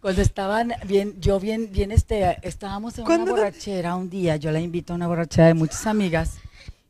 Cuando 0.00 0.20
estaban 0.20 0.72
bien, 0.86 1.14
yo 1.20 1.38
bien, 1.38 1.70
bien, 1.70 1.92
este, 1.92 2.36
estábamos 2.42 2.98
en 2.98 3.04
una 3.04 3.18
borrachera 3.18 3.94
un 3.94 4.10
día, 4.10 4.34
yo 4.34 4.50
la 4.50 4.58
invito 4.58 4.92
a 4.92 4.96
una 4.96 5.06
borrachera 5.06 5.46
de 5.46 5.54
muchas 5.54 5.86
amigas, 5.86 6.38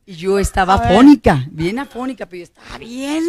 y 0.06 0.14
yo 0.14 0.38
estaba 0.38 0.74
afónica, 0.74 1.44
bien 1.50 1.78
afónica, 1.78 2.24
pero 2.24 2.38
yo 2.38 2.44
estaba 2.44 2.78
bien 2.78 3.22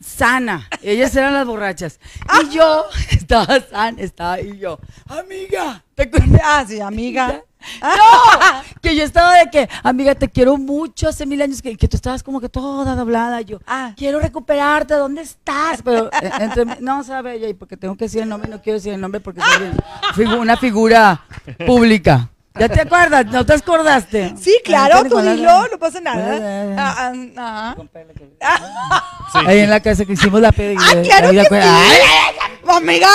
sana. 0.00 0.68
Ellas 0.82 1.14
eran 1.16 1.34
las 1.34 1.46
borrachas. 1.46 1.98
Y 2.42 2.54
yo 2.54 2.84
estaba 3.10 3.60
sana, 3.60 4.00
estaba, 4.00 4.40
y 4.40 4.58
yo, 4.58 4.78
amiga, 5.08 5.84
¿te 5.94 6.04
acuerdas? 6.04 6.40
Ah, 6.44 6.64
sí, 6.66 6.80
amiga. 6.80 7.42
No, 7.82 8.62
que 8.80 8.94
yo 8.94 9.02
estaba 9.02 9.38
de 9.38 9.50
que, 9.50 9.68
amiga, 9.82 10.14
te 10.14 10.28
quiero 10.28 10.56
mucho, 10.56 11.08
hace 11.08 11.26
mil 11.26 11.42
años 11.42 11.60
que, 11.62 11.76
que 11.76 11.88
tú 11.88 11.96
estabas 11.96 12.22
como 12.22 12.40
que 12.40 12.48
toda 12.48 12.94
doblada. 12.94 13.40
Yo, 13.40 13.58
Ah. 13.66 13.92
quiero 13.96 14.20
recuperarte, 14.20 14.94
¿dónde 14.94 15.22
estás? 15.22 15.82
Pero, 15.82 16.06
eh, 16.22 16.30
entre, 16.38 16.64
no 16.80 17.02
sabe 17.02 17.34
ella, 17.34 17.48
porque 17.58 17.76
tengo 17.76 17.96
que 17.96 18.04
decir 18.04 18.22
el 18.22 18.28
nombre, 18.28 18.48
no 18.48 18.62
quiero 18.62 18.74
decir 18.78 18.92
el 18.92 19.00
nombre 19.00 19.20
porque 19.20 19.40
soy 20.14 20.26
una 20.26 20.56
figura 20.56 21.24
pública. 21.66 22.30
¿Ya 22.58 22.68
te 22.68 22.80
acuerdas? 22.80 23.26
¿No 23.26 23.44
te 23.44 23.54
acordaste? 23.54 24.34
Sí, 24.40 24.58
claro, 24.64 25.04
tú 25.04 25.18
dilo, 25.20 25.68
no 25.68 25.78
pasa 25.78 26.00
nada. 26.00 26.74
Ah, 26.76 27.12
ah, 27.38 27.74
ah. 28.40 29.02
Sí. 29.32 29.38
Ahí 29.44 29.58
en 29.58 29.70
la 29.70 29.80
casa 29.80 30.04
que 30.04 30.12
hicimos 30.12 30.40
la 30.40 30.52
peda. 30.52 30.80
Ah, 30.80 30.94
claro 31.02 31.30
que 31.30 31.42
sí. 31.42 32.68
Amiga. 32.68 33.08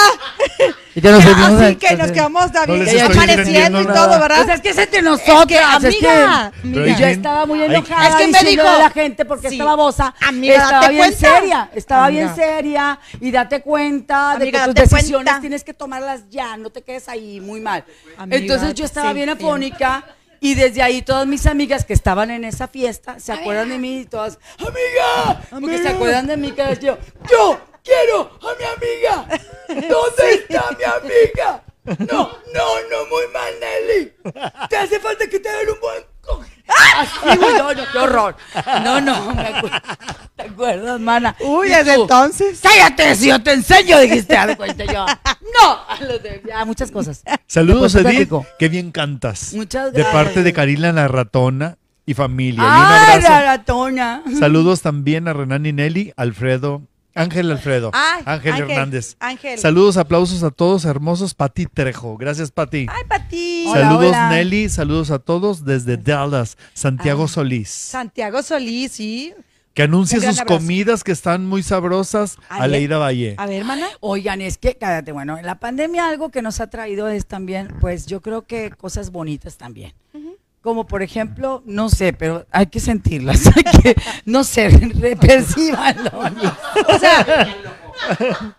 y 0.93 1.01
que 1.01 1.09
nos 1.09 1.25
Así 1.25 1.63
a- 1.63 1.75
que 1.77 1.95
nos 1.95 2.11
quedamos 2.11 2.45
No 2.47 2.51
también 2.51 2.85
les 2.85 2.93
estoy 2.93 3.11
amaneciendo 3.17 3.81
y 3.81 3.85
todo. 3.85 4.19
¿verdad? 4.19 4.43
Pues 4.45 4.55
es 4.55 4.61
que 4.61 4.69
es 4.69 4.77
entre 4.77 5.01
nosotras. 5.01 5.45
que, 5.47 5.57
amiga, 5.59 6.51
que- 6.61 6.67
amiga. 6.67 6.87
y 6.87 6.95
yo 6.95 7.05
estaba 7.07 7.45
muy 7.45 7.63
enojada. 7.63 8.09
Es 8.09 8.15
que 8.15 8.27
me 8.27 8.49
dijo- 8.49 8.67
a 8.67 8.77
la 8.79 8.89
gente 8.89 9.25
porque 9.25 9.49
Sí. 9.49 9.55
esta 9.55 9.65
babosa 9.65 10.13
Amiga, 10.21 10.55
estaba 10.55 10.71
date 10.81 10.93
bien 10.93 11.05
cuenta. 11.11 11.35
seria. 11.39 11.69
Estaba 11.73 12.09
bien 12.09 12.35
seria. 12.35 12.99
Y 13.19 13.31
date 13.31 13.61
cuenta 13.61 14.31
Amiga, 14.33 14.45
de 14.45 14.51
que 14.51 14.81
tus 14.81 14.91
decisiones 14.91 15.25
cuenta. 15.25 15.39
tienes 15.41 15.63
que 15.63 15.73
tomarlas 15.73 16.29
ya. 16.29 16.57
No 16.57 16.69
te 16.69 16.81
quedes 16.81 17.07
ahí 17.09 17.39
muy 17.39 17.61
mal. 17.61 17.83
Amiga, 18.17 18.37
Entonces 18.37 18.73
yo 18.73 18.85
estaba 18.85 19.09
sí, 19.09 19.15
bien 19.15 19.29
afónica. 19.29 20.03
Y 20.43 20.55
desde 20.55 20.81
ahí 20.81 21.03
todas 21.03 21.27
mis 21.27 21.45
amigas 21.45 21.85
que 21.85 21.93
estaban 21.93 22.31
en 22.31 22.43
esa 22.43 22.67
fiesta 22.67 23.19
se 23.19 23.31
acuerdan 23.31 23.69
de 23.69 23.77
mí 23.77 23.99
y 23.99 24.05
todas, 24.05 24.39
amiga, 24.57 25.39
porque 25.51 25.77
se 25.77 25.89
acuerdan 25.89 26.25
de 26.25 26.35
mí 26.35 26.51
que 26.51 26.63
yo, 26.81 26.97
yo 27.31 27.61
quiero 27.83 28.31
a 28.41 28.55
mi 28.57 28.65
amiga. 28.65 29.39
¿Dónde 29.67 30.33
está 30.33 30.65
mi 30.77 30.83
amiga? 30.83 31.63
No, 31.83 32.29
no, 32.53 32.65
no, 32.91 33.05
muy 33.09 33.23
mal, 33.33 33.53
Nelly. 33.59 34.13
Te 34.69 34.77
hace 34.77 34.99
falta 34.99 35.27
que 35.27 35.39
te 35.39 35.49
den 35.49 35.69
un 35.69 35.79
buen 35.79 36.03
co- 36.21 36.43
Así, 36.95 37.37
güey, 37.37 37.53
no, 37.57 37.73
no, 37.73 37.83
qué 37.91 37.97
horror. 37.97 38.35
No, 38.83 39.01
no, 39.01 39.33
me 39.33 39.47
acuerdo. 39.47 39.77
¿Te 40.35 40.43
acuerdas, 40.43 40.99
mana? 40.99 41.35
Uy, 41.39 41.69
desde 41.69 41.95
entonces. 41.95 42.59
Cállate, 42.61 43.15
si 43.15 43.27
yo 43.29 43.41
te 43.41 43.53
enseño, 43.53 43.99
dijiste, 43.99 44.37
haz 44.37 44.55
cuenta 44.55 44.85
yo. 44.85 45.05
No, 45.05 45.71
a 45.87 45.97
los 46.01 46.21
de- 46.21 46.41
ya, 46.47 46.63
muchas 46.65 46.91
cosas. 46.91 47.23
Saludos, 47.47 47.95
Edith. 47.95 48.31
Qué 48.59 48.69
bien 48.69 48.91
cantas. 48.91 49.53
Muchas 49.53 49.91
De 49.91 50.03
parte 50.03 50.21
gracias. 50.25 50.45
de 50.45 50.53
Karina 50.53 50.91
la 50.93 51.07
ratona 51.07 51.77
y 52.05 52.13
familia. 52.13 52.61
Y 52.63 52.65
un 52.65 52.71
¡Ay, 52.71 53.13
abrazo. 53.15 53.29
la 53.29 53.41
ratona! 53.43 54.23
Saludos 54.39 54.81
también 54.81 55.27
a 55.27 55.33
Renan 55.33 55.65
y 55.65 55.73
Nelly, 55.73 56.13
Alfredo, 56.15 56.83
Ángel 57.13 57.51
Alfredo, 57.51 57.91
Ay, 57.93 58.23
Ángel, 58.25 58.53
Ángel, 58.53 58.71
Hernández. 58.71 59.15
Ángel. 59.19 59.59
Saludos, 59.59 59.97
aplausos 59.97 60.43
a 60.43 60.51
todos, 60.51 60.85
hermosos. 60.85 61.33
Pati 61.33 61.65
Trejo. 61.65 62.15
Gracias, 62.17 62.51
Pati. 62.51 62.87
Ay, 62.89 63.03
Pati. 63.07 63.65
Hola, 63.67 63.81
Saludos, 63.81 64.07
hola. 64.09 64.29
Nelly. 64.29 64.69
Saludos 64.69 65.11
a 65.11 65.19
todos 65.19 65.65
desde 65.65 65.97
Dallas, 65.97 66.57
Santiago 66.73 67.25
Ah. 67.25 67.27
Solís. 67.27 67.69
Santiago 67.69 68.41
Solís, 68.43 68.93
sí. 68.93 69.33
Que 69.73 69.83
anuncie 69.83 70.19
sus 70.19 70.39
abrazo. 70.39 70.45
comidas 70.59 71.01
que 71.01 71.13
están 71.13 71.45
muy 71.45 71.63
sabrosas. 71.63 72.37
Ayer- 72.49 72.63
Aleida 72.63 72.97
Valle. 72.97 73.35
A 73.37 73.45
ver, 73.45 73.59
hermana. 73.61 73.87
Oigan, 74.01 74.41
es 74.41 74.57
que, 74.57 74.75
cállate, 74.75 75.13
bueno, 75.13 75.37
en 75.37 75.45
la 75.45 75.59
pandemia 75.59 76.09
algo 76.09 76.29
que 76.29 76.41
nos 76.41 76.59
ha 76.59 76.67
traído 76.69 77.07
es 77.07 77.25
también, 77.25 77.69
pues 77.79 78.05
yo 78.05 78.21
creo 78.21 78.41
que 78.41 78.69
cosas 78.71 79.11
bonitas 79.11 79.55
también. 79.57 79.93
Como 80.61 80.85
por 80.85 81.01
ejemplo, 81.01 81.63
no 81.65 81.89
sé, 81.89 82.13
pero 82.13 82.45
hay 82.51 82.67
que 82.67 82.79
sentirlas, 82.79 83.47
hay 83.55 83.63
que, 83.63 83.95
no 84.25 84.43
sé, 84.43 84.69
re- 84.69 85.15
percíbanlo. 85.15 86.11
O 86.87 86.99
sea, 86.99 87.47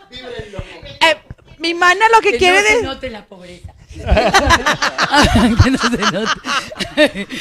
eh, 1.01 1.17
mi 1.59 1.75
mana 1.75 2.05
lo 2.13 2.21
que, 2.21 2.39
quiere 2.39 2.83
no 2.83 2.95
note 2.95 3.09
la 3.11 3.25
pobreza. 3.25 3.72
Que 3.93 5.71
no 5.71 5.79
se 5.79 5.91
note. 5.91 6.41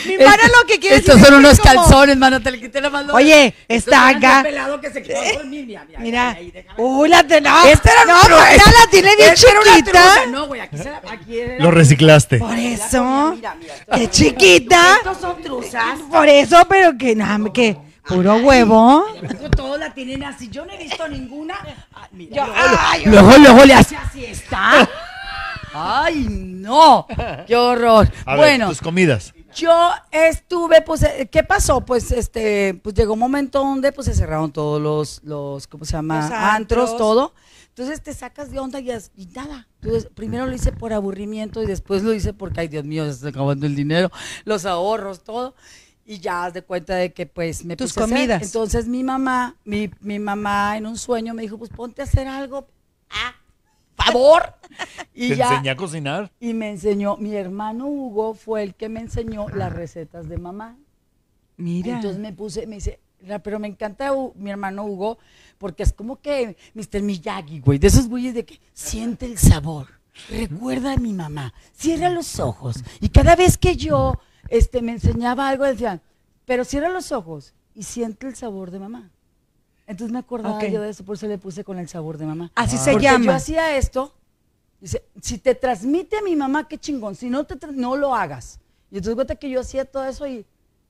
Mi 0.05 0.17
mana 0.17 0.43
lo 0.47 0.67
que 0.67 0.79
quiere 0.79 0.97
Estos 0.97 1.19
son 1.21 1.35
unos 1.35 1.59
como- 1.59 1.73
calzones, 1.83 2.17
mano, 2.17 2.41
te 2.41 2.51
le 2.51 2.59
quité 2.59 2.81
la 2.81 2.89
mano. 2.89 3.13
Oye, 3.13 3.53
está 3.67 4.09
acá. 4.09 4.41
pelado 4.43 4.79
que 4.81 4.91
se 4.91 5.01
quedó 5.01 5.19
con 5.39 5.49
mi- 5.49 5.63
mira. 5.99 6.37
Uy, 6.77 7.09
la 7.09 7.23
de 7.23 7.41
no. 7.41 7.65
Esta 7.65 7.91
era 7.91 8.05
no, 8.05 8.21
ya 8.29 8.65
la 8.65 8.89
tiene 8.89 9.15
bien 9.15 9.33
chiquita. 9.35 9.83
truza. 9.91 10.25
No, 10.29 10.47
güey, 10.47 10.61
aquí 10.61 10.77
se 10.77 10.89
la, 10.89 11.01
aquí 11.09 11.39
era- 11.39 11.63
Lo 11.63 11.71
reciclaste. 11.71 12.37
Por 12.37 12.57
eso. 12.57 13.33
mira, 13.35 13.55
mira, 13.55 13.73
esto- 13.75 13.91
Qué 13.95 14.09
chiquita. 14.09 14.95
Estos 14.97 15.17
son 15.19 15.41
truzas. 15.41 15.99
Por 16.09 16.27
eso, 16.27 16.65
pero 16.69 16.97
que 16.97 17.15
nada, 17.15 17.51
que 17.53 17.77
puro 18.05 18.35
huevo. 18.37 19.05
Todos 19.55 19.79
la 19.79 19.93
tienen 19.93 20.23
así. 20.23 20.49
Yo 20.49 20.65
no 20.65 20.73
he 20.73 20.77
visto 20.77 21.07
ninguna. 21.07 21.55
Ah, 21.93 22.07
mira, 22.11 22.35
Yo- 22.35 22.45
luego, 22.45 22.77
ay, 22.79 23.03
luego, 23.05 23.37
luego 23.37 23.65
le 23.65 23.73
hace 23.73 23.95
así 23.95 24.25
está. 24.25 24.89
Ay, 25.73 26.25
no. 26.29 27.05
Qué 27.47 27.55
horror. 27.55 28.11
A 28.25 28.31
ver, 28.31 28.37
bueno, 28.39 28.69
tus 28.69 28.81
comidas. 28.81 29.33
yo 29.55 29.91
estuve, 30.11 30.81
pues, 30.81 31.03
eh, 31.03 31.29
¿qué 31.31 31.43
pasó? 31.43 31.81
Pues, 31.81 32.11
este, 32.11 32.73
pues 32.83 32.95
llegó 32.95 33.13
un 33.13 33.19
momento 33.19 33.59
donde, 33.59 33.91
pues, 33.91 34.05
se 34.07 34.13
cerraron 34.13 34.51
todos 34.51 34.81
los, 34.81 35.23
los, 35.23 35.67
¿cómo 35.67 35.85
se 35.85 35.93
llama? 35.93 36.21
Los 36.21 36.31
antros, 36.31 36.89
antros. 36.91 36.97
todo. 36.97 37.33
Entonces 37.69 38.01
te 38.03 38.13
sacas 38.13 38.51
de 38.51 38.59
onda 38.59 38.79
y, 38.81 38.91
y 39.15 39.25
nada. 39.27 39.67
Entonces, 39.81 40.09
primero 40.13 40.45
lo 40.45 40.53
hice 40.53 40.73
por 40.73 40.91
aburrimiento 40.91 41.63
y 41.63 41.65
después 41.65 42.03
lo 42.03 42.13
hice 42.13 42.33
porque, 42.33 42.59
ay, 42.61 42.67
Dios 42.67 42.83
mío, 42.83 43.05
se 43.05 43.11
está 43.11 43.29
acabando 43.29 43.65
el 43.65 43.75
dinero, 43.75 44.11
los 44.43 44.65
ahorros, 44.65 45.23
todo. 45.23 45.55
Y 46.05 46.19
ya 46.19 46.51
de 46.51 46.63
cuenta 46.63 46.95
de 46.95 47.13
que, 47.13 47.25
pues, 47.27 47.63
me 47.63 47.77
Tus 47.77 47.91
puse 47.93 48.01
a 48.01 48.03
hacer. 48.03 48.15
comidas. 48.17 48.43
Entonces, 48.43 48.87
mi 48.87 49.03
mamá, 49.03 49.55
mi, 49.63 49.89
mi 50.01 50.19
mamá 50.19 50.75
en 50.77 50.85
un 50.85 50.97
sueño 50.97 51.33
me 51.33 51.43
dijo, 51.43 51.57
pues, 51.57 51.69
ponte 51.69 52.01
a 52.01 52.05
hacer 52.05 52.27
algo. 52.27 52.67
Ah, 53.09 53.33
favor. 53.95 54.55
Y 55.13 55.29
¿Te 55.29 55.35
ya. 55.37 55.49
enseñé 55.49 55.69
a 55.69 55.75
cocinar? 55.75 56.31
Y 56.39 56.53
me 56.53 56.69
enseñó, 56.69 57.17
mi 57.17 57.35
hermano 57.35 57.87
Hugo 57.87 58.33
fue 58.33 58.63
el 58.63 58.75
que 58.75 58.89
me 58.89 59.01
enseñó 59.01 59.47
las 59.49 59.71
recetas 59.73 60.29
de 60.29 60.37
mamá. 60.37 60.77
Mira. 61.57 61.95
Entonces 61.95 62.19
me 62.19 62.33
puse, 62.33 62.65
me 62.67 62.75
dice, 62.75 62.99
"Ra, 63.21 63.39
pero 63.39 63.59
me 63.59 63.67
encanta 63.67 64.11
mi 64.35 64.49
hermano 64.49 64.85
Hugo, 64.85 65.17
porque 65.57 65.83
es 65.83 65.93
como 65.93 66.19
que 66.21 66.55
Mr. 66.73 67.01
Miyagi, 67.03 67.59
güey, 67.59 67.77
de 67.79 67.87
esos 67.87 68.07
güeyes 68.07 68.33
de 68.33 68.45
que 68.45 68.59
siente 68.73 69.25
el 69.25 69.37
sabor, 69.37 69.87
recuerda 70.29 70.93
a 70.93 70.97
mi 70.97 71.13
mamá, 71.13 71.53
cierra 71.73 72.09
los 72.09 72.39
ojos. 72.39 72.83
Y 72.99 73.09
cada 73.09 73.35
vez 73.35 73.57
que 73.57 73.75
yo 73.75 74.19
este, 74.49 74.81
me 74.81 74.93
enseñaba 74.93 75.49
algo, 75.49 75.65
decían, 75.65 76.01
pero 76.45 76.65
cierra 76.65 76.89
los 76.89 77.11
ojos 77.11 77.53
y 77.75 77.83
siente 77.83 78.25
el 78.27 78.35
sabor 78.35 78.71
de 78.71 78.79
mamá. 78.79 79.11
Entonces 79.91 80.11
me 80.13 80.19
acordaba 80.19 80.55
Ok. 80.57 80.63
yo 80.71 80.81
de 80.81 80.89
eso, 80.89 81.03
por 81.03 81.15
eso 81.17 81.27
le 81.27 81.37
puse 81.37 81.63
con 81.63 81.77
el 81.77 81.87
sabor 81.89 82.17
de 82.17 82.25
mamá. 82.25 82.51
Así 82.55 82.77
se 82.77 82.91
Porque 82.91 83.07
yo 83.07 83.11
llama. 83.13 83.35
hacía 83.35 83.75
esto, 83.77 84.13
dice, 84.79 85.03
si 85.21 85.37
te 85.37 85.53
transmite 85.53 86.17
a 86.17 86.21
mi 86.21 86.35
mamá, 86.35 86.67
qué 86.67 86.77
chingón, 86.77 87.15
si 87.15 87.29
no, 87.29 87.43
te, 87.43 87.55
no 87.73 87.95
lo 87.97 88.15
hagas. 88.15 88.59
Y 88.89 88.97
entonces 88.97 89.15
cuenta 89.15 89.35
que 89.35 89.49
yo 89.49 89.59
hacía 89.61 89.83
todo 89.85 90.05
eso 90.05 90.25
y, 90.27 90.45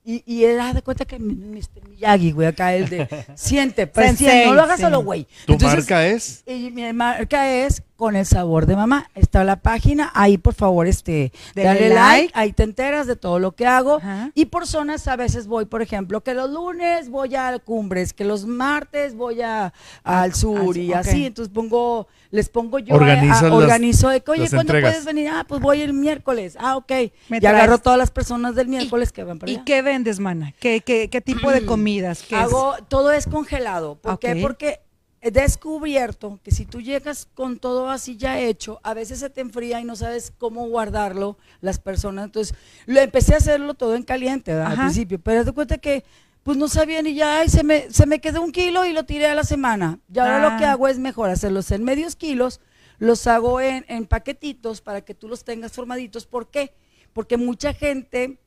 y, 0.05 0.23
y 0.25 0.43
era 0.45 0.73
de 0.73 0.81
cuenta 0.81 1.03
que 1.05 1.17
mi- 1.19 1.33
Mr. 1.33 1.87
Miyagi, 1.89 2.31
güey, 2.31 2.47
acá 2.47 2.73
el 2.75 2.89
de, 2.89 3.25
siente, 3.35 3.87
presiente, 3.87 4.45
no 4.45 4.53
lo 4.53 4.61
hagas 4.61 4.77
sí. 4.77 4.83
solo, 4.83 5.03
güey. 5.03 5.27
¿Tu 5.45 5.53
Entonces, 5.53 5.79
marca 5.79 6.05
es? 6.07 6.43
y 6.45 6.69
mi 6.71 6.93
marca 6.93 7.51
es 7.51 7.81
con 8.01 8.15
el 8.15 8.25
sabor 8.25 8.65
de 8.65 8.75
mamá. 8.75 9.11
Está 9.13 9.43
la 9.43 9.57
página, 9.57 10.09
ahí 10.15 10.39
por 10.39 10.55
favor, 10.55 10.87
este, 10.87 11.31
Dele 11.53 11.67
dale 11.67 11.89
like. 11.89 11.99
like, 11.99 12.31
ahí 12.33 12.51
te 12.51 12.63
enteras 12.63 13.05
de 13.05 13.15
todo 13.15 13.37
lo 13.37 13.51
que 13.51 13.67
hago. 13.67 13.97
Ajá. 13.97 14.31
Y 14.33 14.45
por 14.47 14.65
zonas 14.65 15.07
a 15.07 15.15
veces 15.15 15.45
voy, 15.45 15.65
por 15.65 15.83
ejemplo, 15.83 16.21
que 16.23 16.33
los 16.33 16.49
lunes 16.49 17.11
voy 17.11 17.35
a 17.35 17.59
Cumbres, 17.59 18.13
que 18.13 18.25
los 18.25 18.47
martes 18.47 19.13
voy 19.13 19.43
a, 19.43 19.71
al 20.03 20.33
sur 20.33 20.75
y 20.77 20.91
así. 20.93 21.27
Entonces 21.27 21.53
pongo, 21.53 22.07
les 22.31 22.49
pongo 22.49 22.79
yo, 22.79 22.95
Organizas 22.95 23.43
a- 23.43 23.45
a- 23.45 23.49
las- 23.49 23.57
organizo 23.59 24.09
de 24.09 24.21
que, 24.21 24.31
oye, 24.31 24.41
¿cuándo 24.49 24.61
entregas. 24.61 24.91
puedes 24.93 25.05
venir? 25.05 25.29
Ah, 25.31 25.45
pues 25.47 25.61
voy 25.61 25.81
el 25.81 25.93
miércoles. 25.93 26.57
Ah, 26.59 26.77
ok. 26.77 26.91
Me 27.29 27.37
y 27.39 27.45
agarro 27.45 27.77
todas 27.77 27.99
las 27.99 28.09
personas 28.09 28.55
del 28.55 28.67
miércoles 28.67 29.11
que 29.11 29.23
van 29.23 29.37
para 29.37 29.51
¿Y 29.51 29.57
allá. 29.57 29.63
qué 29.63 29.83
vendes, 29.83 30.19
mana? 30.19 30.55
¿Qué, 30.59 30.81
qué, 30.81 31.07
qué 31.07 31.21
tipo 31.21 31.51
de 31.51 31.63
comidas? 31.67 32.23
¿Qué 32.27 32.33
es? 32.33 32.41
Hago, 32.41 32.73
todo 32.87 33.11
es 33.11 33.27
congelado. 33.27 33.93
¿Por 34.01 34.17
qué? 34.17 34.37
Porque 34.37 34.79
he 35.21 35.31
descubierto 35.31 36.39
que 36.43 36.51
si 36.51 36.65
tú 36.65 36.81
llegas 36.81 37.27
con 37.33 37.59
todo 37.59 37.89
así 37.89 38.17
ya 38.17 38.39
hecho, 38.39 38.79
a 38.83 38.93
veces 38.93 39.19
se 39.19 39.29
te 39.29 39.41
enfría 39.41 39.79
y 39.79 39.85
no 39.85 39.95
sabes 39.95 40.33
cómo 40.37 40.67
guardarlo 40.67 41.37
las 41.61 41.79
personas. 41.79 42.25
Entonces, 42.25 42.55
lo 42.87 42.99
empecé 42.99 43.35
a 43.35 43.37
hacerlo 43.37 43.75
todo 43.75 43.95
en 43.95 44.03
caliente 44.03 44.53
¿verdad? 44.53 44.71
al 44.71 44.77
principio, 44.79 45.19
pero 45.19 45.43
de 45.43 45.51
cuenta 45.51 45.77
que 45.77 46.03
pues 46.43 46.57
no 46.57 46.67
sabía 46.67 47.03
ni 47.03 47.13
ya, 47.13 47.41
ay, 47.41 47.49
se 47.49 47.63
me, 47.63 47.91
se 47.91 48.07
me 48.07 48.19
quedó 48.19 48.41
un 48.41 48.51
kilo 48.51 48.83
y 48.85 48.93
lo 48.93 49.05
tiré 49.05 49.27
a 49.27 49.35
la 49.35 49.43
semana. 49.43 49.99
Y 50.11 50.17
ahora 50.17 50.39
lo 50.39 50.57
que 50.57 50.65
Ah. 50.65 50.71
hago 50.71 50.87
es 50.87 50.97
mejor 50.97 51.29
hacerlos 51.29 51.69
en 51.69 51.83
medios 51.83 52.15
kilos, 52.15 52.59
los 52.97 53.27
hago 53.27 53.61
en, 53.61 53.85
en 53.87 54.07
paquetitos 54.07 54.81
para 54.81 55.01
que 55.01 55.13
tú 55.13 55.27
los 55.27 55.43
tengas 55.43 55.71
formaditos. 55.71 56.25
¿Por 56.25 56.49
qué? 56.49 56.73
Porque 57.13 57.37
mucha 57.37 57.73
gente 57.75 58.39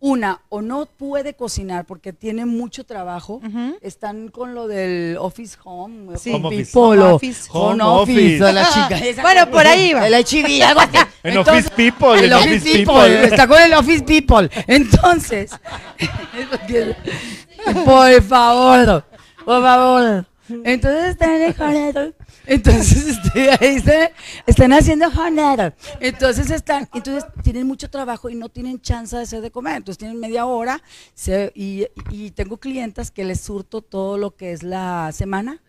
una, 0.00 0.40
o 0.48 0.62
no 0.62 0.86
puede 0.86 1.34
cocinar 1.34 1.84
porque 1.84 2.12
tiene 2.12 2.46
mucho 2.46 2.84
trabajo, 2.84 3.40
Ujú. 3.44 3.76
están 3.82 4.28
con 4.28 4.54
lo 4.54 4.68
del 4.68 5.16
office 5.18 5.56
home, 5.64 6.16
Sí. 6.16 6.32
Home 6.32 6.46
office. 6.48 6.64
people, 6.72 6.80
Home 6.80 7.02
o 7.02 7.14
office. 7.16 7.48
home 7.52 7.82
Home 7.82 8.02
office, 8.02 8.20
office. 8.20 8.44
de 8.44 8.52
la 8.52 8.68
chica. 8.68 8.98
esa 8.98 9.22
Bueno, 9.22 9.50
por 9.50 9.66
ahí 9.66 9.92
va. 9.94 10.06
El 10.06 10.14
HIV, 10.14 10.62
algo 10.64 10.80
así. 10.80 10.98
En 11.24 11.36
office 11.38 11.70
people, 11.70 12.16
el 12.18 12.24
en 12.26 12.32
office 12.34 12.56
office 12.58 12.78
people, 12.78 12.94
people. 12.94 13.24
está 13.24 13.48
con 13.48 13.60
el 13.60 13.74
office 13.74 14.04
people. 14.04 14.48
Entonces, 14.68 15.50
por 17.84 18.22
favor, 18.22 19.04
por 19.44 19.62
favor. 19.62 20.26
Entonces 20.64 21.08
están 21.10 21.30
en 21.30 21.96
el. 21.96 22.14
Entonces 22.48 23.06
este, 23.24 23.50
ahí 23.60 23.82
están, 24.46 24.72
haciendo 24.72 25.10
jornal. 25.10 25.74
Entonces 26.00 26.50
están, 26.50 26.88
entonces 26.94 27.24
tienen 27.42 27.66
mucho 27.66 27.90
trabajo 27.90 28.30
y 28.30 28.34
no 28.34 28.48
tienen 28.48 28.80
chance 28.80 29.14
de 29.14 29.22
hacer 29.22 29.42
de 29.42 29.50
comer. 29.50 29.76
Entonces 29.76 29.98
tienen 29.98 30.18
media 30.18 30.46
hora 30.46 30.82
se- 31.14 31.52
y, 31.54 31.86
y 32.10 32.30
tengo 32.30 32.56
clientas 32.56 33.10
que 33.10 33.24
les 33.24 33.40
surto 33.40 33.82
todo 33.82 34.16
lo 34.16 34.34
que 34.34 34.52
es 34.52 34.62
la 34.62 35.10
semana. 35.12 35.60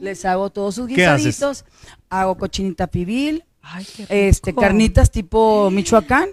Les 0.00 0.24
hago 0.24 0.50
todos 0.50 0.76
sus 0.76 0.86
¿Qué 0.86 0.94
guisaditos. 0.94 1.64
Hago 2.08 2.36
cochinita 2.36 2.86
pibil, 2.86 3.44
Ay, 3.60 3.86
qué 3.96 4.28
este, 4.28 4.54
carnitas 4.54 5.10
tipo 5.10 5.70
Michoacán. 5.70 6.30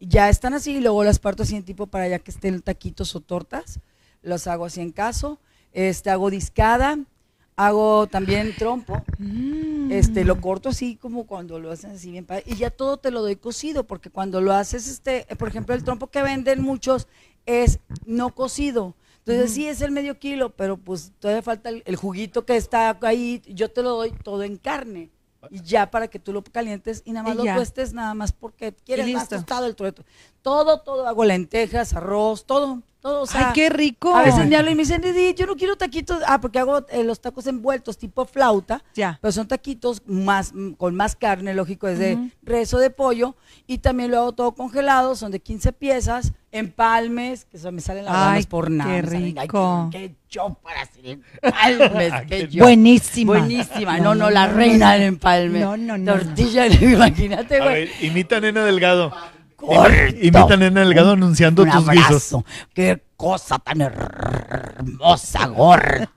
Ya 0.00 0.28
están 0.28 0.54
así 0.54 0.76
y 0.76 0.80
luego 0.80 1.04
las 1.04 1.18
parto 1.18 1.42
así 1.42 1.56
en 1.56 1.64
tipo 1.64 1.86
para 1.88 2.08
ya 2.08 2.18
que 2.20 2.30
estén 2.30 2.62
taquitos 2.62 3.14
o 3.16 3.20
tortas. 3.20 3.80
Los 4.22 4.46
hago 4.46 4.64
así 4.64 4.80
en 4.80 4.92
caso. 4.92 5.40
Este, 5.72 6.08
hago 6.10 6.30
discada. 6.30 6.98
Hago 7.66 8.06
también 8.06 8.54
trompo. 8.56 9.02
Mm. 9.18 9.92
Este, 9.92 10.24
lo 10.24 10.40
corto 10.40 10.70
así 10.70 10.96
como 10.96 11.26
cuando 11.26 11.58
lo 11.58 11.70
hacen 11.70 11.90
así 11.90 12.10
bien 12.10 12.24
padre. 12.24 12.44
Y 12.46 12.56
ya 12.56 12.70
todo 12.70 12.96
te 12.96 13.10
lo 13.10 13.20
doy 13.20 13.36
cocido, 13.36 13.84
porque 13.84 14.08
cuando 14.08 14.40
lo 14.40 14.52
haces, 14.52 14.88
este, 14.88 15.26
por 15.36 15.48
ejemplo, 15.48 15.74
el 15.74 15.84
trompo 15.84 16.06
que 16.06 16.22
venden 16.22 16.62
muchos 16.62 17.06
es 17.44 17.80
no 18.06 18.34
cocido. 18.34 18.94
Entonces 19.18 19.52
sí 19.52 19.66
es 19.66 19.82
el 19.82 19.90
medio 19.90 20.18
kilo, 20.18 20.56
pero 20.56 20.78
pues 20.78 21.12
todavía 21.18 21.42
falta 21.42 21.68
el, 21.68 21.82
el 21.84 21.96
juguito 21.96 22.46
que 22.46 22.56
está 22.56 22.96
ahí. 23.02 23.42
Yo 23.46 23.70
te 23.70 23.82
lo 23.82 23.90
doy 23.90 24.12
todo 24.24 24.42
en 24.42 24.56
carne. 24.56 25.10
y 25.50 25.60
ya 25.62 25.90
para 25.90 26.08
que 26.08 26.18
tú 26.18 26.32
lo 26.32 26.42
calientes 26.42 27.02
y 27.04 27.12
nada 27.12 27.24
más 27.24 27.34
Y 27.34 27.38
lo 27.38 27.44
ya. 27.44 27.54
tuestes 27.56 27.92
nada 27.92 28.14
más 28.14 28.32
porque 28.32 28.72
quieres 28.74 29.12
más 29.12 29.28
tostado 29.28 29.66
el 29.66 29.74
tueto. 29.76 30.04
Todo, 30.42 30.80
todo, 30.80 31.06
hago 31.06 31.24
lentejas, 31.24 31.92
arroz, 31.94 32.44
todo, 32.46 32.82
todo. 33.00 33.22
O 33.22 33.26
sea, 33.26 33.48
Ay, 33.48 33.52
qué 33.54 33.70
rico. 33.70 34.14
A 34.14 34.22
veces 34.22 34.46
me 34.46 34.56
hablan 34.56 34.72
y 34.72 34.76
me 34.76 34.82
dicen, 34.82 35.02
yo 35.36 35.46
no 35.46 35.56
quiero 35.56 35.76
taquitos. 35.76 36.22
Ah, 36.26 36.40
porque 36.40 36.58
hago 36.58 36.86
eh, 36.90 37.02
los 37.04 37.20
tacos 37.20 37.46
envueltos 37.46 37.98
tipo 37.98 38.24
flauta. 38.26 38.82
Ya. 38.94 39.18
Pero 39.20 39.32
son 39.32 39.48
taquitos 39.48 40.02
más, 40.06 40.52
mm, 40.54 40.72
con 40.72 40.94
más 40.94 41.16
carne, 41.16 41.54
lógico, 41.54 41.88
es 41.88 41.98
de 41.98 42.30
res 42.42 42.72
o 42.74 42.78
de 42.78 42.90
pollo. 42.90 43.34
Y 43.66 43.78
también 43.78 44.10
lo 44.10 44.18
hago 44.18 44.32
todo 44.32 44.52
congelado, 44.54 45.16
son 45.16 45.32
de 45.32 45.40
15 45.40 45.72
piezas, 45.72 46.32
empalmes, 46.52 47.44
que 47.44 47.56
eso 47.56 47.72
me 47.72 47.80
salen 47.80 48.04
las 48.04 48.14
ganas 48.14 48.46
por 48.46 48.70
nada. 48.70 49.00
qué 49.00 49.06
salen, 49.06 49.36
rico. 49.36 49.88
qué, 49.92 49.98
qué 49.98 50.14
yo 50.28 50.54
para 50.62 50.82
hacer 50.82 51.18
empalmes, 51.42 52.12
qué 52.28 52.48
yo. 52.48 52.64
Buenísima. 52.64 53.38
Buenísima. 53.38 53.98
No, 53.98 54.14
no, 54.14 54.30
la 54.30 54.46
reina 54.46 54.92
del 54.92 55.02
empalme. 55.02 55.60
No, 55.60 55.76
no, 55.76 55.96
no, 55.98 56.12
Tortilla, 56.14 56.66
imagínate, 56.80 57.56
A 57.60 57.64
güey. 57.64 57.74
ver, 57.86 57.90
imita 58.02 58.36
a 58.36 58.40
Nena 58.40 58.64
Delgado. 58.64 59.12
Corto. 59.60 59.92
Imita 60.22 60.54
a 60.54 60.56
Nena 60.56 60.80
Delgado 60.80 61.12
anunciando 61.12 61.62
Un 61.62 61.70
tus 61.70 61.88
guisos. 61.88 62.34
Qué 62.74 63.02
cosa 63.16 63.58
tan 63.58 63.80
hermosa, 63.82 65.46
gorda. 65.48 66.08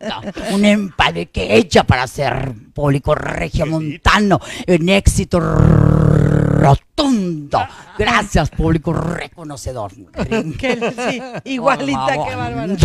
Un 0.52 0.64
empalme 0.66 1.26
que 1.28 1.58
hecha 1.58 1.84
para 1.84 2.08
ser 2.08 2.54
público 2.74 3.14
regiomontano 3.16 4.40
en 4.66 4.88
éxito 4.90 5.40
rotundo. 5.42 7.60
Gracias, 7.98 8.50
público 8.50 8.94
reconocedor. 8.94 9.92
Que- 10.58 10.94
sí, 11.10 11.22
igualita, 11.52 12.08
favor. 12.08 12.36
bárbaro. 12.38 12.76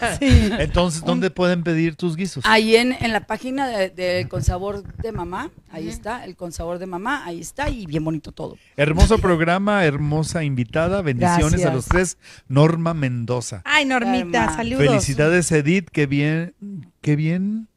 Sí. 0.18 0.50
Entonces, 0.58 1.02
¿dónde 1.04 1.30
pueden 1.30 1.62
pedir 1.62 1.96
tus 1.96 2.16
guisos? 2.16 2.44
Ahí 2.46 2.76
en, 2.76 2.92
en 2.92 3.12
la 3.12 3.26
página 3.26 3.68
de, 3.68 3.90
de 3.90 4.26
Consabor 4.28 4.82
de 4.98 5.12
Mamá, 5.12 5.50
ahí 5.70 5.88
está, 5.88 6.24
el 6.24 6.36
Consabor 6.36 6.78
de 6.78 6.86
Mamá, 6.86 7.24
ahí 7.24 7.40
está, 7.40 7.68
y 7.68 7.86
bien 7.86 8.04
bonito 8.04 8.32
todo. 8.32 8.56
Hermoso 8.76 9.18
programa, 9.18 9.84
hermosa 9.84 10.42
invitada. 10.44 11.02
Bendiciones 11.02 11.64
a 11.64 11.72
los 11.72 11.86
tres. 11.86 12.18
Norma 12.48 12.94
Mendoza. 12.94 13.62
Ay, 13.64 13.84
Normita, 13.84 14.54
saludos. 14.54 14.86
Felicidades, 14.86 15.50
Edith. 15.52 15.88
Qué 15.90 16.06
bien, 16.06 16.54
qué 17.00 17.16
bien 17.16 17.68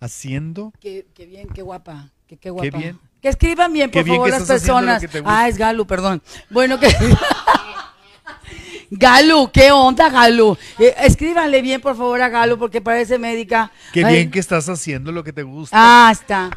haciendo. 0.00 0.72
Qué, 0.80 1.06
qué 1.14 1.26
bien, 1.26 1.48
qué 1.48 1.62
guapa, 1.62 2.10
qué, 2.26 2.36
qué 2.36 2.50
guapa. 2.50 2.76
bien. 2.76 2.98
Que 3.20 3.28
escriban 3.28 3.72
bien, 3.72 3.88
Qué 3.90 4.00
por 4.00 4.04
bien 4.04 4.16
favor, 4.16 4.30
las 4.30 4.42
personas. 4.42 5.04
Ah, 5.24 5.48
es 5.48 5.56
Galu, 5.56 5.86
perdón. 5.86 6.20
Bueno, 6.50 6.80
que... 6.80 6.88
Galu, 8.94 9.50
¿qué 9.50 9.72
onda, 9.72 10.10
Galu? 10.10 10.56
Eh, 10.78 10.94
escríbanle 10.98 11.62
bien, 11.62 11.80
por 11.80 11.96
favor, 11.96 12.20
a 12.20 12.28
Galu, 12.28 12.58
porque 12.58 12.82
parece 12.82 13.18
médica. 13.18 13.72
Qué 13.92 14.04
Ay. 14.04 14.14
bien 14.16 14.30
que 14.30 14.38
estás 14.38 14.68
haciendo 14.68 15.12
lo 15.12 15.24
que 15.24 15.32
te 15.32 15.42
gusta. 15.42 15.74
Ah, 15.78 16.10
está. 16.12 16.50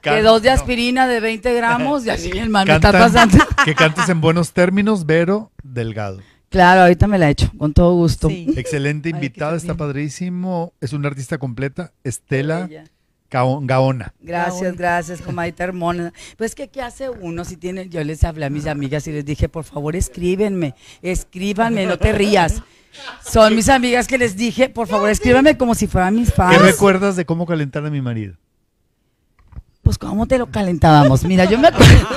Can- 0.00 0.14
que 0.14 0.22
dos 0.22 0.40
de 0.40 0.50
no. 0.50 0.54
aspirina 0.54 1.08
de 1.08 1.18
20 1.18 1.52
gramos, 1.52 2.06
y 2.06 2.10
así, 2.10 2.30
hermano, 2.38 2.66
me 2.70 2.76
está 2.76 2.92
pasando. 2.92 3.38
que 3.64 3.74
cantes 3.74 4.08
en 4.08 4.20
buenos 4.20 4.52
términos, 4.52 5.04
Vero 5.04 5.50
Delgado. 5.64 6.20
Claro, 6.48 6.82
ahorita 6.82 7.06
me 7.08 7.18
la 7.18 7.28
he 7.28 7.32
hecho, 7.32 7.50
con 7.58 7.72
todo 7.72 7.94
gusto. 7.94 8.28
Sí. 8.28 8.46
Excelente 8.56 9.08
invitada, 9.08 9.56
está 9.56 9.72
bien. 9.72 9.76
padrísimo. 9.78 10.72
Es 10.80 10.92
una 10.92 11.08
artista 11.08 11.38
completa, 11.38 11.92
Estela 12.04 12.66
Bella. 12.66 12.84
Gaona. 13.30 14.12
Gracias, 14.20 14.76
gracias, 14.76 15.22
comadita 15.22 15.64
hermona. 15.64 16.12
Pues 16.36 16.54
que 16.54 16.68
qué 16.68 16.82
hace 16.82 17.08
uno 17.10 17.44
si 17.44 17.56
tiene, 17.56 17.88
yo 17.88 18.02
les 18.04 18.24
hablé 18.24 18.46
a 18.46 18.50
mis 18.50 18.66
amigas 18.66 19.06
y 19.06 19.12
les 19.12 19.24
dije, 19.24 19.48
por 19.48 19.64
favor, 19.64 19.94
escríbenme, 19.96 20.74
escríbanme, 21.00 21.86
no 21.86 21.96
te 21.98 22.12
rías. 22.12 22.62
Son 23.24 23.54
mis 23.54 23.68
amigas 23.68 24.08
que 24.08 24.18
les 24.18 24.36
dije, 24.36 24.68
por 24.68 24.88
favor, 24.88 25.08
escríbanme 25.08 25.56
como 25.56 25.74
si 25.76 25.86
fueran 25.86 26.16
mis 26.16 26.30
¿Qué 26.30 26.34
fans. 26.36 26.60
recuerdas 26.60 27.14
de 27.16 27.24
cómo 27.24 27.46
calentar 27.46 27.86
a 27.86 27.90
mi 27.90 28.00
marido? 28.00 28.34
Pues 29.82 29.96
cómo 29.96 30.26
te 30.26 30.36
lo 30.38 30.50
calentábamos. 30.50 31.24
Mira, 31.24 31.44
yo 31.44 31.58
me 31.58 31.68
acuerdo, 31.68 32.08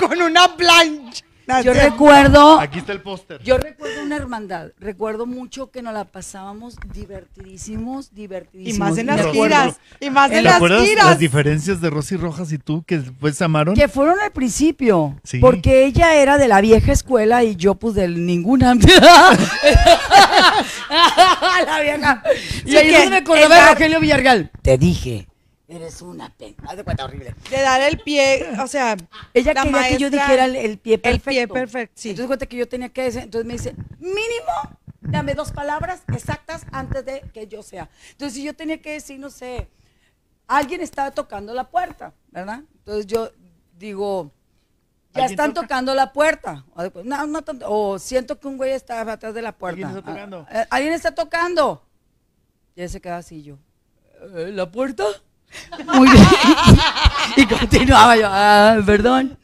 Con 0.00 0.20
una 0.20 0.54
plancha. 0.56 1.24
Yo 1.60 1.72
recuerdo, 1.74 2.58
Aquí 2.60 2.78
está 2.78 2.92
el 2.92 3.00
póster. 3.02 3.42
yo 3.42 3.58
recuerdo 3.58 4.02
una 4.02 4.16
hermandad. 4.16 4.68
Recuerdo 4.78 5.26
mucho 5.26 5.70
que 5.70 5.82
nos 5.82 5.92
la 5.94 6.04
pasábamos 6.04 6.76
divertidísimos, 6.92 8.10
Y 8.12 8.14
divertidísimos. 8.14 8.78
más 8.90 8.98
en 8.98 9.06
las 9.06 9.26
giras. 9.26 9.76
Y 10.00 10.10
más 10.10 10.30
¿Te 10.30 10.38
en 10.38 10.44
las 10.44 10.54
acuerdas 10.54 10.80
las 10.80 10.88
giras. 10.88 11.18
diferencias 11.18 11.80
de 11.80 11.90
Rosy 11.90 12.16
Rojas 12.16 12.50
y 12.52 12.58
tú 12.58 12.82
que 12.84 12.98
después 12.98 13.36
se 13.36 13.44
amaron? 13.44 13.74
Que 13.74 13.88
fueron 13.88 14.18
al 14.20 14.32
principio, 14.32 15.18
Sí. 15.24 15.38
porque 15.38 15.84
ella 15.84 16.14
era 16.16 16.38
de 16.38 16.48
la 16.48 16.60
vieja 16.60 16.92
escuela 16.92 17.44
y 17.44 17.56
yo 17.56 17.74
pues 17.74 17.94
de 17.94 18.08
ninguna. 18.08 18.74
la 21.66 21.80
vieja. 21.82 22.22
Y 22.64 22.70
Sí, 22.70 22.76
ahí 22.76 22.90
que 22.90 23.10
me 23.10 23.16
acordaba 23.16 23.54
de 23.54 23.68
Rogelio 23.72 24.00
Villarreal. 24.00 24.50
Te 24.62 24.78
dije, 24.78 25.26
eres 25.74 26.02
una 26.02 26.28
pen. 26.36 26.54
Haz 26.66 26.76
de 26.76 26.84
cuenta 26.84 27.04
horrible. 27.04 27.34
De 27.50 27.60
dar 27.60 27.80
el 27.82 27.98
pie, 28.00 28.46
o 28.60 28.66
sea, 28.66 28.96
Ella 29.34 29.54
La 29.54 29.62
quería 29.62 29.88
que 29.88 29.98
yo 29.98 30.10
dijera 30.10 30.44
el, 30.44 30.56
el 30.56 30.78
pie 30.78 30.94
el 30.94 31.00
perfecto. 31.00 31.30
pie 31.30 31.48
perfecto, 31.48 31.94
sí. 31.96 32.10
Entonces 32.10 32.26
cuenta 32.26 32.46
que 32.46 32.56
yo 32.56 32.68
tenía 32.68 32.88
que 32.90 33.02
decir, 33.02 33.22
entonces 33.22 33.46
me 33.46 33.54
dice, 33.54 33.74
mínimo, 33.98 34.78
dame 35.00 35.34
dos 35.34 35.50
palabras 35.52 36.02
exactas 36.12 36.64
antes 36.72 37.04
de 37.04 37.20
que 37.32 37.46
yo 37.48 37.62
sea. 37.62 37.88
Entonces 38.12 38.34
si 38.34 38.44
yo 38.44 38.54
tenía 38.54 38.80
que 38.80 38.92
decir, 38.92 39.18
no 39.18 39.30
sé, 39.30 39.68
alguien 40.46 40.80
estaba 40.80 41.10
tocando 41.10 41.54
la 41.54 41.70
puerta, 41.70 42.12
¿verdad? 42.30 42.62
Entonces 42.78 43.06
yo 43.06 43.30
digo, 43.78 44.30
ya 45.14 45.22
¿Alguien 45.24 45.30
están 45.32 45.52
toca? 45.54 45.66
tocando 45.66 45.94
la 45.94 46.12
puerta. 46.12 46.64
O, 46.74 47.02
no, 47.02 47.26
no 47.26 47.42
tanto, 47.42 47.66
o 47.70 47.98
siento 47.98 48.38
que 48.40 48.48
un 48.48 48.56
güey 48.56 48.72
está 48.72 49.00
atrás 49.10 49.34
de 49.34 49.42
la 49.42 49.52
puerta. 49.52 49.86
¿Alguien 49.88 49.98
está 49.98 50.10
tocando? 50.12 50.46
Ah, 50.50 50.62
eh, 50.62 50.66
Alguien 50.70 50.92
está 50.94 51.14
tocando. 51.14 51.86
Y 52.74 52.82
él 52.82 52.88
se 52.88 53.00
queda 53.00 53.18
así 53.18 53.42
yo. 53.42 53.58
"Eh, 54.34 54.50
¿La 54.52 54.70
puerta? 54.70 55.04
Muy 55.94 56.08
bien. 56.10 56.26
y 57.36 57.46
continuaba 57.46 58.16
yo, 58.16 58.26
ah, 58.28 58.78
perdón. 58.84 59.38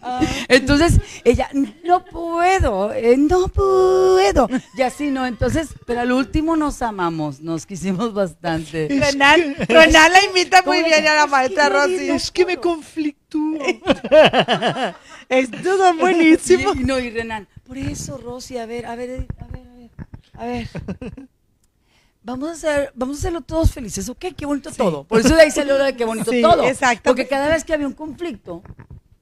Entonces, 0.49 1.01
ella, 1.25 1.49
no 1.85 2.05
puedo, 2.05 2.93
eh, 2.93 3.17
no 3.17 3.49
puedo. 3.49 4.49
Y 4.77 4.83
así 4.83 5.11
no, 5.11 5.27
entonces, 5.27 5.69
pero 5.87 6.01
al 6.01 6.13
último 6.13 6.57
nos 6.57 6.83
amamos, 6.83 7.41
nos 7.41 7.67
quisimos 7.67 8.13
bastante. 8.13 8.89
Renan, 8.89 9.55
Renan 9.69 10.13
la 10.13 10.25
imita 10.25 10.63
muy 10.63 10.79
¿Cómo 10.79 10.89
bien 10.89 11.07
a 11.07 11.15
la 11.15 11.25
es 11.25 11.31
maestra 11.31 11.69
Rosy. 11.69 12.11
Es 12.11 12.31
que 12.31 12.47
me 12.47 12.57
conflictúo. 12.57 13.59
Estos 15.29 15.79
son 15.79 15.99
buenísimos. 15.99 16.77
Y, 16.77 16.81
y 16.81 16.85
no, 16.85 16.99
y 16.99 17.11
Renan, 17.11 17.47
por 17.67 17.79
eso, 17.79 18.19
Rosy, 18.19 18.59
a 18.59 18.67
ver, 18.67 18.87
a 18.87 18.97
ver, 18.97 19.27
a 19.39 19.47
ver, 19.47 19.67
a 19.67 19.75
ver, 19.75 19.91
a 20.35 20.47
ver. 20.47 21.29
Vamos 22.29 22.51
a 22.51 22.53
hacer, 22.53 22.93
vamos 22.95 23.17
a 23.17 23.19
hacerlo 23.21 23.41
todos 23.41 23.73
felices, 23.73 24.07
¿ok? 24.11 24.27
Qué 24.37 24.45
bonito 24.45 24.71
todo. 24.71 25.05
Por 25.05 25.21
eso 25.21 25.35
de 25.35 25.41
ahí 25.41 25.51
salió 25.51 25.79
lo 25.79 25.85
de 25.85 25.97
qué 25.97 26.05
bonito 26.05 26.31
Sí, 26.31 26.43
todo. 26.43 26.63
exacto. 26.65 27.09
Porque 27.09 27.27
cada 27.27 27.49
vez 27.49 27.65
que 27.65 27.73
había 27.73 27.87
un 27.87 27.95
conflicto, 27.95 28.63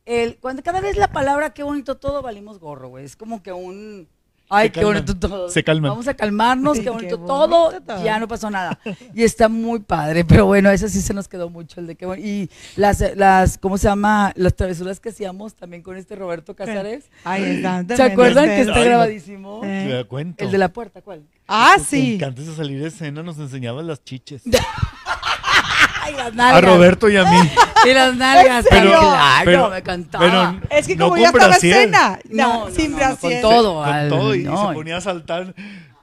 el, 0.07 0.39
cuando 0.39 0.65
cada 0.65 0.81
vez 0.81 0.97
la 0.97 1.13
palabra 1.13 1.55
qué 1.55 1.63
bonito 1.63 1.99
todo, 1.99 2.21
valimos 2.21 2.59
gorro, 2.59 2.89
güey. 2.89 3.05
Es 3.05 3.15
como 3.15 3.45
que 3.45 3.53
un. 3.53 4.09
Ay, 4.49 4.71
qué 4.71 4.85
bonito 4.85 5.17
todo. 5.17 5.49
se 5.49 5.65
calman. 5.65 5.91
Vamos 5.91 6.07
a 6.09 6.15
calmarnos, 6.15 6.75
Sí, 6.77 6.81
qué 6.81 6.85
qué 6.85 6.91
bonito 6.91 7.19
bonito 7.19 7.35
todo. 7.49 7.81
todo. 7.81 8.05
Ya 8.05 8.19
no 8.19 8.29
pasó 8.29 8.49
nada. 8.51 8.79
Y 9.15 9.25
está 9.25 9.49
muy 9.49 9.81
padre, 9.81 10.25
pero 10.25 10.47
bueno, 10.47 10.71
ese 10.71 10.89
sí 10.89 11.01
se 11.01 11.13
nos 11.15 11.27
quedó 11.29 11.51
mucho, 11.51 11.81
el 11.81 11.87
de 11.89 11.97
qué 11.97 12.07
bonito. 12.07 12.27
Y 12.29 12.51
las, 12.77 13.03
las, 13.17 13.59
¿cómo 13.59 13.77
se 13.79 13.89
llama? 13.89 14.33
Las 14.37 14.55
travesuras 14.55 15.01
que 15.01 15.09
hacíamos 15.09 15.55
también 15.55 15.83
con 15.83 15.97
este 15.97 16.15
Roberto 16.17 16.55
Casares. 16.55 17.11
Ahí 17.25 17.43
está. 17.57 17.85
¿Se 17.97 18.03
acuerdan 18.03 18.45
que 18.47 18.61
está 18.61 18.75
Ay, 18.75 18.81
no. 18.81 18.85
grabadísimo? 18.85 19.61
Eh. 19.65 20.05
El 20.39 20.51
de 20.51 20.59
la 20.59 20.69
puerta, 20.69 21.03
¿cuál? 21.03 21.23
Ah, 21.49 21.77
sí. 21.85 22.19
Antes 22.23 22.47
de 22.47 22.55
salir 22.55 22.81
de 22.81 22.89
escena 22.89 23.23
nos 23.23 23.39
enseñabas 23.39 23.85
las 23.85 24.03
chiches. 24.05 24.43
Ay, 26.07 26.15
las 26.35 26.39
A. 26.55 26.61
Roberto 26.61 27.09
y 27.09 27.17
a 27.17 27.25
mí. 27.25 27.51
Y 27.85 27.93
las 27.95 28.15
nalgas. 28.17 28.65
Pero- 28.69 28.91
claro, 29.01 29.43
pero- 29.45 29.71
me 29.71 29.83
cantaba. 29.83 30.25
pero 30.59 30.61
Es 30.79 30.87
que 30.87 30.97
No 30.97 31.05
como 31.07 31.11
con 31.15 31.21
ya 31.21 31.27
estaba 31.27 31.47
brasier. 31.49 31.77
escena. 31.79 32.19
No, 32.31 32.47
No, 32.49 32.69
no, 32.69 32.75
sin 32.75 32.93
no, 32.93 32.99
no, 32.99 33.05
con 33.05 33.19
brasier. 33.21 33.43
todo. 33.43 33.75
Con 33.85 33.89
al- 33.95 34.09
todo 34.09 34.35
y, 34.35 34.41
y 34.41 34.45
no. 34.45 34.69
se 34.69 34.75
ponía 34.75 34.97
a 34.97 35.01
saltar. 35.01 35.55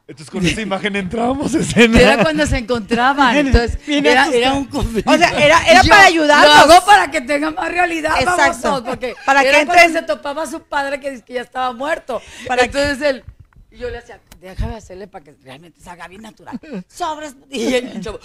Entonces 0.05 0.29
con 0.29 0.45
esa 0.45 0.59
imagen 0.61 0.95
entrábamos 0.97 1.55
a 1.55 1.59
escena. 1.59 1.99
Era 1.99 2.17
cuando 2.23 2.45
se 2.45 2.57
encontraban. 2.57 3.35
Entonces, 3.37 3.79
Viene 3.87 4.11
era, 4.11 4.27
era 4.27 4.51
un 4.53 4.65
conflicto. 4.65 5.09
O 5.09 5.17
sea, 5.17 5.29
era- 5.29 5.63
era 5.65 5.81
Y 5.83 5.87
para 5.87 6.05
ayudarnos. 6.05 6.67
Lo 6.67 6.73
hago 6.73 6.85
para 6.85 7.09
que 7.09 7.21
tenga 7.21 7.51
más 7.51 7.69
realidad. 7.71 8.11
Exacto. 8.19 8.83
porque 8.85 9.15
Para 9.25 9.41
que 9.41 9.65
entren- 9.65 9.93
se 9.93 10.01
topaba 10.01 10.43
a 10.43 10.47
su 10.47 10.61
padre 10.61 10.99
que, 10.99 11.21
que 11.21 11.33
ya 11.33 11.41
estaba 11.41 11.71
muerto. 11.71 12.21
Para 12.47 12.63
Entonces 12.65 13.01
él. 13.01 13.23
Y 13.71 13.77
yo 13.77 13.89
le 13.89 13.97
hacía, 13.97 14.19
déjame 14.49 14.75
hacerle 14.75 15.07
para 15.07 15.23
que 15.25 15.35
realmente 15.43 15.79
salga 15.81 16.07
bien 16.07 16.21
natural. 16.21 16.59
Sobres. 16.87 17.35
Y 17.49 17.73
el 17.73 18.01
chavo, 18.01 18.19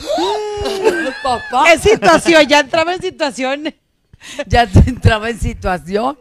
papá. 1.22 1.72
En 1.72 1.80
situación, 1.80 2.46
ya 2.46 2.60
entraba 2.60 2.94
en 2.94 3.00
situación. 3.02 3.74
ya 4.46 4.62
entraba 4.86 5.30
en 5.30 5.38
situación. 5.38 6.18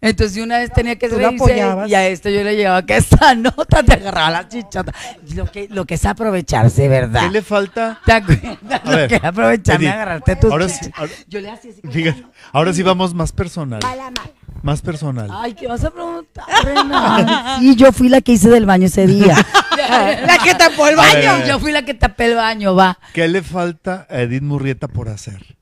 Entonces 0.00 0.42
una 0.42 0.58
vez 0.58 0.72
tenía 0.72 0.96
que 0.96 1.08
lo 1.08 1.16
reírse 1.18 1.56
y 1.86 1.94
a 1.94 2.08
esto 2.08 2.28
yo 2.28 2.42
le 2.42 2.56
llevaba 2.56 2.84
que 2.84 2.96
esa 2.96 3.36
nota 3.36 3.84
te 3.84 3.92
agarraba 3.92 4.30
la 4.30 4.48
chichota. 4.48 4.92
Lo 5.36 5.50
que, 5.50 5.68
lo 5.68 5.84
que 5.84 5.94
es 5.94 6.04
aprovecharse, 6.04 6.88
¿verdad? 6.88 7.22
¿Qué 7.26 7.30
le 7.30 7.42
falta? 7.42 8.00
¿Te 8.04 8.12
acuerdas? 8.12 8.58
A 8.84 8.90
ver, 8.90 9.02
lo 9.02 9.08
que 9.08 9.14
es 9.16 9.24
aprovecharme, 9.24 9.84
Edith, 9.84 9.94
agarrarte 9.94 10.36
tus 10.36 10.50
ahora 10.50 10.68
sí- 10.68 10.90
ahora- 10.96 11.12
Yo 11.28 11.40
le 11.40 11.50
hacía 11.50 11.70
así. 11.70 12.24
ahora 12.52 12.72
sí 12.72 12.82
vamos 12.82 13.14
más 13.14 13.30
personal. 13.30 13.78
Mala, 13.84 14.10
mala. 14.10 14.30
Más 14.62 14.80
personal. 14.80 15.28
Ay, 15.32 15.54
¿qué 15.54 15.66
vas 15.66 15.82
a 15.84 15.90
preguntar, 15.90 16.44
Renan? 16.64 17.60
Sí, 17.60 17.74
yo 17.74 17.92
fui 17.92 18.08
la 18.08 18.20
que 18.20 18.32
hice 18.32 18.48
del 18.48 18.64
baño 18.64 18.86
ese 18.86 19.06
día. 19.06 19.34
La 19.76 20.38
que 20.38 20.54
tapó 20.54 20.86
el 20.86 20.96
baño. 20.96 21.38
ver. 21.38 21.48
Yo 21.48 21.58
fui 21.58 21.72
la 21.72 21.82
que 21.84 21.94
tapé 21.94 22.26
el 22.26 22.36
baño, 22.36 22.74
va. 22.74 22.98
¿Qué 23.14 23.26
le 23.26 23.42
falta 23.42 24.06
a 24.08 24.20
Edith 24.20 24.42
Murrieta 24.42 24.86
por 24.86 25.08
hacer? 25.08 25.56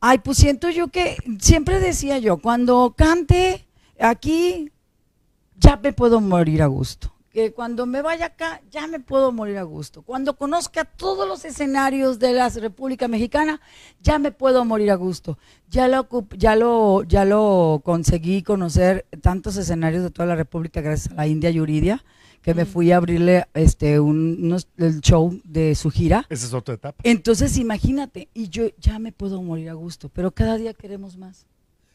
Ay, 0.00 0.18
pues 0.18 0.36
siento 0.38 0.68
yo 0.68 0.88
que 0.88 1.16
siempre 1.40 1.80
decía 1.80 2.18
yo, 2.18 2.38
cuando 2.38 2.94
cante 2.96 3.66
aquí, 4.00 4.70
ya 5.56 5.76
me 5.82 5.92
puedo 5.92 6.20
morir 6.20 6.60
a 6.62 6.66
gusto. 6.66 7.14
Que 7.38 7.52
cuando 7.52 7.86
me 7.86 8.02
vaya 8.02 8.26
acá, 8.26 8.62
ya 8.68 8.88
me 8.88 8.98
puedo 8.98 9.30
morir 9.30 9.58
a 9.58 9.62
gusto. 9.62 10.02
Cuando 10.02 10.36
conozca 10.36 10.84
todos 10.84 11.28
los 11.28 11.44
escenarios 11.44 12.18
de 12.18 12.32
la 12.32 12.48
República 12.48 13.06
Mexicana, 13.06 13.60
ya 14.02 14.18
me 14.18 14.32
puedo 14.32 14.64
morir 14.64 14.90
a 14.90 14.96
gusto. 14.96 15.38
Ya 15.70 15.86
lo, 15.86 16.08
ya 16.36 16.56
lo, 16.56 17.04
ya 17.04 17.24
lo 17.24 17.80
conseguí 17.84 18.42
conocer 18.42 19.06
tantos 19.22 19.56
escenarios 19.56 20.02
de 20.02 20.10
toda 20.10 20.26
la 20.26 20.34
República 20.34 20.80
gracias 20.80 21.12
a 21.12 21.14
la 21.14 21.26
India 21.28 21.48
Yuridia, 21.52 22.04
que 22.42 22.54
me 22.54 22.64
fui 22.64 22.90
a 22.90 22.96
abrirle 22.96 23.46
este 23.54 24.00
un, 24.00 24.38
unos- 24.42 24.66
el 24.76 25.00
show 25.00 25.40
de 25.44 25.76
su 25.76 25.90
gira. 25.92 26.26
Esa 26.30 26.46
es 26.46 26.54
otra 26.54 26.74
etapa. 26.74 27.00
Entonces, 27.04 27.56
imagínate, 27.56 28.26
y 28.34 28.48
yo 28.48 28.64
ya 28.80 28.98
me 28.98 29.12
puedo 29.12 29.40
morir 29.42 29.70
a 29.70 29.74
gusto, 29.74 30.08
pero 30.08 30.32
cada 30.32 30.56
día 30.56 30.74
queremos 30.74 31.16
más. 31.16 31.46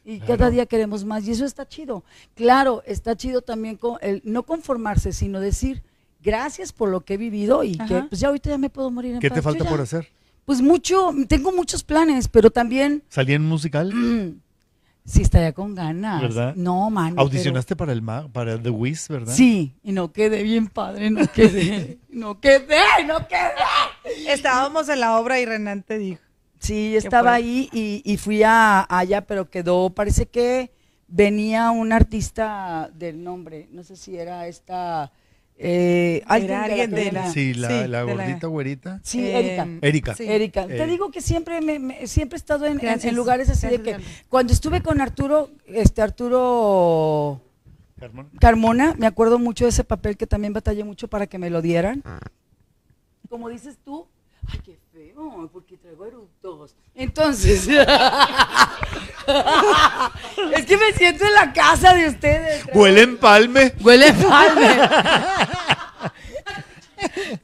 Y 0.05 0.19
Claro. 0.19 0.37
cada 0.37 0.49
día 0.49 0.65
queremos 0.65 1.05
más. 1.05 1.25
Y 1.27 1.31
eso 1.31 1.45
está 1.45 1.67
chido. 1.67 2.03
Claro, 2.35 2.83
está 2.85 3.15
chido 3.15 3.41
también 3.41 3.77
con 3.77 3.97
el 4.01 4.21
no 4.25 4.43
conformarse, 4.43 5.13
sino 5.13 5.39
decir 5.39 5.81
gracias 6.21 6.71
por 6.73 6.89
lo 6.89 7.01
que 7.01 7.15
he 7.15 7.17
vivido 7.17 7.63
y 7.63 7.77
que 7.77 8.03
pues 8.03 8.21
ya 8.21 8.27
ahorita 8.29 8.49
ya 8.49 8.57
me 8.57 8.69
puedo 8.69 8.89
morir 8.91 9.15
en 9.15 9.19
¿Qué 9.19 9.29
paz. 9.29 9.35
te 9.37 9.41
falta 9.41 9.63
ya- 9.63 9.69
por 9.69 9.81
hacer? 9.81 10.07
Pues 10.45 10.61
mucho, 10.61 11.11
tengo 11.29 11.51
muchos 11.53 11.83
planes, 11.83 12.27
pero 12.27 12.51
también 12.51 13.01
¿Salí 13.09 13.33
en 13.33 13.43
un 13.43 13.47
musical? 13.49 13.93
mm, 13.93 14.41
sí 15.05 15.21
estaría 15.21 15.53
con 15.53 15.73
ganas. 15.73 16.21
¿Verdad? 16.21 16.53
No, 16.55 16.89
man. 16.89 17.13
Audicionaste 17.17 17.75
para 17.77 17.93
el 17.93 18.01
ma- 18.01 18.27
para 18.27 18.61
The 18.61 18.69
Wiz, 18.69 19.07
¿verdad? 19.07 19.33
Sí, 19.33 19.73
y 19.83 19.93
no 19.93 20.11
quedé 20.11 20.43
bien 20.43 20.67
padre, 20.67 21.09
no 21.11 21.25
quedé. 21.31 21.97
no 22.09 22.39
quedé, 22.41 22.77
no 23.07 23.25
quedé. 23.27 24.33
Estábamos 24.33 24.89
en 24.89 24.99
la 24.99 25.17
obra 25.17 25.39
y 25.39 25.45
Renan 25.45 25.81
te 25.83 25.97
dijo. 25.97 26.21
Sí, 26.63 26.95
estaba 26.95 27.29
fue? 27.31 27.37
ahí 27.37 27.69
y, 27.71 28.01
y 28.05 28.17
fui 28.17 28.41
a 28.43 28.85
allá, 28.89 29.21
pero 29.21 29.49
quedó, 29.49 29.89
parece 29.89 30.25
que 30.27 30.71
venía 31.07 31.69
un 31.71 31.91
artista 31.91 32.89
del 32.95 33.23
nombre, 33.23 33.67
no 33.71 33.83
sé 33.83 33.95
si 33.97 34.17
era 34.17 34.47
esta, 34.47 35.11
eh, 35.57 36.23
alguien, 36.25 36.51
Era 36.51 36.87
de 36.87 37.11
la 37.11 37.23
de 37.27 37.31
Sí, 37.31 37.53
la, 37.53 37.67
Sí, 37.67 37.73
la 37.73 37.81
de 37.81 37.87
la- 37.89 38.03
gordita 38.03 38.47
güerita. 38.47 38.99
Sí, 39.03 39.19
Eh, 39.25 39.37
Erika. 39.39 39.67
Erika. 39.81 40.15
sí. 40.15 40.23
Erika, 40.27 40.65
te 40.67 40.83
Eh. 40.83 40.87
digo 40.87 41.11
que 41.11 41.21
siempre 41.21 41.61
me, 41.61 41.77
me- 41.79 42.07
siempre 42.07 42.37
he 42.37 42.39
estado 42.39 42.65
en, 42.65 42.73
en- 42.73 42.79
en 42.79 42.85
Gracias. 42.85 43.13
lugares 43.13 43.49
así 43.49 43.67
de 43.67 43.81
que 43.81 43.97
cuando 44.29 44.53
estuve 44.53 44.81
con 44.81 45.01
Arturo, 45.01 45.49
este 45.67 46.01
Arturo 46.01 47.41
Carmona. 47.99 48.29
Carmona, 48.39 48.95
me 48.97 49.05
acuerdo 49.05 49.37
mucho 49.37 49.65
de 49.65 49.69
ese 49.69 49.83
papel 49.83 50.17
que 50.17 50.27
también 50.27 50.53
batallé 50.53 50.83
mucho 50.83 51.07
para 51.07 51.27
que 51.27 51.37
me 51.37 51.49
lo 51.49 51.61
dieran. 51.61 52.01
Como 53.29 53.49
dices 53.49 53.77
tú, 53.83 54.07
eructos. 55.83 56.75
Entonces, 56.95 57.67
es 57.67 57.75
que 60.65 60.77
me 60.77 60.93
siento 60.93 61.25
en 61.25 61.33
la 61.33 61.51
casa 61.53 61.93
de 61.93 62.07
ustedes. 62.07 62.63
Huele 62.73 63.01
en 63.01 63.17
palme. 63.17 63.73
Huele 63.81 64.07
a 64.09 64.13
palme. 64.13 64.79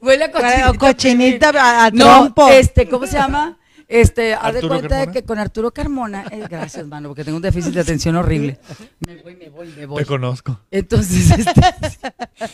Huele 0.00 0.24
a 0.24 0.32
cochinita. 0.32 0.72
Cochinita 0.78 1.50
a, 1.50 1.84
a 1.86 1.90
No, 1.90 2.04
trompo. 2.04 2.48
este, 2.48 2.88
¿cómo 2.88 3.06
se 3.06 3.18
llama? 3.18 3.58
Este, 3.90 4.34
haz 4.34 4.52
de 4.52 4.58
¿Arturo 4.58 4.68
cuenta 4.68 4.98
de 4.98 5.06
Carmona? 5.06 5.12
que 5.12 5.24
con 5.24 5.38
Arturo 5.38 5.70
Carmona, 5.72 6.24
eh, 6.30 6.44
gracias, 6.48 6.86
mano, 6.86 7.08
porque 7.08 7.24
tengo 7.24 7.36
un 7.36 7.42
déficit 7.42 7.74
de 7.74 7.80
atención 7.80 8.14
horrible. 8.14 8.56
Me 9.00 9.16
voy, 9.16 9.34
me 9.34 9.48
voy, 9.48 9.68
me 9.76 9.84
voy. 9.84 9.98
Te 9.98 10.06
conozco. 10.06 10.60
Entonces, 10.70 11.30
este, 11.38 11.52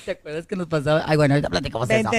¿te 0.06 0.10
acuerdas 0.12 0.46
que 0.46 0.56
nos 0.56 0.66
pasaba? 0.66 1.04
Ay, 1.06 1.18
bueno, 1.18 1.34
ahorita 1.34 1.50
platicamos 1.50 1.90
eso. 1.90 2.10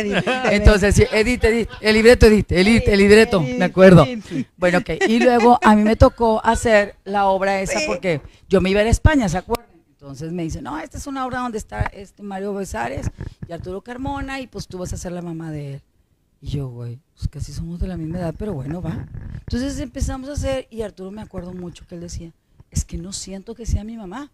Entonces, 0.52 0.94
sí, 0.94 1.04
Edith, 1.12 1.44
Edith, 1.44 1.70
el 1.82 1.96
libreto, 1.96 2.28
Edith, 2.28 2.52
Edith, 2.52 2.84
el 2.88 3.00
libreto, 3.00 3.42
Edith, 3.42 3.58
me 3.58 3.66
acuerdo. 3.66 4.04
Edith. 4.06 4.48
Bueno, 4.56 4.78
ok. 4.78 4.92
Y 5.08 5.20
luego 5.20 5.58
a 5.64 5.76
mí 5.76 5.84
me 5.84 5.96
tocó 5.96 6.40
hacer 6.46 6.96
la 7.04 7.26
obra 7.26 7.60
esa 7.60 7.80
porque 7.88 8.22
yo 8.48 8.62
me 8.62 8.70
iba 8.70 8.82
a 8.82 8.84
ir 8.84 8.90
a 8.90 8.92
España, 8.92 9.28
¿se 9.28 9.40
acuerdan? 9.40 9.66
Entonces 10.00 10.32
me 10.32 10.44
dice, 10.44 10.62
no, 10.62 10.78
esta 10.78 11.00
es 11.00 11.08
una 11.08 11.26
obra 11.26 11.40
donde 11.40 11.58
está 11.58 11.82
este 11.88 12.22
Mario 12.22 12.54
Besares 12.54 13.10
y 13.48 13.52
Arturo 13.52 13.82
Carmona 13.82 14.40
y 14.40 14.46
pues 14.46 14.68
tú 14.68 14.78
vas 14.78 14.94
a 14.94 14.98
ser 14.98 15.12
la 15.12 15.24
mamá 15.24 15.52
de 15.52 15.74
él. 15.74 15.82
Y 16.42 16.48
yo, 16.50 16.70
güey, 16.70 17.00
pues 17.16 17.28
casi 17.28 17.52
somos 17.52 17.80
de 17.80 17.88
la 17.88 17.98
misma 17.98 18.20
edad, 18.20 18.36
pero 18.38 18.54
bueno, 18.54 18.82
va. 18.82 19.08
Entonces 19.40 19.80
empezamos 19.80 20.30
a 20.30 20.34
hacer 20.34 20.68
y 20.70 20.82
Arturo 20.82 21.10
me 21.12 21.22
acuerdo 21.22 21.54
mucho 21.54 21.86
que 21.88 21.96
él 21.96 22.02
decía, 22.02 22.32
es 22.70 22.86
que 22.86 22.98
no 22.98 23.12
siento 23.14 23.56
que 23.56 23.66
sea 23.66 23.84
mi 23.84 23.98
mamá. 23.98 24.32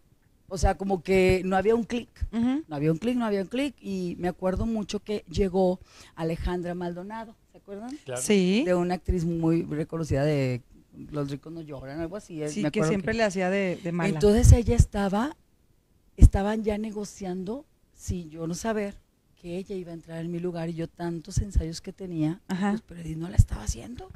O 0.49 0.57
sea, 0.57 0.75
como 0.75 1.01
que 1.01 1.41
no 1.45 1.55
había 1.55 1.73
un 1.73 1.83
clic. 1.83 2.09
No 2.31 2.75
había 2.75 2.91
un 2.91 2.97
clic, 2.97 3.15
no 3.15 3.25
había 3.25 3.41
un 3.41 3.47
clic. 3.47 3.75
Y 3.81 4.15
me 4.19 4.27
acuerdo 4.27 4.65
mucho 4.65 4.99
que 4.99 5.23
llegó 5.29 5.79
Alejandra 6.15 6.75
Maldonado, 6.75 7.35
¿se 7.51 7.57
acuerdan? 7.57 7.97
Sí. 8.17 8.63
De 8.65 8.75
una 8.75 8.95
actriz 8.95 9.25
muy 9.25 9.63
reconocida 9.63 10.23
de 10.23 10.61
Los 11.11 11.31
ricos 11.31 11.51
no 11.51 11.61
lloran, 11.61 12.01
algo 12.01 12.17
así. 12.17 12.41
Sí, 12.49 12.61
me 12.61 12.71
que 12.71 12.83
siempre 12.83 13.13
le 13.13 13.23
hacía 13.23 13.49
de, 13.49 13.79
de 13.81 13.91
mala. 13.91 14.09
Entonces 14.09 14.51
ella 14.51 14.75
estaba, 14.75 15.35
estaban 16.17 16.63
ya 16.63 16.77
negociando, 16.77 17.65
sin 17.95 18.29
yo 18.29 18.45
no 18.45 18.53
saber, 18.53 18.95
que 19.43 19.57
ella 19.57 19.75
iba 19.75 19.91
a 19.91 19.93
entrar 19.93 20.23
en 20.23 20.31
mi 20.31 20.39
lugar 20.39 20.69
y 20.69 20.73
yo 20.73 20.87
tantos 20.87 21.37
ensayos 21.39 21.81
que 21.81 21.91
tenía, 21.91 22.39
Ajá. 22.47 22.71
pues 22.71 22.83
pero 22.87 23.01
Edith 23.01 23.17
no 23.17 23.27
la 23.27 23.35
estaba 23.35 23.63
haciendo. 23.63 24.09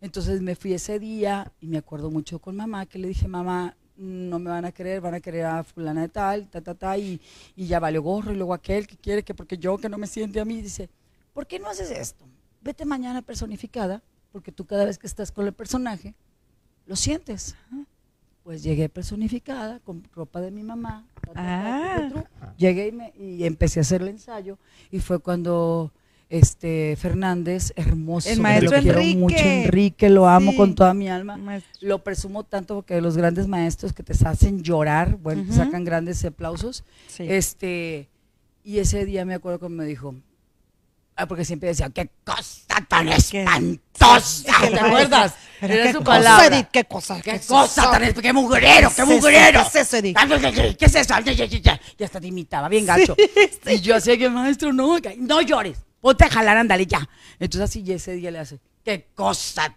Entonces 0.00 0.40
me 0.40 0.56
fui 0.56 0.72
ese 0.72 0.98
día 0.98 1.52
y 1.60 1.66
me 1.66 1.76
acuerdo 1.76 2.10
mucho 2.10 2.38
con 2.38 2.56
mamá 2.56 2.86
que 2.86 2.98
le 2.98 3.08
dije, 3.08 3.28
mamá, 3.28 3.76
no 3.98 4.38
me 4.38 4.48
van 4.48 4.64
a 4.64 4.72
querer, 4.72 5.02
van 5.02 5.12
a 5.12 5.20
querer 5.20 5.44
a 5.44 5.64
fulana 5.64 6.00
de 6.00 6.08
tal, 6.08 6.48
ta, 6.48 6.62
ta, 6.62 6.74
ta, 6.74 6.96
y, 6.96 7.20
y 7.56 7.66
ya 7.66 7.78
valió 7.78 8.00
gorro, 8.00 8.32
y 8.32 8.36
luego 8.36 8.54
aquel 8.54 8.86
que 8.86 8.96
quiere 8.96 9.22
que 9.22 9.34
porque 9.34 9.58
yo 9.58 9.76
que 9.76 9.90
no 9.90 9.98
me 9.98 10.06
siente 10.06 10.40
a 10.40 10.46
mí, 10.46 10.62
dice, 10.62 10.88
¿por 11.34 11.46
qué 11.46 11.58
no 11.58 11.68
haces 11.68 11.90
esto? 11.90 12.24
Vete 12.62 12.86
mañana 12.86 13.20
personificada, 13.20 14.02
porque 14.32 14.50
tú 14.50 14.64
cada 14.64 14.86
vez 14.86 14.96
que 14.96 15.06
estás 15.06 15.30
con 15.30 15.46
el 15.46 15.52
personaje, 15.52 16.14
lo 16.86 16.96
sientes. 16.96 17.54
Pues 18.48 18.62
llegué 18.62 18.88
personificada, 18.88 19.78
con 19.80 20.02
ropa 20.16 20.40
de 20.40 20.50
mi 20.50 20.62
mamá. 20.62 21.04
Ah. 21.34 22.08
Llegué 22.56 22.86
y, 22.88 22.92
me- 22.92 23.12
y 23.20 23.44
empecé 23.44 23.78
a 23.78 23.82
hacer 23.82 24.00
el 24.00 24.08
ensayo, 24.08 24.56
y 24.90 25.00
fue 25.00 25.18
cuando 25.18 25.92
este 26.30 26.96
Fernández, 26.96 27.74
hermoso, 27.76 28.30
El 28.30 28.40
maestro 28.40 28.70
lo 28.78 28.82
quiero 28.82 29.00
Enrique. 29.00 29.18
mucho, 29.18 29.36
Enrique, 29.44 30.08
lo 30.08 30.26
amo 30.26 30.52
Sí. 30.52 30.56
con 30.56 30.74
toda 30.74 30.94
mi 30.94 31.10
alma. 31.10 31.36
Maestro. 31.36 31.86
Lo 31.88 31.98
presumo 32.02 32.42
tanto 32.42 32.74
porque 32.76 33.02
los 33.02 33.18
grandes 33.18 33.46
maestros 33.48 33.92
que 33.92 34.02
te 34.02 34.14
hacen 34.26 34.62
llorar, 34.62 35.18
bueno, 35.18 35.42
Ujú. 35.42 35.52
sacan 35.52 35.84
grandes 35.84 36.24
aplausos. 36.24 36.84
Sí. 37.06 37.24
Este, 37.28 38.08
y 38.64 38.78
ese 38.78 39.04
día 39.04 39.26
me 39.26 39.34
acuerdo 39.34 39.58
que 39.58 39.68
me 39.68 39.84
dijo, 39.84 40.14
ah, 41.18 41.26
porque 41.26 41.44
siempre 41.44 41.68
decía, 41.68 41.90
qué 41.90 42.10
cosa 42.24 42.86
tan 42.88 43.08
espantosa, 43.08 44.52
¿te 44.68 44.78
acuerdas? 44.80 45.34
Era 45.60 45.84
qué 45.84 45.92
su 45.92 46.04
palabra. 46.04 46.46
Edith, 46.46 46.68
qué 46.72 46.84
cosa. 46.84 47.20
¿Qué 47.20 47.40
cosa 47.40 47.90
tan 47.90 48.02
esp- 48.04 48.20
qué 48.22 48.32
mugrero, 48.32 48.90
qué 48.90 48.94
¿Qué 48.94 49.02
es 49.02 49.08
eso? 49.08 49.16
mugrero? 49.16 49.60
¿Qué 49.62 49.66
es 49.80 49.86
eso, 49.88 49.96
Edith? 49.96 50.16
Ay, 50.16 50.76
¿Qué 50.76 50.84
es 50.84 50.94
eso? 50.94 51.14
Ay, 51.14 51.24
ay, 51.26 51.40
ay, 51.42 51.62
ay. 51.66 51.80
Y 51.98 52.04
hasta 52.04 52.20
te 52.20 52.26
imitaba, 52.28 52.68
bien 52.68 52.86
gacho. 52.86 53.16
Y 53.66 53.80
yo 53.80 53.96
hacía 53.96 54.16
que, 54.16 54.28
maestro, 54.28 54.72
no, 54.72 54.98
no 55.16 55.42
llores, 55.42 55.78
ponte 56.00 56.24
a 56.24 56.28
jalar, 56.30 56.56
ándale 56.56 56.86
ya. 56.86 57.08
Entonces 57.40 57.68
así 57.70 57.82
y 57.84 57.92
ese 57.92 58.12
día 58.12 58.30
le 58.30 58.38
hace, 58.38 58.60
qué 58.84 59.08
cosa 59.14 59.76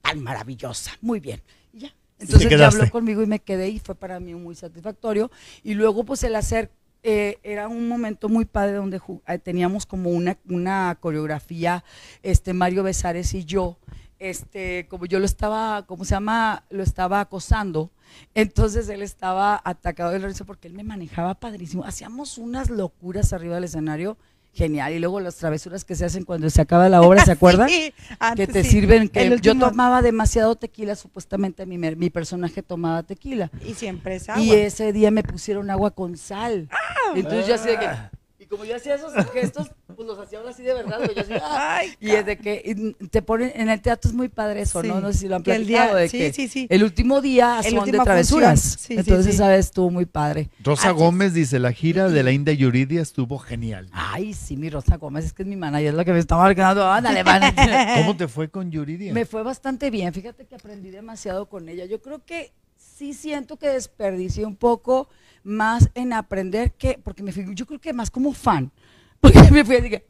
tan 0.00 0.22
maravillosa. 0.22 0.92
Muy 1.00 1.18
bien. 1.18 1.42
Y 1.72 1.80
ya. 1.80 1.94
Entonces 2.20 2.48
ya 2.50 2.66
habló 2.68 2.88
conmigo 2.90 3.22
y 3.22 3.26
me 3.26 3.40
quedé 3.40 3.68
y 3.68 3.80
fue 3.80 3.94
para 3.96 4.20
mí 4.20 4.34
muy 4.34 4.54
satisfactorio. 4.54 5.30
Y 5.64 5.74
luego 5.74 6.04
pues 6.04 6.22
el 6.22 6.36
hacer, 6.36 6.70
eh, 7.02 7.38
era 7.42 7.68
un 7.68 7.88
momento 7.88 8.28
muy 8.28 8.44
padre 8.44 8.74
donde 8.74 9.00
eh, 9.26 9.38
teníamos 9.38 9.86
como 9.86 10.10
una, 10.10 10.36
una 10.48 10.96
coreografía, 11.00 11.84
este 12.22 12.52
Mario 12.52 12.82
Besares 12.82 13.32
y 13.34 13.44
yo, 13.44 13.78
este, 14.20 14.86
como 14.88 15.06
yo 15.06 15.18
lo 15.18 15.24
estaba, 15.24 15.86
¿cómo 15.86 16.04
se 16.04 16.10
llama? 16.10 16.64
Lo 16.68 16.82
estaba 16.82 17.20
acosando. 17.20 17.90
Entonces 18.34 18.88
él 18.90 19.02
estaba 19.02 19.60
atacado 19.64 20.10
de 20.10 20.18
la 20.18 20.28
risa 20.28 20.44
porque 20.44 20.68
él 20.68 20.74
me 20.74 20.84
manejaba 20.84 21.34
padrísimo. 21.34 21.84
Hacíamos 21.84 22.36
unas 22.36 22.68
locuras 22.68 23.32
arriba 23.32 23.54
del 23.54 23.64
escenario, 23.64 24.18
genial. 24.52 24.92
Y 24.92 24.98
luego 24.98 25.20
las 25.20 25.36
travesuras 25.36 25.84
que 25.84 25.94
se 25.94 26.04
hacen 26.04 26.24
cuando 26.24 26.48
se 26.50 26.60
acaba 26.60 26.88
la 26.88 27.02
obra, 27.02 27.24
¿se 27.24 27.32
acuerdan? 27.32 27.68
Sí, 27.68 27.92
que 27.96 28.14
antes 28.18 28.48
te 28.48 28.62
sí. 28.64 28.70
sirven, 28.70 29.08
que 29.08 29.38
yo 29.40 29.58
tomaba 29.58 30.02
demasiado 30.02 30.56
tequila, 30.56 30.96
supuestamente 30.96 31.66
mi, 31.66 31.78
mi 31.78 32.10
personaje 32.10 32.62
tomaba 32.62 33.02
tequila. 33.02 33.50
Y 33.66 33.74
siempre 33.74 34.16
es 34.16 34.28
agua. 34.28 34.42
Y 34.42 34.52
ese 34.52 34.92
día 34.92 35.10
me 35.10 35.22
pusieron 35.22 35.70
agua 35.70 35.90
con 35.92 36.16
sal. 36.16 36.68
Entonces 37.14 37.46
yo 37.46 37.54
así 37.54 37.68
de 37.68 37.78
que, 37.78 37.88
como 38.50 38.64
yo 38.64 38.74
hacía 38.76 38.96
esos 38.96 39.12
gestos, 39.32 39.70
pues 39.94 40.06
los 40.08 40.18
hacía 40.18 40.38
ahora 40.38 40.50
así 40.50 40.62
de 40.64 40.74
verdad, 40.74 40.98
güey, 40.98 41.14
yo 41.14 41.22
así, 41.22 41.32
¡ah! 41.40 41.76
Ay, 41.78 41.94
y 42.00 42.10
es 42.10 42.26
de 42.26 42.36
que 42.36 42.94
te 43.10 43.22
ponen, 43.22 43.52
en 43.54 43.70
el 43.70 43.80
teatro 43.80 44.10
es 44.10 44.14
muy 44.14 44.28
padre 44.28 44.62
eso, 44.62 44.82
¿no? 44.82 44.96
Sí, 44.96 45.00
No 45.02 45.12
sé 45.12 45.18
si 45.20 45.28
lo 45.28 45.36
han 45.36 45.42
que 45.44 45.52
el 45.54 45.62
platicado, 45.62 45.88
día- 45.94 46.02
de 46.02 46.08
sí, 46.08 46.18
que 46.18 46.32
sí, 46.32 46.48
sí. 46.48 46.66
el 46.68 46.82
último 46.82 47.20
día 47.20 47.60
El 47.64 47.74
son 47.76 47.90
de 47.90 47.98
travesuras. 48.00 48.60
función. 48.60 48.78
Sí, 48.80 48.94
sí, 48.94 48.98
Entonces. 49.10 49.36
¿sabes? 49.36 49.66
Estuvo 49.66 49.90
muy 49.90 50.04
padre. 50.06 50.50
Rosa. 50.64 50.90
Gómez 50.90 51.32
dice, 51.32 51.58
la 51.60 51.72
gira 51.72 52.08
de 52.08 52.22
la 52.24 52.32
India 52.32 52.52
Yuridia 52.52 53.00
estuvo 53.02 53.38
genial. 53.38 53.88
Ay, 53.92 54.34
sí, 54.34 54.56
mi 54.56 54.68
Rosa 54.68 54.96
Gómez, 54.96 55.26
es 55.26 55.32
que 55.32 55.42
es 55.44 55.48
mi 55.48 55.56
manager, 55.56 55.88
es 55.90 55.94
lo 55.94 56.04
que 56.04 56.12
me 56.12 56.18
está 56.18 56.36
marcando. 56.36 56.84
Ándale, 56.90 57.22
man. 57.22 57.42
¿Cómo 57.96 58.16
te 58.16 58.26
fue 58.26 58.48
con 58.50 58.70
Yuridia? 58.72 59.12
Me 59.14 59.24
fue 59.26 59.42
bastante 59.44 59.90
bien, 59.90 60.12
fíjate 60.12 60.44
que 60.46 60.56
aprendí 60.56 60.90
demasiado 60.90 61.48
con 61.48 61.68
ella. 61.68 61.84
Yo 61.84 62.00
creo 62.02 62.24
que 62.24 62.52
sí 62.76 63.14
siento 63.14 63.56
que 63.56 63.68
desperdicié 63.68 64.44
un 64.44 64.56
poco 64.56 65.08
más 65.42 65.88
en 65.94 66.12
aprender 66.12 66.72
que, 66.72 66.98
porque 67.02 67.22
me 67.22 67.32
fui, 67.32 67.44
yo 67.54 67.66
creo 67.66 67.80
que 67.80 67.92
más 67.92 68.10
como 68.10 68.32
fan, 68.32 68.70
porque 69.20 69.50
me 69.50 69.64
fui 69.64 69.76
así 69.76 69.90
que 69.90 70.06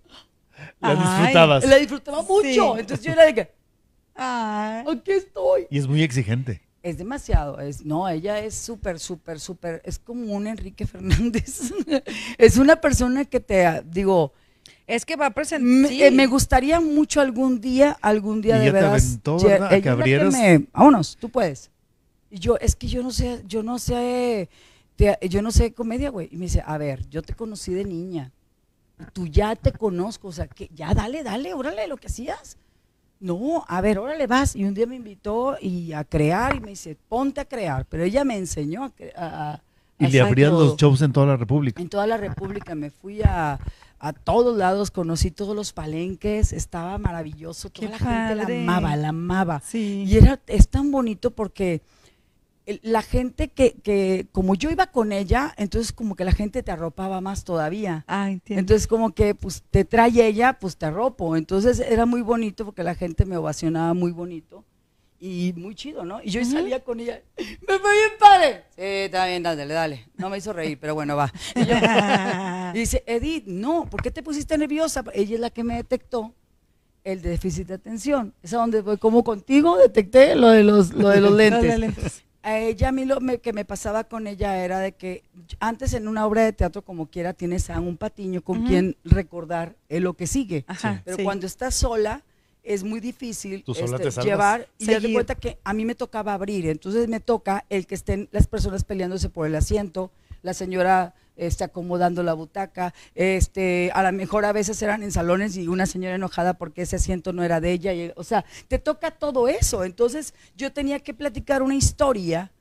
La 0.80 0.94
disfrutabas. 0.94 1.64
la 1.66 1.76
disfrutaba 1.76 2.22
mucho, 2.22 2.74
Sí. 2.74 2.80
entonces 2.80 3.02
yo 3.04 3.12
era 3.12 3.24
de 3.24 3.34
que, 3.34 3.60
Ay. 4.14 4.84
Aquí 4.86 5.12
estoy. 5.12 5.66
Y 5.70 5.78
es 5.78 5.86
muy 5.86 6.02
exigente. 6.02 6.60
Es 6.82 6.98
demasiado, 6.98 7.60
es, 7.60 7.84
no, 7.84 8.08
ella 8.08 8.38
es 8.38 8.54
súper, 8.54 8.98
súper, 8.98 9.38
súper, 9.38 9.80
es 9.84 9.98
como 9.98 10.34
un 10.34 10.46
Enrique 10.46 10.86
Fernández. 10.86 11.72
es 12.38 12.56
una 12.56 12.76
persona 12.80 13.24
que 13.24 13.38
te, 13.40 13.82
digo, 13.86 14.32
Es 14.86 15.04
que 15.06 15.16
va 15.16 15.26
a 15.26 15.30
presentar. 15.30 15.62
me, 15.66 16.06
eh, 16.06 16.10
me 16.10 16.26
gustaría 16.26 16.80
mucho 16.80 17.20
algún 17.20 17.60
día, 17.60 17.96
algún 18.02 18.40
día 18.42 18.56
Y 18.56 18.60
de 18.60 18.64
ya 18.66 18.72
te 18.72 18.78
veras. 18.80 19.04
aventó, 19.04 19.38
ye- 19.38 19.46
¿verdad? 19.48 19.68
A 19.68 19.74
ella 19.74 19.82
que 19.82 19.88
abrieras. 19.90 20.32
me- 20.34 20.66
vámonos, 20.72 21.16
tú 21.20 21.28
puedes. 21.30 21.70
Y 22.30 22.38
yo, 22.38 22.56
es 22.58 22.74
que 22.76 22.88
yo 22.88 23.02
no 23.02 23.10
sé, 23.10 23.42
yo 23.46 23.62
no 23.62 23.78
sé, 23.78 24.48
te- 25.00 25.28
yo 25.28 25.40
no 25.40 25.50
sé 25.50 25.72
comedia, 25.72 26.10
güey. 26.10 26.28
Y 26.30 26.36
me 26.36 26.44
dice, 26.44 26.62
a 26.64 26.76
ver, 26.76 27.08
yo 27.08 27.22
te 27.22 27.32
conocí 27.34 27.72
de 27.72 27.84
niña. 27.84 28.32
Tú 29.14 29.26
ya 29.26 29.56
te 29.56 29.72
conozco, 29.72 30.28
o 30.28 30.32
sea, 30.32 30.46
que 30.46 30.68
ya 30.74 30.92
dale, 30.92 31.22
dale, 31.22 31.54
órale, 31.54 31.88
lo 31.88 31.96
que 31.96 32.08
hacías. 32.08 32.58
No, 33.18 33.64
a 33.66 33.80
ver, 33.80 33.98
órale 33.98 34.26
vas. 34.26 34.54
Y 34.54 34.64
un 34.64 34.74
día 34.74 34.86
me 34.86 34.96
invitó 34.96 35.56
y 35.60 35.92
a 35.94 36.04
crear 36.04 36.54
y 36.56 36.60
me 36.60 36.70
dice, 36.70 36.96
ponte 37.08 37.40
a 37.40 37.46
crear. 37.46 37.86
Pero 37.86 38.04
ella 38.04 38.24
me 38.24 38.36
enseñó 38.36 38.84
a, 38.84 38.92
a- 39.16 39.52
a- 39.52 39.62
Y 39.98 40.08
le 40.08 40.20
todo. 40.50 40.64
los 40.66 40.76
shows 40.76 41.00
en 41.02 41.12
toda 41.12 41.26
la 41.26 41.36
República. 41.38 41.80
En 41.80 41.88
toda 41.88 42.06
la 42.06 42.18
República 42.18 42.74
me 42.74 42.90
fui 42.90 43.22
a, 43.22 43.58
a 43.98 44.12
todos 44.12 44.56
lados, 44.58 44.90
conocí 44.90 45.30
todos 45.30 45.56
los 45.56 45.72
palenques, 45.72 46.52
estaba 46.52 46.98
maravilloso, 46.98 47.70
toda 47.70 47.86
Qué 47.86 47.92
la 47.92 47.98
gente 47.98 48.34
la 48.34 48.44
amaba, 48.74 48.96
la 48.96 49.08
amaba. 49.08 49.60
Sí. 49.64 50.04
Y 50.06 50.16
era, 50.18 50.38
es 50.46 50.68
tan 50.68 50.90
bonito 50.90 51.30
porque 51.30 51.80
la 52.82 53.02
gente 53.02 53.48
que, 53.48 53.72
que, 53.82 54.26
como 54.32 54.54
yo 54.54 54.70
iba 54.70 54.86
con 54.88 55.12
ella, 55.12 55.52
entonces 55.56 55.92
como 55.92 56.14
que 56.14 56.24
la 56.24 56.32
gente 56.32 56.62
te 56.62 56.70
arropaba 56.70 57.20
más 57.20 57.44
todavía. 57.44 58.04
Ah, 58.06 58.30
entiendo. 58.30 58.60
Entonces 58.60 58.86
como 58.86 59.12
que 59.14 59.34
pues 59.34 59.62
te 59.70 59.84
trae 59.84 60.26
ella, 60.26 60.58
pues 60.60 60.76
te 60.76 60.86
arropo. 60.86 61.36
Entonces 61.36 61.80
era 61.80 62.06
muy 62.06 62.22
bonito 62.22 62.64
porque 62.64 62.82
la 62.84 62.94
gente 62.94 63.24
me 63.24 63.36
ovacionaba 63.36 63.92
muy 63.94 64.12
bonito 64.12 64.64
y 65.18 65.52
muy 65.56 65.74
chido, 65.74 66.04
¿no? 66.04 66.22
Y 66.22 66.30
yo 66.30 66.42
salía 66.44 66.80
con 66.82 66.98
ella, 67.00 67.20
me 67.36 67.78
fue 67.78 67.92
bien 67.92 68.10
padre. 68.18 68.64
Sí, 68.76 68.82
está 68.82 69.26
bien, 69.26 69.42
dale, 69.42 69.66
dale. 69.66 70.06
No 70.16 70.30
me 70.30 70.38
hizo 70.38 70.52
reír, 70.52 70.78
pero 70.80 70.94
bueno, 70.94 71.16
va. 71.16 71.30
Y, 71.56 71.64
yo- 71.66 71.74
y 72.74 72.78
dice, 72.78 73.02
Edith, 73.06 73.44
no, 73.46 73.84
¿por 73.90 74.00
qué 74.02 74.10
te 74.10 74.22
pusiste 74.22 74.56
nerviosa? 74.56 75.04
Ella 75.12 75.34
es 75.34 75.40
la 75.40 75.50
que 75.50 75.62
me 75.64 75.74
detectó 75.76 76.32
el 77.04 77.20
déficit 77.20 77.66
de 77.68 77.74
atención. 77.74 78.32
Es 78.42 78.54
a 78.54 78.58
donde 78.58 78.80
voy, 78.82 78.96
como 78.98 79.24
contigo 79.24 79.76
detecté 79.76 80.34
lo 80.36 80.50
de 80.50 80.62
los, 80.64 80.92
lo 80.92 81.08
de 81.10 81.20
los 81.20 81.32
lentes. 81.36 82.24
A 82.42 82.58
ella, 82.58 82.88
a 82.88 82.92
mí 82.92 83.04
lo 83.04 83.20
me- 83.20 83.38
que 83.38 83.52
me 83.52 83.64
pasaba 83.66 84.04
con 84.04 84.26
ella 84.26 84.64
era 84.64 84.78
de 84.78 84.92
que 84.92 85.22
antes 85.58 85.92
en 85.92 86.08
una 86.08 86.26
obra 86.26 86.42
de 86.42 86.52
teatro, 86.54 86.82
como 86.82 87.06
quiera, 87.06 87.34
tienes 87.34 87.68
a 87.68 87.80
un 87.80 87.96
patiño 87.98 88.40
con 88.42 88.66
quien 88.66 88.96
recordar 89.04 89.74
eh, 89.90 90.00
lo 90.00 90.14
que 90.14 90.26
sigue. 90.26 90.64
Ajá, 90.66 91.02
Pero 91.04 91.18
sí. 91.18 91.22
cuando 91.24 91.46
estás 91.46 91.74
sola, 91.74 92.22
es 92.62 92.82
muy 92.84 93.00
difícil 93.00 93.62
Tú 93.62 93.74
sola 93.74 93.98
este, 94.02 94.22
llevar 94.22 94.68
y 94.78 94.84
haz 94.84 94.88
de 94.88 94.94
Seguir. 95.00 95.12
cuenta 95.14 95.34
que 95.34 95.58
a 95.64 95.72
mí 95.74 95.84
me 95.84 95.94
tocaba 95.94 96.32
abrir. 96.32 96.66
Entonces 96.66 97.08
me 97.08 97.20
toca 97.20 97.64
el 97.68 97.86
que 97.86 97.94
estén 97.94 98.28
las 98.32 98.46
personas 98.46 98.84
peleándose 98.84 99.28
por 99.28 99.46
el 99.46 99.54
asiento, 99.54 100.10
la 100.42 100.54
señora 100.54 101.14
este, 101.40 101.64
acomodando 101.64 102.22
la 102.22 102.34
butaca, 102.34 102.92
este, 103.14 103.90
a 103.94 104.02
lo 104.02 104.12
mejor 104.12 104.44
a 104.44 104.52
veces 104.52 104.80
eran 104.82 105.02
en 105.02 105.10
salones 105.10 105.56
y 105.56 105.66
una 105.68 105.86
señora 105.86 106.14
enojada 106.14 106.54
porque 106.54 106.82
ese 106.82 106.96
asiento 106.96 107.32
no 107.32 107.42
era 107.42 107.60
de 107.60 107.72
ella. 107.72 107.92
y- 107.94 108.12
o 108.14 108.22
sea, 108.24 108.44
te 108.68 108.78
toca 108.78 109.10
todo 109.10 109.48
eso. 109.48 109.84
Entonces 109.84 110.34
yo 110.56 110.72
tenía 110.72 111.00
que 111.00 111.14
platicar 111.14 111.62
una 111.62 111.74
historia 111.74 112.52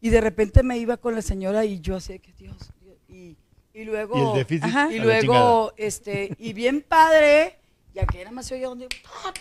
y 0.00 0.10
de 0.10 0.20
repente 0.20 0.62
me 0.62 0.76
iba 0.78 0.96
con 0.96 1.14
la 1.14 1.22
señora 1.22 1.64
y 1.64 1.80
yo 1.80 1.96
así, 1.96 2.18
que 2.18 2.32
Dios, 2.32 2.56
Dios", 2.82 2.96
y, 3.08 3.36
y 3.72 3.84
luego... 3.84 4.16
Y 4.18 4.20
el 4.30 4.34
déficit. 4.34 4.64
Ajá. 4.64 4.84
a 4.86 4.92
Y 4.92 4.98
luego, 4.98 5.72
este, 5.76 6.34
y 6.38 6.52
bien 6.52 6.84
padre, 6.86 7.58
ya 7.94 8.04
que 8.06 8.18
nada 8.18 8.32
más 8.32 8.46
se 8.46 8.56
oía 8.56 8.66
donde, 8.68 8.88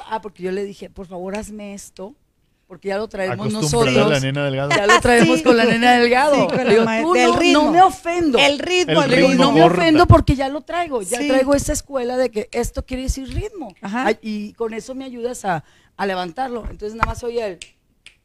ah, 0.09 0.21
porque 0.21 0.43
yo 0.43 0.51
le 0.51 0.63
dije, 0.63 0.89
por 0.89 1.07
favor, 1.07 1.35
hazme 1.35 1.73
esto, 1.73 2.15
porque 2.73 2.87
ya 2.87 2.97
lo 2.97 3.07
traemos 3.07 3.47
a 3.47 3.49
nosotros. 3.51 3.93
la 4.09 4.19
nena 4.19 4.45
delgado. 4.45 4.71
Ya 4.71 4.87
lo 4.87 4.99
traemos 4.99 5.37
Sí. 5.37 5.43
con 5.43 5.55
la 5.57 5.65
nena 5.65 5.99
delgado. 5.99 6.49
Sí, 6.49 6.57
digo, 6.69 6.85
"Tú 7.03 7.13
del 7.13 7.29
no, 7.31 7.37
ritmo. 7.39 7.63
no 7.65 7.71
me 7.71 7.81
ofendo. 7.83 8.39
El 8.39 8.57
ritmo, 8.57 9.03
El 9.03 9.11
digo, 9.15 9.27
ritmo. 9.29 9.43
no 9.43 9.51
me 9.51 9.63
ofendo 9.63 10.07
porque 10.07 10.35
ya 10.35 10.49
lo 10.49 10.61
traigo, 10.61 11.03
ya 11.03 11.19
Sí. 11.19 11.27
traigo 11.27 11.53
esa 11.53 11.71
escuela 11.73 12.17
de 12.17 12.31
que 12.31 12.49
esto 12.51 12.83
quiere 12.83 13.03
decir 13.03 13.27
ritmo. 13.31 13.75
Ajá. 13.81 14.07
Ay, 14.07 14.17
y 14.23 14.53
con 14.53 14.73
eso 14.73 14.95
me 14.95 15.05
ayudas 15.05 15.45
a, 15.45 15.63
a 15.95 16.05
levantarlo. 16.07 16.61
Entonces 16.69 16.95
nada 16.95 17.05
más 17.11 17.23
oía 17.23 17.45
el, 17.47 17.59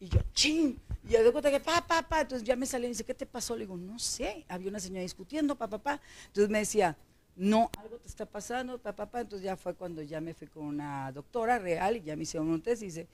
y 0.01 0.09
yo, 0.09 0.21
ching. 0.33 0.79
Y 1.07 1.13
yo 1.13 1.23
de 1.23 1.31
cuenta 1.31 1.51
que, 1.51 1.61
pa, 1.61 1.87
pa, 1.87 2.03
pa. 2.09 2.23
Entonces 2.23 2.49
ya 2.49 2.57
me 2.57 2.65
salió 2.65 2.87
y 2.87 2.93
dice, 2.93 3.05
¿qué 3.05 3.13
te 3.13 3.27
pasó? 3.27 3.55
Le 3.55 3.65
digo, 3.67 3.77
no 3.77 3.99
sé. 3.99 4.47
Había 4.49 4.71
una 4.71 4.81
señora 4.81 5.03
discutiendo, 5.03 5.57
pa, 5.57 5.69
pa, 5.69 5.77
pa. 5.79 6.01
Entonces 6.29 6.49
me 6.51 6.59
decía, 6.61 6.97
no, 7.37 7.71
algo 7.79 7.99
te 7.99 8.09
está 8.09 8.25
pasando, 8.25 8.79
pa, 8.79 8.97
pa, 8.97 9.07
pa. 9.11 9.21
Entonces 9.21 9.45
ya 9.45 9.57
fue 9.57 9.75
cuando 9.75 10.03
ya 10.03 10.21
me 10.23 10.33
fui 10.33 10.47
con 10.49 10.65
una 10.65 11.13
doctora 11.13 11.59
real 11.59 11.97
y 11.97 12.03
ya 12.03 12.17
me 12.17 12.23
hicieron 12.23 12.49
un 12.49 12.63
test 12.63 12.83
y 12.83 12.87
dice, 12.87 13.07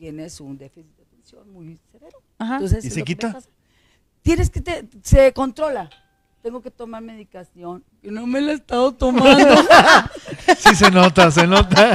tienes 0.00 0.40
un 0.40 0.56
déficit 0.56 0.96
de 0.96 1.02
atención 1.02 1.52
muy 1.52 1.78
severo. 1.92 2.22
Ajá. 2.38 2.54
Entonces, 2.54 2.86
¿Y 2.86 2.90
se 2.90 3.00
que 3.00 3.04
quita? 3.04 3.38
Tienes 4.22 4.48
que, 4.48 4.62
te, 4.62 4.88
se 5.02 5.30
controla. 5.34 5.90
Tengo 6.42 6.62
que 6.62 6.70
tomar 6.70 7.02
medicación. 7.02 7.84
Y 8.02 8.08
no 8.08 8.26
me 8.26 8.40
la 8.40 8.52
he 8.52 8.54
estado 8.54 8.92
tomando. 8.92 9.46
Sí 10.56 10.74
se 10.74 10.90
nota, 10.90 11.30
se 11.30 11.46
nota. 11.46 11.94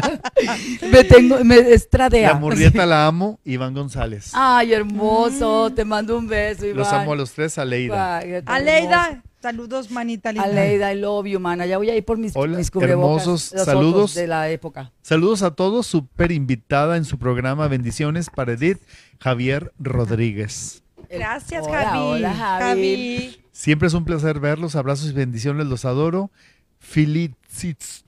me 0.91 1.03
tengo, 1.03 1.43
me 1.43 1.57
estradea. 1.73 2.29
La 2.29 2.35
murrieta 2.35 2.85
la 2.85 3.07
amo, 3.07 3.39
Iván 3.43 3.73
González. 3.73 4.31
Ay, 4.33 4.71
hermoso. 4.73 5.71
Te 5.71 5.83
mando 5.83 6.17
un 6.17 6.27
beso, 6.27 6.65
Iván. 6.65 6.77
Los 6.77 6.93
amo 6.93 7.13
a 7.13 7.15
los 7.15 7.33
tres, 7.33 7.57
Aleida. 7.57 8.19
Aleida, 8.45 9.23
saludos, 9.45 9.91
manita 9.91 10.31
linda. 10.31 10.47
Aleida, 10.47 10.91
I 10.91 10.99
love 10.99 11.27
you, 11.27 11.39
mana. 11.39 11.67
Ya 11.67 11.77
voy 11.77 11.87
a 11.91 11.95
ir 11.95 12.03
por 12.03 12.17
mis, 12.17 12.35
Hola, 12.35 12.57
mis 12.57 12.71
cubrebocas, 12.71 13.21
hermosos, 13.21 13.53
los 13.53 13.65
saludos. 13.65 14.13
de 14.15 14.25
la 14.25 14.49
época. 14.49 14.91
Saludos 15.03 15.43
a 15.43 15.51
todos, 15.51 15.85
súper 15.85 16.31
invitada 16.31 16.97
en 16.97 17.05
su 17.05 17.19
programa. 17.19 17.67
Bendiciones 17.67 18.31
para 18.31 18.53
Edith 18.53 18.79
Javier 19.19 19.71
Rodríguez. 19.77 20.81
Gracias, 21.11 21.63
Hola, 21.67 21.85
Javi. 21.85 21.99
hola, 21.99 22.33
Javi. 22.33 23.39
Siempre 23.51 23.87
es 23.87 23.93
un 23.93 24.03
placer 24.03 24.39
verlos. 24.39 24.75
Abrazos 24.75 25.11
y 25.11 25.13
bendiciones, 25.13 25.67
los 25.67 25.85
adoro. 25.85 26.31
Felicits. 26.79 28.03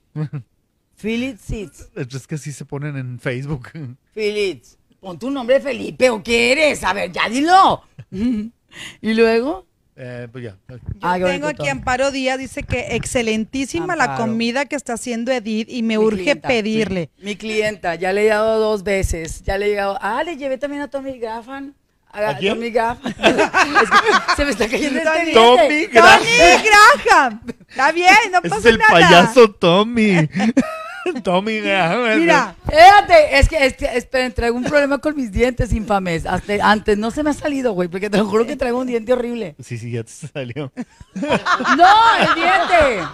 Philip 1.00 1.38
Seeds. 1.38 1.90
Es 1.94 2.26
que 2.26 2.34
así 2.34 2.50
se 2.50 2.64
ponen 2.64 2.96
en 2.96 3.20
Facebook. 3.20 3.68
Philip. 4.12 4.64
Pon 4.98 5.16
tu 5.16 5.30
nombre 5.30 5.60
Felipe, 5.60 6.10
¿o 6.10 6.20
qué 6.20 6.50
eres? 6.50 6.82
A 6.82 6.92
ver, 6.92 7.12
ya 7.12 7.28
dilo. 7.28 7.84
y 8.10 9.14
luego. 9.14 9.67
Eh, 10.00 10.28
pues 10.30 10.44
ya. 10.44 10.54
Yo 10.68 10.76
Ah, 11.02 11.18
tengo 11.18 11.48
aquí. 11.48 11.68
Amparo 11.68 12.12
Díaz, 12.12 12.38
dice 12.38 12.62
que 12.62 12.94
excelentísima 12.94 13.96
la 13.96 14.14
comida 14.14 14.64
que 14.66 14.76
está 14.76 14.92
haciendo 14.92 15.32
Edith 15.32 15.68
y 15.68 15.82
me 15.82 15.98
Mi 15.98 16.04
urge 16.04 16.20
clienta, 16.22 16.46
pedirle. 16.48 17.10
Mi 17.18 17.34
clienta, 17.34 17.96
ya 17.96 18.12
le 18.12 18.24
he 18.24 18.28
dado 18.28 18.60
dos 18.60 18.84
veces. 18.84 19.42
Ya 19.42 19.58
le 19.58 19.66
he 19.66 19.68
llegado. 19.70 19.98
Ah, 20.00 20.22
le 20.22 20.36
llevé 20.36 20.56
también 20.56 20.82
a 20.82 20.88
Tommy 20.88 21.18
Gaffan. 21.18 21.74
A, 22.12 22.30
¿A 22.30 22.36
quién? 22.38 22.54
Tommy 22.54 22.70
Gaffan. 22.70 23.12
Es 23.22 23.90
que 23.90 24.36
se 24.36 24.44
me 24.44 24.50
está 24.52 24.68
cayendo 24.68 24.98
este 25.00 25.10
diente. 25.24 25.32
Tommy 25.34 25.86
Tony 25.88 26.68
Graham. 27.06 27.40
Está 27.68 27.90
bien, 27.92 28.14
no 28.32 28.40
pasa 28.42 28.56
es 28.58 28.64
el 28.66 28.78
nada. 28.78 28.92
payaso 28.92 29.50
Tommy. 29.50 30.28
Tommy 31.22 31.60
Graham. 31.60 32.18
Mira, 32.20 32.54
Espérate, 32.66 33.38
es 33.38 33.48
que, 33.48 33.66
es 33.66 33.74
que, 33.74 33.86
esperen, 33.86 34.32
traigo 34.32 34.56
un 34.56 34.64
problema 34.64 34.98
con 34.98 35.16
mis 35.16 35.32
dientes 35.32 35.72
infames. 35.72 36.26
Hasta, 36.26 36.54
antes 36.62 36.98
no 36.98 37.10
se 37.10 37.22
me 37.22 37.30
ha 37.30 37.34
salido, 37.34 37.72
güey, 37.72 37.88
porque 37.88 38.10
te 38.10 38.18
lo 38.18 38.26
juro 38.26 38.46
que 38.46 38.56
traigo 38.56 38.78
un 38.78 38.86
diente 38.86 39.12
horrible. 39.12 39.54
Sí, 39.62 39.78
sí, 39.78 39.90
ya 39.90 40.04
te 40.04 40.12
salió. 40.12 40.72
¡No, 41.14 42.16
el 42.20 42.34
diente! 42.34 43.08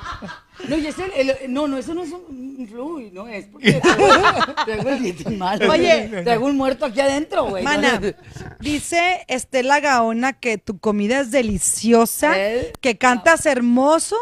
No, 0.68 0.78
y 0.78 0.86
ese, 0.86 1.04
el- 1.16 1.52
no, 1.52 1.66
no, 1.66 1.76
eso 1.76 1.94
no 1.94 2.04
es 2.04 2.12
un, 2.12 2.66
fluid, 2.70 3.12
no 3.12 3.26
es 3.26 3.46
porque 3.46 3.72
traigo, 3.72 4.54
traigo 4.64 4.88
el 4.88 5.02
diente 5.02 5.30
malo. 5.30 5.70
Oye. 5.70 6.22
traigo 6.22 6.46
un 6.46 6.56
muerto 6.56 6.86
aquí 6.86 7.00
adentro, 7.00 7.46
güey. 7.46 7.64
mana, 7.64 8.00
dice 8.60 9.24
Estela 9.26 9.80
Gaona 9.80 10.32
que 10.32 10.56
tu 10.56 10.78
comida 10.78 11.20
es 11.20 11.32
deliciosa, 11.32 12.34
que 12.80 12.96
cantas 12.96 13.46
hermoso 13.46 14.16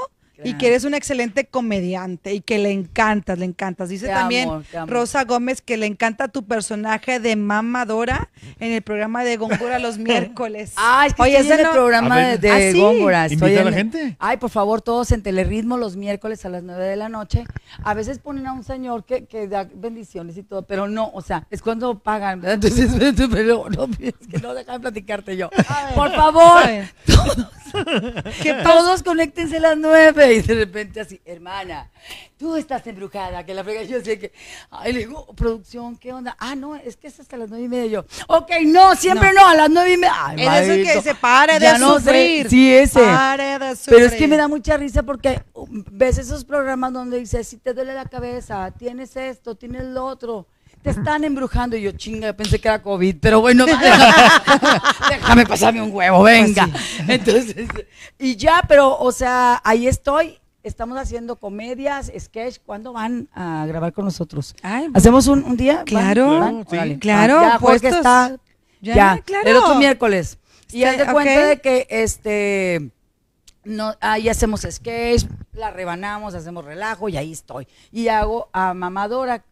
y 0.44 0.54
que 0.54 0.68
eres 0.68 0.84
una 0.84 0.96
excelente 0.96 1.46
comediante 1.46 2.34
y 2.34 2.40
que 2.40 2.58
le 2.58 2.70
encantas, 2.72 3.38
le 3.38 3.44
encantas. 3.44 3.88
Dice 3.88 4.06
Te 4.06 4.12
también 4.12 4.48
amo, 4.48 4.62
te 4.70 4.78
amo. 4.78 4.92
Rosa 4.92 5.24
Gómez 5.24 5.62
que 5.62 5.76
le 5.76 5.86
encanta 5.86 6.28
tu 6.28 6.44
personaje 6.44 7.20
de 7.20 7.36
mamadora 7.36 8.30
en 8.60 8.72
el 8.72 8.82
programa 8.82 9.24
de 9.24 9.36
Góngora 9.36 9.78
los 9.78 9.98
miércoles. 9.98 10.72
Ah, 10.76 11.04
es 11.06 11.14
que 11.14 11.22
Oye, 11.22 11.36
estoy 11.38 11.46
en 11.46 11.52
ese 11.52 11.60
el 11.62 11.66
no- 11.68 11.72
programa 11.72 12.14
A 12.16 12.18
de, 12.28 12.38
de 12.38 12.50
¿Ah, 12.50 12.72
sí? 12.72 12.80
Góngora. 12.80 13.26
Estoy 13.26 13.48
Invita 13.50 13.60
a 13.60 13.64
la 13.64 13.70
el- 13.70 13.74
gente. 13.76 14.16
Ay, 14.18 14.36
por 14.36 14.50
favor, 14.50 14.82
todos 14.82 15.12
en 15.12 15.22
Telerritmo 15.22 15.76
los 15.76 15.96
miércoles 15.96 16.44
a 16.44 16.48
las 16.48 16.62
9 16.62 16.84
de 16.84 16.96
la 16.96 17.08
noche. 17.08 17.44
A 17.84 17.94
veces 17.94 18.18
ponen 18.18 18.46
a 18.46 18.52
un 18.52 18.64
señor 18.64 19.04
que, 19.04 19.24
que 19.26 19.48
da 19.48 19.68
bendiciones 19.74 20.36
y 20.36 20.42
todo, 20.42 20.62
pero 20.62 20.88
no, 20.88 21.10
o 21.14 21.22
sea, 21.22 21.46
es 21.50 21.62
cuando 21.62 21.98
pagan, 21.98 22.40
¿verdad? 22.40 22.54
Entonces, 22.62 23.28
pero 23.30 23.66
no, 23.70 23.84
es 24.00 24.14
que 24.30 24.38
no 24.38 24.54
dejan 24.54 24.80
platicarte 24.80 25.36
yo. 25.36 25.50
Por 25.94 26.12
favor, 26.14 26.66
ver. 26.66 26.88
Que 28.42 28.54
todos 28.62 29.02
conéctense 29.02 29.56
a 29.56 29.60
las 29.60 29.76
9 29.76 30.34
y 30.34 30.40
de 30.42 30.54
repente 30.54 31.00
así, 31.00 31.20
hermana, 31.24 31.90
tú 32.36 32.56
estás 32.56 32.86
embrujada, 32.86 33.44
que 33.44 33.54
la 33.54 33.64
frega 33.64 33.82
yo 33.84 34.00
sé 34.00 34.18
que, 34.18 34.32
ay, 34.70 34.92
le 34.92 34.98
digo, 35.00 35.26
producción, 35.34 35.96
¿qué 35.96 36.12
onda? 36.12 36.36
Ah, 36.38 36.54
no, 36.54 36.76
es 36.76 36.96
que 36.96 37.08
es 37.08 37.20
hasta 37.20 37.36
las 37.36 37.48
9 37.48 37.64
y 37.64 37.68
media 37.68 37.86
yo. 37.86 38.04
Ok, 38.28 38.50
no, 38.66 38.94
siempre 38.96 39.32
no, 39.32 39.46
a 39.46 39.54
las 39.54 39.70
9 39.70 39.92
y 39.92 39.96
media. 39.96 40.14
Ay, 40.18 40.36
Es 40.40 40.66
de 40.66 40.74
esos 40.82 40.86
que 40.92 40.96
dice, 40.98 41.14
pare 41.14 41.54
de 41.54 41.60
Ya 41.60 41.78
no 41.78 41.94
sé. 41.98 42.04
sufrir. 42.04 42.50
Sí, 42.50 42.74
ese. 42.74 43.00
Pare 43.00 43.58
de 43.58 43.76
sufrir. 43.76 43.94
Pero 43.96 44.06
es 44.06 44.14
que 44.14 44.28
me 44.28 44.36
da 44.36 44.48
mucha 44.48 44.76
risa 44.76 45.02
porque 45.02 45.42
um, 45.54 45.84
ves 45.90 46.18
esos 46.18 46.44
programas 46.44 46.92
donde 46.92 47.18
dice, 47.18 47.44
si 47.44 47.56
te 47.58 47.72
duele 47.74 47.94
la 47.94 48.06
cabeza, 48.06 48.70
tienes 48.76 49.16
esto, 49.16 49.54
tienes 49.56 49.84
lo 49.84 50.04
otro, 50.04 50.46
te 50.82 50.90
están 50.90 51.24
embrujando. 51.24 51.76
Y 51.76 51.82
yo, 51.82 51.92
chinga, 51.92 52.32
pensé 52.32 52.60
que 52.60 52.68
era 52.68 52.82
COVID, 52.82 53.16
pero 53.20 53.40
bueno, 53.40 53.64
déjame, 53.66 54.04
déjame 55.10 55.46
pasarme 55.46 55.82
un 55.82 55.92
huevo, 55.92 56.22
venga. 56.22 56.68
Entonces, 57.08 57.54
y 58.18 58.36
ya, 58.36 58.62
pero, 58.68 58.98
o 58.98 59.12
sea, 59.12 59.60
ahí 59.64 59.86
estoy. 59.86 60.38
Estamos 60.62 60.96
haciendo 60.96 61.36
comedias, 61.36 62.12
sketch. 62.16 62.58
¿Cuándo 62.64 62.92
van 62.92 63.28
a 63.34 63.64
grabar 63.66 63.92
con 63.92 64.04
nosotros? 64.04 64.54
Ay, 64.62 64.88
¿Hacemos 64.94 65.26
un, 65.26 65.42
un 65.42 65.56
día? 65.56 65.82
Claro, 65.84 66.38
¿Van? 66.38 66.64
sí. 66.70 66.76
Órale. 66.76 66.98
Claro, 67.00 67.40
Ya, 67.40 67.58
Jorge 67.58 67.88
está. 67.88 68.36
Ya, 68.80 68.94
Ya, 68.94 69.22
claro. 69.24 69.48
el 69.48 69.56
otro 69.56 69.74
miércoles. 69.74 70.38
Y 70.68 70.72
Sí, 70.78 70.84
haz 70.84 70.98
de 70.98 71.06
cuenta 71.06 71.46
de 71.46 71.60
que 71.60 71.86
este 71.90 72.90
no, 73.64 73.94
ahí 74.00 74.28
hacemos 74.28 74.66
sketch, 74.68 75.24
la 75.52 75.70
rebanamos, 75.70 76.34
hacemos 76.34 76.64
relajo 76.64 77.08
y 77.08 77.16
ahí 77.16 77.32
estoy. 77.32 77.66
Y 77.90 78.08
hago 78.08 78.48
a 78.52 78.72
Mamadora, 78.74 79.44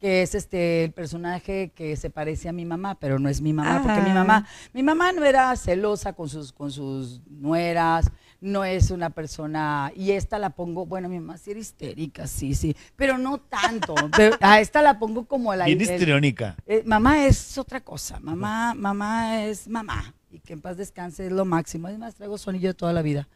que 0.00 0.22
es 0.22 0.34
este 0.34 0.84
el 0.84 0.92
personaje 0.92 1.72
que 1.74 1.96
se 1.96 2.10
parece 2.10 2.48
a 2.48 2.52
mi 2.52 2.64
mamá, 2.64 2.94
pero 3.00 3.18
no 3.18 3.28
es 3.28 3.40
mi 3.40 3.52
mamá, 3.52 3.82
porque 3.82 4.00
mi 4.00 4.10
Ah. 4.10 4.14
mamá, 4.14 4.46
mi 4.72 4.82
mamá 4.82 5.12
no 5.12 5.24
era 5.24 5.54
celosa 5.56 6.12
con 6.12 6.28
sus, 6.28 6.52
con 6.52 6.70
sus 6.70 7.20
nueras, 7.28 8.10
no 8.40 8.64
es 8.64 8.90
una 8.92 9.10
persona, 9.10 9.90
y 9.96 10.12
esta 10.12 10.38
la 10.38 10.50
pongo, 10.50 10.86
bueno, 10.86 11.08
mi 11.08 11.18
mamá 11.18 11.36
sí 11.38 11.50
era 11.50 11.58
histérica, 11.60 12.26
sí, 12.28 12.54
sí, 12.54 12.76
pero 12.94 13.18
no 13.18 13.38
tanto. 13.38 13.94
pero 14.16 14.36
a 14.40 14.60
esta 14.60 14.80
la 14.82 14.98
pongo 14.98 15.26
como 15.26 15.54
la 15.54 15.64
Bien 15.64 15.80
histriónica. 15.80 16.56
eh, 16.66 16.82
mamá 16.86 17.26
es 17.26 17.58
otra 17.58 17.80
cosa. 17.80 18.20
Mamá, 18.20 18.74
mamá 18.74 19.44
es 19.44 19.66
mamá. 19.68 20.14
Y 20.30 20.38
que 20.40 20.52
en 20.52 20.60
paz 20.60 20.76
descanse 20.76 21.26
es 21.26 21.32
lo 21.32 21.44
máximo. 21.46 21.88
Además, 21.88 22.14
traigo 22.14 22.36
sonillo 22.38 22.68
de 22.68 22.74
toda 22.74 22.92
la 22.92 23.00
vida. 23.02 23.26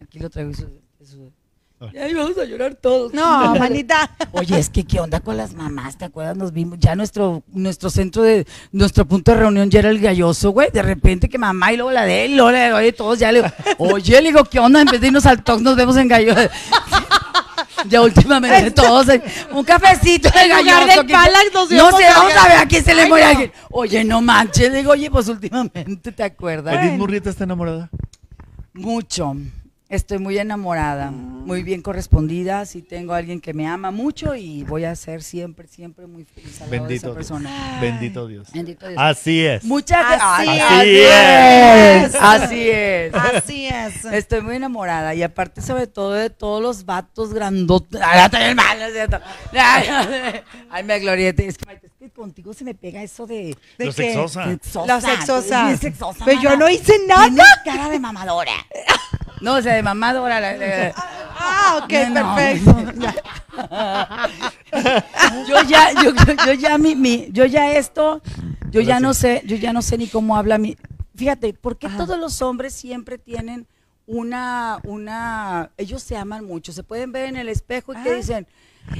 Aquí 0.00 0.18
lo 0.18 0.28
traigo. 0.30 0.50
Eso, 0.50 0.68
eso- 1.00 1.32
Y 1.92 1.98
ahí 1.98 2.14
vamos 2.14 2.36
a 2.38 2.44
llorar 2.44 2.74
todos. 2.74 3.12
No, 3.12 3.54
manita. 3.58 4.10
Oye, 4.32 4.58
es 4.58 4.70
que 4.70 4.84
qué 4.84 5.00
onda 5.00 5.20
con 5.20 5.36
las 5.36 5.54
mamás, 5.54 5.96
¿te 5.96 6.04
acuerdas? 6.04 6.36
Nos 6.36 6.52
vimos, 6.52 6.78
ya 6.78 6.94
nuestro, 6.94 7.42
nuestro 7.52 7.90
centro 7.90 8.22
de, 8.22 8.46
nuestro 8.72 9.04
punto 9.06 9.32
de 9.32 9.38
reunión 9.38 9.70
ya 9.70 9.80
era 9.80 9.90
el 9.90 9.98
galloso, 10.00 10.50
güey. 10.50 10.70
De 10.70 10.82
repente 10.82 11.28
que 11.28 11.38
mamá 11.38 11.72
y 11.72 11.76
luego 11.76 11.92
la 11.92 12.04
de 12.04 12.24
él, 12.24 12.32
y 12.32 12.34
luego 12.36 12.50
la 12.50 12.58
de 12.60 12.72
oye, 12.72 12.92
todos 12.92 13.18
ya 13.18 13.32
le 13.32 13.42
digo, 13.42 13.54
oye, 13.78 14.20
le 14.22 14.28
digo, 14.28 14.44
¿qué 14.44 14.58
onda? 14.58 14.80
En 14.80 14.86
vez 14.86 15.00
de 15.00 15.06
irnos 15.08 15.26
al 15.26 15.42
talk, 15.42 15.60
nos 15.60 15.76
vemos 15.76 15.96
en 15.96 16.08
galloso. 16.08 16.40
Ya 17.88 18.00
últimamente 18.00 18.70
todos, 18.70 19.08
eh, 19.08 19.20
un 19.50 19.64
cafecito 19.64 20.28
de 20.30 20.46
galloso. 20.48 20.86
del 20.86 21.06
que- 21.06 21.12
Palax 21.12 21.52
nos 21.52 21.68
No 21.70 21.76
íbamos 21.76 22.00
sé, 22.00 22.06
vamos 22.08 22.32
a 22.36 22.48
ver 22.48 22.56
a 22.58 22.66
quién 22.66 22.84
se 22.84 22.94
le 22.94 23.06
muere 23.06 23.24
alguien. 23.24 23.52
Oye, 23.70 24.04
no 24.04 24.22
manches, 24.22 24.72
digo, 24.72 24.92
oye, 24.92 25.10
pues 25.10 25.26
últimamente, 25.26 26.12
¿te 26.12 26.22
acuerdas? 26.22 26.76
¿Edith 26.76 26.92
Murrieta 26.96 27.30
está 27.30 27.42
enamorada? 27.42 27.90
Mucho. 28.72 29.34
Estoy 29.92 30.18
muy 30.18 30.38
enamorada, 30.38 31.10
muy 31.10 31.62
bien 31.62 31.82
correspondida. 31.82 32.64
Sí 32.64 32.80
tengo 32.80 33.12
a 33.12 33.18
alguien 33.18 33.42
que 33.42 33.52
me 33.52 33.66
ama 33.68 33.90
mucho 33.90 34.34
y 34.34 34.64
voy 34.64 34.84
a 34.84 34.96
ser 34.96 35.22
siempre, 35.22 35.68
siempre 35.68 36.06
muy 36.06 36.24
feliz 36.24 36.62
al 36.62 36.70
lado 36.70 36.86
de 36.86 36.94
esa 36.94 37.06
Dios. 37.08 37.14
persona. 37.14 37.78
Bendito 37.78 38.26
Dios. 38.26 38.48
Bendito 38.54 38.88
Dios. 38.88 38.98
Así 38.98 39.44
es. 39.44 39.62
Muchas 39.64 40.02
Así 40.18 40.46
gracias. 40.46 42.14
es. 42.14 42.14
Así 42.18 42.70
es. 42.70 43.14
Así 43.14 43.66
es. 43.66 44.04
Estoy 44.06 44.40
muy 44.40 44.56
enamorada 44.56 45.14
y 45.14 45.22
aparte 45.22 45.60
sobre 45.60 45.86
todo 45.86 46.14
de 46.14 46.30
todos 46.30 46.62
los 46.62 46.86
vatos 46.86 47.34
grandotes. 47.34 48.00
Ay, 48.02 48.24
estoy 48.24 48.54
mal, 48.54 48.78
¿no 48.78 48.86
es 48.86 48.92
cierto? 48.94 49.20
Ay, 50.70 50.84
me 50.84 51.00
gloriete. 51.00 51.46
Es 51.46 51.58
que, 51.58 52.08
contigo 52.08 52.54
se 52.54 52.64
me 52.64 52.74
pega 52.74 53.02
eso 53.02 53.26
de... 53.26 53.54
¿De 53.76 53.84
Lo 53.84 53.92
qué? 53.92 54.14
sexosa. 54.14 54.46
Sexosa. 54.46 54.86
La 54.86 55.76
sexosa. 55.76 56.24
Pero 56.24 56.40
yo 56.40 56.56
no 56.56 56.66
hice 56.70 56.94
nada. 57.06 57.26
Tienes 57.26 57.44
cara 57.62 57.90
de 57.90 58.00
mamadora. 58.00 58.52
No, 59.42 59.56
o 59.56 59.62
sea, 59.62 59.74
de 59.74 59.82
mamadora. 59.82 60.40
la- 60.40 60.56
la- 60.56 60.94
Ah, 61.44 61.80
ok, 61.84 61.92
No, 62.10 62.22
no. 62.22 62.36
perfecto. 62.36 63.12
yo 65.48 65.62
ya, 65.68 65.92
yo, 66.02 66.12
yo- 66.14 66.46
yo 66.46 66.52
ya 66.52 66.78
mi, 66.78 66.94
mi- 66.94 67.28
yo 67.32 67.44
ya 67.46 67.72
esto, 67.76 68.22
yo 68.70 68.80
ya 68.80 69.00
no 69.00 69.14
sé, 69.14 69.42
yo 69.46 69.56
ya 69.56 69.72
no 69.72 69.82
sé 69.82 69.98
ni 69.98 70.06
cómo 70.08 70.36
habla 70.36 70.58
mi. 70.58 70.76
Fíjate, 71.14 71.52
¿por 71.54 71.76
qué 71.78 71.86
Ajá. 71.88 71.98
todos 71.98 72.18
los 72.18 72.40
hombres 72.42 72.72
siempre 72.74 73.18
tienen 73.18 73.66
una, 74.06 74.78
una, 74.84 75.70
ellos 75.76 76.02
se 76.02 76.16
aman 76.16 76.44
mucho, 76.44 76.72
se 76.72 76.82
pueden 76.82 77.12
ver 77.12 77.26
en 77.28 77.36
el 77.36 77.48
espejo 77.48 77.92
y 77.92 78.02
que 78.02 78.10
Ah. 78.10 78.14
dicen, 78.16 78.46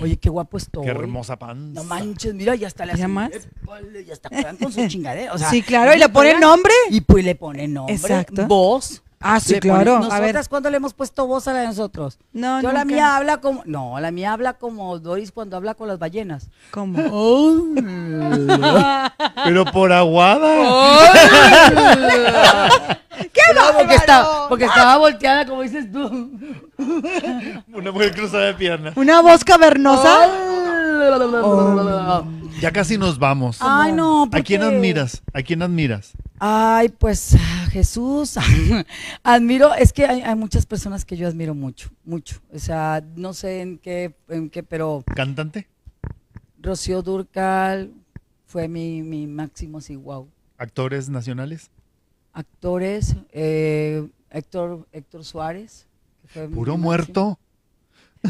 oye, 0.00 0.16
qué 0.16 0.28
guapo 0.28 0.56
estoy. 0.58 0.84
Qué 0.84 0.90
hermosa 0.90 1.38
panza. 1.38 1.80
No 1.80 1.84
manches, 1.84 2.34
mira, 2.34 2.54
ya 2.54 2.66
hasta 2.66 2.84
le 2.86 2.92
¿Ya 2.92 3.04
hacen, 3.04 3.10
más? 3.10 3.30
épale, 3.32 4.04
ya 4.04 4.12
hasta 4.12 4.28
juegan 4.28 4.56
con 4.56 4.72
su 4.72 4.80
chingadera. 4.88 5.32
O 5.32 5.38
sea, 5.38 5.48
Sí, 5.50 5.62
claro, 5.62 5.94
y 5.94 5.98
le 5.98 6.08
ponen 6.08 6.38
nombre. 6.40 6.72
Y 6.90 7.00
pues 7.00 7.24
le 7.24 7.34
ponen 7.34 7.72
nombre, 7.74 7.94
Exacto. 7.94 8.46
voz. 8.46 9.02
Ah, 9.22 9.40
sí, 9.40 9.54
Le 9.54 9.60
claro. 9.60 9.98
ponen-. 10.00 10.08
Nosotras, 10.08 10.48
¿cuándo 10.48 10.70
le 10.70 10.76
hemos 10.78 10.94
puesto 10.94 11.26
voz 11.26 11.46
a 11.48 11.52
la 11.52 11.60
de 11.60 11.66
nosotros? 11.68 12.18
No, 12.32 12.60
Yo 12.60 12.72
la 12.72 12.84
nunca. 12.84 12.94
mía 12.94 13.16
habla 13.16 13.36
como, 13.40 13.62
no, 13.66 13.98
la 14.00 14.10
mía 14.10 14.32
habla 14.32 14.54
como 14.54 14.98
Doris 14.98 15.32
cuando 15.32 15.56
habla 15.56 15.74
con 15.74 15.88
las 15.88 15.98
ballenas. 15.98 16.48
¿Cómo? 16.70 16.98
Pero 19.44 19.64
por 19.66 19.92
aguada. 19.92 20.48
¡Qué 23.18 23.40
No, 23.54 23.78
porque, 23.78 23.94
estaba, 23.94 24.48
porque 24.48 24.64
estaba 24.64 24.96
volteada, 24.98 25.46
como 25.46 25.62
dices 25.62 25.90
tú. 25.90 26.00
Una 27.72 27.92
mujer 27.92 28.14
cruzada 28.14 28.46
de 28.46 28.54
pierna. 28.54 28.92
Una 28.96 29.20
voz 29.20 29.44
cavernosa. 29.44 30.28
Ya 32.60 32.70
casi 32.70 32.96
nos 32.96 33.18
vamos. 33.18 33.58
Ay, 33.60 33.92
no. 33.92 34.28
¿por 34.30 34.40
¿A 34.40 34.42
quién 34.42 34.60
qué? 34.60 34.66
admiras? 34.66 35.22
¿A 35.32 35.42
quién 35.42 35.62
admiras? 35.62 36.12
Ay, 36.38 36.88
pues 36.88 37.36
Jesús. 37.70 38.36
admiro, 39.22 39.74
es 39.74 39.92
que 39.92 40.06
hay, 40.06 40.22
hay 40.22 40.34
muchas 40.34 40.66
personas 40.66 41.04
que 41.04 41.16
yo 41.16 41.26
admiro 41.28 41.54
mucho, 41.54 41.90
mucho. 42.04 42.40
O 42.54 42.58
sea, 42.58 43.02
no 43.16 43.32
sé 43.32 43.62
en 43.62 43.78
qué, 43.78 44.14
en 44.28 44.48
qué, 44.50 44.62
pero 44.62 45.04
¿Cantante? 45.14 45.68
Rocío 46.60 47.02
Durcal 47.02 47.92
fue 48.46 48.68
mi, 48.68 49.02
mi 49.02 49.26
máximo, 49.26 49.78
así, 49.78 49.96
wow. 49.96 50.28
¿Actores 50.58 51.08
nacionales? 51.08 51.70
Actores, 52.32 53.14
eh, 53.32 54.06
Héctor, 54.30 54.86
Héctor 54.92 55.24
Suárez. 55.24 55.86
que 56.22 56.28
fue 56.28 56.48
mi 56.48 56.54
Puro 56.54 56.76
muerto. 56.78 57.38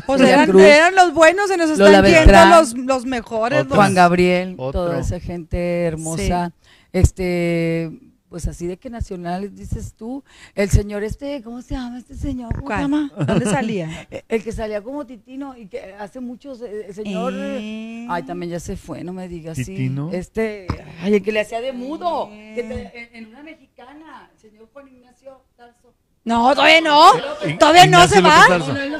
Pues 0.07 0.23
eran, 0.23 0.59
eran 0.59 0.95
los 0.95 1.12
buenos, 1.12 1.49
se 1.49 1.57
nos 1.59 1.69
están 1.70 1.87
Lola 1.93 2.03
yendo 2.03 2.19
Beltrán. 2.20 2.51
los, 2.51 2.74
los 2.79 3.05
mejores. 3.05 3.66
Los- 3.66 3.74
Juan 3.77 3.95
Gabriel, 3.95 4.55
Otro. 4.57 4.85
toda 4.87 5.01
esa 5.01 5.20
gente 5.20 5.85
hermosa. 5.85 6.53
Este, 6.95 7.91
pues 8.33 8.49
así 8.49 8.67
de 8.67 8.79
que 8.79 8.89
nacionales 8.89 9.55
dices 9.55 9.93
tú, 9.95 10.25
el 10.55 10.71
señor 10.71 11.05
este, 11.05 11.43
¿cómo 11.43 11.61
se 11.61 11.75
llama 11.75 11.99
este 11.99 12.15
señor? 12.15 12.55
¿Cómo 12.55 12.65
¿Cuál? 12.65 12.79
se 12.79 12.83
llama? 12.85 13.13
¿Dónde 13.27 13.45
salía? 13.45 14.07
Eh, 14.11 14.25
El 14.27 14.43
que 14.43 14.53
salía 14.53 14.81
como 14.83 15.05
Titino 15.07 15.55
y 15.55 15.67
que 15.67 15.93
hace 15.99 16.19
muchos, 16.21 16.63
eh, 16.63 16.87
el 16.89 16.95
señor, 16.95 17.35
Eh. 17.37 18.07
ay, 18.09 18.23
también 18.23 18.53
ya 18.53 18.59
se 18.61 18.77
fue, 18.79 19.05
no 19.05 19.13
me 19.13 19.29
digas 19.29 19.59
así. 19.59 19.67
¿Titino? 19.77 20.11
Este, 20.15 20.67
ay, 21.03 21.15
el 21.15 21.23
que 21.23 21.31
le 21.31 21.41
hacía 21.41 21.61
de 21.61 21.73
mudo, 21.75 22.31
que 22.31 22.65
te- 22.67 22.99
en, 22.99 23.17
en 23.17 23.27
una 23.27 23.43
mexicana, 23.43 24.31
el 24.35 24.41
señor 24.41 24.69
Juan 24.73 24.89
Ignacio 24.89 25.43
Tarso. 25.57 25.93
No, 26.25 26.55
todavía 26.55 26.81
no. 26.81 27.13
Todavía 27.59 27.87
no 27.87 28.07
se 28.09 28.23
va. 28.23 28.47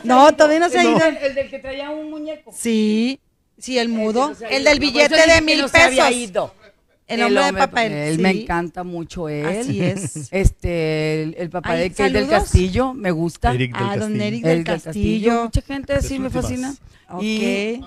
No, 0.05 0.33
todavía 0.37 0.59
no 0.59 0.69
se 0.69 0.79
ha 0.79 0.83
El- 0.83 0.89
ido. 0.91 1.07
El, 1.07 1.17
el 1.17 1.35
del 1.35 1.49
que 1.51 1.59
traía 1.59 1.89
un 1.91 2.11
muñeco. 2.11 2.53
Sí, 2.55 3.19
sí, 3.57 3.79
el 3.79 3.89
mudo. 3.89 4.35
El 4.51 4.65
del 4.65 4.75
No, 4.79 4.81
billete 4.81 5.27
de 5.27 5.41
mil 5.41 5.65
pesos. 5.71 6.05
Ido. 7.19 7.27
El 7.29 7.39
hombre 7.39 7.53
de 7.61 7.67
papel. 7.69 7.93
Él 7.93 8.17
sí. 8.17 8.23
me 8.23 8.31
encanta 8.31 8.85
mucho 8.85 9.29
él. 9.29 9.47
Así 9.61 9.83
es. 9.83 10.29
Este, 10.33 11.23
el, 11.23 11.35
el 11.39 11.51
papá 11.51 11.71
Ay, 11.73 11.89
de 11.89 11.91
Kate 11.91 12.11
del. 12.11 12.29
Castillo, 12.29 12.95
me 12.95 13.11
gusta. 13.11 13.53
Eric 13.53 13.77
del 13.77 13.83
Ah, 13.89 13.97
don 13.97 14.13
Castillo. 14.13 14.25
Eric 14.25 14.45
Eric 14.47 14.67
del 14.67 14.83
Castillo. 14.83 15.43
Mucha 15.45 15.63
gente 15.63 16.03
sí 16.03 16.19
me 16.19 16.31
fascina. 16.31 16.75
Ok. 17.11 17.23
Y 17.23 17.81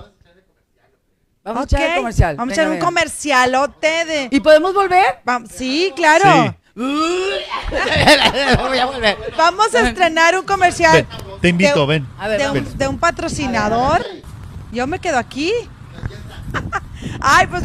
vamos 1.44 1.64
Ok, 1.66 1.74
a 1.74 1.78
echar 1.78 1.90
el 1.92 1.98
comercial. 1.98 2.36
Vamos 2.36 2.52
a 2.52 2.62
echar 2.62 2.72
un 2.72 2.80
comercialote 2.80 4.06
de. 4.06 4.28
¿Y 4.32 4.40
podemos 4.40 4.74
volver? 4.74 5.06
Sí, 5.54 5.92
claro. 5.96 6.56
Voy 6.76 8.78
a 8.80 8.86
volver. 8.86 9.18
Vamos 9.38 9.74
a 9.76 9.88
estrenar 9.88 10.38
un 10.38 10.46
comercial 10.46 10.94
Ven, 10.94 11.08
te 11.42 11.50
invito, 11.50 11.82
de- 11.82 11.86
ven. 11.88 12.08
A 12.20 12.28
ver, 12.28 12.40
de, 12.42 12.48
vamos. 12.48 12.72
un, 12.74 12.78
de 12.78 12.88
un 12.88 13.00
patrocinador. 13.00 14.06
Yo 14.74 14.86
me 14.88 15.00
quedo 15.00 15.18
aquí. 15.18 15.52
Ay, 17.22 17.48
pues 17.48 17.64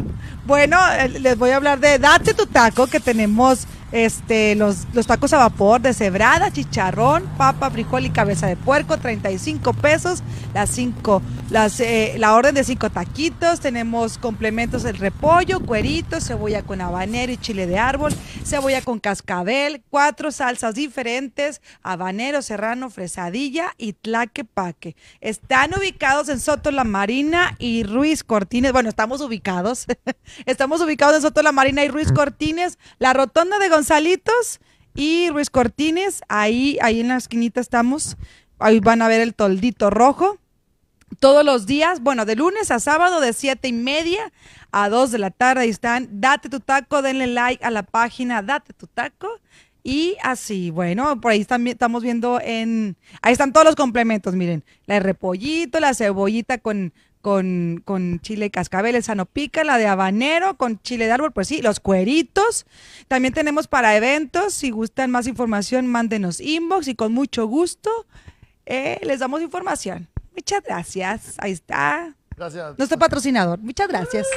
bueno, 0.51 0.79
eh, 0.99 1.09
les 1.21 1.39
voy 1.39 1.51
a 1.51 1.57
hablar 1.57 1.79
de 1.79 2.01
Date 2.01 2.35
tu 2.35 2.45
taco, 2.45 2.89
que 2.89 2.99
tenemos 2.99 3.69
este 3.93 4.55
los, 4.55 4.87
los 4.93 5.07
tacos 5.07 5.33
a 5.33 5.39
vapor 5.39 5.81
de 5.81 5.95
cebrada, 5.95 6.53
chicharrón, 6.53 7.25
papa, 7.37 7.71
frijol 7.71 8.07
y 8.07 8.11
cabeza 8.11 8.47
de 8.47 8.57
puerco, 8.57 8.99
35 8.99 9.73
pesos, 9.75 10.23
las 10.55 10.71
cinco, 10.71 11.23
las, 11.51 11.81
eh, 11.81 12.15
la 12.19 12.35
orden 12.35 12.55
de 12.55 12.65
cinco 12.65 12.91
taquitos, 12.91 13.61
tenemos 13.61 14.19
complementos 14.19 14.85
el 14.85 14.97
repollo, 14.97 15.61
cuerito, 15.61 16.21
cebolla 16.21 16.63
con 16.63 16.81
habanero 16.81 17.33
y 17.33 17.37
chile 17.37 17.67
de 17.67 17.79
árbol, 17.79 18.13
cebolla 18.45 18.83
con 18.83 19.01
cascabel, 19.01 19.83
cuatro 19.91 20.31
salsas 20.31 20.75
diferentes, 20.75 21.61
habanero, 21.83 22.43
serrano, 22.43 22.91
fresadilla 22.91 23.75
y 23.79 23.95
tlaquepaque. 23.95 24.97
Están 25.21 25.73
ubicados 25.77 26.29
en 26.29 26.41
Soto 26.41 26.71
La 26.71 26.85
Marina 26.85 27.57
y 27.59 27.85
Ruiz 27.85 28.25
Cortines. 28.25 28.73
Bueno, 28.73 28.89
estamos 28.89 29.21
ubicados. 29.21 29.87
estamos 30.47 30.81
ubicados 30.81 31.17
en 31.17 31.23
Soto 31.23 31.43
La 31.43 31.53
Marina 31.53 31.85
y 31.85 31.89
Ruiz 31.89 32.13
Cortines, 32.13 32.79
la 32.99 33.13
rotonda 33.13 33.59
de 33.59 33.69
Gonzalitos 33.81 34.61
y 34.95 35.31
Ruiz 35.31 35.49
Cortines. 35.49 36.21
Ahí, 36.29 36.77
ahí 36.83 37.01
en 37.01 37.09
la 37.09 37.17
esquinita 37.17 37.63
estamos. 37.63 38.19
Ahí 38.59 38.79
van 38.79 39.01
a 39.01 39.09
ver 39.09 39.23
el 39.23 39.35
toldito 39.35 39.89
rojo 39.89 40.37
todos 41.19 41.47
los 41.47 41.65
días, 41.65 42.03
bueno, 42.03 42.27
de 42.27 42.37
lunes 42.37 42.71
a 42.71 42.79
sábado 42.79 43.21
de 43.21 43.33
siete 43.33 43.69
y 43.69 43.73
media 43.73 44.33
a 44.71 44.91
2 44.91 45.13
de 45.13 45.19
la 45.19 45.31
tarde. 45.31 45.63
Ahí 45.63 45.71
están. 45.71 46.21
Date 46.21 46.51
tu 46.51 46.61
taco, 46.61 47.01
denle 47.01 47.27
like 47.27 47.65
a 47.65 47.71
la 47.71 47.83
página 47.83 48.43
Date 48.43 48.75
tu 48.75 48.87
taco. 48.87 49.41
Y 49.83 50.19
así, 50.23 50.71
bueno, 50.71 51.19
por 51.23 51.33
ahí 51.33 51.41
estamos 51.41 52.03
viendo 52.03 52.39
en... 52.39 52.99
Ahí 53.23 53.33
están 53.33 53.55
todos 53.55 53.65
los 53.65 53.77
complementos, 53.77 54.35
miren. 54.35 54.63
La 54.85 54.97
de 54.97 55.01
repollito, 55.01 55.81
la 55.81 55.95
cebollita 55.95 56.59
con, 56.59 56.93
con, 57.21 57.83
con 57.85 58.21
chile 58.21 58.51
cascabel, 58.51 58.95
el 58.95 59.03
sano 59.03 59.27
pica, 59.27 59.65
la 59.65 59.79
de 59.79 59.87
habanero 59.87 60.57
con 60.57 60.81
chile 60.83 61.07
de 61.07 61.13
árbol, 61.13 61.33
pues 61.33 61.49
sí, 61.49 61.63
los 61.63 61.81
cueritos. 61.81 62.67
También 63.09 63.35
tenemos 63.35 63.69
para 63.69 63.97
eventos, 63.97 64.55
si 64.55 64.71
gustan 64.71 65.11
más 65.11 65.27
información, 65.27 65.87
mándenos 65.87 66.41
inbox 66.41 66.89
y 66.89 66.95
con 66.95 67.13
mucho 67.13 67.47
gusto 67.47 67.91
eh, 68.67 69.01
les 69.03 69.21
damos 69.21 69.43
información. 69.43 70.09
Muchas 70.35 70.63
gracias. 70.63 71.35
Ahí 71.39 71.53
está. 71.53 72.15
Gracias. 72.37 72.79
Nuestro 72.79 72.99
patrocinador. 72.99 73.59
Muchas 73.59 73.89
gracias. 73.89 74.27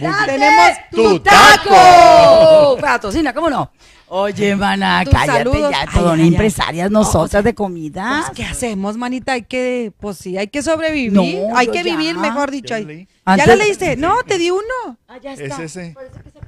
Tenemos 0.26 0.70
tu 0.90 1.20
taco. 1.20 2.78
Patrocina, 2.80 3.32
¿cómo 3.32 3.50
no? 3.50 3.72
Oye, 4.12 4.56
mana, 4.56 5.04
cállate 5.08 5.44
saludos. 5.50 5.70
ya, 5.70 5.82
Ay, 5.82 5.86
todo, 5.94 6.10
ay, 6.10 6.20
ay. 6.22 6.28
empresarias 6.28 6.90
nosotras 6.90 7.44
de 7.44 7.54
comida. 7.54 8.24
Pues, 8.26 8.36
¿Qué 8.36 8.44
hacemos, 8.44 8.96
manita? 8.96 9.34
Hay 9.34 9.42
que, 9.42 9.92
pues 10.00 10.16
sí, 10.18 10.36
hay 10.36 10.48
que 10.48 10.62
sobrevivir. 10.62 11.12
No, 11.12 11.22
hay 11.56 11.68
que 11.68 11.84
ya. 11.84 11.96
vivir, 11.96 12.18
mejor 12.18 12.50
dicho. 12.50 12.70
Ya 12.70 12.76
ahí. 12.76 12.82
lo 12.82 12.88
leí. 12.88 13.04
¿Ya 13.06 13.32
Antes- 13.32 13.46
lo 13.46 13.54
leíste? 13.56 13.96
No, 13.96 14.16
te 14.26 14.36
di 14.38 14.50
uno. 14.50 14.98
Ah, 15.06 15.18
ya 15.22 15.34
Es 15.34 15.40
está. 15.40 15.62
ese. 15.62 15.94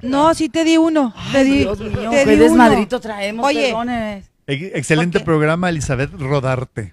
No, 0.03 0.35
sí 0.35 0.49
te 0.49 0.65
di 0.65 0.77
uno. 0.77 1.15
te 1.31 1.45
di, 1.45 1.59
Dios 1.61 1.79
mío, 1.79 2.11
te 2.11 2.25
qué 2.25 2.31
di 2.31 2.35
uno. 2.35 2.43
desmadrito 2.43 3.01
traemos, 3.01 3.47
Oye, 3.47 3.67
perdones. 3.69 4.25
Excelente 4.49 5.21
programa, 5.21 5.69
Elizabeth 5.69 6.11
Rodarte. 6.19 6.93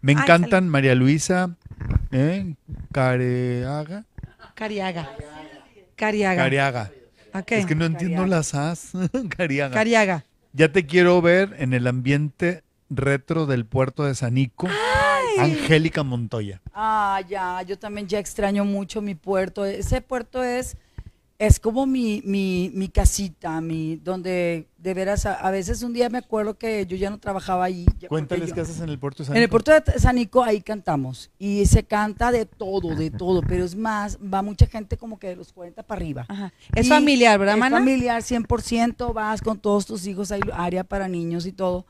Me 0.00 0.12
Ay, 0.12 0.18
encantan 0.20 0.68
María 0.68 0.96
Luisa 0.96 1.50
¿eh? 2.10 2.54
Careaga. 2.90 4.04
Cariaga. 4.54 5.10
Cariaga. 5.94 6.42
Cariaga. 6.42 6.90
Es 7.48 7.66
que 7.66 7.74
no 7.74 7.84
entiendo 7.84 8.26
las 8.26 8.54
as. 8.54 8.92
Cariaga. 9.36 9.74
Cariaga. 9.74 10.24
Ya 10.52 10.72
te 10.72 10.86
quiero 10.86 11.20
ver 11.20 11.54
en 11.58 11.74
el 11.74 11.86
ambiente 11.86 12.62
retro 12.90 13.46
del 13.46 13.66
puerto 13.66 14.04
de 14.04 14.14
Sanico. 14.14 14.68
Angélica 15.38 16.02
Montoya. 16.02 16.60
Ah, 16.74 17.20
ya, 17.28 17.62
yo 17.62 17.78
también 17.78 18.08
ya 18.08 18.18
extraño 18.18 18.64
mucho 18.64 19.00
mi 19.00 19.14
puerto. 19.14 19.64
Ese 19.64 20.00
puerto 20.00 20.42
es, 20.42 20.76
es 21.40 21.60
como 21.60 21.86
mi, 21.86 22.20
mi, 22.24 22.70
mi 22.74 22.88
casita, 22.88 23.60
mi, 23.60 23.94
donde 23.96 24.66
de 24.76 24.94
veras, 24.94 25.24
a, 25.24 25.34
a 25.34 25.52
veces 25.52 25.82
un 25.84 25.92
día 25.92 26.08
me 26.08 26.18
acuerdo 26.18 26.58
que 26.58 26.84
yo 26.86 26.96
ya 26.96 27.10
no 27.10 27.18
trabajaba 27.18 27.64
ahí. 27.64 27.86
Cuéntales 28.08 28.48
yo- 28.48 28.54
qué 28.56 28.60
haces 28.62 28.80
en 28.80 28.88
el 28.88 28.98
puerto 28.98 29.22
de 29.22 29.26
Sanico. 29.28 29.36
En 29.36 29.42
el 29.44 29.48
puerto 29.48 29.70
de 29.72 29.98
Sanico 30.00 30.42
ahí 30.42 30.60
cantamos 30.60 31.30
y 31.38 31.64
se 31.66 31.84
canta 31.84 32.32
de 32.32 32.44
todo, 32.44 32.94
de 32.96 33.12
todo, 33.12 33.40
pero 33.42 33.64
es 33.64 33.76
más, 33.76 34.18
va 34.18 34.42
mucha 34.42 34.66
gente 34.66 34.96
como 34.96 35.18
que 35.18 35.28
de 35.28 35.36
los 35.36 35.52
40 35.52 35.82
para 35.84 35.98
arriba. 36.00 36.26
Ajá. 36.28 36.52
Es 36.74 36.86
Y 36.86 36.88
familiar, 36.88 37.38
¿verdad, 37.38 37.54
es 37.54 37.60
mana? 37.60 37.78
familiar, 37.78 38.20
100%, 38.22 39.12
vas 39.12 39.40
con 39.40 39.60
todos 39.60 39.86
tus 39.86 40.06
hijos, 40.08 40.32
hay 40.32 40.40
área 40.52 40.82
para 40.82 41.06
niños 41.06 41.46
y 41.46 41.52
todo. 41.52 41.86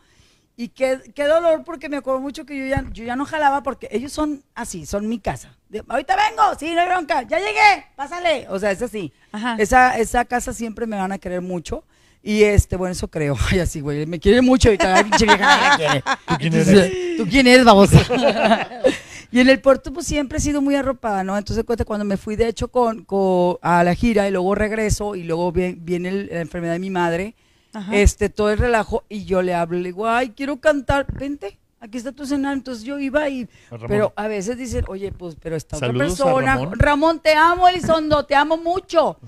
Y 0.57 0.69
qué, 0.71 0.99
qué 1.15 1.25
dolor, 1.25 1.63
porque 1.65 1.89
me 1.89 1.97
acuerdo 1.99 2.21
mucho 2.21 2.45
que 2.45 2.59
yo 2.59 2.67
ya, 2.67 2.85
yo 2.93 3.05
ya 3.05 3.15
no 3.15 3.25
jalaba, 3.25 3.63
porque 3.63 3.89
ellos 3.93 4.13
son 4.13 4.43
así, 4.57 4.85
son 4.87 5.09
mi 5.09 5.21
casa. 5.21 5.57
De, 5.69 5.85
Ahorita 5.89 6.17
vengo, 6.17 6.43
sí, 6.59 6.75
no 6.75 6.81
hay 6.81 6.89
bronca, 6.89 7.23
ya 7.23 7.39
llegué, 7.39 7.87
pásale. 7.95 8.47
O 8.51 8.59
sea, 8.59 8.73
es 8.73 8.83
así. 8.83 9.13
Ajá. 9.33 9.57
Esa, 9.59 9.99
esa 9.99 10.25
casa 10.25 10.53
siempre 10.53 10.87
me 10.87 10.97
van 10.97 11.13
a 11.13 11.19
querer 11.19 11.41
mucho. 11.41 11.85
Y 12.23 12.43
este, 12.43 12.77
bueno, 12.77 12.93
eso 12.93 13.09
creo. 13.09 13.37
Ay, 13.51 13.61
así, 13.61 13.81
güey, 13.81 14.05
me 14.07 14.19
quiere 14.19 14.43
mucho 14.43 14.71
ay, 14.71 14.79
pinche 15.05 15.25
vieja, 15.25 15.77
quiere. 15.77 16.03
¿Tú 16.27 16.35
quién 16.39 16.53
Entonces, 16.55 16.93
¿Tú 17.17 17.27
quién 17.29 17.47
eres, 17.47 17.65
babosa? 17.65 18.01
y 19.31 19.41
en 19.41 19.49
el 19.49 19.61
puerto, 19.61 19.93
pues 19.93 20.07
siempre 20.07 20.39
he 20.39 20.41
sido 20.41 20.61
muy 20.61 20.75
arropada, 20.75 21.23
¿no? 21.25 21.37
Entonces, 21.39 21.65
cuenta, 21.65 21.85
cuando 21.85 22.05
me 22.05 22.17
fui, 22.17 22.37
de 22.37 22.49
hecho, 22.49 22.69
con, 22.69 23.05
con- 23.05 23.57
a 23.63 23.85
la 23.85 23.95
gira 23.95 24.27
y 24.29 24.31
luego 24.31 24.55
regreso 24.55 25.15
y 25.15 25.23
luego 25.25 25.53
vi- 25.53 25.77
viene 25.79 26.09
el- 26.09 26.27
la 26.33 26.41
enfermedad 26.41 26.73
de 26.75 26.79
mi 26.81 26.91
madre, 26.91 27.35
Ajá. 27.73 27.95
este, 27.95 28.29
todo 28.31 28.51
el 28.51 28.59
relajo 28.59 29.05
y 29.09 29.25
yo 29.25 29.43
le 29.43 29.55
hablo, 29.55 29.79
le 29.79 29.85
digo, 29.85 30.09
ay, 30.09 30.31
quiero 30.31 30.57
cantar, 30.59 31.07
vente. 31.13 31.59
Aquí 31.81 31.97
está 31.99 32.11
tu 32.13 32.25
escenario, 32.25 32.57
entonces 32.57 32.83
yo 32.85 32.99
iba 32.99 33.29
y, 33.29 33.43
A 33.71 33.73
Ramón. 33.77 33.89
pero 33.89 34.13
a 34.17 34.27
veces 34.27 34.57
dicen, 34.59 34.85
oye, 34.89 35.13
pues, 35.13 35.37
pero 35.41 35.55
está 35.55 35.77
Saludos 35.79 36.21
a 36.21 36.25
otra 36.25 36.35
persona. 36.35 36.55
Ramón. 36.57 36.79
Ramón, 36.79 37.21
te 37.21 37.35
amo, 37.35 37.69
Elizondo, 37.69 38.27
te 38.27 38.35
amo 38.35 38.57
mucho. 38.57 39.19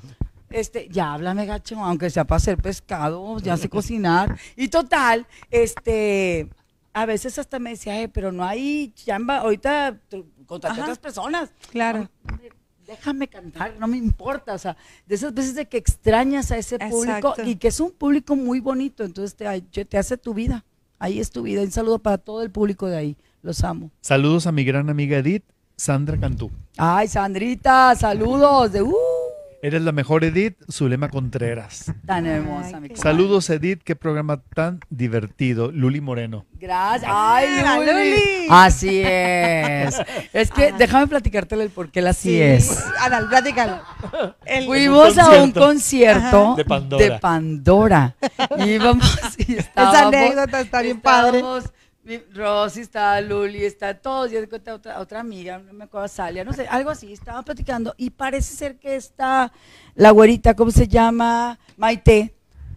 Este, 0.51 0.89
ya 0.91 1.15
háblame, 1.15 1.47
gacho, 1.47 1.77
aunque 1.79 2.11
sea 2.11 2.25
para 2.25 2.39
hacer 2.39 2.59
pescado, 2.59 3.39
ya 3.39 3.57
sé 3.57 3.69
cocinar. 3.69 4.37
Y 4.57 4.67
total, 4.67 5.27
este, 5.51 6.49
a 6.93 7.07
veces 7.07 7.39
hasta 7.39 7.61
me 7.61 7.71
decía, 7.71 7.93
"Ay, 7.95 8.09
pero 8.09 8.33
no 8.33 8.45
hay 8.45 8.93
chamba, 8.97 9.39
ahorita 9.39 10.01
contraté 10.47 10.81
a 10.81 10.83
otras 10.83 10.99
personas. 10.99 11.53
Claro. 11.71 12.09
Déjame 12.85 13.29
cantar, 13.29 13.77
no 13.79 13.87
me 13.87 13.97
importa, 13.97 14.53
o 14.55 14.59
sea, 14.59 14.77
de 15.07 15.15
esas 15.15 15.33
veces 15.33 15.55
de 15.55 15.69
que 15.69 15.77
extrañas 15.77 16.51
a 16.51 16.57
ese 16.59 16.77
público 16.81 17.29
Exacto. 17.29 17.45
y 17.45 17.55
que 17.55 17.69
es 17.69 17.79
un 17.79 17.93
público 17.93 18.35
muy 18.35 18.59
bonito, 18.59 19.05
entonces 19.05 19.37
te, 19.37 19.47
ay- 19.47 19.61
te 19.63 19.97
hace 19.97 20.17
tu 20.17 20.35
vida. 20.35 20.65
Ahí 21.01 21.19
es 21.19 21.31
tu 21.31 21.43
vida. 21.43 21.63
Un 21.63 21.71
saludo 21.71 21.99
para 21.99 22.19
todo 22.19 22.43
el 22.43 22.51
público 22.51 22.87
de 22.87 22.97
ahí. 22.97 23.17
Los 23.43 23.65
amo. 23.65 23.91
Saludos 24.03 24.47
a 24.47 24.53
mi 24.53 24.65
gran 24.65 24.91
amiga 24.91 25.17
Edith, 25.17 25.45
Sandra 25.75 26.21
Cantú. 26.21 26.51
Ay, 26.77 27.09
Sandrita, 27.09 27.97
saludos. 27.97 28.71
De, 28.71 28.83
uh, 28.83 28.95
Eres 29.63 29.83
la 29.83 29.93
mejor 29.93 30.25
Edith, 30.25 30.57
Zulema 30.73 31.11
Contreras. 31.11 31.93
tan 32.07 32.25
hermosa, 32.27 32.79
Ay, 32.79 32.89
mi. 32.89 32.97
Saludos 32.97 33.51
Edith, 33.51 33.83
qué 33.85 33.95
programa 33.95 34.41
tan 34.55 34.81
divertido. 34.89 35.71
Luli 35.71 36.01
Moreno. 36.01 36.47
Gracias. 36.59 37.11
Ay, 37.15 37.47
la 37.63 37.77
Luli. 37.77 37.87
Luli. 37.93 38.47
Así 38.49 39.03
es. 39.05 40.01
Es 40.33 40.51
que 40.51 40.73
déjame 40.73 41.07
platicártelo 41.09 41.61
el 41.63 41.69
por 41.69 41.91
qué 41.91 42.01
así 42.01 42.41
es. 42.41 42.83
Adal, 43.01 43.29
platícalo. 43.29 43.81
El- 44.47 44.65
Fuimos 44.65 45.19
a 45.19 45.43
un 45.43 45.53
concierto 45.53 46.53
Ajá. 46.53 46.55
De 46.57 46.65
Pandora. 46.65 47.05
de 47.05 47.19
Pandora. 47.19 48.17
Y 48.59 48.63
íbamos 48.71 49.19
y 49.47 49.57
estábamos. 49.57 49.95
Esa 49.95 50.09
anécdota 50.09 50.61
está 50.63 50.81
bien 50.81 51.01
padre. 51.03 51.43
Rosy 52.35 52.81
está, 52.81 53.21
Luli 53.21 53.65
está, 53.65 53.95
todos. 53.99 54.31
Yo 54.31 54.41
otra, 54.75 55.01
otra 55.01 55.21
amiga, 55.21 55.59
no 55.59 55.73
me 55.73 55.85
acuerdo, 55.85 56.09
Salia, 56.09 56.45
no 56.45 56.53
sé, 56.53 56.67
algo 56.69 56.91
así. 56.91 57.13
Estaba 57.13 57.43
platicando 57.43 57.95
y 57.97 58.11
parece 58.11 58.55
ser 58.55 58.79
que 58.79 58.97
está 58.97 59.53
la 59.95 60.11
güerita, 60.11 60.55
¿cómo 60.55 60.71
se 60.71 60.89
llama? 60.89 61.59
Maite. 61.77 62.35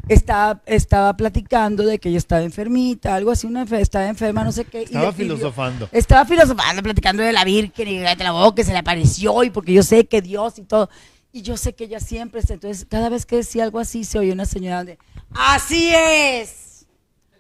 Estaba, 0.10 0.62
estaba 0.66 1.16
platicando 1.16 1.86
de 1.86 1.98
que 1.98 2.10
ella 2.10 2.18
estaba 2.18 2.42
enfermita, 2.42 3.16
algo 3.16 3.32
así, 3.32 3.48
una 3.48 3.64
estaba 3.64 4.10
enferma, 4.10 4.44
no 4.44 4.52
sé 4.52 4.66
qué. 4.66 4.82
y 4.82 4.84
Estaba 4.84 5.14
filosofando. 5.14 5.88
estaba 5.94 6.26
filosofando, 6.26 6.84
platicando 6.84 7.24
de 7.24 7.32
la 7.32 7.46
Virgen 7.46 7.88
y 7.88 8.02
cállate 8.02 8.26
la 8.26 8.34
boca, 8.34 8.56
que 8.56 8.64
se 8.66 8.74
le 8.74 8.80
apareció 8.80 9.46
y 9.46 9.50
porque 9.50 9.72
yo 9.72 9.82
sé 9.82 10.06
que 10.06 10.22
Dios 10.22 10.60
y 10.60 10.64
todo. 10.64 10.90
Y 11.32 11.42
yo 11.42 11.56
sé 11.56 11.74
que 11.74 11.86
ella 11.86 12.02
siempre 12.02 12.42
está. 12.42 12.54
Entonces, 12.54 12.86
cada 12.90 13.08
vez 13.08 13.26
que 13.26 13.38
decía 13.38 13.64
algo 13.64 13.80
así, 13.80 14.04
se 14.04 14.20
oye 14.20 14.34
una 14.34 14.46
señora 14.46 14.84
de, 14.84 15.00
así 15.34 15.90
es. 15.96 16.73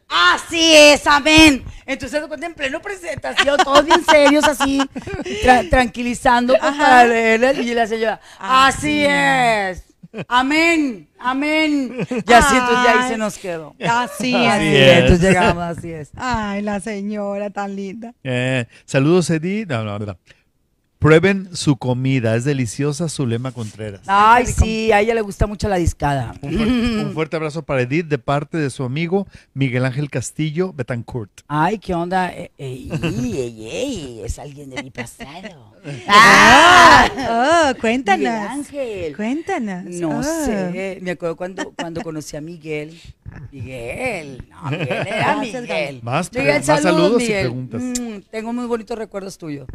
Así 0.09 0.73
es, 0.75 1.05
amén. 1.07 1.63
Entonces, 1.85 2.21
en 2.41 2.53
pleno 2.53 2.81
presentación, 2.81 3.57
todos 3.63 3.85
bien 3.85 4.03
serios, 4.09 4.43
así, 4.45 4.79
tra- 5.43 5.69
tranquilizando 5.69 6.55
pues, 6.59 6.73
para. 6.75 7.51
Y 7.53 7.73
la 7.73 7.87
señora, 7.87 8.21
así 8.39 9.03
es. 9.05 9.83
Amén, 10.27 11.07
amén. 11.17 11.95
Y 11.99 12.33
así, 12.33 12.55
entonces, 12.55 12.83
ya 12.85 13.03
ahí 13.03 13.09
se 13.09 13.17
nos 13.17 13.37
quedó. 13.39 13.75
Así 13.83 14.35
Así 14.35 14.67
es. 14.67 14.75
es. 14.75 14.97
Entonces 14.99 15.21
llegamos, 15.21 15.63
así 15.63 15.91
es. 15.91 16.11
Ay, 16.15 16.61
la 16.61 16.79
señora 16.79 17.49
tan 17.49 17.75
linda. 17.75 18.13
Eh, 18.23 18.65
saludos 18.85 19.29
Edith. 19.31 19.67
No, 19.69 19.83
no, 19.83 19.97
no. 19.97 20.17
Prueben 21.03 21.49
su 21.53 21.75
comida, 21.75 22.33
es 22.37 22.45
deliciosa 22.45 23.09
Zulema 23.09 23.51
Contreras. 23.51 23.99
Ay, 24.07 24.45
sí, 24.45 24.89
a 24.93 25.01
ella 25.01 25.13
le 25.13 25.19
gusta 25.19 25.47
mucho 25.47 25.67
la 25.67 25.75
discada. 25.75 26.33
Un 26.41 26.53
fuerte, 26.53 27.03
un 27.03 27.13
fuerte 27.13 27.35
abrazo 27.35 27.61
para 27.63 27.81
Edith 27.81 28.05
de 28.07 28.17
parte 28.19 28.57
de 28.57 28.69
su 28.69 28.85
amigo 28.85 29.27
Miguel 29.53 29.83
Ángel 29.83 30.09
Castillo 30.09 30.71
Betancourt. 30.71 31.41
Ay, 31.49 31.77
¿qué 31.79 31.93
onda? 31.93 32.31
Eh, 32.31 32.51
eh, 32.57 32.87
ey, 32.89 33.37
ey, 33.37 33.67
ey, 33.69 34.21
es 34.23 34.39
alguien 34.39 34.69
de 34.69 34.81
mi 34.81 34.91
pasado. 34.91 35.73
Ah, 36.07 37.09
oh, 37.11 37.67
Miguel 37.67 37.81
cuéntanos. 37.81 38.27
Ángel. 38.49 39.15
Cuéntanos. 39.17 39.83
No 39.83 40.19
Oh. 40.19 40.23
sé, 40.23 40.99
me 41.01 41.11
acuerdo 41.11 41.35
cuando, 41.35 41.73
cuando 41.73 42.01
conocí 42.01 42.37
a 42.37 42.41
Miguel. 42.41 42.97
Miguel, 43.51 44.45
no, 44.49 44.63
Miguel 44.71 44.87
era 45.07 45.37
Miguel. 45.37 45.99
Más, 46.01 46.31
Miguel, 46.31 46.63
saludos 46.63 47.21
y 47.21 47.25
Miguel. 47.25 47.41
preguntas. 47.41 47.81
Mm, 47.83 48.17
tengo 48.31 48.53
muy 48.53 48.65
bonitos 48.67 48.97
recuerdos 48.97 49.37
tuyos. 49.37 49.67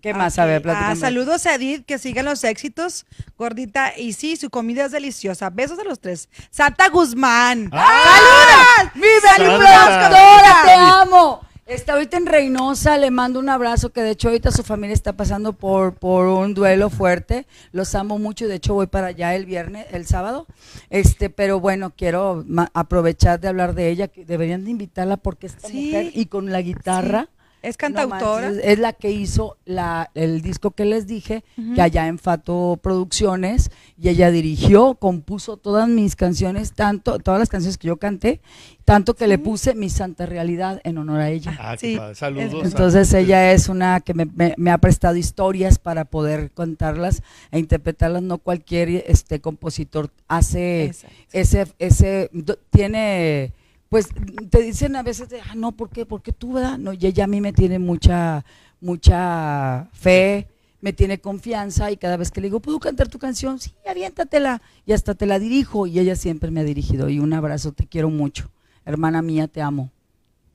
¿Qué 0.00 0.14
más? 0.14 0.38
A 0.38 0.44
ver. 0.44 0.62
Ah, 0.68 0.94
saludos 0.96 1.46
a 1.46 1.54
Edith, 1.54 1.84
que 1.84 1.98
sigan 1.98 2.24
los 2.26 2.44
éxitos, 2.44 3.06
gordita. 3.36 3.92
Y 3.96 4.12
sí, 4.12 4.36
su 4.36 4.50
comida 4.50 4.84
es 4.86 4.92
deliciosa. 4.92 5.50
Besos 5.50 5.78
a 5.78 5.84
los 5.84 5.98
tres. 6.00 6.28
Santa 6.50 6.88
Guzmán. 6.88 7.70
¡Saludos! 7.70 8.94
¡Mi 8.94 9.06
Santa. 9.22 10.08
Doctora, 10.08 10.62
te 10.64 10.72
amo! 10.72 11.40
Está 11.66 11.94
ahorita 11.94 12.16
en 12.18 12.26
Reynosa, 12.26 12.96
le 12.96 13.10
mando 13.10 13.40
un 13.40 13.48
abrazo, 13.48 13.90
que 13.90 14.00
de 14.00 14.10
hecho 14.12 14.28
ahorita 14.28 14.52
su 14.52 14.62
familia 14.62 14.94
está 14.94 15.14
pasando 15.14 15.52
por, 15.52 15.94
por 15.94 16.28
un 16.28 16.54
duelo 16.54 16.90
fuerte. 16.90 17.44
Los 17.72 17.96
amo 17.96 18.20
mucho 18.20 18.44
y 18.44 18.48
de 18.48 18.54
hecho 18.54 18.74
voy 18.74 18.86
para 18.86 19.08
allá 19.08 19.34
el 19.34 19.46
viernes, 19.46 19.84
el 19.90 20.06
sábado. 20.06 20.46
Este, 20.90 21.28
pero 21.28 21.58
bueno, 21.58 21.92
quiero 21.96 22.44
aprovechar 22.72 23.40
de 23.40 23.48
hablar 23.48 23.74
de 23.74 23.88
ella, 23.88 24.06
que 24.06 24.24
deberían 24.24 24.64
de 24.64 24.70
invitarla 24.70 25.16
porque 25.16 25.48
esta 25.48 25.66
Sí. 25.66 25.86
mujer 25.86 26.12
y 26.14 26.26
con 26.26 26.52
la 26.52 26.60
guitarra. 26.62 27.30
Es 27.68 27.74
No 27.74 27.78
cantautora. 27.78 28.46
manches, 28.48 28.64
es 28.64 28.78
la 28.78 28.92
que 28.92 29.10
hizo 29.10 29.56
la, 29.64 30.10
el 30.14 30.40
disco 30.40 30.70
que 30.70 30.84
les 30.84 31.06
dije, 31.06 31.42
que 31.74 31.82
allá 31.82 32.06
en 32.06 32.18
Fato 32.18 32.78
Producciones, 32.82 33.70
y 34.00 34.08
ella 34.08 34.30
dirigió, 34.30 34.94
compuso 34.94 35.56
todas 35.56 35.88
mis 35.88 36.14
canciones, 36.16 36.72
tanto, 36.72 37.18
todas 37.18 37.40
las 37.40 37.48
canciones 37.48 37.76
que 37.78 37.88
yo 37.88 37.96
canté, 37.96 38.40
tanto 38.84 39.14
que 39.14 39.26
le 39.26 39.38
puse 39.38 39.74
mi 39.74 39.90
santa 39.90 40.26
realidad 40.26 40.80
en 40.84 40.98
honor 40.98 41.20
a 41.20 41.30
ella. 41.30 41.56
Ah, 41.60 41.76
Sí. 41.76 41.98
Saludos. 42.14 42.64
Entonces 42.64 43.12
ella 43.14 43.50
es 43.52 43.68
una 43.68 44.00
que 44.00 44.14
me, 44.14 44.26
me- 44.26 44.54
me 44.56 44.70
ha 44.70 44.78
prestado 44.78 45.16
historias 45.16 45.78
para 45.78 46.04
poder 46.04 46.52
contarlas 46.52 47.22
e 47.50 47.58
interpretarlas. 47.58 48.22
No 48.22 48.38
cualquier 48.38 48.88
este 49.08 49.40
compositor 49.40 50.10
hace 50.28 50.84
Exacto. 50.84 51.16
ese, 51.32 51.66
ese 51.80 52.30
tiene, 52.70 53.52
pues 53.88 54.08
te 54.50 54.62
dicen 54.62 54.96
a 54.96 55.02
veces, 55.02 55.28
de, 55.28 55.40
ah, 55.40 55.54
no, 55.54 55.72
¿por 55.72 55.90
qué? 55.90 56.06
Porque 56.06 56.32
tú, 56.32 56.54
¿verdad? 56.54 56.78
No, 56.78 56.92
y 56.92 57.06
ella 57.06 57.24
a 57.24 57.28
mí 57.28 57.40
me 57.40 57.52
tiene 57.52 57.78
mucha, 57.78 58.44
mucha 58.80 59.88
fe, 59.92 60.48
me 60.80 60.92
tiene 60.92 61.20
confianza 61.20 61.90
y 61.90 61.96
cada 61.96 62.16
vez 62.16 62.30
que 62.30 62.40
le 62.40 62.48
digo, 62.48 62.60
¿puedo 62.60 62.78
cantar 62.80 63.08
tu 63.08 63.18
canción? 63.18 63.58
Sí, 63.58 63.72
aviéntatela. 63.88 64.60
Y 64.84 64.92
hasta 64.92 65.14
te 65.14 65.26
la 65.26 65.38
dirijo 65.38 65.86
y 65.86 65.98
ella 65.98 66.16
siempre 66.16 66.50
me 66.50 66.60
ha 66.60 66.64
dirigido. 66.64 67.08
Y 67.08 67.18
un 67.18 67.32
abrazo, 67.32 67.72
te 67.72 67.86
quiero 67.86 68.10
mucho. 68.10 68.50
Hermana 68.84 69.22
mía, 69.22 69.48
te 69.48 69.62
amo. 69.62 69.90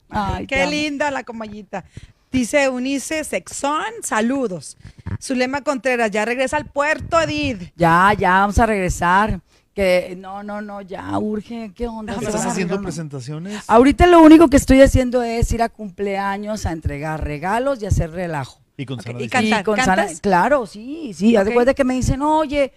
Ay, 0.08 0.46
Qué 0.46 0.66
linda 0.66 1.10
la 1.10 1.24
comayita. 1.24 1.84
Dice 2.30 2.68
Unice 2.70 3.24
Sexón, 3.24 3.92
saludos. 4.02 4.78
Zulema 5.20 5.60
Contreras, 5.62 6.10
ya 6.10 6.24
regresa 6.24 6.56
al 6.56 6.64
puerto, 6.64 7.20
Edith. 7.20 7.72
Ya, 7.76 8.14
ya, 8.18 8.30
vamos 8.40 8.58
a 8.58 8.64
regresar. 8.64 9.40
Que 9.74 10.16
no, 10.18 10.42
no, 10.42 10.60
no, 10.60 10.82
ya 10.82 11.18
urge. 11.18 11.72
¿Qué 11.74 11.88
onda? 11.88 12.12
Déjame 12.12 12.30
¿Se 12.30 12.36
¿Estás 12.36 12.52
haciendo 12.52 12.82
presentaciones? 12.82 13.64
Ahorita 13.68 14.06
lo 14.06 14.20
único 14.22 14.48
que 14.48 14.58
estoy 14.58 14.82
haciendo 14.82 15.22
es 15.22 15.50
ir 15.52 15.62
a 15.62 15.70
cumpleaños, 15.70 16.66
a 16.66 16.72
entregar 16.72 17.24
regalos 17.24 17.82
y 17.82 17.86
hacer 17.86 18.10
relajo. 18.10 18.60
Y 18.76 18.84
con 18.84 19.00
sana 19.00 19.20
y. 19.22 19.28
Cantar, 19.28 19.60
Y 19.60 19.64
con 19.64 19.78
sana- 19.80 20.06
claro, 20.20 20.66
sí, 20.66 21.12
sí. 21.14 21.36
Haz 21.36 21.46
de 21.46 21.54
cuenta 21.54 21.72
que 21.74 21.84
me 21.84 21.94
dicen, 21.94 22.20
oye, 22.22 22.72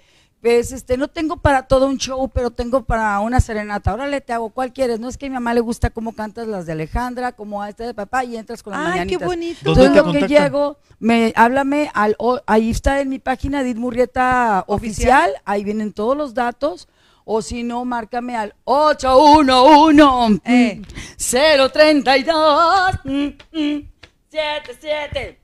pues 0.46 0.72
este, 0.72 0.96
no 0.96 1.08
tengo 1.08 1.38
para 1.38 1.64
todo 1.64 1.88
un 1.88 1.98
show, 1.98 2.30
pero 2.30 2.52
tengo 2.52 2.84
para 2.84 3.20
una 3.20 3.40
serenata. 3.40 3.92
Órale, 3.92 4.22
te 4.22 4.32
hago, 4.32 4.52
¿cuál 4.52 4.72
quieres? 4.74 5.00
No 5.00 5.10
es 5.10 5.18
que 5.18 5.26
a 5.26 5.30
mi 5.30 5.34
mamá 5.34 5.56
le 5.56 5.60
gusta 5.60 5.90
cómo 5.90 6.14
cantas 6.14 6.48
las 6.48 6.68
de 6.68 6.74
Alejandra, 6.74 7.32
como 7.32 7.64
a 7.64 7.70
esta 7.70 7.84
de 7.84 7.96
papá, 7.96 8.24
y 8.26 8.38
entras 8.38 8.62
con 8.62 8.74
las 8.74 8.94
Ay, 8.94 9.08
qué 9.08 9.18
bonito. 9.18 9.60
¿Dónde 9.64 9.86
Entonces 9.88 10.06
lo 10.06 10.12
que 10.14 10.28
llego, 10.28 10.78
me, 11.00 11.34
háblame 11.36 11.90
al, 11.96 12.16
o- 12.20 12.40
ahí 12.46 12.70
está 12.70 13.02
en 13.02 13.10
mi 13.10 13.18
página 13.18 13.62
Edith 13.62 13.78
Murrieta 13.78 14.66
oficial, 14.68 15.32
ahí 15.46 15.64
vienen 15.64 15.92
todos 15.94 16.16
los 16.16 16.36
datos. 16.36 16.88
O 17.24 17.42
si 17.42 17.64
no, 17.64 17.84
márcame 17.84 18.36
al 18.38 18.54
811 18.66 20.42
Eh. 20.46 20.80
032 21.18 22.94
mm, 23.04 23.28
mm, 23.52 23.90
77 24.30 25.40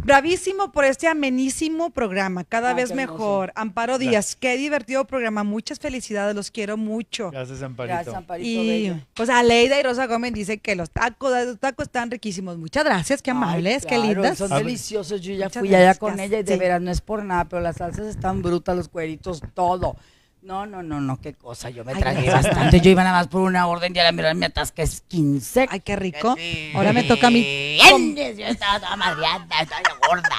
bravísimo 0.00 0.72
por 0.72 0.84
este 0.84 1.08
amenísimo 1.08 1.90
programa, 1.90 2.44
cada 2.44 2.70
Ah, 2.70 2.74
vez 2.74 2.90
hermoso. 2.90 3.12
mejor. 3.12 3.52
Amparo 3.54 3.98
Díaz, 3.98 4.36
qué 4.36 4.56
divertido 4.56 5.04
programa, 5.06 5.44
muchas 5.44 5.78
felicidades, 5.78 6.34
los 6.34 6.50
quiero 6.50 6.76
mucho. 6.76 7.30
Gracias, 7.30 7.62
Amparito. 7.62 7.94
Gracias, 7.94 8.14
Amparito 8.14 8.48
Y 8.48 8.66
Bello. 8.68 9.00
pues 9.14 9.28
Aleida 9.30 9.78
y 9.78 9.82
Rosa 9.82 10.06
Gómez 10.06 10.32
dice 10.32 10.58
que 10.58 10.74
los 10.76 10.90
tacos, 10.90 11.32
los 11.46 11.58
tacos 11.58 11.86
están 11.86 12.10
riquísimos. 12.10 12.58
Muchas 12.58 12.84
gracias, 12.84 13.22
qué 13.22 13.30
Ay, 13.30 13.36
amables, 13.36 13.86
qué 13.86 13.98
lindas. 13.98 14.38
Son 14.38 14.52
A 14.52 14.56
ver. 14.56 14.64
deliciosos. 14.66 15.20
Yo 15.20 15.34
ya 15.34 15.46
Muchas 15.46 15.60
fui 15.60 15.74
allá 15.74 15.94
con 15.94 16.18
ella 16.20 16.38
y 16.38 16.42
de 16.42 16.52
sí. 16.54 16.58
veras 16.58 16.80
no 16.80 16.90
es 16.90 17.00
por 17.00 17.24
nada, 17.24 17.44
pero 17.46 17.60
las 17.62 17.76
salsas 17.76 18.06
están 18.06 18.42
brutas, 18.42 18.76
los 18.76 18.88
cueritos, 18.88 19.42
todo. 19.54 19.96
No, 20.42 20.66
no, 20.66 20.82
no, 20.82 21.00
no, 21.00 21.20
qué 21.20 21.34
cosa. 21.34 21.70
Yo 21.70 21.84
me 21.84 21.92
Ay, 21.92 22.00
tragué 22.00 22.28
bastante. 22.30 22.80
Yo 22.80 22.90
iba 22.90 23.04
nada 23.04 23.16
más 23.18 23.28
por 23.28 23.42
una 23.42 23.66
orden 23.68 23.94
y 23.94 23.98
a 24.00 24.04
la 24.04 24.12
mirar 24.12 24.34
me 24.34 24.46
atasqué 24.46 24.84
15. 25.08 25.66
Ay, 25.70 25.80
qué 25.80 25.94
rico. 25.96 26.34
Ahora 26.74 26.92
me 26.92 27.04
toca 27.04 27.28
a 27.28 27.30
mí. 27.30 27.78
Yo 27.78 28.46
estaba 28.46 28.80
toda 28.80 28.96
madreada, 28.96 29.46
estaba 29.60 29.82
gorda. 30.08 30.36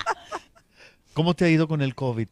¿Cómo 1.13 1.33
te 1.33 1.45
ha 1.45 1.49
ido 1.49 1.67
con 1.67 1.81
el 1.81 1.95
COVID? 1.95 2.27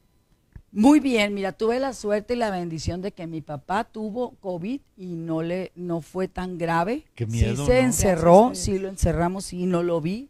Muy 0.74 1.00
bien, 1.02 1.34
mira, 1.34 1.52
tuve 1.52 1.80
la 1.80 1.94
suerte 1.94 2.34
y 2.34 2.38
la 2.38 2.50
bendición 2.50 3.02
de 3.02 3.12
que 3.12 3.28
mi 3.28 3.42
papá 3.42 3.84
tuvo 3.84 4.36
COVID 4.40 4.80
y 4.98 5.06
no 5.16 5.42
le 5.42 5.72
no 5.76 6.02
fue 6.02 6.30
tan 6.30 6.58
grave. 6.58 7.06
Qué 7.14 7.26
miedo, 7.26 7.66
Sí 7.66 7.72
se 7.72 7.82
¿no? 7.82 7.88
encerró, 7.88 8.52
sí 8.54 8.80
lo 8.80 8.88
encerramos 8.88 9.52
y 9.54 9.66
no 9.66 9.84
lo 9.84 10.00
vi. 10.00 10.30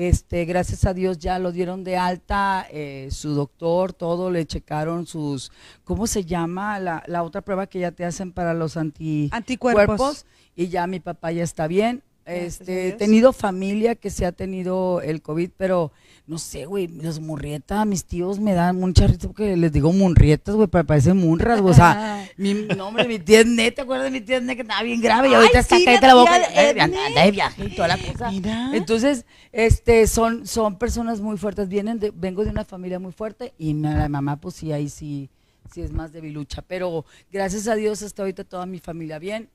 Este, 0.00 0.44
gracias 0.44 0.84
a 0.84 0.94
Dios 0.94 1.18
ya 1.18 1.40
lo 1.40 1.50
dieron 1.50 1.82
de 1.82 1.96
alta, 1.96 2.64
eh, 2.70 3.08
su 3.10 3.34
doctor, 3.34 3.92
todo, 3.92 4.30
le 4.30 4.46
checaron 4.46 5.06
sus, 5.08 5.50
¿cómo 5.82 6.06
se 6.06 6.24
llama? 6.24 6.78
La, 6.78 7.02
la 7.08 7.24
otra 7.24 7.40
prueba 7.40 7.66
que 7.66 7.80
ya 7.80 7.90
te 7.90 8.04
hacen 8.04 8.30
para 8.30 8.54
los 8.54 8.76
anti, 8.76 9.28
Anticuerpos. 9.32 9.96
cuerpos 9.96 10.26
y 10.54 10.68
ya 10.68 10.86
mi 10.86 11.00
papá 11.00 11.32
ya 11.32 11.42
está 11.42 11.66
bien. 11.66 12.04
Este, 12.28 12.88
he 12.88 12.92
tenido 12.92 13.32
familia 13.32 13.94
que 13.94 14.10
se 14.10 14.26
ha 14.26 14.32
tenido 14.32 15.00
el 15.00 15.22
COVID, 15.22 15.50
pero 15.56 15.92
no 16.26 16.36
sé, 16.36 16.66
güey, 16.66 16.88
los 16.88 17.20
murrieta, 17.20 17.86
mis 17.86 18.04
tíos 18.04 18.38
me 18.38 18.52
dan 18.52 18.76
mucha 18.76 19.06
risa 19.06 19.28
porque 19.28 19.56
les 19.56 19.72
digo 19.72 19.92
munrietas, 19.92 20.54
güey, 20.54 20.68
para 20.68 20.84
parecen 20.84 21.16
munras, 21.16 21.62
güey, 21.62 21.72
o 21.72 21.74
sea, 21.76 22.28
mi 22.36 22.52
nombre, 22.52 23.08
mi 23.08 23.18
tía 23.18 23.40
Ednet, 23.40 23.74
¿te 23.76 23.80
acuerdas 23.80 24.04
de 24.04 24.10
mi 24.10 24.20
tía 24.20 24.36
Ednet 24.36 24.56
que 24.56 24.62
estaba 24.62 24.82
bien 24.82 25.00
grave? 25.00 25.30
Y 25.30 25.34
ahorita 25.34 25.60
está 25.60 25.78
sí, 25.78 25.86
la 25.86 26.00
la 26.00 26.14
boca, 26.14 26.34
anda 26.34 27.24
de- 27.24 27.30
viaje 27.30 27.64
y 27.64 27.74
toda 27.74 27.88
la 27.88 27.96
cosa. 27.96 28.30
Mira. 28.30 28.70
Entonces, 28.74 29.24
este, 29.52 30.06
son, 30.06 30.46
son 30.46 30.78
personas 30.78 31.22
muy 31.22 31.38
fuertes, 31.38 31.68
vienen 31.68 31.98
de, 31.98 32.10
vengo 32.14 32.44
de 32.44 32.50
una 32.50 32.66
familia 32.66 32.98
muy 32.98 33.12
fuerte 33.12 33.54
y 33.56 33.72
la 33.72 34.08
mamá, 34.10 34.36
pues 34.36 34.54
sí, 34.56 34.70
ahí 34.70 34.90
sí, 34.90 35.30
sí 35.72 35.80
es 35.80 35.92
más 35.92 36.12
debilucha, 36.12 36.60
pero 36.60 37.06
gracias 37.32 37.68
a 37.68 37.74
Dios 37.74 38.02
hasta 38.02 38.22
ahorita 38.22 38.44
toda 38.44 38.66
mi 38.66 38.80
familia 38.80 39.18
bien. 39.18 39.48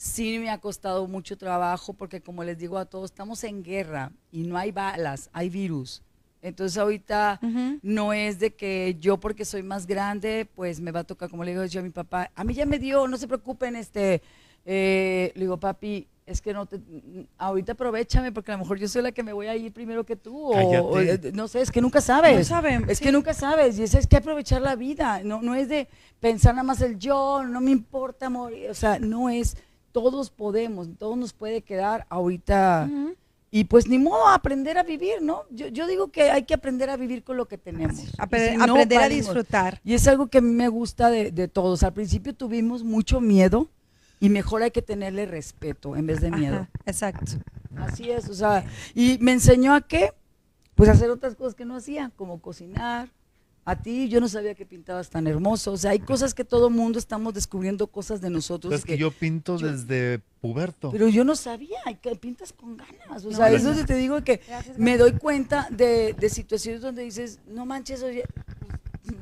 Sí 0.00 0.38
me 0.38 0.48
ha 0.48 0.58
costado 0.58 1.08
mucho 1.08 1.36
trabajo 1.36 1.92
porque 1.92 2.20
como 2.20 2.44
les 2.44 2.56
digo 2.56 2.78
a 2.78 2.84
todos, 2.84 3.10
estamos 3.10 3.42
en 3.42 3.64
guerra 3.64 4.12
y 4.30 4.44
no 4.44 4.56
hay 4.56 4.70
balas, 4.70 5.28
hay 5.32 5.50
virus. 5.50 6.02
Entonces 6.40 6.78
ahorita 6.78 7.40
no 7.82 8.12
es 8.12 8.38
de 8.38 8.54
que 8.54 8.96
yo 9.00 9.18
porque 9.18 9.44
soy 9.44 9.64
más 9.64 9.88
grande, 9.88 10.48
pues 10.54 10.78
me 10.78 10.92
va 10.92 11.00
a 11.00 11.04
tocar, 11.04 11.28
como 11.28 11.42
le 11.42 11.50
digo 11.50 11.64
yo 11.64 11.80
a 11.80 11.82
mi 11.82 11.90
papá, 11.90 12.30
a 12.36 12.44
mí 12.44 12.54
ya 12.54 12.64
me 12.64 12.78
dio, 12.78 13.08
no 13.08 13.16
se 13.16 13.26
preocupen, 13.26 13.74
este, 13.74 14.22
eh, 14.64 15.32
le 15.34 15.40
digo, 15.40 15.56
papi, 15.56 16.06
es 16.26 16.40
que 16.40 16.52
no 16.52 16.64
te, 16.66 16.78
ahorita 17.38 17.72
aprovechame 17.72 18.30
porque 18.30 18.52
a 18.52 18.54
lo 18.56 18.62
mejor 18.62 18.78
yo 18.78 18.86
soy 18.86 19.02
la 19.02 19.10
que 19.10 19.24
me 19.24 19.32
voy 19.32 19.48
a 19.48 19.56
ir 19.56 19.72
primero 19.72 20.04
que 20.06 20.14
tú, 20.14 20.36
o, 20.38 20.50
o, 20.50 20.92
Cállate. 20.94 21.28
eh, 21.28 21.32
no 21.34 21.48
sé, 21.48 21.60
es 21.60 21.72
que 21.72 21.80
nunca 21.80 22.00
sabes. 22.00 22.38
No 22.38 22.44
saben, 22.44 22.88
Es 22.88 22.98
sí. 22.98 23.04
que 23.04 23.10
nunca 23.10 23.34
sabes, 23.34 23.76
y 23.76 23.82
eso 23.82 23.98
es 23.98 24.06
que 24.06 24.18
aprovechar 24.18 24.62
la 24.62 24.76
vida, 24.76 25.22
no, 25.24 25.42
no 25.42 25.56
es 25.56 25.68
de 25.68 25.88
pensar 26.20 26.54
nada 26.54 26.62
más 26.62 26.80
el 26.82 27.00
yo, 27.00 27.42
no 27.42 27.60
me 27.60 27.72
importa 27.72 28.30
morir, 28.30 28.70
o 28.70 28.74
sea, 28.74 29.00
no 29.00 29.28
es, 29.28 29.56
todos 30.02 30.30
podemos, 30.30 30.88
todos 30.98 31.16
nos 31.16 31.32
puede 31.32 31.62
quedar 31.62 32.06
ahorita. 32.08 32.88
Y 33.50 33.64
pues 33.64 33.88
ni 33.88 33.98
modo, 33.98 34.28
aprender 34.28 34.76
a 34.76 34.82
vivir, 34.82 35.22
¿no? 35.22 35.44
Yo, 35.50 35.68
yo 35.68 35.86
digo 35.86 36.08
que 36.08 36.30
hay 36.30 36.42
que 36.44 36.52
aprender 36.54 36.90
a 36.90 36.96
vivir 36.98 37.24
con 37.24 37.36
lo 37.38 37.48
que 37.48 37.56
tenemos. 37.56 37.96
Apre- 38.18 38.48
Y 38.48 38.50
si 38.50 38.56
no, 38.58 38.64
aprender 38.74 38.98
a 38.98 39.08
disfrutar. 39.08 39.80
Y 39.84 39.94
es 39.94 40.06
algo 40.06 40.26
que 40.26 40.38
a 40.38 40.40
mí 40.42 40.50
me 40.52 40.68
gusta 40.68 41.08
de, 41.10 41.30
de 41.32 41.48
todos. 41.48 41.82
Al 41.82 41.94
principio 41.94 42.34
tuvimos 42.34 42.84
mucho 42.84 43.20
miedo 43.22 43.66
y 44.20 44.28
mejor 44.28 44.62
hay 44.62 44.70
que 44.70 44.82
tenerle 44.82 45.24
respeto 45.26 45.96
en 45.96 46.06
vez 46.06 46.20
de 46.20 46.30
miedo. 46.30 46.56
Ajá, 46.56 46.70
exacto. 46.84 47.32
Así 47.76 48.10
es, 48.10 48.28
o 48.28 48.34
sea, 48.34 48.64
y 48.94 49.16
me 49.20 49.32
enseñó 49.32 49.72
a 49.74 49.80
qué? 49.80 50.12
Pues 50.74 50.88
a 50.90 50.92
hacer 50.92 51.08
otras 51.10 51.34
cosas 51.34 51.54
que 51.54 51.64
no 51.64 51.74
hacía, 51.76 52.12
como 52.16 52.40
cocinar. 52.40 53.08
A 53.68 53.76
ti 53.76 54.08
yo 54.08 54.18
no 54.18 54.28
sabía 54.28 54.54
que 54.54 54.64
pintabas 54.64 55.10
tan 55.10 55.26
hermoso. 55.26 55.72
O 55.72 55.76
sea, 55.76 55.90
hay 55.90 55.98
cosas 55.98 56.32
que 56.32 56.42
todo 56.42 56.70
mundo 56.70 56.98
estamos 56.98 57.34
descubriendo 57.34 57.86
cosas 57.86 58.22
de 58.22 58.30
nosotros. 58.30 58.72
Es 58.72 58.84
que 58.84 58.96
yo 58.96 59.10
pinto 59.10 59.58
desde 59.58 60.20
puberto. 60.40 60.90
Pero 60.90 61.06
yo 61.08 61.22
no 61.22 61.36
sabía, 61.36 61.78
que 62.00 62.16
pintas 62.16 62.54
con 62.54 62.78
ganas. 62.78 63.26
O 63.26 63.30
No, 63.30 63.36
sea, 63.36 63.50
eso 63.52 63.74
te 63.84 63.94
digo 63.96 64.24
que 64.24 64.40
me 64.78 64.96
doy 64.96 65.12
cuenta 65.12 65.68
de, 65.70 66.14
de 66.14 66.30
situaciones 66.30 66.80
donde 66.80 67.02
dices, 67.02 67.40
no 67.46 67.66
manches, 67.66 68.02
oye, 68.02 68.24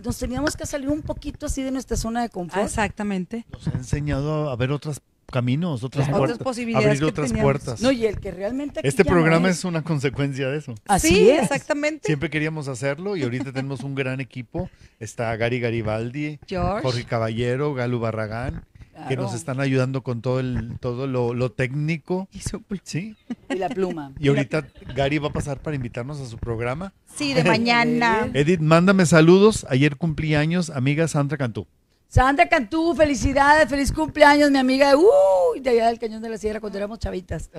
nos 0.04 0.16
teníamos 0.18 0.56
que 0.56 0.64
salir 0.64 0.90
un 0.90 1.02
poquito 1.02 1.46
así 1.46 1.62
de 1.64 1.72
nuestra 1.72 1.96
zona 1.96 2.22
de 2.22 2.28
confort. 2.28 2.64
Exactamente. 2.64 3.46
Nos 3.50 3.66
ha 3.66 3.72
enseñado 3.72 4.48
a 4.50 4.54
ver 4.56 4.70
otras 4.70 5.00
caminos, 5.30 5.82
otras 5.84 6.06
Claro. 6.08 6.22
Otras 6.22 6.38
posibilidades 6.38 6.86
abrir 6.86 7.00
que 7.00 7.06
otras 7.06 7.28
teníamos. 7.28 7.46
puertas. 7.52 7.80
No, 7.80 7.90
y 7.92 8.06
el 8.06 8.18
que 8.20 8.30
realmente 8.30 8.80
aquí 8.80 8.88
este 8.88 9.04
programa 9.04 9.48
es. 9.50 9.58
es 9.58 9.64
una 9.64 9.82
consecuencia 9.82 10.48
de 10.48 10.58
eso. 10.58 10.74
Así 10.86 11.08
sí, 11.08 11.30
es. 11.30 11.42
exactamente. 11.42 12.06
Siempre 12.06 12.30
queríamos 12.30 12.68
hacerlo 12.68 13.16
y 13.16 13.22
ahorita 13.22 13.52
tenemos 13.52 13.80
un 13.80 13.94
gran 13.94 14.20
equipo. 14.20 14.70
Está 15.00 15.34
Gary 15.36 15.60
Garibaldi, 15.60 16.38
George. 16.46 16.82
Jorge 16.82 17.04
Caballero, 17.04 17.74
Galo 17.74 17.98
Barragán, 17.98 18.64
que 19.08 19.16
nos 19.16 19.34
están 19.34 19.60
ayudando 19.60 20.02
con 20.02 20.22
todo 20.22 20.40
el 20.40 20.78
todo 20.80 21.06
lo, 21.06 21.34
lo 21.34 21.50
técnico, 21.52 22.28
Y 22.32 22.40
su 22.40 22.62
¿sí? 22.82 23.16
Y 23.50 23.54
la 23.56 23.68
pluma. 23.68 24.12
Y 24.18 24.28
ahorita 24.28 24.66
Gary 24.94 25.18
va 25.18 25.28
a 25.28 25.32
pasar 25.32 25.58
para 25.60 25.76
invitarnos 25.76 26.20
a 26.20 26.26
su 26.26 26.38
programa. 26.38 26.92
Sí, 27.14 27.34
de 27.34 27.44
mañana. 27.44 28.30
Edith, 28.32 28.60
mándame 28.60 29.06
saludos. 29.06 29.66
Ayer 29.68 29.96
cumplí 29.96 30.34
años, 30.34 30.70
amiga 30.70 31.08
Sandra 31.08 31.36
Cantú. 31.36 31.66
Sandra 32.08 32.48
Cantú, 32.48 32.94
felicidades, 32.94 33.68
feliz 33.68 33.92
cumpleaños, 33.92 34.50
mi 34.50 34.58
amiga 34.58 34.88
de, 34.90 34.96
uy, 34.96 35.60
de 35.60 35.70
allá 35.70 35.86
del 35.88 35.98
Cañón 35.98 36.22
de 36.22 36.28
la 36.30 36.38
Sierra 36.38 36.60
cuando 36.60 36.78
éramos 36.78 36.98
chavitas. 36.98 37.50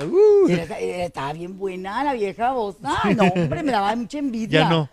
Era- 0.49 0.79
estaba 0.79 1.33
bien 1.33 1.57
buena 1.57 2.03
la 2.03 2.13
vieja 2.13 2.51
voz. 2.53 2.77
No, 2.81 2.95
hombre, 3.35 3.61
me 3.61 3.71
daba 3.71 3.95
mucha 3.95 4.17
envidia. 4.17 4.61
Ya 4.61 4.69
no. 4.69 4.89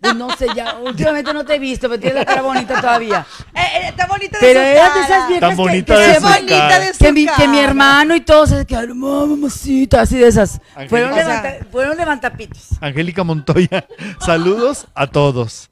Pues 0.00 0.16
no 0.16 0.36
sé, 0.36 0.48
ya, 0.54 0.78
últimamente 0.78 1.32
no 1.32 1.44
te 1.44 1.54
he 1.54 1.58
visto, 1.60 1.88
pero 1.88 2.00
tienes 2.00 2.18
la 2.18 2.24
cara 2.24 2.42
bonita 2.42 2.80
todavía. 2.80 3.24
Eh, 3.54 3.60
eh, 3.60 3.88
está 3.88 4.06
bonita 4.06 4.38
de 4.38 4.46
Pero 4.46 4.60
su 4.60 4.66
eras 4.66 4.94
de 4.94 5.00
cara. 5.00 5.04
esas 5.04 5.28
viejas 5.28 5.40
Tan 5.40 5.50
que- 5.50 5.56
bonita 5.62 5.94
que, 5.94 6.00
de 6.00 6.06
se- 6.06 6.12
Qué 6.14 6.20
su 6.20 6.26
bonita 6.26 6.56
cara. 6.58 6.78
de 6.80 6.92
su 6.94 6.98
que 7.04 7.12
mi, 7.12 7.26
que 7.26 7.48
mi 7.48 7.58
hermano 7.60 8.16
y 8.16 8.20
todos 8.22 8.48
se 8.50 8.66
quedaron, 8.66 8.98
mamacita, 8.98 10.00
así 10.00 10.18
de 10.18 10.26
esas. 10.26 10.60
Fueron, 10.88 11.12
O 11.12 11.14
sea- 11.14 11.42
levanta- 11.42 11.66
fueron 11.70 11.96
levantapitos. 11.96 12.68
Angélica 12.80 13.22
Montoya, 13.24 13.86
saludos 14.20 14.86
a 14.94 15.06
todos. 15.06 15.70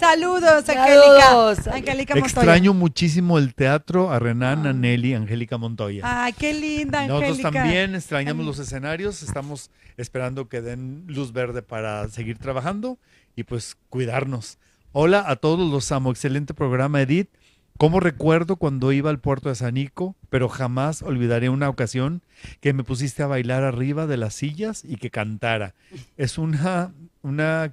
Saludos, 0.00 0.64
Saludos. 0.64 1.58
Angélica. 1.58 1.76
Angélica 1.76 2.14
Montoya. 2.14 2.26
Extraño 2.26 2.72
muchísimo 2.72 3.36
el 3.36 3.54
teatro, 3.54 4.10
a 4.10 4.18
Renan, 4.18 4.66
a 4.66 4.72
Nelly, 4.72 5.12
Angélica 5.12 5.58
Montoya. 5.58 6.02
Ay, 6.04 6.32
qué 6.32 6.54
linda, 6.54 7.06
Nosotros 7.06 7.30
Angélica. 7.38 7.50
también 7.50 7.94
extrañamos 7.94 8.46
los 8.46 8.58
escenarios, 8.58 9.22
estamos 9.22 9.70
esperando 9.98 10.48
que 10.48 10.62
den 10.62 11.04
luz 11.06 11.32
verde 11.32 11.60
para 11.60 12.08
seguir 12.08 12.38
trabajando 12.38 12.98
y 13.36 13.44
pues 13.44 13.76
cuidarnos. 13.90 14.58
Hola 14.92 15.22
a 15.26 15.36
todos, 15.36 15.70
los 15.70 15.92
amo. 15.92 16.10
Excelente 16.10 16.54
programa, 16.54 17.02
Edith. 17.02 17.28
Como 17.76 18.00
recuerdo 18.00 18.56
cuando 18.56 18.92
iba 18.92 19.08
al 19.08 19.20
puerto 19.20 19.48
de 19.48 19.54
Sanico, 19.54 20.16
pero 20.28 20.48
jamás 20.48 21.02
olvidaré 21.02 21.48
una 21.48 21.68
ocasión 21.68 22.22
que 22.60 22.72
me 22.72 22.84
pusiste 22.84 23.22
a 23.22 23.26
bailar 23.26 23.64
arriba 23.64 24.06
de 24.06 24.16
las 24.16 24.34
sillas 24.34 24.82
y 24.84 24.96
que 24.96 25.10
cantara. 25.10 25.74
Es 26.18 26.36
una, 26.36 26.92
una, 27.22 27.72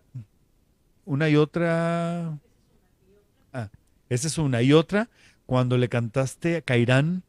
una 1.08 1.30
y 1.30 1.36
otra. 1.36 2.38
Ah, 3.54 3.70
esa 4.10 4.28
es 4.28 4.38
una 4.38 4.62
y 4.62 4.74
otra 4.74 5.10
cuando 5.46 5.78
le 5.78 5.90
cantaste 5.90 6.58
a 6.58 6.62
Cairán 6.62 7.24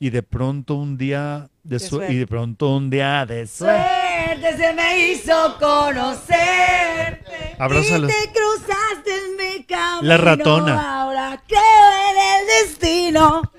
y 0.00 0.10
de 0.10 0.22
pronto 0.22 0.74
un 0.74 0.96
día 0.96 1.50
de, 1.62 1.78
suerte. 1.78 2.12
y 2.14 2.16
de 2.16 2.26
pronto 2.26 2.74
un 2.74 2.88
día 2.90 3.26
de 3.26 3.46
suerte. 3.46 3.84
Suerte 4.24 4.56
se 4.56 4.72
me 4.72 5.08
hizo 5.10 5.56
conocerte. 5.58 7.56
Abrázalo. 7.58 8.08
Y 8.08 8.10
te 8.10 8.32
cruzaste 8.32 9.10
en 9.10 9.36
mi 9.36 9.64
camino. 9.64 10.02
La 10.02 10.16
ratona. 10.16 11.02
Ahora 11.02 11.42
creo 11.46 11.60
en 11.60 12.40
el 12.40 12.66
destino. 12.66 13.52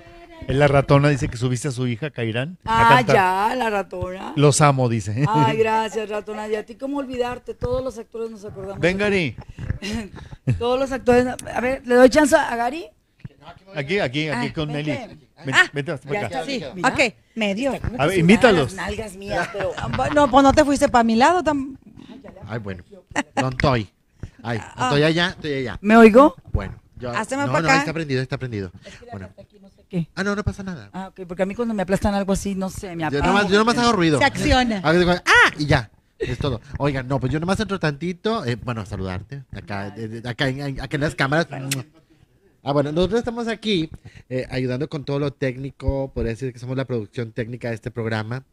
La 0.49 0.67
ratona 0.67 1.09
dice 1.09 1.27
que 1.29 1.37
subiste 1.37 1.67
a 1.67 1.71
su 1.71 1.85
hija 1.87 2.09
Cairán 2.09 2.57
Ah, 2.65 3.01
ya, 3.07 3.53
la 3.55 3.69
ratona. 3.69 4.33
Los 4.35 4.61
amo, 4.61 4.89
dice. 4.89 5.23
Ay, 5.27 5.57
gracias, 5.59 6.09
ratona. 6.09 6.47
Y 6.47 6.55
a 6.55 6.65
ti, 6.65 6.75
¿cómo 6.75 6.97
olvidarte? 6.97 7.53
Todos 7.53 7.83
los 7.83 7.97
actores 7.99 8.31
nos 8.31 8.43
acordamos. 8.45 8.79
Ven, 8.79 8.97
Gary. 8.97 9.35
Todos 10.59 10.79
los 10.79 10.91
actores. 10.91 11.27
A 11.53 11.61
ver, 11.61 11.85
¿le 11.85 11.95
doy 11.95 12.09
chance 12.09 12.35
a 12.35 12.55
Gary? 12.55 12.87
Aquí, 13.75 13.99
aquí, 13.99 14.27
aquí 14.29 14.47
Ah, 14.47 14.53
con. 14.53 14.71
Ven, 14.73 15.19
Ah, 15.53 15.69
vente 15.71 15.91
hasta 15.93 16.11
ya 16.11 16.25
acá. 16.25 16.43
Sí, 16.45 16.61
ok, 16.83 17.13
medio. 17.35 17.71
A 17.97 18.07
ver, 18.07 18.17
invítalos. 18.17 18.73
Nalgas 18.73 19.15
mías, 19.15 19.47
pero... 19.53 19.71
No, 20.13 20.29
pues 20.29 20.43
no 20.43 20.51
te 20.51 20.65
fuiste 20.65 20.89
para 20.89 21.03
mi 21.03 21.15
lado. 21.15 21.41
tam- 21.43 21.77
Ay, 22.47 22.59
bueno. 22.59 22.83
No 23.35 23.49
estoy. 23.49 23.89
Ay, 24.43 24.57
no 24.57 24.63
Ah. 24.75 24.83
estoy 24.87 25.03
allá, 25.03 25.29
estoy 25.29 25.53
allá. 25.53 25.77
¿Me 25.81 25.95
oigo? 25.95 26.35
Bueno, 26.51 26.75
yo. 26.97 27.11
Hazme 27.11 27.37
no, 27.37 27.51
pa' 27.53 27.61
no, 27.61 27.67
acá. 27.69 27.77
está 27.79 27.93
prendido, 27.93 28.21
está 28.21 28.37
prendido. 28.37 28.71
Bueno. 29.11 29.29
¿Qué? 29.89 30.07
Ah, 30.15 30.23
no, 30.23 30.35
no 30.35 30.43
pasa 30.43 30.61
nada. 30.63 30.89
Ah, 30.93 31.07
ok, 31.07 31.21
porque 31.27 31.43
a 31.43 31.45
mí 31.45 31.55
cuando 31.55 31.73
me 31.73 31.81
aplastan 31.81 32.13
algo 32.13 32.31
así, 32.33 32.53
no 32.55 32.69
sé, 32.69 32.95
me 32.95 33.01
Yo 33.01 33.07
apago. 33.07 33.25
nomás, 33.25 33.49
yo 33.49 33.57
nomás 33.57 33.77
hago 33.77 33.91
ruido. 33.93 34.19
Se 34.19 34.25
acciona. 34.25 34.81
Digo, 34.93 35.11
¡Ah! 35.11 35.53
Y 35.57 35.65
ya. 35.65 35.89
Es 36.19 36.37
todo. 36.37 36.59
Oigan, 36.77 37.07
no, 37.07 37.19
pues 37.19 37.31
yo 37.31 37.39
nomás 37.39 37.59
entro 37.59 37.79
tantito. 37.79 38.45
eh, 38.45 38.55
bueno, 38.55 38.81
a 38.81 38.85
saludarte. 38.85 39.43
Acá, 39.51 39.93
eh, 39.97 40.21
acá, 40.25 40.49
en, 40.49 40.79
acá 40.81 40.95
en 40.97 41.01
las 41.01 41.15
cámaras. 41.15 41.47
Ah, 42.61 42.73
bueno, 42.73 42.91
nosotros 42.91 43.19
estamos 43.19 43.47
aquí 43.47 43.89
eh, 44.27 44.45
ayudando 44.51 44.89
con 44.89 45.05
todo 45.05 45.17
lo 45.17 45.31
técnico. 45.31 46.11
Podría 46.13 46.31
decir 46.33 46.51
que 46.51 46.59
somos 46.59 46.75
la 46.75 46.85
producción 46.85 47.31
técnica 47.31 47.69
de 47.69 47.75
este 47.75 47.89
programa. 47.89 48.43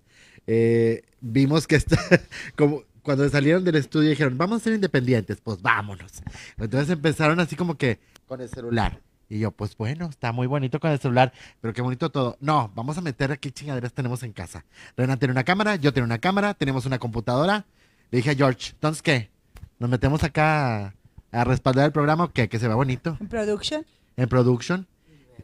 Eh, 0.46 1.02
vimos 1.20 1.66
que 1.66 1.74
está, 1.76 1.98
como 2.56 2.84
cuando 3.02 3.28
salieron 3.28 3.64
del 3.64 3.74
estudio 3.76 4.10
dijeron, 4.10 4.38
vamos 4.38 4.60
a 4.60 4.64
ser 4.64 4.72
independientes, 4.74 5.38
pues 5.42 5.60
vámonos. 5.60 6.12
Entonces 6.58 6.88
empezaron 6.90 7.40
así 7.40 7.56
como 7.56 7.76
que 7.76 7.98
con 8.26 8.40
el 8.40 8.48
celular. 8.48 9.00
Y 9.28 9.40
yo, 9.40 9.50
pues 9.50 9.76
bueno, 9.76 10.06
está 10.06 10.30
muy 10.32 10.46
bonito 10.46 10.78
con 10.78 10.90
el 10.90 10.98
celular, 11.00 11.32
pero 11.60 11.74
qué 11.74 11.82
bonito 11.82 12.10
todo. 12.10 12.36
No, 12.40 12.70
vamos 12.74 12.96
a 12.96 13.00
meter 13.00 13.32
aquí 13.32 13.50
chingaderas 13.50 13.92
tenemos 13.92 14.22
en 14.22 14.32
casa. 14.32 14.64
Renan 14.96 15.18
tiene 15.18 15.32
una 15.32 15.42
cámara, 15.44 15.76
yo 15.76 15.92
tengo 15.92 16.04
una 16.04 16.18
cámara, 16.18 16.54
tenemos 16.54 16.86
una 16.86 16.98
computadora. 16.98 17.66
Le 18.10 18.18
dije 18.18 18.30
a 18.30 18.34
George, 18.34 18.70
entonces 18.74 19.02
qué, 19.02 19.30
nos 19.80 19.90
metemos 19.90 20.22
acá 20.22 20.86
a, 20.86 20.94
a 21.32 21.44
respaldar 21.44 21.86
el 21.86 21.92
programa 21.92 22.24
o 22.24 22.32
qué, 22.32 22.48
que 22.48 22.58
se 22.60 22.68
vea 22.68 22.76
bonito 22.76 23.16
En 23.20 23.26
production. 23.28 23.84
en 24.16 24.28
production. 24.28 24.86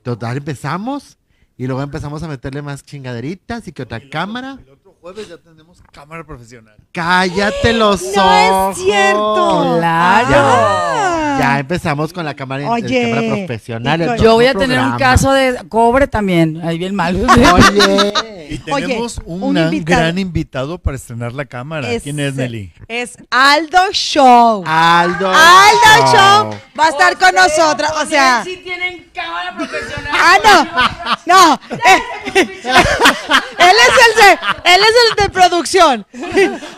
Total, 0.05 0.37
empezamos 0.37 1.19
y 1.59 1.67
luego 1.67 1.83
empezamos 1.83 2.23
a 2.23 2.29
meterle 2.29 2.63
más 2.63 2.85
chingaderitas 2.85 3.67
y 3.69 3.73
que 3.73 3.83
otra 3.83 4.01
cámara. 4.11 4.59
Jueves 5.03 5.29
ya 5.29 5.37
tenemos 5.37 5.83
cámara 5.93 6.23
profesional. 6.25 6.77
Cállate 6.93 7.73
los 7.73 8.01
No 8.15 8.23
ojos. 8.25 8.79
es 8.79 8.85
cierto. 8.85 9.77
Claro. 9.79 11.39
Ya 11.41 11.59
empezamos 11.59 12.13
con 12.13 12.25
la 12.25 12.35
cámara, 12.35 12.69
Oye, 12.71 13.11
cámara 13.11 13.35
profesional. 13.35 14.01
el 14.01 14.17
Yo 14.21 14.35
voy 14.35 14.47
a 14.47 14.55
tener 14.55 14.79
un 14.79 14.97
caso 14.97 15.33
de 15.33 15.59
cobre 15.69 16.07
también. 16.07 16.61
Ahí 16.65 16.79
bien 16.79 16.95
mal. 16.95 17.17
Oye. 17.53 18.13
Y 18.53 18.71
Oye, 18.71 18.87
tenemos 18.87 19.19
un, 19.25 19.43
un 19.43 19.57
invitado. 19.57 20.01
gran 20.03 20.19
invitado 20.19 20.79
para 20.79 20.95
estrenar 20.97 21.33
la 21.33 21.47
cámara. 21.47 21.89
¿Quién 22.03 22.21
es 22.21 22.35
Nelly? 22.35 22.71
Es 22.87 23.17
Aldo 23.31 23.79
Show. 23.93 24.63
Aldo. 24.67 25.33
Aldo 25.35 26.13
Show 26.13 26.61
va 26.79 26.85
a 26.87 26.89
estar 26.91 27.17
con 27.19 27.35
nosotros. 27.35 27.91
O 28.03 28.07
sea. 28.07 28.45
Si 28.45 28.59
tienen 28.59 29.09
cámara 29.15 29.57
profesional. 29.57 30.13
Ah, 30.15 30.37
no. 30.45 31.13
No. 31.25 31.55
Eh, 31.71 32.03
él 32.35 32.45
es 32.75 33.95
el 34.07 34.15
de, 34.17 34.39
él 34.75 34.81
es 34.93 35.11
el 35.19 35.25
de 35.25 35.31
producción. 35.31 36.07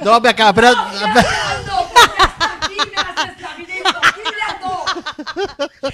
No, 0.03 0.21
me 0.21 0.29
acaba, 0.29 0.53
pero. 0.53 0.75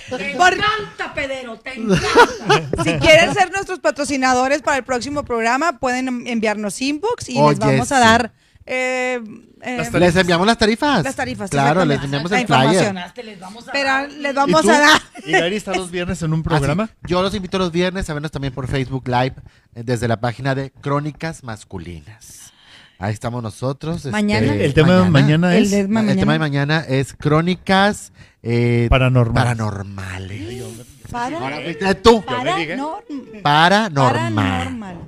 Te 0.09 0.35
Por- 0.37 0.53
encanta, 0.55 1.15
Pedero, 1.15 1.59
te 1.59 1.75
encanta. 1.75 2.83
Si 2.85 2.93
quieren 2.99 3.35
ser 3.35 3.51
nuestros 3.53 3.79
patrocinadores 3.81 4.63
para 4.63 4.79
el 4.79 4.85
próximo 4.85 5.25
programa, 5.25 5.79
pueden 5.79 6.27
enviarnos 6.27 6.81
inbox 6.81 7.29
y 7.29 7.41
les 7.41 7.59
vamos 7.59 7.91
a 7.93 7.99
dar 7.99 8.33
eh, 8.73 9.21
eh, 9.63 9.91
Les 9.99 10.15
enviamos 10.17 10.47
las 10.47 10.57
tarifas. 10.57 11.03
Las 11.03 11.17
tarifas, 11.17 11.51
Claro, 11.51 11.85
les 11.85 12.03
enviamos 12.03 12.31
La 12.31 12.41
el 12.41 12.47
flyer. 12.47 12.63
información. 12.65 13.27
Les 13.27 13.41
vamos 13.41 13.69
a 13.69 13.73
pero 13.73 13.89
dar- 13.89 14.11
les 14.13 14.33
¿Y 14.33 14.35
vamos 14.35 14.63
tú? 14.63 14.71
a 14.71 14.79
dar. 14.79 15.01
¿Y 15.27 15.33
Gary 15.33 15.57
está 15.57 15.75
los 15.75 15.91
viernes 15.91 16.23
en 16.23 16.33
un 16.33 16.43
programa? 16.43 16.85
Ah, 16.91 16.95
sí. 17.03 17.09
Yo 17.11 17.23
los 17.23 17.35
invito 17.35 17.59
los 17.59 17.73
viernes 17.73 18.09
a 18.09 18.15
vernos 18.15 18.31
también 18.31 18.55
por 18.55 18.69
Facebook 18.69 19.09
Live 19.09 19.35
eh, 19.75 19.83
desde 19.85 20.07
la 20.09 20.21
página 20.21 20.55
de 20.55 20.71
Crónicas 20.71 21.43
Masculinas. 21.43 22.53
Ahí 22.99 23.13
estamos 23.15 23.43
nosotros. 23.43 23.97
este, 23.97 24.11
Mañana. 24.11 24.53
El 24.55 24.75
tema 24.75 24.95
de 25.01 25.11
mañana 25.11 25.57
El 25.57 25.65
es 25.65 25.71
de 25.71 25.81
El 25.81 25.89
mañana. 25.89 26.21
tema 26.21 26.33
de 26.35 26.39
mañana 26.39 26.85
es 26.87 27.15
Crónicas 27.15 28.13
eh, 28.43 28.87
paranormal. 28.91 29.43
Paranormales. 29.45 30.65
Para- 31.11 31.39
Ahora, 31.39 31.57
fuiste 31.63 31.95
tú. 31.97 32.23
paranorm- 32.27 33.43
Paranormal. 33.43 34.35
paranormales. 34.35 34.99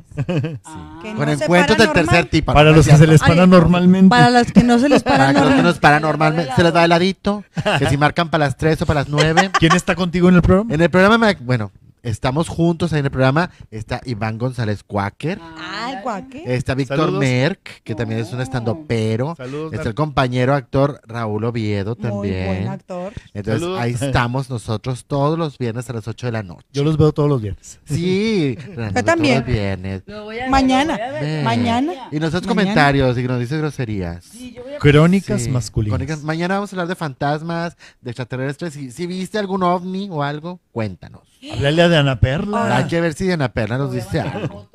Ah. 0.64 0.98
Que 1.02 1.14
Con 1.14 1.26
no 1.26 1.36
se 1.36 1.44
encuentros 1.44 1.78
del 1.78 1.86
paranormal. 1.88 1.92
tercer 2.06 2.26
tipo. 2.30 2.52
Para 2.52 2.70
¿no? 2.70 2.76
los 2.76 2.86
que 2.86 2.96
se 2.96 3.06
les 3.06 3.20
para 3.20 3.46
normalmente. 3.46 4.08
Para 4.08 4.30
los 4.30 4.52
que 4.52 4.62
no 4.62 4.78
se 4.78 4.88
les 4.88 5.02
Para 5.02 5.18
que 5.18 5.22
los 5.24 5.32
que 5.32 5.38
paranormal. 5.40 5.64
nos 5.64 5.78
paranormalmente 5.78 6.52
se 6.54 6.62
les 6.64 6.72
da 6.72 6.84
heladito. 6.84 7.44
Que 7.78 7.86
si 7.88 7.96
marcan 7.96 8.28
para 8.30 8.44
las 8.46 8.56
3 8.56 8.80
o 8.82 8.86
para 8.86 9.00
las 9.00 9.08
9. 9.08 9.50
¿Quién 9.58 9.72
está 9.72 9.94
contigo 9.94 10.28
en 10.28 10.36
el 10.36 10.42
programa? 10.42 10.74
En 10.74 10.80
el 10.80 10.90
programa, 10.90 11.18
me- 11.18 11.34
bueno, 11.34 11.70
estamos 12.02 12.48
juntos 12.48 12.92
ahí 12.92 13.00
en 13.00 13.06
el 13.06 13.10
programa. 13.10 13.50
Está 13.70 14.00
Iván 14.04 14.38
González 14.38 14.82
Cuáquer. 14.84 15.38
Ay, 15.58 15.96
guaque. 16.02 16.42
Está 16.54 16.74
Víctor. 16.74 17.12
Merck, 17.12 17.82
que 17.84 17.94
también 17.94 18.20
es 18.20 18.32
un 18.32 18.40
estandopero. 18.40 19.34
Saludos. 19.36 19.72
Está 19.72 19.88
el 19.88 19.94
compañero 19.94 20.54
actor 20.54 21.00
Raúl 21.06 21.44
Oviedo 21.44 21.96
Muy 21.98 22.08
buen 22.10 22.12
también. 22.32 22.68
actor. 22.68 23.12
Entonces 23.34 23.60
Saludos. 23.62 23.80
ahí 23.80 23.92
estamos 24.00 24.50
nosotros 24.50 25.04
todos 25.06 25.38
los 25.38 25.58
viernes 25.58 25.88
a 25.90 25.92
las 25.92 26.08
8 26.08 26.26
de 26.26 26.32
la 26.32 26.42
noche. 26.42 26.66
Yo 26.72 26.84
los 26.84 26.96
veo 26.96 27.12
todos 27.12 27.28
los 27.28 27.40
viernes. 27.40 27.78
Sí, 27.84 28.56
Renato, 28.76 29.04
también. 29.04 29.40
Todos 29.42 29.46
los 29.48 29.54
viernes. 29.54 30.02
Lo 30.06 30.24
voy 30.24 30.38
a 30.38 30.42
ver, 30.42 30.50
Mañana. 30.50 30.92
lo 30.92 30.98
voy 30.98 31.08
a 31.08 31.12
ver. 31.12 31.22
Ven. 31.22 31.44
Mañana. 31.44 31.92
Y 32.10 32.18
nosotros 32.20 32.46
Mañana. 32.54 32.62
comentarios 32.74 33.18
y 33.18 33.22
nos 33.24 33.40
dice 33.40 33.58
groserías. 33.58 34.24
Sí, 34.24 34.52
yo 34.54 34.62
voy 34.62 34.74
a- 34.74 34.78
Crónicas 34.78 35.42
Sí. 35.42 35.50
masculinas. 35.50 35.98
Crónicas- 35.98 36.22
Mañana 36.22 36.54
vamos 36.54 36.72
a 36.72 36.76
hablar 36.76 36.88
de 36.88 36.94
fantasmas, 36.96 37.76
de 38.00 38.10
extraterrestres. 38.10 38.74
Si, 38.74 38.90
si 38.90 39.06
viste 39.06 39.38
algún 39.38 39.62
ovni 39.62 40.08
o 40.10 40.22
algo, 40.22 40.60
cuéntanos. 40.72 41.31
Háblale 41.51 41.82
a 41.82 41.89
de 41.89 41.97
Ana 41.97 42.20
Perla. 42.20 42.77
Hay 42.77 42.86
que 42.86 43.01
ver 43.01 43.14
si 43.14 43.24
Diana 43.24 43.52
Perla 43.52 43.78
nos 43.78 43.93
dice 43.93 44.20
algo. 44.20 44.69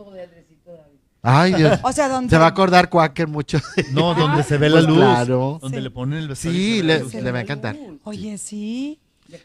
Ay, 1.21 1.53
Dios. 1.53 1.79
O 1.83 1.91
sea, 1.91 2.07
¿dónde? 2.07 2.29
Se 2.29 2.37
va 2.37 2.45
a 2.45 2.49
acordar 2.49 2.89
Quaker 2.89 3.27
mucho. 3.27 3.59
No, 3.91 4.13
donde 4.13 4.43
se 4.43 4.57
ve 4.57 4.69
la 4.69 4.75
Pues 4.75 4.85
luz. 4.87 4.97
claro. 4.97 5.59
Donde 5.61 5.77
Sí. 5.77 5.83
le 5.83 5.91
ponen 5.91 6.19
el 6.19 6.27
vestuario. 6.29 6.59
Sí, 6.61 6.81
le, 6.83 7.03
le 7.21 7.31
va 7.31 7.39
a 7.39 7.41
encantar. 7.41 7.75
Oye, 8.03 8.37
sí. 8.37 8.99
Qué 9.29 9.41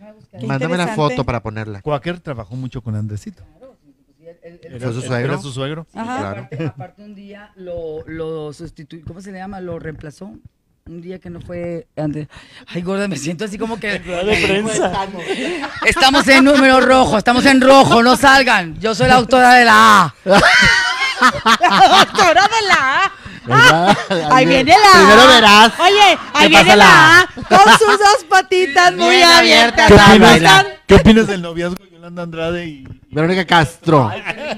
Mándame 0.46 0.76
la 0.76 0.84
interesante. 0.84 0.94
foto 0.94 1.24
para 1.24 1.42
ponerla. 1.42 1.80
Quaker 1.82 2.20
trabajó 2.20 2.54
mucho 2.54 2.82
con 2.82 2.94
Andresito. 2.94 3.42
Era, 4.44 4.78
Fue 4.80 4.92
su 4.92 4.98
era 5.00 5.06
suegro. 5.08 5.40
su 5.42 5.50
suegro. 5.52 5.86
Ajá. 5.92 6.18
Claro. 6.18 6.40
Aparte, 6.42 6.66
aparte 6.66 7.02
un 7.04 7.14
día 7.14 7.50
lo, 7.56 8.06
lo 8.06 8.52
sustituyó, 8.52 9.04
¿cómo 9.04 9.20
se 9.20 9.32
le 9.32 9.38
llama? 9.38 9.60
Lo 9.60 9.78
reemplazó. 9.78 10.32
Un 10.86 11.00
día 11.00 11.20
que 11.20 11.30
no 11.30 11.40
fue 11.40 11.86
antes. 11.96 12.26
Ay, 12.66 12.82
gorda, 12.82 13.06
me 13.06 13.16
siento 13.16 13.44
así 13.44 13.56
como 13.56 13.78
que. 13.78 13.98
de 14.00 14.46
prensa. 14.46 15.06
Estamos 15.86 16.26
en 16.26 16.44
número 16.44 16.80
rojo, 16.80 17.18
estamos 17.18 17.46
en 17.46 17.60
rojo, 17.60 18.02
no 18.02 18.16
salgan. 18.16 18.78
Yo 18.80 18.92
soy 18.92 19.06
la 19.06 19.14
autora 19.14 19.54
de 19.54 19.64
la 19.64 20.02
A. 20.02 20.14
Doctora 21.98 22.48
de 22.48 22.66
la 22.66 23.04
A. 23.04 23.12
¿Verdad? 23.44 23.96
Ahí 24.32 24.46
viene 24.46 24.72
la 24.72 24.88
A. 24.88 25.06
Primero 25.06 25.28
verás. 25.28 25.72
Oye, 25.78 26.18
ahí 26.34 26.42
¿Qué 26.42 26.48
viene 26.48 26.76
la 26.76 26.84
la 26.84 27.20
A 27.20 27.26
con 27.26 27.78
sus 27.78 27.98
dos 27.98 28.24
patitas 28.28 28.92
muy 28.94 29.22
abiertas. 29.22 29.86
¿Qué 29.86 29.94
opinas. 29.94 30.66
¿Qué 30.86 30.94
opinas 30.96 31.26
del 31.28 31.42
noviazgo 31.42 31.76
Yolanda 32.02 32.22
Andrade 32.24 32.66
y 32.66 32.84
Verónica 33.12 33.44
Castro. 33.46 34.10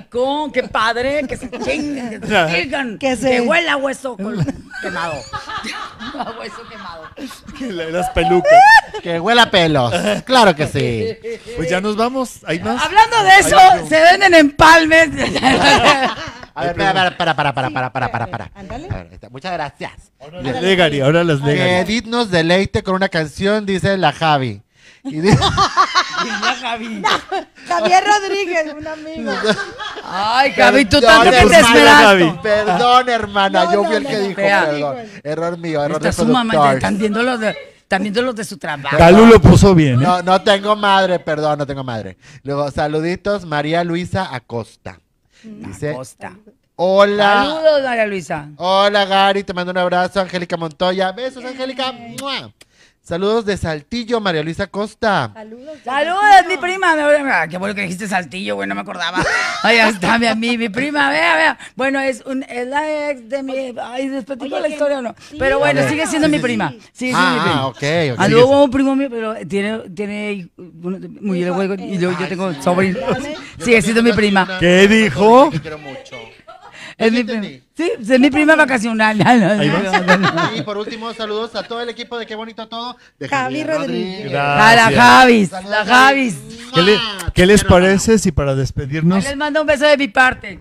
Con, 0.08 0.50
qué 0.50 0.62
padre, 0.62 1.26
que 1.28 1.36
se 1.36 1.50
chinguen, 1.50 2.18
que 2.22 2.26
se 2.26 2.48
sigan, 2.62 2.96
Que 2.96 3.08
que, 3.10 3.16
se- 3.16 3.40
huela 3.42 3.74
a 3.74 3.76
hueso 3.76 4.16
col- 4.16 4.42
quemado. 4.82 5.12
A 6.18 6.30
hueso 6.40 6.62
quemado. 6.70 7.02
que 7.58 7.70
la- 7.70 7.84
las 7.90 8.08
pelucas? 8.10 8.50
Que 9.02 9.20
huela 9.20 9.42
a 9.42 9.50
pelos. 9.50 9.92
Claro 10.24 10.56
que 10.56 10.66
sí. 10.66 11.06
Pues 11.56 11.68
ya 11.68 11.82
nos 11.82 11.96
vamos. 11.96 12.38
¿Hay 12.46 12.60
más? 12.60 12.82
Hablando 12.82 13.22
de 13.24 13.38
eso, 13.40 13.58
Ay, 13.58 13.88
se 13.90 14.00
venden 14.00 14.32
empalmes. 14.32 15.10
A 16.54 16.64
ver, 16.64 16.76
para, 16.76 17.14
para, 17.18 17.34
para, 17.36 17.52
para, 17.52 17.70
para, 17.70 17.92
para, 17.92 18.10
para, 18.10 18.26
para. 18.26 18.50
Ándale. 18.54 18.88
A 18.90 18.94
ver, 19.02 19.08
está. 19.12 19.28
Muchas 19.28 19.52
gracias. 19.52 19.92
Ahora 20.18 20.40
las 20.40 20.62
Legari, 20.62 21.00
ahora 21.02 21.24
las 21.24 21.40
Que 21.40 21.46
Legari. 21.46 21.72
Edith 21.72 22.06
nos 22.06 22.30
deleite 22.30 22.82
con 22.82 22.94
una 22.94 23.10
canción, 23.10 23.66
dice 23.66 23.98
la 23.98 24.12
Javi. 24.12 24.62
Y 25.04 25.20
dice, 25.20 25.36
Javier 27.68 28.04
Rodríguez, 28.04 28.74
un 28.74 28.86
amigo. 28.86 29.32
Ay, 30.04 30.52
Javi, 30.52 30.84
tú 30.86 31.00
Perdón, 31.00 31.22
también 31.22 31.48
te 31.48 31.60
esmeraste. 31.60 32.34
Perdón, 32.42 33.08
hermana, 33.08 33.64
No, 33.64 33.72
yo 33.72 33.82
no, 33.82 33.88
fui 33.88 33.96
el 33.96 34.02
no, 34.02 34.08
que 34.08 34.14
no. 34.16 34.20
dijo, 34.28 34.40
Vea. 34.40 34.64
perdón. 34.66 34.96
Error 35.22 35.58
mío, 35.58 35.82
error 35.84 35.96
Está 35.96 36.08
de 36.08 36.12
su 36.12 36.24
mamá, 36.26 36.50
productor. 36.52 36.74
están 36.76 36.98
viendo 36.98 37.22
los 37.22 37.40
de, 37.40 37.50
están 37.78 38.02
viendo 38.02 38.22
los 38.22 38.34
de 38.34 38.44
su 38.44 38.56
trabajo. 38.58 38.96
Calu 38.96 39.26
lo 39.26 39.40
puso 39.40 39.74
bien, 39.74 40.00
¿eh? 40.00 40.04
No, 40.04 40.22
no 40.22 40.40
tengo 40.42 40.74
madre, 40.76 41.18
perdón, 41.18 41.58
no 41.58 41.66
tengo 41.66 41.84
madre. 41.84 42.16
Luego, 42.42 42.70
saluditos, 42.70 43.44
María 43.44 43.84
Luisa 43.84 44.34
Acosta. 44.34 44.98
Dice, 45.42 45.92
Costa. 45.92 46.32
hola. 46.76 47.44
Saludos, 47.46 47.82
María 47.82 48.06
Luisa. 48.06 48.48
Hola, 48.56 49.04
Gary, 49.04 49.44
te 49.44 49.52
mando 49.52 49.70
un 49.72 49.78
abrazo. 49.78 50.20
Angélica 50.20 50.56
Montoya. 50.56 51.12
Besos, 51.12 51.44
Angélica. 51.44 51.92
¡Mua! 51.92 52.50
Saludos 53.04 53.44
de 53.44 53.58
Saltillo, 53.58 54.18
María 54.18 54.42
Luisa 54.42 54.66
Costa. 54.66 55.30
Saludos. 55.34 55.76
Saludos, 55.84 56.22
mi 56.48 56.56
prima. 56.56 56.94
Ah, 57.32 57.46
Qué 57.46 57.58
bueno 57.58 57.74
que 57.74 57.82
dijiste 57.82 58.08
saltillo, 58.08 58.54
güey, 58.54 58.66
no 58.66 58.74
me 58.74 58.80
acordaba. 58.80 59.22
Ahí 59.62 59.76
está 59.76 60.18
mi, 60.18 60.34
mi, 60.36 60.56
mi 60.56 60.70
prima, 60.70 61.10
vea, 61.10 61.36
vea. 61.36 61.58
Bueno, 61.76 62.00
es, 62.00 62.22
un, 62.24 62.42
es 62.44 62.66
la 62.66 63.10
ex 63.10 63.28
de 63.28 63.42
mi. 63.42 63.74
Ay, 63.78 64.08
¿les 64.08 64.24
platico 64.24 64.56
Oye, 64.56 64.62
la 64.62 64.68
historia 64.68 64.98
o 65.00 65.02
no? 65.02 65.14
sí, 65.30 65.36
pero 65.38 65.58
bueno, 65.58 65.86
sigue 65.86 66.06
siendo 66.06 66.28
Sí, 66.28 66.32
mi 66.32 66.38
sí, 66.38 66.42
prima. 66.42 66.70
sí. 66.70 66.80
Sigue 66.94 67.12
siendo 67.12 67.30
mi 67.34 67.40
prima. 67.40 67.60
Ah, 67.60 67.66
ok, 67.66 67.76
ok. 67.76 68.18
Ah, 68.18 68.56
un 68.62 68.70
primo 68.70 68.96
mío, 68.96 69.08
pero 69.10 69.34
tiene, 69.46 69.80
tiene 69.94 70.48
uno- 70.56 70.98
muy 71.20 71.40
y 71.40 71.98
yo 71.98 72.10
ay, 72.18 72.26
tengo 72.26 72.54
sobrino. 72.62 73.00
Sigue 73.58 73.82
siendo 73.82 74.02
mi 74.02 74.14
prima. 74.14 74.48
¿Qué 74.58 74.88
dijo? 74.88 75.50
Te 75.52 75.60
quiero 75.60 75.76
mucho. 75.78 76.16
Es 76.96 77.12
mi. 77.12 77.24
Sí, 77.76 77.90
es 78.00 78.20
mi 78.20 78.30
prima 78.30 78.54
vacacional. 78.54 79.18
Y 80.54 80.62
por 80.62 80.78
último, 80.78 81.12
saludos 81.14 81.54
a 81.56 81.62
todo 81.64 81.80
el 81.80 81.88
equipo 81.88 82.16
de 82.18 82.26
Qué 82.26 82.34
Bonito 82.36 82.68
Todo. 82.68 82.96
De 83.18 83.28
Javi 83.28 83.64
Rodríguez. 83.64 84.32
A 84.34 84.74
la. 84.74 84.90
Javis, 84.92 85.50
la 85.50 85.84
Javis. 85.84 86.36
¿Qué, 86.72 86.82
le- 86.82 86.96
¡Mua! 86.96 87.32
qué 87.34 87.46
les 87.46 87.64
parece 87.64 88.18
si 88.18 88.32
para 88.32 88.54
despedirnos, 88.54 89.24
les 89.24 89.36
mando 89.36 89.60
un 89.60 89.66
beso 89.66 89.86
de 89.86 89.96
mi 89.96 90.08
parte. 90.08 90.60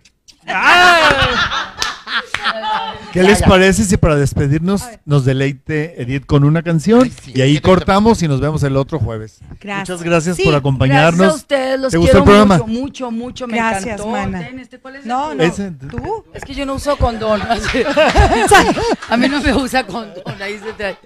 Qué 3.11 3.19
Ya, 3.21 3.29
les 3.29 3.39
ya. 3.39 3.47
parece 3.47 3.83
si 3.83 3.97
para 3.97 4.15
despedirnos 4.15 4.83
nos 5.05 5.25
deleite 5.25 6.01
Edith 6.01 6.25
con 6.25 6.43
una 6.43 6.61
canción 6.63 7.01
Ay, 7.03 7.13
sí, 7.23 7.31
y 7.35 7.41
ahí 7.41 7.59
cortamos 7.59 8.21
y 8.23 8.27
nos 8.27 8.39
vemos 8.41 8.63
el 8.63 8.75
otro 8.77 8.99
jueves? 8.99 9.39
Gracias. 9.59 9.89
Muchas 9.89 10.03
gracias 10.03 10.35
Sí, 10.37 10.43
por 10.43 10.51
Gracias 10.51 10.55
a 10.55 10.59
acompañarnos. 10.59 11.35
ustedes, 11.35 11.79
los 11.79 11.91
¿Te 11.91 11.97
gustó 11.97 12.17
el 12.19 12.23
programa? 12.23 12.57
mucho, 12.59 12.67
mucho, 12.67 13.11
mucho. 13.11 13.47
Me 13.47 13.57
Gracias, 13.57 13.83
encantó. 13.85 14.07
mana. 14.07 14.41
Este, 14.49 14.79
¿cuál 14.79 14.95
es 14.97 15.01
el 15.03 15.07
No, 15.07 15.33
no. 15.35 15.43
Ese- 15.43 15.71
¿Tú? 15.71 16.25
Es 16.33 16.43
que 16.43 16.53
yo 16.53 16.65
no 16.65 16.75
uso 16.75 16.97
condón. 16.97 17.41
A 19.09 19.17
mí 19.17 19.27
no 19.29 19.41
me 19.41 19.53
usa 19.53 19.85
condón. 19.85 20.23
Ahí 20.41 20.59
se 20.59 20.73
trae. 20.73 20.97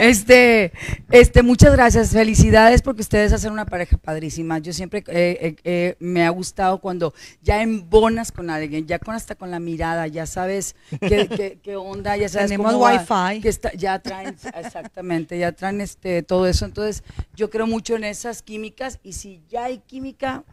Este, 0.00 0.72
este, 1.10 1.42
muchas 1.42 1.72
gracias. 1.72 2.10
Felicidades 2.10 2.82
porque 2.82 3.02
ustedes 3.02 3.32
hacen 3.32 3.52
una 3.52 3.66
pareja 3.66 3.96
padrísima. 3.98 4.58
Yo 4.58 4.72
siempre 4.72 5.04
eh, 5.08 5.38
eh, 5.40 5.56
eh, 5.64 5.96
me 6.00 6.24
ha 6.24 6.30
gustado 6.30 6.78
cuando 6.78 7.14
ya 7.42 7.62
embonas 7.62 8.32
con 8.32 8.50
alguien, 8.50 8.86
ya 8.86 8.97
con 9.00 9.14
hasta 9.14 9.34
con 9.34 9.50
la 9.50 9.60
mirada, 9.60 10.06
ya 10.06 10.26
sabes 10.26 10.76
qué, 11.00 11.28
qué- 11.36 11.58
qué 11.62 11.76
onda, 11.76 12.16
ya 12.16 12.28
sabes 12.28 12.50
Tenemos 12.50 12.72
cómo 12.72 12.84
va, 12.84 12.92
wifi. 12.92 13.40
que 13.40 13.48
está, 13.48 13.72
ya 13.74 13.98
traen, 13.98 14.36
exactamente, 14.54 15.38
ya 15.38 15.52
traen 15.52 15.80
este 15.80 16.22
todo 16.22 16.46
eso. 16.46 16.64
Entonces, 16.64 17.02
yo 17.34 17.50
creo 17.50 17.66
mucho 17.66 17.96
en 17.96 18.04
esas 18.04 18.42
químicas 18.42 18.98
y 19.02 19.12
si 19.14 19.42
ya 19.48 19.64
hay 19.64 19.78
química, 19.78 20.44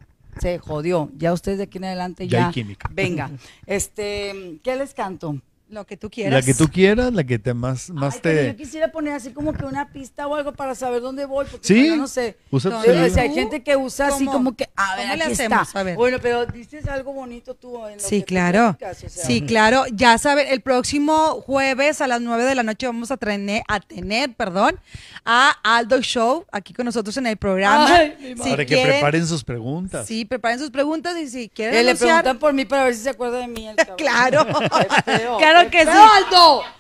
se 0.42 0.58
jodió. 0.60 1.10
Ya 1.18 1.32
ustedes 1.34 1.58
de 1.60 1.64
aquí 1.66 1.78
en 1.78 1.86
adelante 1.86 2.28
Ya 2.28 2.40
ya. 2.40 2.48
hay 2.48 2.54
química. 2.54 2.90
Venga. 2.92 3.32
Este, 3.66 4.60
¿qué 4.64 4.76
les 4.76 4.94
canto? 4.94 5.40
Lo 5.68 5.84
que 5.86 5.98
tú 5.98 6.08
La 6.08 6.12
quieras. 6.12 6.46
que 6.46 6.54
tú 6.54 6.68
quieras, 6.70 7.12
la 7.12 7.24
que 7.24 7.40
te 7.40 7.56
más, 7.56 7.90
más 7.90 8.14
Ay, 8.16 8.20
pero 8.22 8.42
yo 8.44 8.48
te... 8.52 8.56
quisiera 8.56 8.92
poner 8.92 9.14
así 9.14 9.32
como 9.32 9.52
que 9.52 9.66
una 9.66 9.90
pista 9.92 10.28
o 10.28 10.36
algo 10.36 10.54
para 10.54 10.76
saber 10.76 11.02
dónde 11.02 11.26
voy, 11.26 11.48
porque 11.50 11.68
Sí, 11.68 11.88
yo 11.88 11.96
no 11.98 12.08
sé. 12.08 12.38
usa 12.52 12.70
tu 12.70 12.78
No, 12.78 12.84
Eh, 12.84 12.88
o 12.88 12.92
celular. 12.92 13.10
sea, 13.10 13.24
hay 13.24 13.34
gente 13.34 13.64
que 13.64 13.76
usa 13.76 14.08
así 14.10 14.26
como 14.26 14.56
que, 14.56 14.70
a 14.76 14.96
ver, 14.96 15.06
¿Cómo 15.06 15.16
le 15.18 15.24
aquí 15.24 15.34
hacemos? 15.34 15.68
está. 15.68 15.80
A 15.80 15.84
ver. 15.84 15.96
Bueno, 15.96 16.20
pero 16.22 16.46
dices 16.46 16.88
algo 16.88 17.14
bonito 17.14 17.56
tú 17.56 17.84
en 17.88 17.96
lo 17.98 18.00
Sí, 18.00 18.20
que 18.20 18.26
claro. 18.26 18.76
platicas, 18.78 19.04
o 19.06 19.10
sea. 19.10 19.26
Sí, 19.26 19.42
claro. 19.42 19.86
Ya 19.92 20.18
saben, 20.20 20.48
el 20.50 20.62
próximo 20.62 21.42
jueves 21.42 22.00
a 22.00 22.06
las 22.08 22.22
9 22.22 22.44
de 22.44 22.54
la 22.54 22.62
noche 22.62 22.86
vamos 22.86 23.10
a 23.10 23.18
tener, 23.18 23.64
a 23.68 23.80
tener, 23.80 24.34
perdón, 24.36 24.80
a 25.26 25.50
Aldo 25.64 26.00
Show 26.04 26.46
aquí 26.52 26.74
con 26.76 26.86
nosotros 26.86 27.18
en 27.18 27.26
el 27.26 27.38
programa. 27.38 27.88
Ay, 27.92 28.16
mi 28.22 28.44
Si 28.44 28.50
para 28.52 28.58
que 28.68 28.76
quieren- 28.76 28.92
preparen 29.00 29.26
sus 29.26 29.44
preguntas. 29.44 30.06
Sí, 30.06 30.26
preparen 30.26 30.60
sus 30.60 30.70
preguntas 30.70 31.18
y 31.18 31.28
si 31.28 31.50
quieren 31.50 31.74
Eh, 31.76 31.84
le 31.84 31.92
anunciar- 31.92 32.22
preguntan 32.22 32.38
por 32.38 32.54
mí 32.54 32.66
para 32.66 32.84
ver 32.84 32.94
si 32.94 33.02
se 33.02 33.10
acuerda 33.10 33.40
de 33.40 33.48
mí. 33.48 33.68
el 33.68 33.76
cabrón. 33.78 33.98
Claro. 33.98 34.46
Claro 35.56 35.70
que 35.72 35.82
sí. 35.84 36.72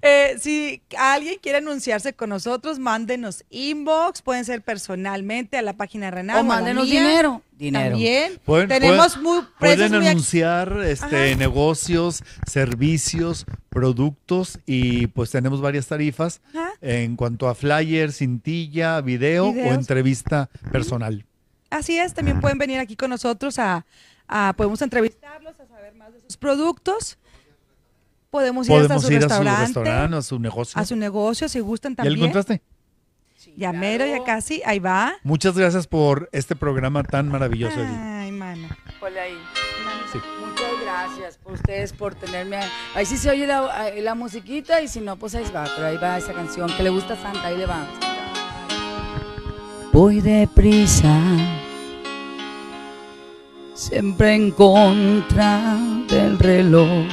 Eh, 0.00 0.36
si 0.40 0.80
alguien 0.96 1.38
quiere 1.42 1.58
anunciarse 1.58 2.14
con 2.14 2.30
nosotros, 2.30 2.78
mándenos 2.78 3.44
inbox, 3.50 4.22
pueden 4.22 4.44
ser 4.46 4.62
personalmente 4.62 5.58
a 5.58 5.62
la 5.62 5.74
página 5.74 6.06
de 6.06 6.12
Renan. 6.12 6.36
O 6.38 6.44
mándenos 6.44 6.86
mía. 6.88 7.00
dinero. 7.02 7.42
Dinero. 7.52 7.90
También. 7.90 8.40
Pueden- 8.44 8.68
Tenemos 8.68 9.16
pueden- 9.18 9.22
muy 9.22 9.38
precios 9.58 9.88
Pueden 9.90 10.00
muy 10.02 10.08
anunciar 10.08 10.78
este, 10.86 11.32
Ajá. 11.32 11.36
negocios, 11.38 12.22
servicios, 12.46 13.44
productos 13.68 14.60
y 14.64 15.08
pues 15.08 15.30
tenemos 15.30 15.60
varias 15.60 15.88
tarifas 15.88 16.40
Ajá. 16.54 16.70
en 16.80 17.16
cuanto 17.16 17.48
a 17.48 17.54
flyer, 17.54 18.12
cintilla, 18.12 19.00
video 19.02 19.52
Videos. 19.52 19.72
o 19.72 19.74
entrevista 19.74 20.48
personal. 20.72 21.26
Así 21.70 21.98
es, 21.98 22.14
también 22.14 22.40
pueden 22.40 22.56
venir 22.56 22.78
aquí 22.78 22.96
con 22.96 23.10
nosotros 23.10 23.58
a, 23.58 23.84
a- 24.26 24.54
podemos 24.56 24.80
entrevistarlos, 24.80 25.58
a 25.60 25.66
saber 25.66 25.94
más 25.96 26.12
de 26.14 26.20
sus 26.22 26.36
productos. 26.38 27.18
Podemos 28.34 28.66
ir 28.68 28.72
hasta 28.74 28.82
Podemos 28.88 29.02
su 29.04 29.12
ir 29.12 29.18
a 29.18 29.20
su 29.20 29.28
restaurante, 29.28 29.60
restaurante, 29.66 30.16
a 30.16 30.22
su 30.22 30.38
negocio. 30.40 30.80
a 30.80 30.84
su 30.84 30.96
negocio, 30.96 31.48
si 31.48 31.60
gustan 31.60 31.92
¿Ya 31.92 31.96
también. 31.98 32.18
lo 32.18 32.24
encontraste? 32.24 32.62
Ya 33.56 33.72
mero, 33.72 34.04
ya 34.04 34.24
casi, 34.24 34.60
ahí 34.66 34.80
va. 34.80 35.12
Muchas 35.22 35.56
gracias 35.56 35.86
por 35.86 36.28
este 36.32 36.56
programa 36.56 37.04
tan 37.04 37.28
maravilloso, 37.28 37.78
Edith. 37.78 37.96
Ay, 37.96 38.32
mano. 38.32 38.66
Ponle 38.98 39.20
ahí. 39.20 39.38
Sí. 40.10 40.18
Muchas 40.40 40.72
gracias 40.82 41.38
por 41.38 41.52
ustedes 41.52 41.92
por 41.92 42.16
tenerme. 42.16 42.56
ahí. 42.56 42.68
Ahí 42.96 43.06
sí 43.06 43.18
se 43.18 43.30
oye 43.30 43.46
la, 43.46 43.92
la 44.02 44.14
musiquita 44.16 44.82
y 44.82 44.88
si 44.88 45.00
no, 45.00 45.14
pues 45.16 45.36
ahí 45.36 45.44
va. 45.54 45.66
Pero 45.76 45.86
ahí 45.86 45.96
va 45.96 46.18
esa 46.18 46.32
canción 46.32 46.68
que 46.76 46.82
le 46.82 46.90
gusta 46.90 47.14
a 47.14 47.16
Santa, 47.16 47.46
ahí 47.46 47.56
le 47.56 47.66
va. 47.66 47.86
Voy 49.92 50.20
deprisa, 50.20 51.16
siempre 53.74 54.34
en 54.34 54.50
contra 54.50 55.76
del 56.08 56.36
reloj. 56.36 57.06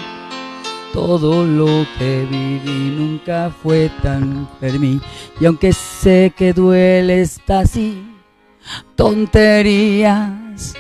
Todo 0.94 1.46
lo 1.46 1.86
que 1.98 2.28
viví 2.30 2.96
nunca 2.98 3.50
fue 3.64 3.90
tan 4.02 4.48
fermí. 4.60 5.00
Y 5.40 5.46
aunque 5.46 5.72
sé 5.72 6.34
que 6.36 6.52
duele, 6.52 7.22
está 7.22 7.60
así. 7.60 8.04
Tonterías 8.96 10.74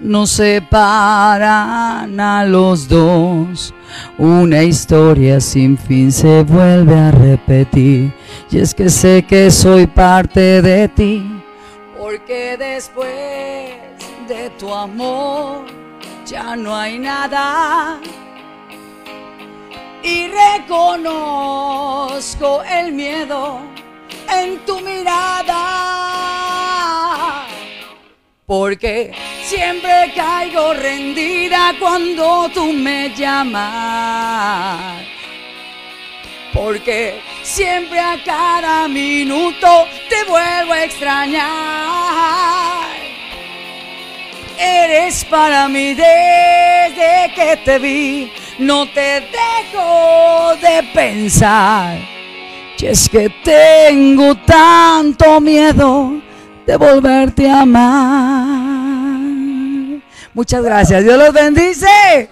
nos 0.00 0.30
separan 0.30 2.18
a 2.18 2.44
los 2.44 2.88
dos. 2.88 3.74
Una 4.18 4.62
historia 4.62 5.40
sin 5.40 5.76
fin 5.76 6.10
se 6.10 6.42
vuelve 6.42 6.94
a 6.94 7.10
repetir. 7.10 8.12
Y 8.50 8.58
es 8.58 8.74
que 8.74 8.88
sé 8.88 9.24
que 9.28 9.50
soy 9.50 9.86
parte 9.86 10.62
de 10.62 10.88
ti. 10.88 11.42
Porque 11.98 12.56
después 12.58 13.10
de 14.26 14.50
tu 14.58 14.72
amor 14.72 15.79
ya 16.30 16.54
no 16.54 16.74
hay 16.76 16.98
nada. 16.98 17.98
Y 20.02 20.28
reconozco 20.28 21.82
el 22.62 22.92
miedo 22.92 23.60
en 24.28 24.58
tu 24.64 24.80
mirada. 24.80 25.56
Porque 28.46 29.12
siempre 29.42 30.12
caigo 30.14 30.72
rendida 30.74 31.74
cuando 31.78 32.48
tú 32.54 32.72
me 32.72 33.10
llamas. 33.14 35.04
Porque 36.52 37.20
siempre 37.42 38.00
a 38.00 38.22
cada 38.24 38.88
minuto 38.88 39.86
te 40.08 40.24
vuelvo 40.28 40.72
a 40.72 40.84
extrañar. 40.84 42.70
Eres 44.60 45.24
para 45.24 45.68
mí 45.68 45.94
desde 45.94 47.32
que 47.34 47.58
te 47.64 47.78
vi, 47.78 48.30
no 48.58 48.86
te 48.92 49.22
dejo 49.32 50.54
de 50.60 50.82
pensar. 50.92 51.96
Y 52.78 52.86
es 52.86 53.08
que 53.08 53.30
tengo 53.42 54.34
tanto 54.36 55.40
miedo 55.40 56.20
de 56.66 56.76
volverte 56.76 57.48
a 57.48 57.62
amar. 57.62 59.20
Muchas 60.34 60.62
gracias, 60.62 61.04
Dios 61.04 61.16
los 61.16 61.32
bendice. 61.32 62.28